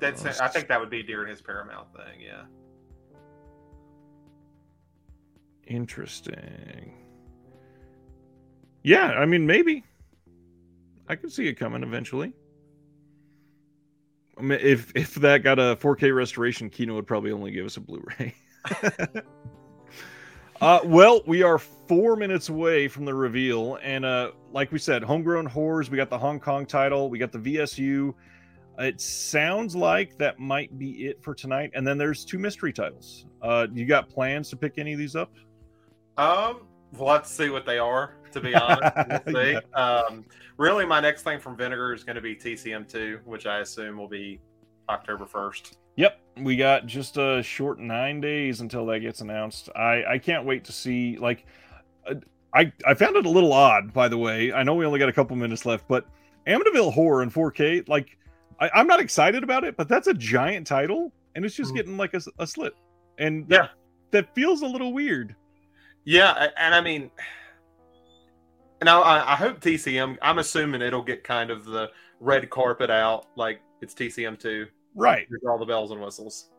[0.00, 0.24] That's.
[0.24, 2.20] Uh, I think that would be during his Paramount thing.
[2.20, 2.42] Yeah.
[5.66, 6.94] Interesting.
[8.82, 9.84] Yeah, I mean, maybe.
[11.08, 12.32] I could see it coming eventually.
[14.38, 17.76] I mean, if if that got a 4K restoration, Kino would probably only give us
[17.76, 18.34] a Blu-ray.
[20.60, 25.02] uh, well, we are four minutes away from the reveal, and uh, like we said,
[25.02, 25.90] homegrown horrors.
[25.90, 27.08] We got the Hong Kong title.
[27.10, 28.14] We got the VSU.
[28.78, 31.70] It sounds like that might be it for tonight.
[31.74, 33.26] And then there's two mystery titles.
[33.42, 35.32] Uh, you got plans to pick any of these up?
[36.16, 36.62] Um,
[36.92, 38.14] well, let's see what they are.
[38.32, 38.92] To be honest,
[39.26, 39.58] we'll see.
[39.74, 40.24] Um,
[40.58, 44.08] really, my next thing from Vinegar is going to be TCM2, which I assume will
[44.08, 44.40] be
[44.88, 45.78] October first.
[46.40, 49.68] We got just a short nine days until that gets announced.
[49.74, 51.16] I I can't wait to see.
[51.18, 51.44] Like,
[52.08, 52.14] uh,
[52.54, 54.52] I I found it a little odd, by the way.
[54.52, 56.06] I know we only got a couple minutes left, but
[56.46, 57.88] Amityville Horror in 4K.
[57.88, 58.16] Like,
[58.60, 61.76] I, I'm not excited about it, but that's a giant title, and it's just Mhm.
[61.76, 62.74] getting like a, a slit,
[63.18, 63.58] and Yeah.
[63.58, 63.70] that,
[64.12, 65.34] that feels a little weird.
[66.04, 67.10] Yeah, and I mean,
[68.82, 70.16] now I, I hope TCM.
[70.22, 74.66] I'm assuming it'll get kind of the red carpet out, like it's TCM2.
[74.98, 75.26] Right.
[75.30, 76.50] There's all the bells and whistles.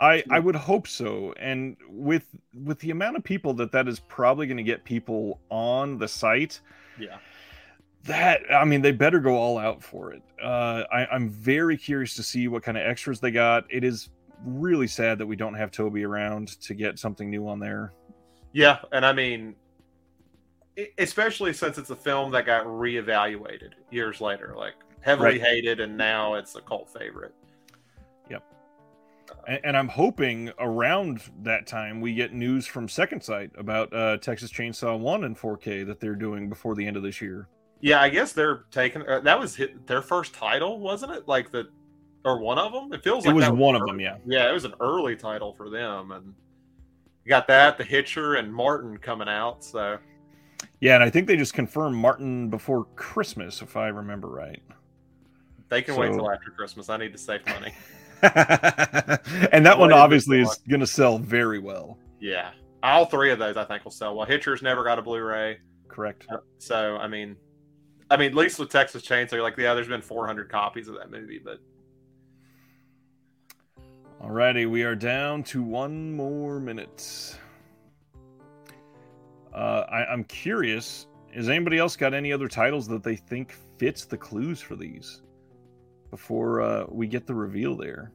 [0.00, 3.98] I I would hope so, and with with the amount of people that that is
[3.98, 6.60] probably going to get people on the site,
[7.00, 7.16] Yeah.
[8.04, 10.22] that I mean they better go all out for it.
[10.40, 13.64] Uh, I, I'm very curious to see what kind of extras they got.
[13.70, 14.10] It is
[14.44, 17.92] really sad that we don't have Tobe around to get something new on there.
[18.52, 19.56] Yeah, and I mean,
[20.98, 25.40] especially since it's a film that got reevaluated years later, like heavily Right.
[25.40, 27.34] hated, and now it's a cult favorite.
[28.30, 28.42] Yep.
[29.46, 34.16] And, and, I'm hoping around that time we get news from Second Sight about uh,
[34.18, 37.48] Texas Chainsaw One in 4K that they're doing before the end of this year.
[37.80, 41.28] Yeah, I guess they're taking uh, that was hit, their first title, wasn't it?
[41.28, 41.68] Like the
[42.24, 42.92] or one of them.
[42.92, 43.82] It feels like it was, was one early.
[43.82, 44.00] of them.
[44.00, 46.34] Yeah, yeah, it was an early title for them, and
[47.24, 49.62] you got that, the Hitcher and Martin coming out.
[49.62, 49.98] So
[50.80, 54.62] yeah, and I think they just confirmed Martin before Christmas, if I remember right.
[55.68, 56.00] They can so...
[56.00, 56.88] wait till after Christmas.
[56.88, 57.72] I need to save money.
[59.52, 61.98] and that one obviously is going to sell very well.
[62.20, 62.50] Yeah,
[62.82, 64.26] all three of those I think will sell well.
[64.26, 65.58] Hitcher's never got a Blu-ray.
[65.86, 66.26] Correct.
[66.30, 67.36] Uh, so I mean,
[68.10, 71.10] I mean, at least with Texas Chainsaw, like yeah, there's been 400 copies of that
[71.10, 71.60] movie, but
[74.22, 77.38] Alrighty, we are down to one more minute.
[79.54, 81.06] Uh, I, I'm curious.
[81.32, 85.22] Has anybody else got any other titles that they think fits the clues for these
[86.10, 88.12] before uh, we get the reveal there?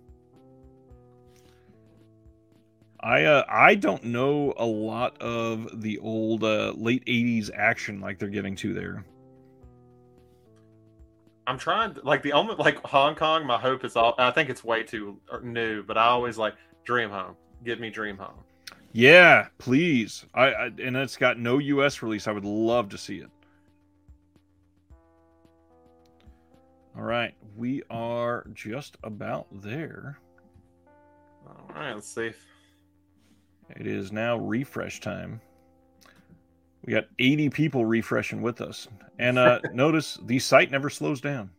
[3.00, 8.18] I uh, I don't know a lot of the old uh, late '80s action like
[8.18, 9.04] they're getting to there.
[11.46, 13.46] I'm trying to, like the only like Hong Kong.
[13.46, 14.16] My hope is all.
[14.18, 16.56] I think it's way too uh, new, but I always like
[16.86, 17.36] Dream Home.
[17.66, 18.40] Give me Dream Home.
[18.94, 20.26] Yeah, please.
[20.34, 22.02] I, I and it's got no U.S.
[22.02, 22.28] release.
[22.28, 23.30] I would love to see it.
[26.96, 30.20] All right, we are just about there.
[31.48, 32.32] All right, let's see.
[33.70, 35.42] It is now refresh time.
[36.86, 38.88] We got 80 people refreshing with us.
[39.18, 41.50] And uh, notice the site never slows down.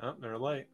[0.00, 0.66] oh, they're late.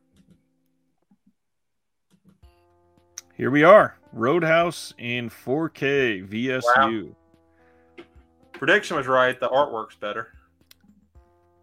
[3.35, 3.97] Here we are.
[4.13, 7.09] Roadhouse in 4K VSU.
[7.09, 8.05] Wow.
[8.53, 9.39] Prediction was right.
[9.41, 10.34] The artwork's better.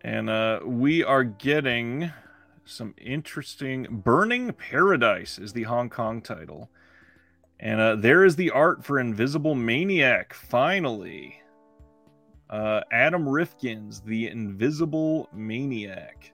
[0.04, 2.12] And uh, we are getting
[2.66, 3.88] some interesting.
[3.90, 6.70] Burning Paradise is the Hong Kong title.
[7.60, 11.40] And uh, there is the art for Invisible Maniac, finally.
[12.50, 16.34] Uh, Adam Rifkin's The Invisible Maniac.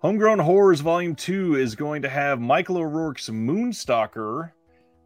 [0.00, 4.50] Homegrown Horrors Volume 2 is going to have Michael O'Rourke's Moonstalker,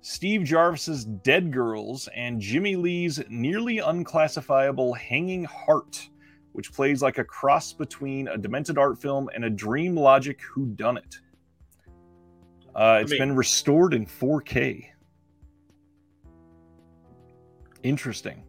[0.01, 6.09] Steve Jarvis's Dead Girls, and Jimmy Lee's nearly unclassifiable Hanging Heart,
[6.57, 11.19] which plays like a cross between a demented art film and a dream logic whodunit.
[12.75, 14.87] Uh, it's I mean, been restored in 4K.
[17.83, 18.43] Interesting.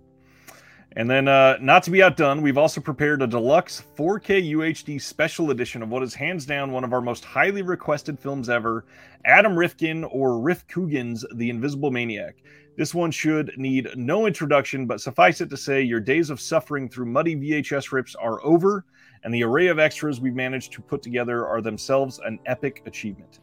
[0.96, 5.52] And then, uh, not to be outdone, we've also prepared a deluxe 4K UHD special
[5.52, 8.86] edition of what is hands down one of our most highly requested films ever
[9.26, 12.38] Adam Rifkin or Rif Coogan's The Invisible Maniac.
[12.78, 16.88] This one should need no introduction, but suffice it to say, your days of suffering
[16.88, 18.86] through muddy VHS rips are over,
[19.24, 23.40] and the array of extras we've managed to put together are themselves an epic achievement.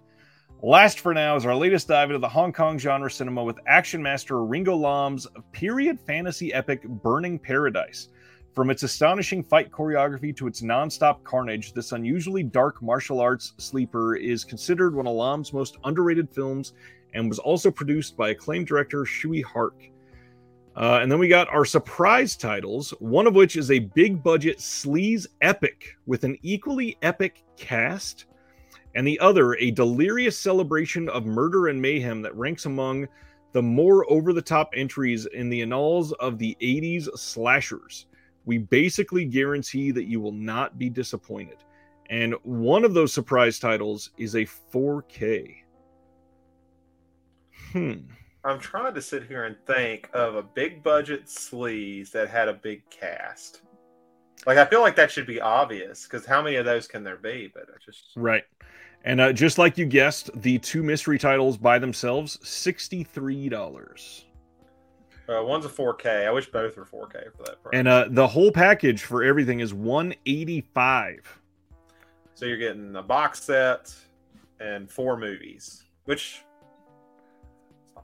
[0.62, 4.00] Last for now is our latest dive into the Hong Kong genre cinema with action
[4.00, 8.10] master Ringo Lam's period fantasy epic Burning Paradise.
[8.54, 14.14] From its astonishing fight choreography to its non-stop carnage, this unusually dark martial arts sleeper
[14.14, 16.72] is considered one of Lam's most underrated films
[17.14, 19.76] and was also produced by acclaimed director Tsui Hark.
[20.76, 24.58] Uh, and then we got our surprise titles, one of which is a big budget
[24.58, 28.26] sleaze epic with an equally epic cast
[28.94, 33.06] and the other a delirious celebration of murder and mayhem that ranks among
[33.52, 38.06] the more over the top entries in the annals of the 80s slashers.
[38.46, 41.58] We basically guarantee that you will not be disappointed.
[42.10, 45.63] And one of those surprise titles is a 4K.
[47.74, 47.92] Hmm.
[48.44, 52.52] I'm trying to sit here and think of a big budget sleaze that had a
[52.52, 53.62] big cast.
[54.46, 57.16] Like I feel like that should be obvious because how many of those can there
[57.16, 57.50] be?
[57.52, 58.44] But I just right.
[59.04, 64.26] And uh, just like you guessed, the two mystery titles by themselves, sixty-three dollars.
[65.26, 66.26] Uh, one's a 4K.
[66.26, 67.70] I wish both were 4K for that price.
[67.72, 71.40] And uh, the whole package for everything is 185.
[72.34, 73.94] So you're getting a box set
[74.60, 76.44] and four movies, which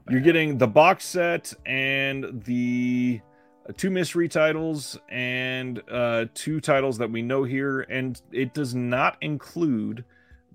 [0.09, 3.21] you're getting the box set and the
[3.67, 8.73] uh, two mystery titles and uh, two titles that we know here, and it does
[8.73, 10.03] not include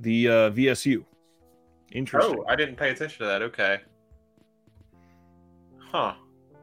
[0.00, 1.05] the uh, VSU.
[1.92, 2.39] Interesting.
[2.39, 3.42] Oh, I didn't pay attention to that.
[3.42, 3.81] Okay.
[5.78, 6.15] Huh.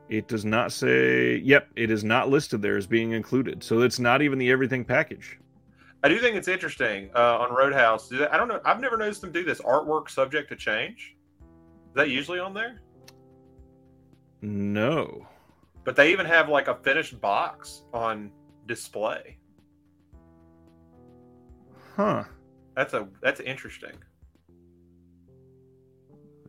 [0.10, 1.38] It does not say.
[1.38, 3.64] Yep, it is not listed there as being included.
[3.64, 5.40] So it's not even the everything package.
[6.04, 8.10] I do think it's interesting uh, on Roadhouse.
[8.10, 8.60] They, I don't know.
[8.66, 11.16] I've never noticed them do this artwork subject to change.
[11.94, 12.82] Is that usually on there?
[14.42, 15.28] No.
[15.84, 18.32] But they even have like a finished box on
[18.66, 19.38] display.
[21.96, 22.24] Huh.
[22.76, 23.94] That's a that's interesting.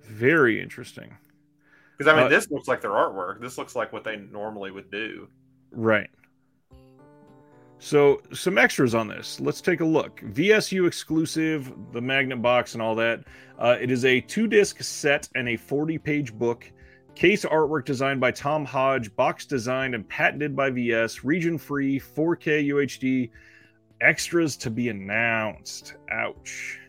[0.01, 1.15] Very interesting.
[1.99, 3.43] Because I mean, Uh, this looks like their artwork.
[3.43, 5.29] This looks like what they normally would do.
[5.73, 6.09] Right.
[7.79, 9.41] So, some extras on this.
[9.41, 10.21] Let's take a look.
[10.21, 13.25] VSU exclusive, the magnet box, and all that.
[13.59, 16.71] Uh, it is a two disc set and a 40 page book.
[17.15, 22.69] Case artwork designed by Tom Hodge, box designed and patented by VS, region free, 4K
[22.69, 23.31] UHD.
[24.01, 25.95] Extras to be announced.
[26.11, 26.81] Ouch.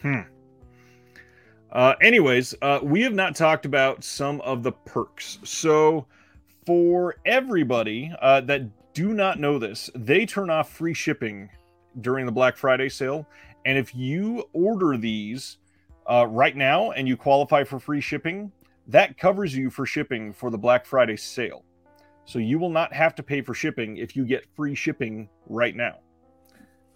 [0.00, 0.20] Hmm.
[1.70, 5.38] Uh, anyways, uh, we have not talked about some of the perks.
[5.44, 6.06] So,
[6.66, 11.50] for everybody uh, that do not know this, they turn off free shipping
[12.00, 13.26] during the Black Friday sale.
[13.64, 15.58] And if you order these
[16.10, 18.52] uh, right now and you qualify for free shipping,
[18.88, 21.64] that covers you for shipping for the Black Friday sale.
[22.26, 25.74] So you will not have to pay for shipping if you get free shipping right
[25.74, 25.98] now.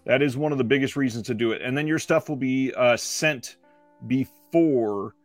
[0.05, 1.61] That is one of the biggest reasons to do it.
[1.61, 3.57] And then your stuff will be uh, sent
[4.07, 5.15] before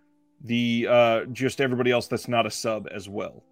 [0.42, 3.42] the uh, just everybody else that's not a sub as well.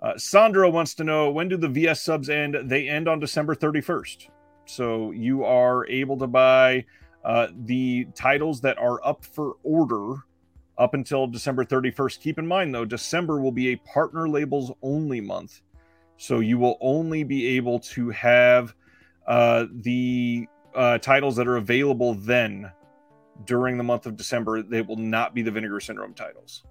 [0.00, 2.56] Uh, Sandra wants to know when do the VS subs end?
[2.64, 4.28] They end on December 31st.
[4.66, 6.84] So you are able to buy
[7.24, 10.24] uh, the titles that are up for order
[10.76, 12.20] up until December 31st.
[12.20, 15.62] Keep in mind, though, December will be a partner labels only month.
[16.16, 18.74] So you will only be able to have
[19.26, 22.70] uh, the uh, titles that are available then
[23.44, 24.62] during the month of December.
[24.62, 26.64] They will not be the Vinegar Syndrome titles.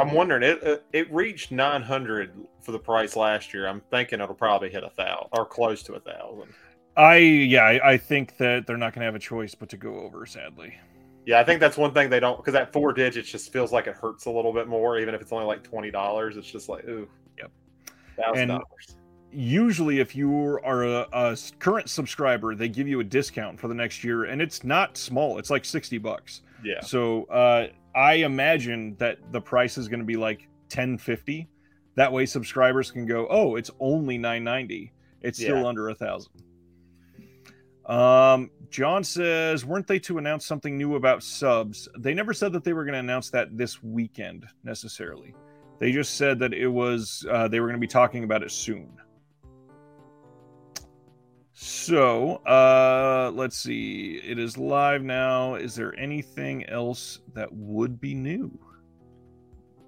[0.00, 0.62] I'm wondering it.
[0.62, 3.66] It, it reached 900 for the price last year.
[3.68, 6.52] I'm thinking it'll probably hit a thousand or close to a thousand.
[6.96, 9.76] I yeah, I, I think that they're not going to have a choice but to
[9.76, 10.26] go over.
[10.26, 10.74] Sadly,
[11.24, 13.86] Yeah, I think that's one thing they don't because that four digits just feels like
[13.86, 16.36] it hurts a little bit more, even if it's only like twenty dollars.
[16.36, 17.50] It's just like ooh, Yep.
[18.16, 18.96] thousand And- dollars.
[19.30, 24.02] usually if you are a current subscriber, they give you a discount for the next
[24.02, 25.38] year, and it's not small.
[25.38, 26.42] It's like sixty bucks.
[26.62, 31.48] Yeah, So uh, I imagine that the price is going to be like ten fifty.
[31.96, 34.92] That way, subscribers can go, "Oh, it's only nine ninety.
[35.22, 35.66] It's still Yeah.
[35.66, 36.42] under a thousand.
[37.86, 41.88] Um, John says, "Weren't they to announce something new about subs?
[41.98, 45.34] They never said that they were going to announce that this weekend necessarily.
[45.80, 48.50] They just said that it was uh, they were going to be talking about it
[48.52, 48.96] soon."
[51.62, 54.18] So, uh, let's see.
[54.24, 55.56] It is live now.
[55.56, 58.58] Is there anything else that would be new?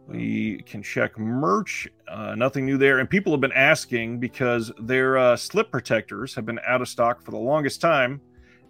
[0.06, 1.88] We can check merch.
[2.06, 2.98] Uh, nothing new there.
[2.98, 7.22] And people have been asking because their uh, slip protectors have been out of stock
[7.22, 8.20] for the longest time,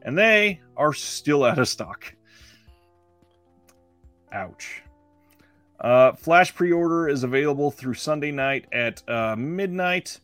[0.02, 2.14] and they are still out of stock.
[4.30, 4.80] Ouch.
[5.80, 10.20] Uh, Flash pre order is available through Sunday night at uh, midnight.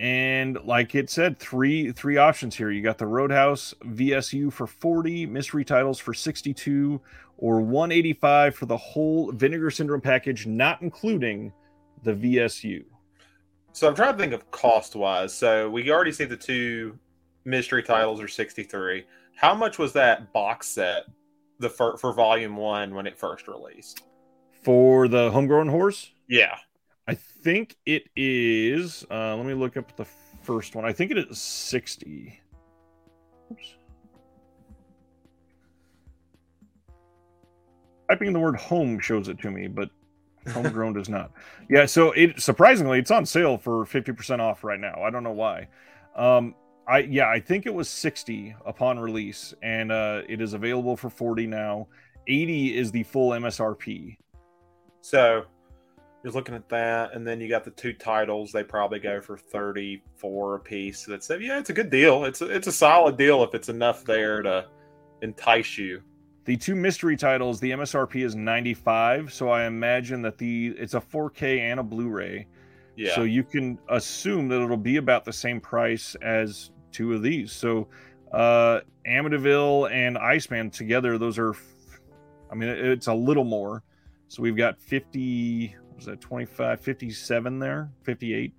[0.00, 2.70] And like it said, three three options here.
[2.70, 6.98] You got the Roadhouse VSU for 40, mystery titles for 62,
[7.36, 11.52] or 185 for the whole Vinegar Syndrome package, not including
[12.02, 12.82] the VSU.
[13.72, 15.34] So I'm trying to think of cost wise.
[15.34, 16.98] So we already see the two
[17.44, 19.04] mystery titles are 63.
[19.36, 21.04] How much was that box set
[21.58, 24.04] the for, for volume one when it first released?
[24.64, 26.56] For the homegrown horse, Yeah.
[27.10, 29.04] I think it is.
[29.10, 30.04] Uh, let me look up the
[30.44, 30.84] first one.
[30.84, 32.40] I think it is 60.
[33.50, 33.74] Oops.
[38.08, 39.90] Typing the word home shows it to me, but
[40.52, 41.32] homegrown does not.
[41.68, 45.02] Yeah, so it surprisingly it's on sale for 50% off right now.
[45.02, 45.66] I don't know why.
[46.14, 46.54] Um
[46.86, 51.10] I yeah, I think it was 60 upon release and uh it is available for
[51.10, 51.88] 40 now.
[52.28, 54.16] 80 is the full MSRP.
[55.00, 55.44] So
[56.22, 58.52] you're looking at that, and then you got the two titles.
[58.52, 61.06] They probably go for 34 a piece.
[61.06, 62.24] So that's yeah, it's a good deal.
[62.24, 64.66] It's a, it's a solid deal if it's enough there to
[65.22, 66.02] entice you.
[66.44, 71.00] The two mystery titles, the MSRP is 95, so I imagine that the it's a
[71.00, 72.46] 4K and a Blu-ray.
[72.96, 73.14] Yeah.
[73.14, 77.52] So you can assume that it'll be about the same price as two of these.
[77.52, 77.88] So
[78.32, 81.54] uh Amityville and Iceman together, those are
[82.50, 83.82] I mean it's a little more.
[84.28, 88.54] So we've got 50 was that 25 57 there, 58.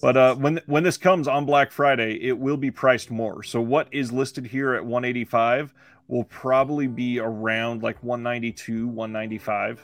[0.00, 3.42] But uh, when when this comes on Black Friday, it will be priced more.
[3.42, 5.74] So what is listed here at 185
[6.08, 9.80] will probably be around like 192, 195.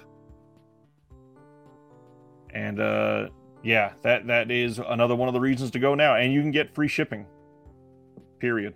[2.53, 3.29] And uh,
[3.63, 6.51] yeah, that that is another one of the reasons to go now, and you can
[6.51, 7.27] get free shipping.
[8.39, 8.75] Period.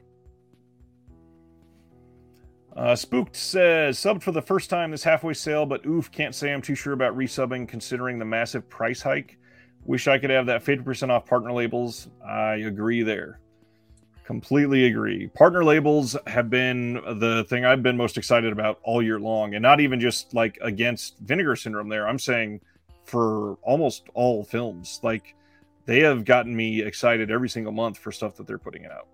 [2.77, 6.53] Uh, Spooked says subbed for the first time this halfway sale, but oof, can't say
[6.53, 9.39] I'm too sure about resubbing considering the massive price hike.
[9.85, 12.09] Wish I could have that 50% off partner labels.
[12.27, 13.41] I agree there.
[14.25, 15.27] Completely agree.
[15.29, 19.63] Partner labels have been the thing I've been most excited about all year long, and
[19.63, 22.09] not even just like against Vinegar Syndrome there.
[22.09, 22.61] I'm saying
[23.05, 25.01] for almost all films.
[25.03, 25.35] Like
[25.85, 29.09] they have gotten me excited every single month for stuff that they're putting out.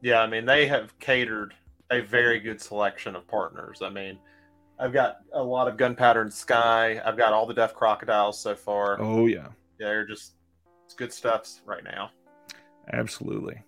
[0.00, 1.54] Yeah, I mean, they have catered
[1.94, 3.80] a very good selection of partners.
[3.82, 4.18] I mean,
[4.78, 7.00] I've got a lot of Gunpowder and Sky.
[7.04, 9.00] I've got all the Deaf Crocodiles so far.
[9.00, 9.48] Oh yeah,
[9.78, 10.34] yeah, they're just
[10.84, 12.10] it's good stuffs right now.
[12.92, 13.62] Absolutely.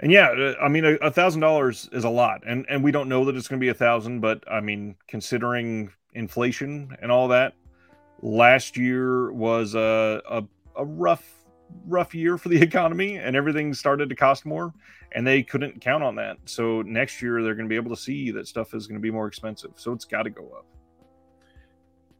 [0.00, 3.08] And yeah, uh, I mean, a thousand dollars is a lot, and and we don't
[3.08, 7.28] know that it's going to be a thousand, but I mean, considering inflation and all
[7.28, 7.54] that,
[8.20, 10.42] last year was a a,
[10.76, 11.24] a rough
[11.86, 14.72] rough year for the economy, and everything started to cost more,
[15.14, 16.36] and they couldn't count on that.
[16.44, 19.02] So next year they're going to be able to see that stuff is going to
[19.02, 20.66] be more expensive, so it's got to go up.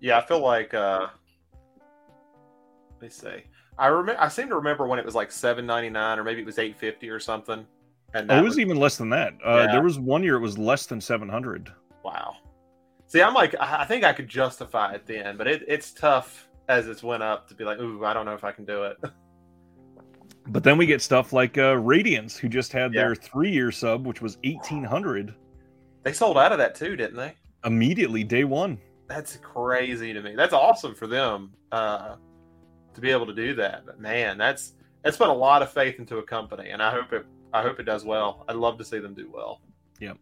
[0.01, 1.09] Yeah, I feel like uh,
[2.91, 3.45] let me say
[3.79, 4.21] I remember.
[4.21, 6.59] I seem to remember when it was like seven ninety nine, or maybe it was
[6.59, 7.67] eight fifty or something.
[8.15, 9.35] And oh, it was, was, even less than that.
[9.45, 9.73] Uh, yeah.
[9.73, 11.73] There was one year it was less than seven hundred.
[12.05, 12.37] Wow.
[13.07, 16.89] See, I'm like, I think I could justify it then, but it, it's tough as
[16.89, 18.97] it's went up to be like, ooh, I don't know if I can do it.
[20.47, 23.03] But then we get stuff like uh, Radiance, who just had yeah.
[23.03, 25.35] their three year sub, which was eighteen hundred.
[26.03, 27.35] They sold out of that too, didn't they?
[27.65, 28.79] Immediately, day one.
[29.09, 30.35] That's crazy to me.
[30.35, 31.53] That's awesome for them.
[31.73, 32.17] Uh,
[32.95, 33.85] to be able to do that.
[33.85, 37.13] But man, that's that's put a lot of faith into a company, and I hope
[37.13, 38.45] it I hope it does well.
[38.49, 39.61] I'd love to see them do well.
[40.01, 40.19] Yep.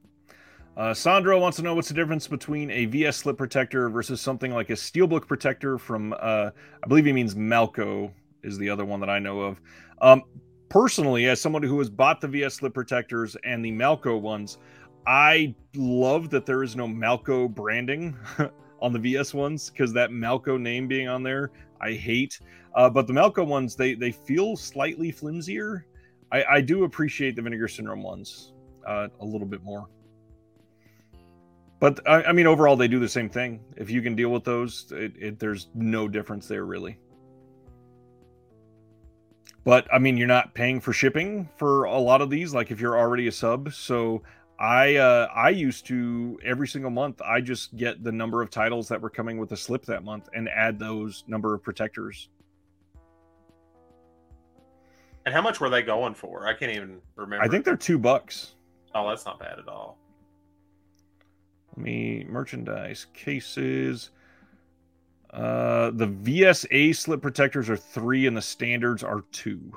[0.76, 4.52] Uh, Sandro wants to know what's the difference between a VS slip protector versus something
[4.52, 6.50] like a steelbook protector from, uh,
[6.82, 8.10] I believe he means Malco
[8.42, 9.60] is the other one that I know of.
[10.00, 10.22] Um,
[10.68, 14.58] personally, as someone who has bought the VS slip protectors and the Malco ones,
[15.06, 18.16] I love that there is no Malco branding
[18.80, 22.38] on the VS ones because that Malco name being on there, I hate.
[22.74, 25.84] Uh, but the Malco ones, they they feel slightly flimsier.
[26.30, 28.52] I, I do appreciate the Vinegar Syndrome ones
[28.86, 29.88] uh, a little bit more.
[31.80, 33.60] But I, I, mean, overall, they do the same thing.
[33.76, 36.96] If you can deal with those, it, it, there's no difference there really.
[39.64, 42.52] But I mean, you're not paying for shipping for a lot of these.
[42.52, 44.22] Like if you're already a sub, so
[44.58, 48.88] I uh, I used to every single month I just get the number of titles
[48.88, 52.28] that were coming with a slip that month and add those number of protectors.
[55.24, 56.46] And how much were they going for?
[56.48, 57.44] I can't even remember.
[57.44, 58.54] I think they're two bucks.
[58.94, 59.98] Oh, that's not bad at all.
[61.76, 64.10] Let me merchandise cases.
[65.32, 69.72] Uh, the VSA slip protectors are three, and the standards are two.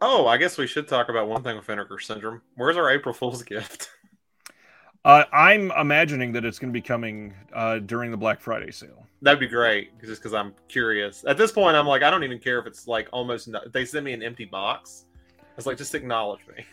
[0.00, 2.42] Oh, I guess we should talk about one thing with Vinegar Syndrome.
[2.56, 3.90] Where's our April Fool's gift?
[5.04, 9.06] Uh, I'm imagining that it's going to be coming uh, during the Black Friday sale.
[9.20, 11.24] That'd be great, just because I'm curious.
[11.26, 13.48] At this point, I'm like, I don't even care if it's like almost.
[13.48, 15.06] No- they send me an empty box.
[15.56, 16.64] It's like, just acknowledge me.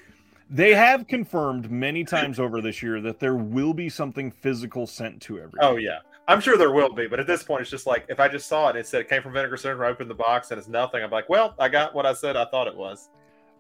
[0.51, 5.21] They have confirmed many times over this year that there will be something physical sent
[5.23, 5.59] to everyone.
[5.61, 8.19] Oh yeah, I'm sure there will be, but at this point, it's just like if
[8.19, 10.15] I just saw it and it said it came from Vinegar Syndrome, I opened the
[10.15, 11.03] box and it's nothing.
[11.03, 13.09] I'm like, well, I got what I said I thought it was.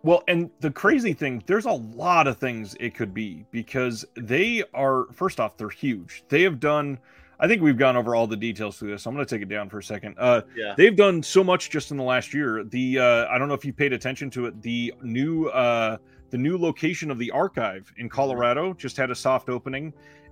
[0.03, 4.63] Well, and the crazy thing, there's a lot of things it could be because they
[4.75, 6.23] are, first off, they're huge.
[6.29, 6.99] They have done,
[7.39, 9.07] I think we've gone over all the details through this.
[9.07, 10.13] I'm going to take it down for a second.
[10.19, 10.75] Uh, yeah.
[10.77, 12.63] They've done so much just in the last year.
[12.63, 15.97] The, uh, I don't know if you paid attention to it, the new, uh,
[16.29, 19.91] the new location of the archive in Colorado just had a soft opening.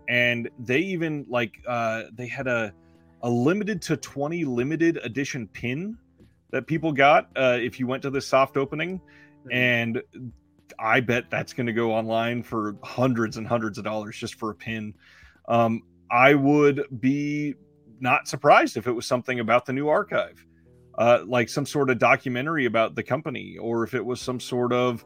[0.09, 2.73] And they even, like, uh, they had a,
[3.21, 5.97] a limited to 20 limited edition pin
[6.51, 9.01] that people got uh, if you went to this soft opening
[9.51, 10.01] and
[10.79, 14.51] I bet that's going to go online for hundreds and hundreds of dollars just for
[14.51, 14.93] a pin.
[15.47, 17.55] Um, I would be
[17.99, 20.45] not surprised if it was something about the new archive,
[20.97, 24.71] uh, like some sort of documentary about the company, or if it was some sort
[24.71, 25.05] of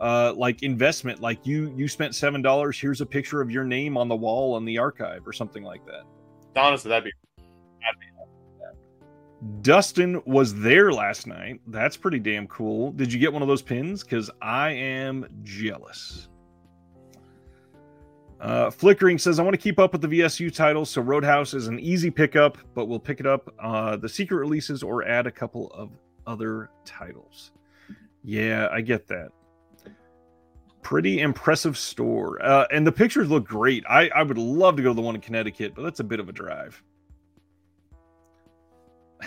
[0.00, 2.78] uh, like investment, like you you spent seven dollars.
[2.78, 5.84] Here's a picture of your name on the wall on the archive, or something like
[5.86, 6.02] that.
[6.56, 7.12] Honestly, that'd be
[7.82, 8.06] that'd be
[9.62, 11.60] Dustin was there last night.
[11.66, 12.92] That's pretty damn cool.
[12.92, 14.02] Did you get one of those pins?
[14.02, 16.28] Because I am jealous.
[18.38, 21.68] Uh, Flickering says, I want to keep up with the VSU titles, so Roadhouse is
[21.68, 25.30] an easy pickup, but we'll pick it up uh, the secret releases or add a
[25.30, 25.90] couple of
[26.26, 27.52] other titles.
[28.22, 29.30] Yeah, I get that.
[30.82, 32.42] Pretty impressive store.
[32.42, 33.84] Uh, and the pictures look great.
[33.88, 36.20] I, I would love to go to the one in Connecticut, but that's a bit
[36.20, 36.82] of a drive.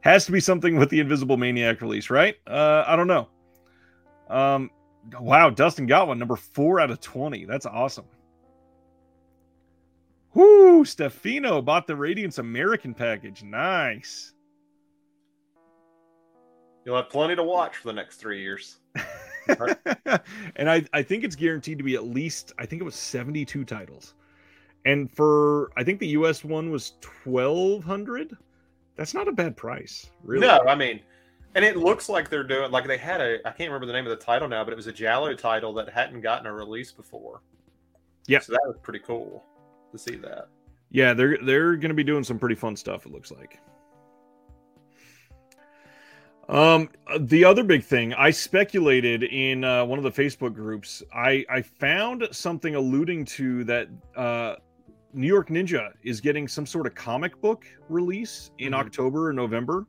[0.00, 2.36] Has to be something with the Invisible Maniac release, right?
[2.46, 3.28] Uh, I don't know.
[4.28, 4.70] Um,
[5.20, 7.44] wow, Dustin got one, number four out of 20.
[7.44, 8.04] That's awesome.
[10.34, 13.42] Whoo, Stefano bought the Radiance American package.
[13.42, 14.34] Nice.
[16.84, 18.76] You'll have plenty to watch for the next three years.
[20.56, 23.64] and I, I think it's guaranteed to be at least I think it was 72
[23.64, 24.14] titles.
[24.84, 26.94] And for I think the US one was
[27.24, 28.36] 1200.
[28.96, 30.46] That's not a bad price, really.
[30.46, 31.00] No, I mean,
[31.54, 34.06] and it looks like they're doing like they had a I can't remember the name
[34.06, 36.92] of the title now, but it was a Giallo title that hadn't gotten a release
[36.92, 37.42] before.
[38.26, 38.40] Yeah.
[38.40, 39.44] So that was pretty cool
[39.92, 40.48] to see that.
[40.90, 43.58] Yeah, they're they're going to be doing some pretty fun stuff it looks like.
[46.48, 46.88] Um,
[47.20, 51.60] the other big thing I speculated in uh, one of the Facebook groups, I I
[51.60, 54.54] found something alluding to that uh,
[55.12, 58.78] New York Ninja is getting some sort of comic book release in Mhm.
[58.78, 59.86] October or November,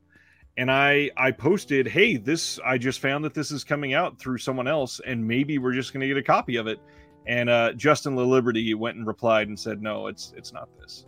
[0.58, 4.38] and I I posted, hey, this I just found that this is coming out through
[4.38, 6.78] someone else, and maybe we're just going to get a copy of it.
[7.26, 11.06] And uh, Justin LaLiberty went and replied and said, no, it's it's not this.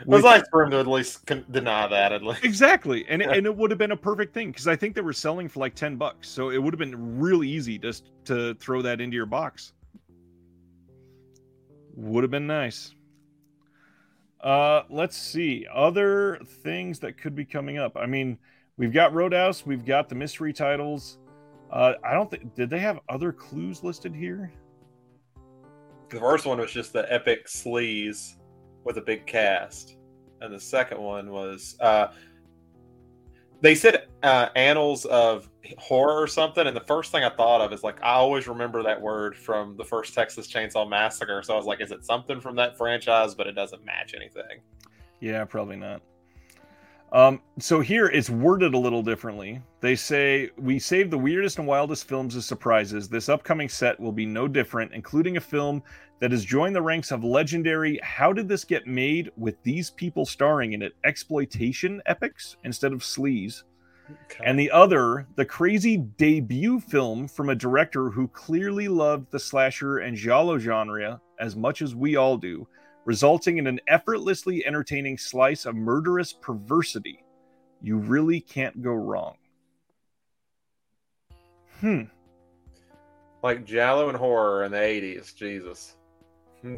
[0.00, 2.44] It was nice for him to at least con- deny that at least.
[2.44, 5.12] Exactly, and and it would have been a perfect thing because I think they were
[5.12, 8.82] selling for like ten bucks, so it would have been really easy just to throw
[8.82, 9.72] that into your box.
[11.94, 12.94] Would have been nice.
[14.40, 17.96] Uh, let's see other things that could be coming up.
[17.96, 18.38] I mean,
[18.76, 21.18] we've got Roadhouse, we've got the mystery titles.
[21.72, 24.52] Uh, I don't think did they have other clues listed here.
[26.08, 28.36] The first one was just the epic sleaze
[28.88, 29.96] with a big cast,
[30.40, 32.08] and the second one was uh,
[33.60, 36.66] they said uh, annals of horror or something.
[36.66, 39.76] And the first thing I thought of is like I always remember that word from
[39.76, 41.42] the first Texas Chainsaw Massacre.
[41.42, 43.34] So I was like, is it something from that franchise?
[43.34, 44.62] But it doesn't match anything.
[45.20, 46.00] Yeah, probably not.
[47.10, 49.62] Um, so here it's worded a little differently.
[49.80, 53.08] They say we save the weirdest and wildest films as surprises.
[53.08, 55.82] This upcoming set will be no different, including a film
[56.20, 60.26] that has joined the ranks of legendary "How did this get made?" with these people
[60.26, 63.64] starring in it exploitation epics instead of sleaze,
[64.42, 69.98] and the other the crazy debut film from a director who clearly loved the slasher
[69.98, 72.66] and giallo genre as much as we all do
[73.08, 77.24] resulting in an effortlessly entertaining slice of murderous perversity.
[77.80, 79.36] You really can't go wrong.
[81.80, 82.02] Hmm.
[83.42, 85.34] like Giallo and horror in the '80s.
[85.34, 85.96] Jesus,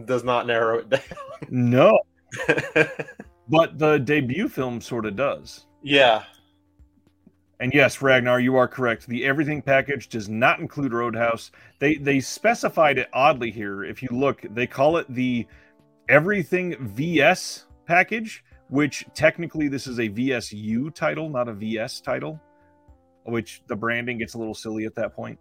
[0.05, 1.01] does not narrow it down.
[1.49, 1.99] No,
[3.49, 5.67] but the debut film sort of does.
[5.83, 6.25] yeah,
[7.61, 9.07] And yes, Ragnar, you are correct.
[9.07, 11.51] The everything package does not include Roadhouse.
[11.79, 13.85] They they specified it oddly here.
[13.85, 15.47] If you look, they call it the
[16.09, 22.41] everything VS package, which technically this is a VSU title, not a VS title,
[23.25, 25.39] which the branding gets a little silly at that point.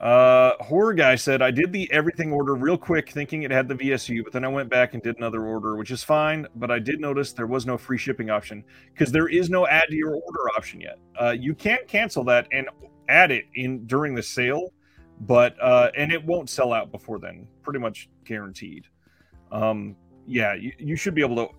[0.00, 3.74] Uh, horror guy said I did the everything order real quick, thinking it had the
[3.74, 6.46] VSU, but then I went back and did another order, which is fine.
[6.56, 9.88] But I did notice there was no free shipping option because there is no add
[9.88, 10.98] to your order option yet.
[11.20, 12.68] Uh, you can cancel that and
[13.08, 14.70] add it in during the sale,
[15.20, 18.84] but uh, and it won't sell out before then, pretty much guaranteed.
[19.50, 21.54] Um, yeah, you, you should be able to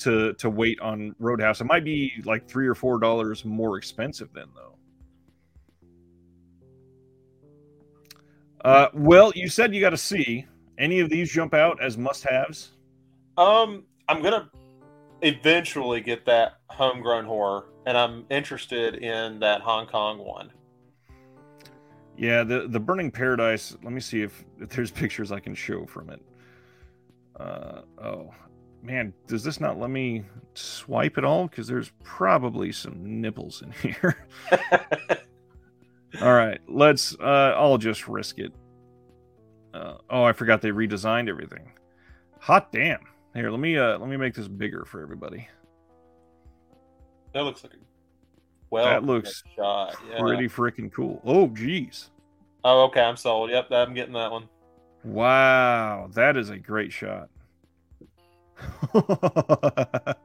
[0.00, 1.62] to to wait on Roadhouse.
[1.62, 4.71] It might be like three or four dollars more expensive then, though.
[8.64, 10.46] Uh, well, you said you got to see
[10.78, 12.72] any of these jump out as must-haves.
[13.36, 14.50] Um, I'm gonna
[15.22, 20.52] eventually get that homegrown horror, and I'm interested in that Hong Kong one.
[22.16, 23.76] Yeah, the the Burning Paradise.
[23.82, 26.22] Let me see if, if there's pictures I can show from it.
[27.38, 28.30] Uh, oh,
[28.82, 30.24] man, does this not let me
[30.54, 31.48] swipe at all?
[31.48, 34.26] Because there's probably some nipples in here.
[36.20, 37.16] all right, let's.
[37.18, 38.52] Uh, I'll just risk it.
[39.72, 41.72] Uh, oh, I forgot they redesigned everything.
[42.40, 43.00] Hot damn!
[43.34, 45.48] Here, let me uh, let me make this bigger for everybody.
[47.32, 47.76] That looks like a
[48.70, 48.84] well.
[48.84, 49.96] That looks shot.
[50.10, 50.18] Yeah.
[50.18, 51.20] Pretty freaking cool.
[51.24, 52.10] Oh, geez.
[52.64, 53.00] Oh, okay.
[53.00, 53.50] I'm sold.
[53.50, 54.48] Yep, I'm getting that one.
[55.04, 57.28] Wow, that is a great shot.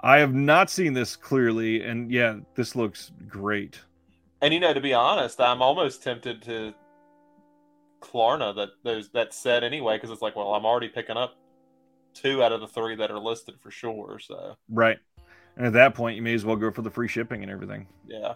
[0.00, 3.80] I have not seen this clearly, and yeah, this looks great.
[4.42, 6.74] And you know, to be honest, I'm almost tempted to
[8.00, 11.34] Klarna that those that set anyway because it's like, well, I'm already picking up
[12.14, 14.18] two out of the three that are listed for sure.
[14.20, 14.98] So Right.
[15.56, 17.86] And at that point, you may as well go for the free shipping and everything.
[18.06, 18.34] yeah,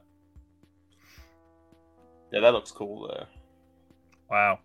[2.33, 3.27] yeah, that looks cool though.
[4.31, 4.61] Wow.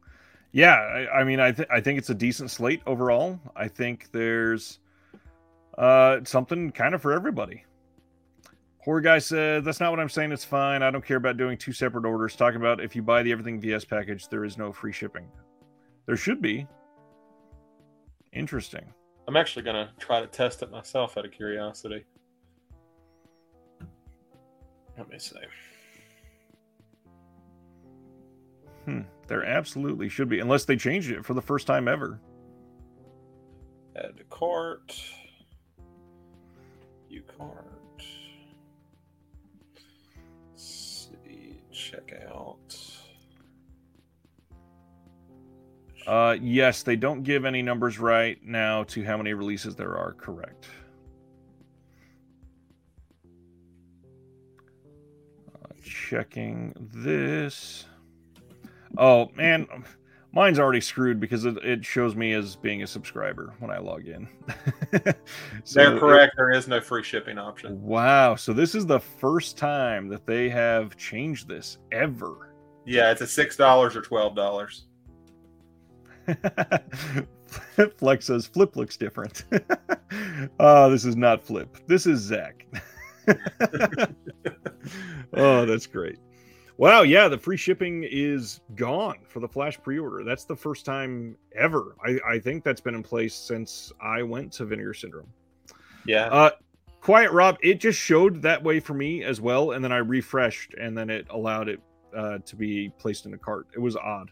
[0.52, 3.40] Yeah, I, I mean, I, th- I think it's a decent slate overall.
[3.56, 4.80] I think there's
[5.78, 7.66] uh, something kind of for everybody.
[8.86, 10.32] Horror guy said, "That's not what I'm saying.
[10.32, 10.84] It's fine.
[10.84, 12.36] I don't care about doing two separate orders.
[12.36, 15.28] Talking about if you buy the Everything VS package, there is no free shipping.
[16.06, 16.68] There should be.
[18.32, 18.86] Interesting.
[19.28, 22.06] I'm actually gonna try to test it myself out of curiosity.
[24.96, 25.40] Let me see.
[28.86, 29.02] Hmm.
[29.28, 32.20] There absolutely should be, unless they changed it for the first time ever.
[33.96, 34.94] Add to cart.
[37.10, 37.75] View cart.
[41.92, 42.76] Check out.
[46.08, 50.14] Uh, yes, they don't give any numbers right now to how many releases there are.
[50.14, 50.68] Correct.
[55.54, 57.86] Uh, checking this.
[58.98, 59.68] Oh man,
[60.36, 64.08] mine's already screwed because it, it shows me as being a subscriber when I log
[64.08, 64.28] in.
[65.64, 66.34] So They're correct.
[66.34, 67.82] It, there is no free shipping option.
[67.82, 68.36] Wow.
[68.36, 72.54] So this is the first time that they have changed this ever.
[72.86, 74.86] Yeah, it's a six dollars or twelve dollars.
[77.98, 79.46] Flex says Flip looks different.
[80.60, 81.76] oh, this is not Flip.
[81.88, 82.66] This is Zach.
[85.34, 86.20] oh, that's great.
[86.78, 90.26] Wow, yeah, the free shipping is gone for the Flash pre-order.
[90.26, 91.96] That's the first time ever.
[92.06, 95.32] I, I think that's been in place since I went to Vinegar Syndrome.
[96.06, 96.26] Yeah.
[96.26, 96.52] Uh,
[97.00, 100.74] Quiet Rob, it just showed that way for me as well, and then I refreshed,
[100.74, 101.80] and then it allowed it
[102.16, 103.68] uh, to be placed in a cart.
[103.74, 104.32] It was odd.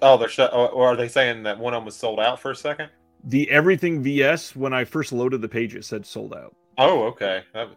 [0.00, 2.50] Oh, they're sh- or are they saying that one of them was sold out for
[2.50, 2.88] a second?
[3.24, 6.56] The everything VS when I first loaded the page, it said sold out.
[6.76, 7.44] Oh, okay.
[7.54, 7.68] That,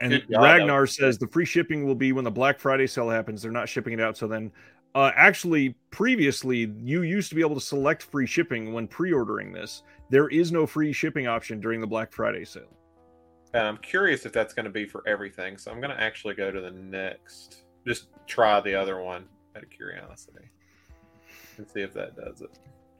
[0.00, 3.42] and Ragnar says the free shipping will be when the Black Friday sale happens.
[3.42, 4.16] They're not shipping it out.
[4.16, 4.50] So then,
[4.94, 9.52] uh, actually, previously, you used to be able to select free shipping when pre ordering
[9.52, 9.82] this.
[10.08, 12.76] There is no free shipping option during the Black Friday sale.
[13.52, 15.58] And I'm curious if that's going to be for everything.
[15.58, 19.62] So I'm going to actually go to the next, just try the other one out
[19.62, 20.48] of curiosity
[21.58, 22.50] and see if that does it.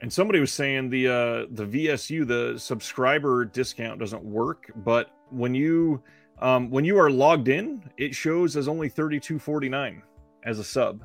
[0.01, 5.53] And somebody was saying the uh, the VSU, the subscriber discount doesn't work, but when
[5.53, 6.01] you
[6.41, 10.01] um, when you are logged in, it shows as only thirty two forty nine
[10.43, 11.03] as a sub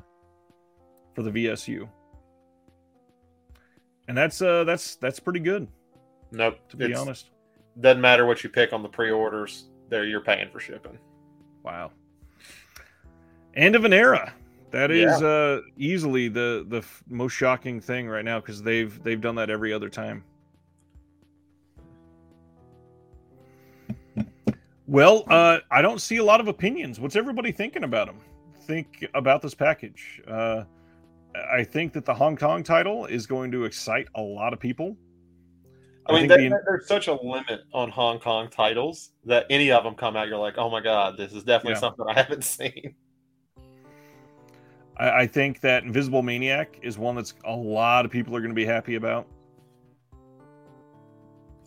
[1.13, 1.87] for the VSU,
[4.07, 5.67] and that's uh that's that's pretty good.
[6.31, 7.29] Nope, to be honest,
[7.79, 9.65] doesn't matter what you pick on the pre orders.
[9.89, 10.97] There, you're paying for shipping.
[11.63, 11.91] Wow.
[13.55, 14.33] End of an era.
[14.71, 15.27] That is yeah.
[15.27, 19.49] uh, easily the the f- most shocking thing right now because they've they've done that
[19.49, 20.23] every other time.
[24.87, 26.99] Well, uh, I don't see a lot of opinions.
[26.99, 28.19] What's everybody thinking about them?
[28.61, 30.21] Think about this package.
[30.25, 30.63] Uh,
[31.51, 34.97] I think that the Hong Kong title is going to excite a lot of people.
[36.05, 39.93] I, I mean, there's such a limit on Hong Kong titles that any of them
[39.93, 41.79] come out, you're like, oh my god, this is definitely yeah.
[41.79, 42.95] something I haven't seen.
[44.95, 48.51] I, I think that Invisible Maniac is one that's a lot of people are going
[48.51, 49.27] to be happy about.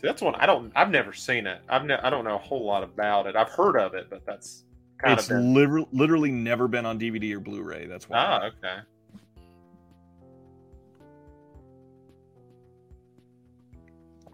[0.01, 0.73] See, that's one I don't.
[0.75, 1.61] I've never seen it.
[1.69, 3.37] I've ne- I don't know a whole lot about it.
[3.37, 4.65] I've heard of it, but that's
[4.97, 5.53] kind it's of been...
[5.53, 7.87] literally, literally never been on DVD or Blu-ray.
[7.87, 8.17] That's why.
[8.19, 8.79] Ah, okay.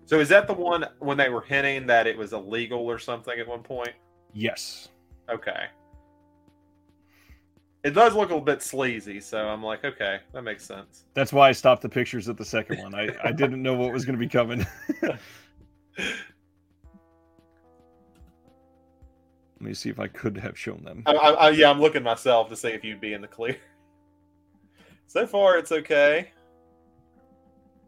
[0.04, 3.36] So is that the one when they were hinting that it was illegal or something
[3.36, 3.90] at one point?
[4.32, 4.90] Yes.
[5.28, 5.64] Okay.
[7.82, 11.06] It does look a little bit sleazy, so I'm like, okay, that makes sense.
[11.14, 12.94] That's why I stopped the pictures at the second one.
[12.94, 14.64] I, I didn't know what was going to be coming.
[15.99, 16.08] Let
[19.60, 21.02] me see if I could have shown them.
[21.07, 23.57] I, I, yeah, I'm looking myself to see if you'd be in the clear.
[25.08, 26.31] So far, it's okay.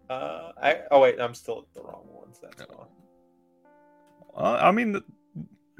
[0.08, 2.38] Uh, I, oh wait, I'm still at the wrong ones.
[2.40, 2.86] That's wrong.
[4.36, 5.02] Uh, I mean,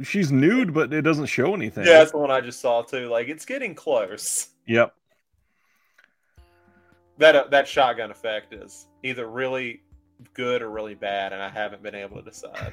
[0.02, 1.86] she's nude, but it doesn't show anything.
[1.86, 3.08] Yeah, that's the one I just saw too.
[3.08, 4.48] Like it's getting close.
[4.66, 4.94] Yep.
[7.18, 9.82] That uh, that shotgun effect is either really
[10.34, 12.72] good or really bad, and I haven't been able to decide.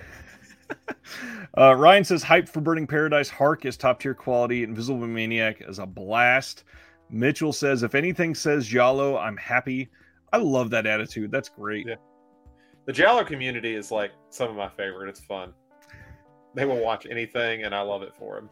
[1.57, 3.29] uh, Ryan says, "Hype for Burning Paradise.
[3.29, 4.63] Hark is top tier quality.
[4.63, 6.63] Invisible Maniac is a blast."
[7.09, 9.89] Mitchell says, "If anything says Giallo, I'm happy."
[10.33, 11.31] I love that attitude.
[11.31, 11.87] That's great.
[11.87, 11.95] Yeah.
[12.85, 15.09] The Giallo community is like some of my favorite.
[15.09, 15.53] It's fun.
[16.53, 18.49] They will watch anything, and I love it for them.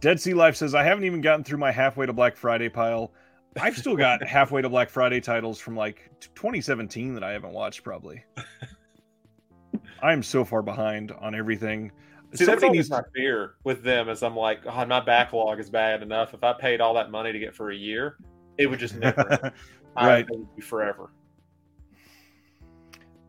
[0.00, 3.12] Dead Sea Life says, I haven't even gotten through my halfway to Black Friday pile.
[3.60, 7.84] I've still got halfway to Black Friday titles from like 2017 that I haven't watched,
[7.84, 8.24] probably.
[10.02, 11.92] I am so far behind on everything.
[12.34, 12.90] See, Somebody that's always needs...
[12.90, 16.34] my fear with them is I'm like, oh, my backlog is bad enough.
[16.34, 18.16] If I paid all that money to get for a year,
[18.56, 19.52] it would just never.
[19.96, 20.26] right.
[20.30, 21.10] Would be forever.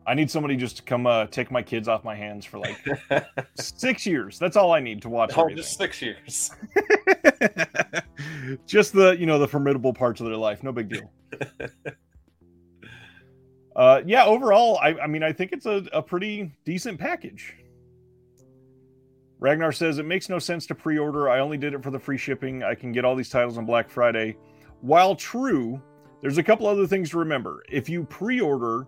[0.06, 2.78] I need somebody just to come uh, take my kids off my hands for like
[3.54, 4.38] six years.
[4.38, 5.32] That's all I need to watch.
[5.36, 6.50] Oh, just six years.
[8.66, 10.62] just the you know the formidable parts of their life.
[10.62, 11.10] No big deal.
[13.76, 17.54] uh, yeah, overall, I, I mean, I think it's a, a pretty decent package.
[19.40, 21.28] Ragnar says it makes no sense to pre-order.
[21.28, 22.62] I only did it for the free shipping.
[22.62, 24.36] I can get all these titles on Black Friday.
[24.80, 25.82] While true,
[26.22, 27.62] there's a couple other things to remember.
[27.68, 28.86] If you pre-order,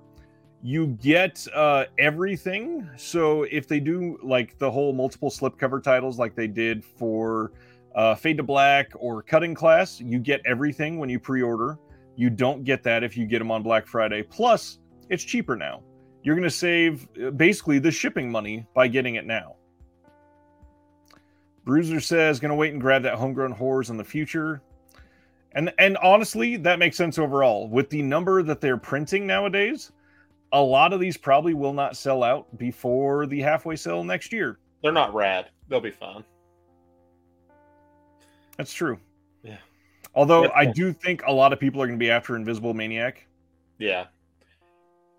[0.63, 2.89] you get uh, everything.
[2.97, 7.53] So if they do like the whole multiple slipcover titles, like they did for
[7.97, 11.78] uh, Fade to Black or Cutting Class, you get everything when you pre-order.
[12.15, 14.23] You don't get that if you get them on Black Friday.
[14.23, 15.83] Plus, it's cheaper now.
[16.23, 19.57] You're going to save uh, basically the shipping money by getting it now.
[21.65, 24.62] Bruiser says, going to wait and grab that homegrown horrors in the future.
[25.52, 27.68] And and honestly, that makes sense overall.
[27.68, 29.91] With the number that they're printing nowadays,
[30.52, 34.58] a lot of these probably will not sell out before the halfway sale next year.
[34.83, 35.47] They're not rad.
[35.68, 36.25] They'll be fine.
[38.57, 38.99] That's true.
[39.43, 39.59] Yeah.
[40.15, 40.52] Although Yeah.
[40.55, 43.26] I do think a lot of people are going to be after Invisible Maniac.
[43.78, 44.07] Yeah.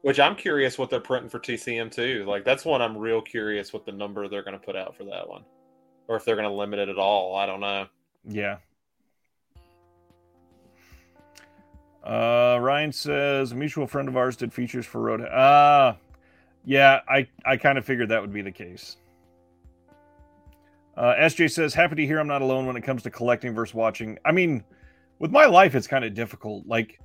[0.01, 2.25] Which I'm curious what they're printing for TCM too.
[2.27, 5.03] Like that's one I'm real curious what the number they're going to put out for
[5.05, 5.43] that one,
[6.07, 7.35] or if they're going to limit it at all.
[7.35, 7.87] I don't know.
[8.23, 8.57] Yeah.
[12.03, 15.27] Uh, Ryan says a mutual friend of ours did features for Road.
[15.29, 15.95] Ah, uh,
[16.63, 18.95] yeah, I I kind of figured that would be the case.
[20.97, 23.75] Uh, SJ says happy to hear I'm not alone when it comes to collecting versus
[23.75, 24.17] watching.
[24.25, 24.63] I mean,
[25.19, 26.65] with my life, it's kind of difficult.
[26.65, 26.99] Like,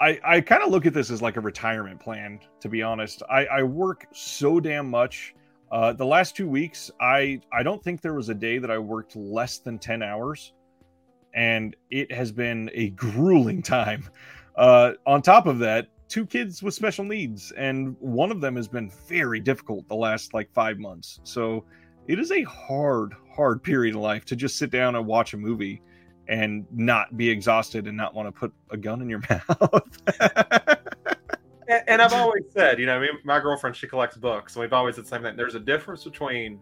[0.00, 2.40] I I kind of look at this as like a retirement plan.
[2.60, 5.34] To be honest, I I work so damn much.
[5.70, 8.78] Uh, the last two weeks, I I don't think there was a day that I
[8.78, 10.52] worked less than ten hours
[11.34, 14.08] and it has been a grueling time.
[14.56, 18.68] Uh, on top of that, two kids with special needs, and one of them has
[18.68, 21.20] been very difficult the last like five months.
[21.24, 21.64] So
[22.08, 25.36] it is a hard, hard period of life to just sit down and watch a
[25.36, 25.80] movie
[26.28, 30.02] and not be exhausted and not want to put a gun in your mouth.
[31.68, 34.72] And, and I've always said, you know, me, my girlfriend she collects books, and we've
[34.72, 35.36] always said the same thing.
[35.36, 36.58] There's a difference between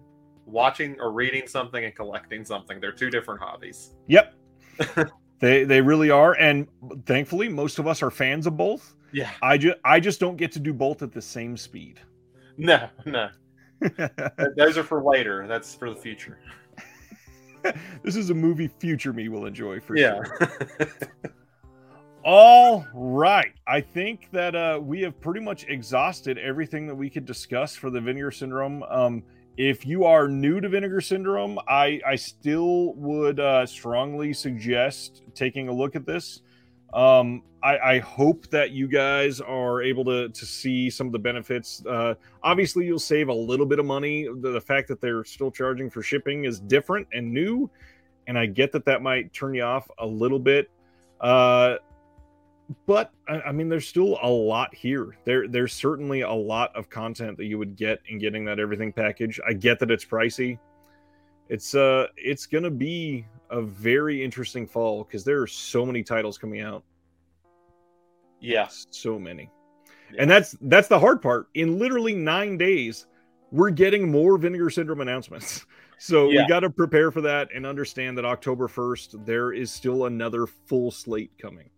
[0.46, 2.80] watching or reading something and collecting something.
[2.80, 3.90] They're two different hobbies.
[4.06, 4.34] yep.
[5.40, 6.66] they they really are and
[7.04, 9.30] thankfully most of us are fans of both Yeah.
[9.42, 12.00] i just i just don't get to do both at the same speed
[12.56, 13.28] No, no.
[13.96, 14.10] Th-
[14.56, 15.46] Those are for later.
[15.46, 16.38] That's for the future.
[18.02, 20.22] this is a movie future me will enjoy for Yeah.
[20.24, 20.88] sure.
[22.24, 23.52] All right.
[23.66, 27.88] I think that uh, we have pretty much exhausted everything that we could discuss for
[27.88, 28.82] the Vinegar Syndrome.
[28.84, 29.22] Um,
[29.56, 35.68] if you are new to Vinegar Syndrome, I, I still would uh, strongly suggest taking
[35.68, 36.42] a look at this.
[36.92, 41.18] Um, I, I hope that you guys are able to, to see some of the
[41.18, 41.84] benefits.
[41.86, 44.24] Uh, obviously, you'll save a little bit of money.
[44.24, 47.70] The, the fact that they're still charging for shipping is different and new.
[48.26, 50.70] And I get that that might turn you off a little bit.
[51.20, 51.76] Uh,
[52.86, 55.16] but I, I mean, there's still a lot here.
[55.24, 58.92] There, there's certainly a lot of content that you would get in getting that everything
[58.92, 59.40] package.
[59.46, 60.58] I get that it's pricey.
[61.48, 66.38] It's uh, it's gonna be a very interesting fall because there are so many titles
[66.38, 66.84] coming out,
[68.40, 68.68] yeah.
[68.70, 69.50] so many,
[70.18, 71.48] and that's that's the hard part.
[71.54, 73.06] In literally nine days,
[73.50, 75.66] we're getting more Vinegar Syndrome announcements.
[76.02, 76.44] So Yeah.
[76.44, 80.46] we got to prepare for that and understand that October 1st, there is still another
[80.46, 81.68] full slate coming.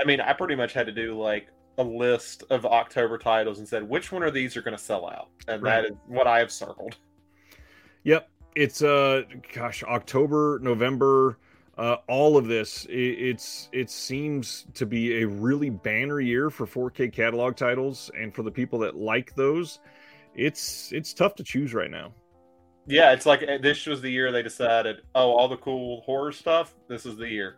[0.00, 3.66] I mean, I pretty much had to do like a list of October titles and
[3.66, 5.82] said which one of these are going to sell out, and Right.
[5.82, 6.98] that is what I have circled.
[8.04, 8.28] Yep.
[8.54, 11.38] It's uh gosh, October, November,
[11.76, 12.84] uh all of this.
[12.86, 18.34] It, it's it seems to be a really banner year for 4K catalog titles and
[18.34, 19.80] for the people that like those.
[20.34, 22.12] It's it's tough to choose right now.
[22.86, 26.32] Yeah, it's like eh, this was the year they decided, oh, all the cool horror
[26.32, 26.74] stuff.
[26.88, 27.56] This is the year.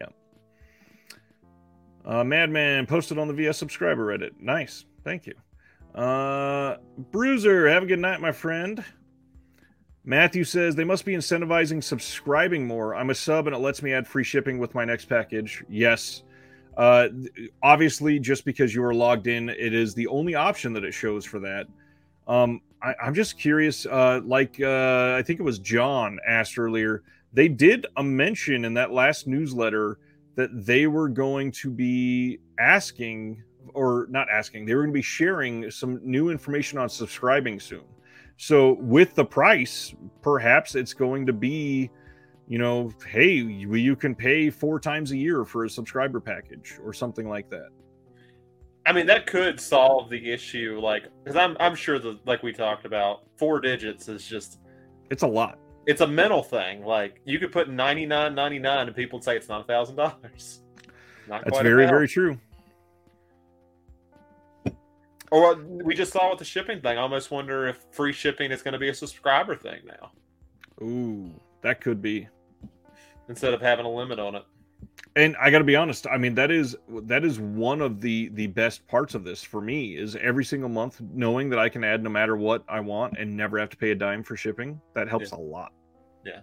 [0.00, 0.08] Yeah
[2.06, 4.30] uh Madman posted on the VS subscriber Reddit.
[4.40, 4.84] Nice.
[5.04, 5.34] Thank you.
[6.00, 6.76] Uh
[7.10, 8.84] Bruiser, have a good night, my friend.
[10.08, 12.94] Matthew says they must be incentivizing subscribing more.
[12.94, 15.64] I'm a sub and it lets me add free shipping with my next package.
[15.68, 16.22] Yes.
[16.76, 17.08] Uh,
[17.60, 21.24] obviously, just because you are logged in, it is the only option that it shows
[21.24, 21.66] for that.
[22.28, 23.84] Um, I, I'm just curious.
[23.84, 27.02] Uh, like uh, I think it was John asked earlier,
[27.32, 29.98] they did a mention in that last newsletter
[30.36, 33.42] that they were going to be asking,
[33.74, 37.82] or not asking, they were going to be sharing some new information on subscribing soon.
[38.36, 41.90] So with the price, perhaps it's going to be,
[42.48, 46.78] you know, hey, you, you can pay four times a year for a subscriber package
[46.84, 47.70] or something like that.
[48.86, 52.52] I mean, that could solve the issue, like because I'm I'm sure that like we
[52.52, 54.60] talked about, four digits is just
[55.10, 55.58] It's a lot.
[55.88, 56.84] it's a mental thing.
[56.84, 59.64] Like you could put ninety nine ninety nine, and people would say it's not a
[59.64, 60.62] thousand dollars.
[61.28, 62.38] Not That's very, very true.
[65.36, 66.96] Or we just saw with the shipping thing.
[66.96, 70.12] I almost wonder if free shipping is going to be a subscriber thing now.
[70.82, 72.26] Ooh, that could be.
[73.28, 74.44] Instead of having a limit on it.
[75.14, 76.06] And I got to be honest.
[76.10, 79.60] I mean, that is that is one of the the best parts of this for
[79.60, 83.18] me is every single month knowing that I can add no matter what I want
[83.18, 84.80] and never have to pay a dime for shipping.
[84.94, 85.38] That helps Yeah.
[85.38, 85.72] a lot.
[86.24, 86.40] Yeah.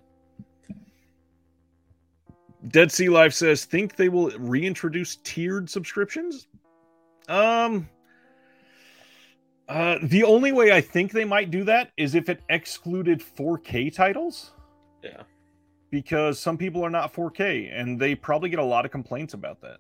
[2.68, 6.48] Dead Sea Life says, think they will reintroduce tiered subscriptions?
[7.28, 7.90] Um
[9.70, 13.94] uh the only way I think they might do that is if it excluded 4K
[13.94, 14.52] titles.
[15.04, 15.24] Yeah.
[15.90, 19.62] Because some people are not 4K and they probably get a lot of complaints about
[19.62, 19.78] that.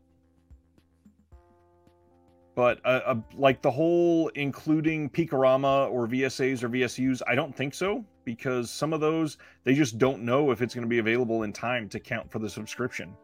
[2.55, 7.73] But uh, uh, like the whole including Peekarama or VSAs or VSUs, I don't think
[7.73, 11.43] so because some of those they just don't know if it's going to be available
[11.43, 13.15] in time to count for the subscription.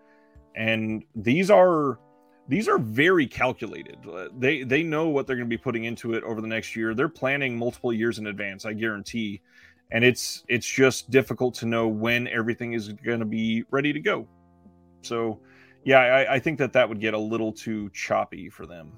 [0.55, 1.99] And these are
[2.49, 3.97] these are very calculated.
[4.11, 6.75] Uh, They they know what they're going to be putting into it over the next
[6.75, 6.95] year.
[6.95, 9.41] They're planning multiple years in advance, I guarantee.
[9.91, 13.99] And it's it's just difficult to know when everything is going to be ready to
[13.99, 14.27] go.
[15.03, 15.41] So,
[15.85, 18.93] yeah, I, I think that that would get a little too choppy for them.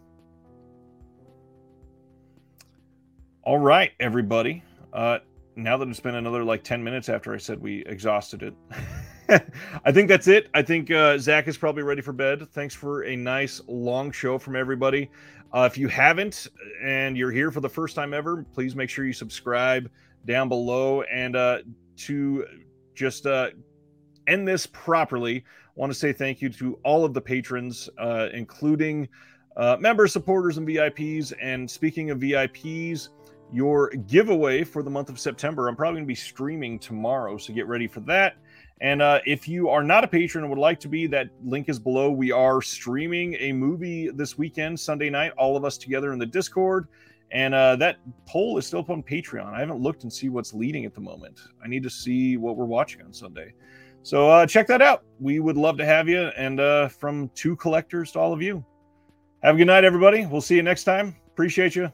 [3.44, 4.64] All right, everybody.
[4.94, 5.20] Uh,
[5.56, 8.54] now that it's been another like 10 minutes after I said we exhausted it,
[9.86, 10.50] I think that's it.
[10.54, 12.50] I think uh, Zach is probably ready for bed.
[12.52, 15.10] Thanks for a nice long show from everybody.
[15.54, 16.48] Uh, if you haven't
[16.84, 19.90] and you're here for the first time ever, please make sure you subscribe
[20.26, 21.04] down below.
[21.04, 21.60] And uh,
[21.98, 22.46] to
[22.94, 23.52] just uh,
[24.28, 28.30] end this properly, I want to say thank you to all of the patrons, uh,
[28.34, 29.08] including
[29.58, 31.34] uh, members, supporters, and VIPs.
[31.42, 33.10] And speaking of VIPs,
[33.54, 37.54] your giveaway for the month of September, I'm probably going to be streaming tomorrow, so
[37.54, 38.36] get ready for that.
[38.82, 41.70] And uh, if you are not a patron and would like to be, that link
[41.70, 42.10] is below.
[42.10, 46.26] We are streaming a movie this weekend, Sunday night, all of us together in the
[46.26, 46.88] Discord.
[47.32, 49.54] And uh, that poll is still up on Patreon.
[49.54, 51.40] I haven't looked and see what's leading at the moment.
[51.64, 53.54] I need to see what we're watching on Sunday.
[54.04, 55.04] So uh, check that out.
[55.20, 56.30] We would love to have you.
[56.36, 58.66] And uh, from two collectors to all of you,
[59.44, 60.26] have a good night, everybody.
[60.26, 61.16] We'll see you next time.
[61.28, 61.94] Appreciate you.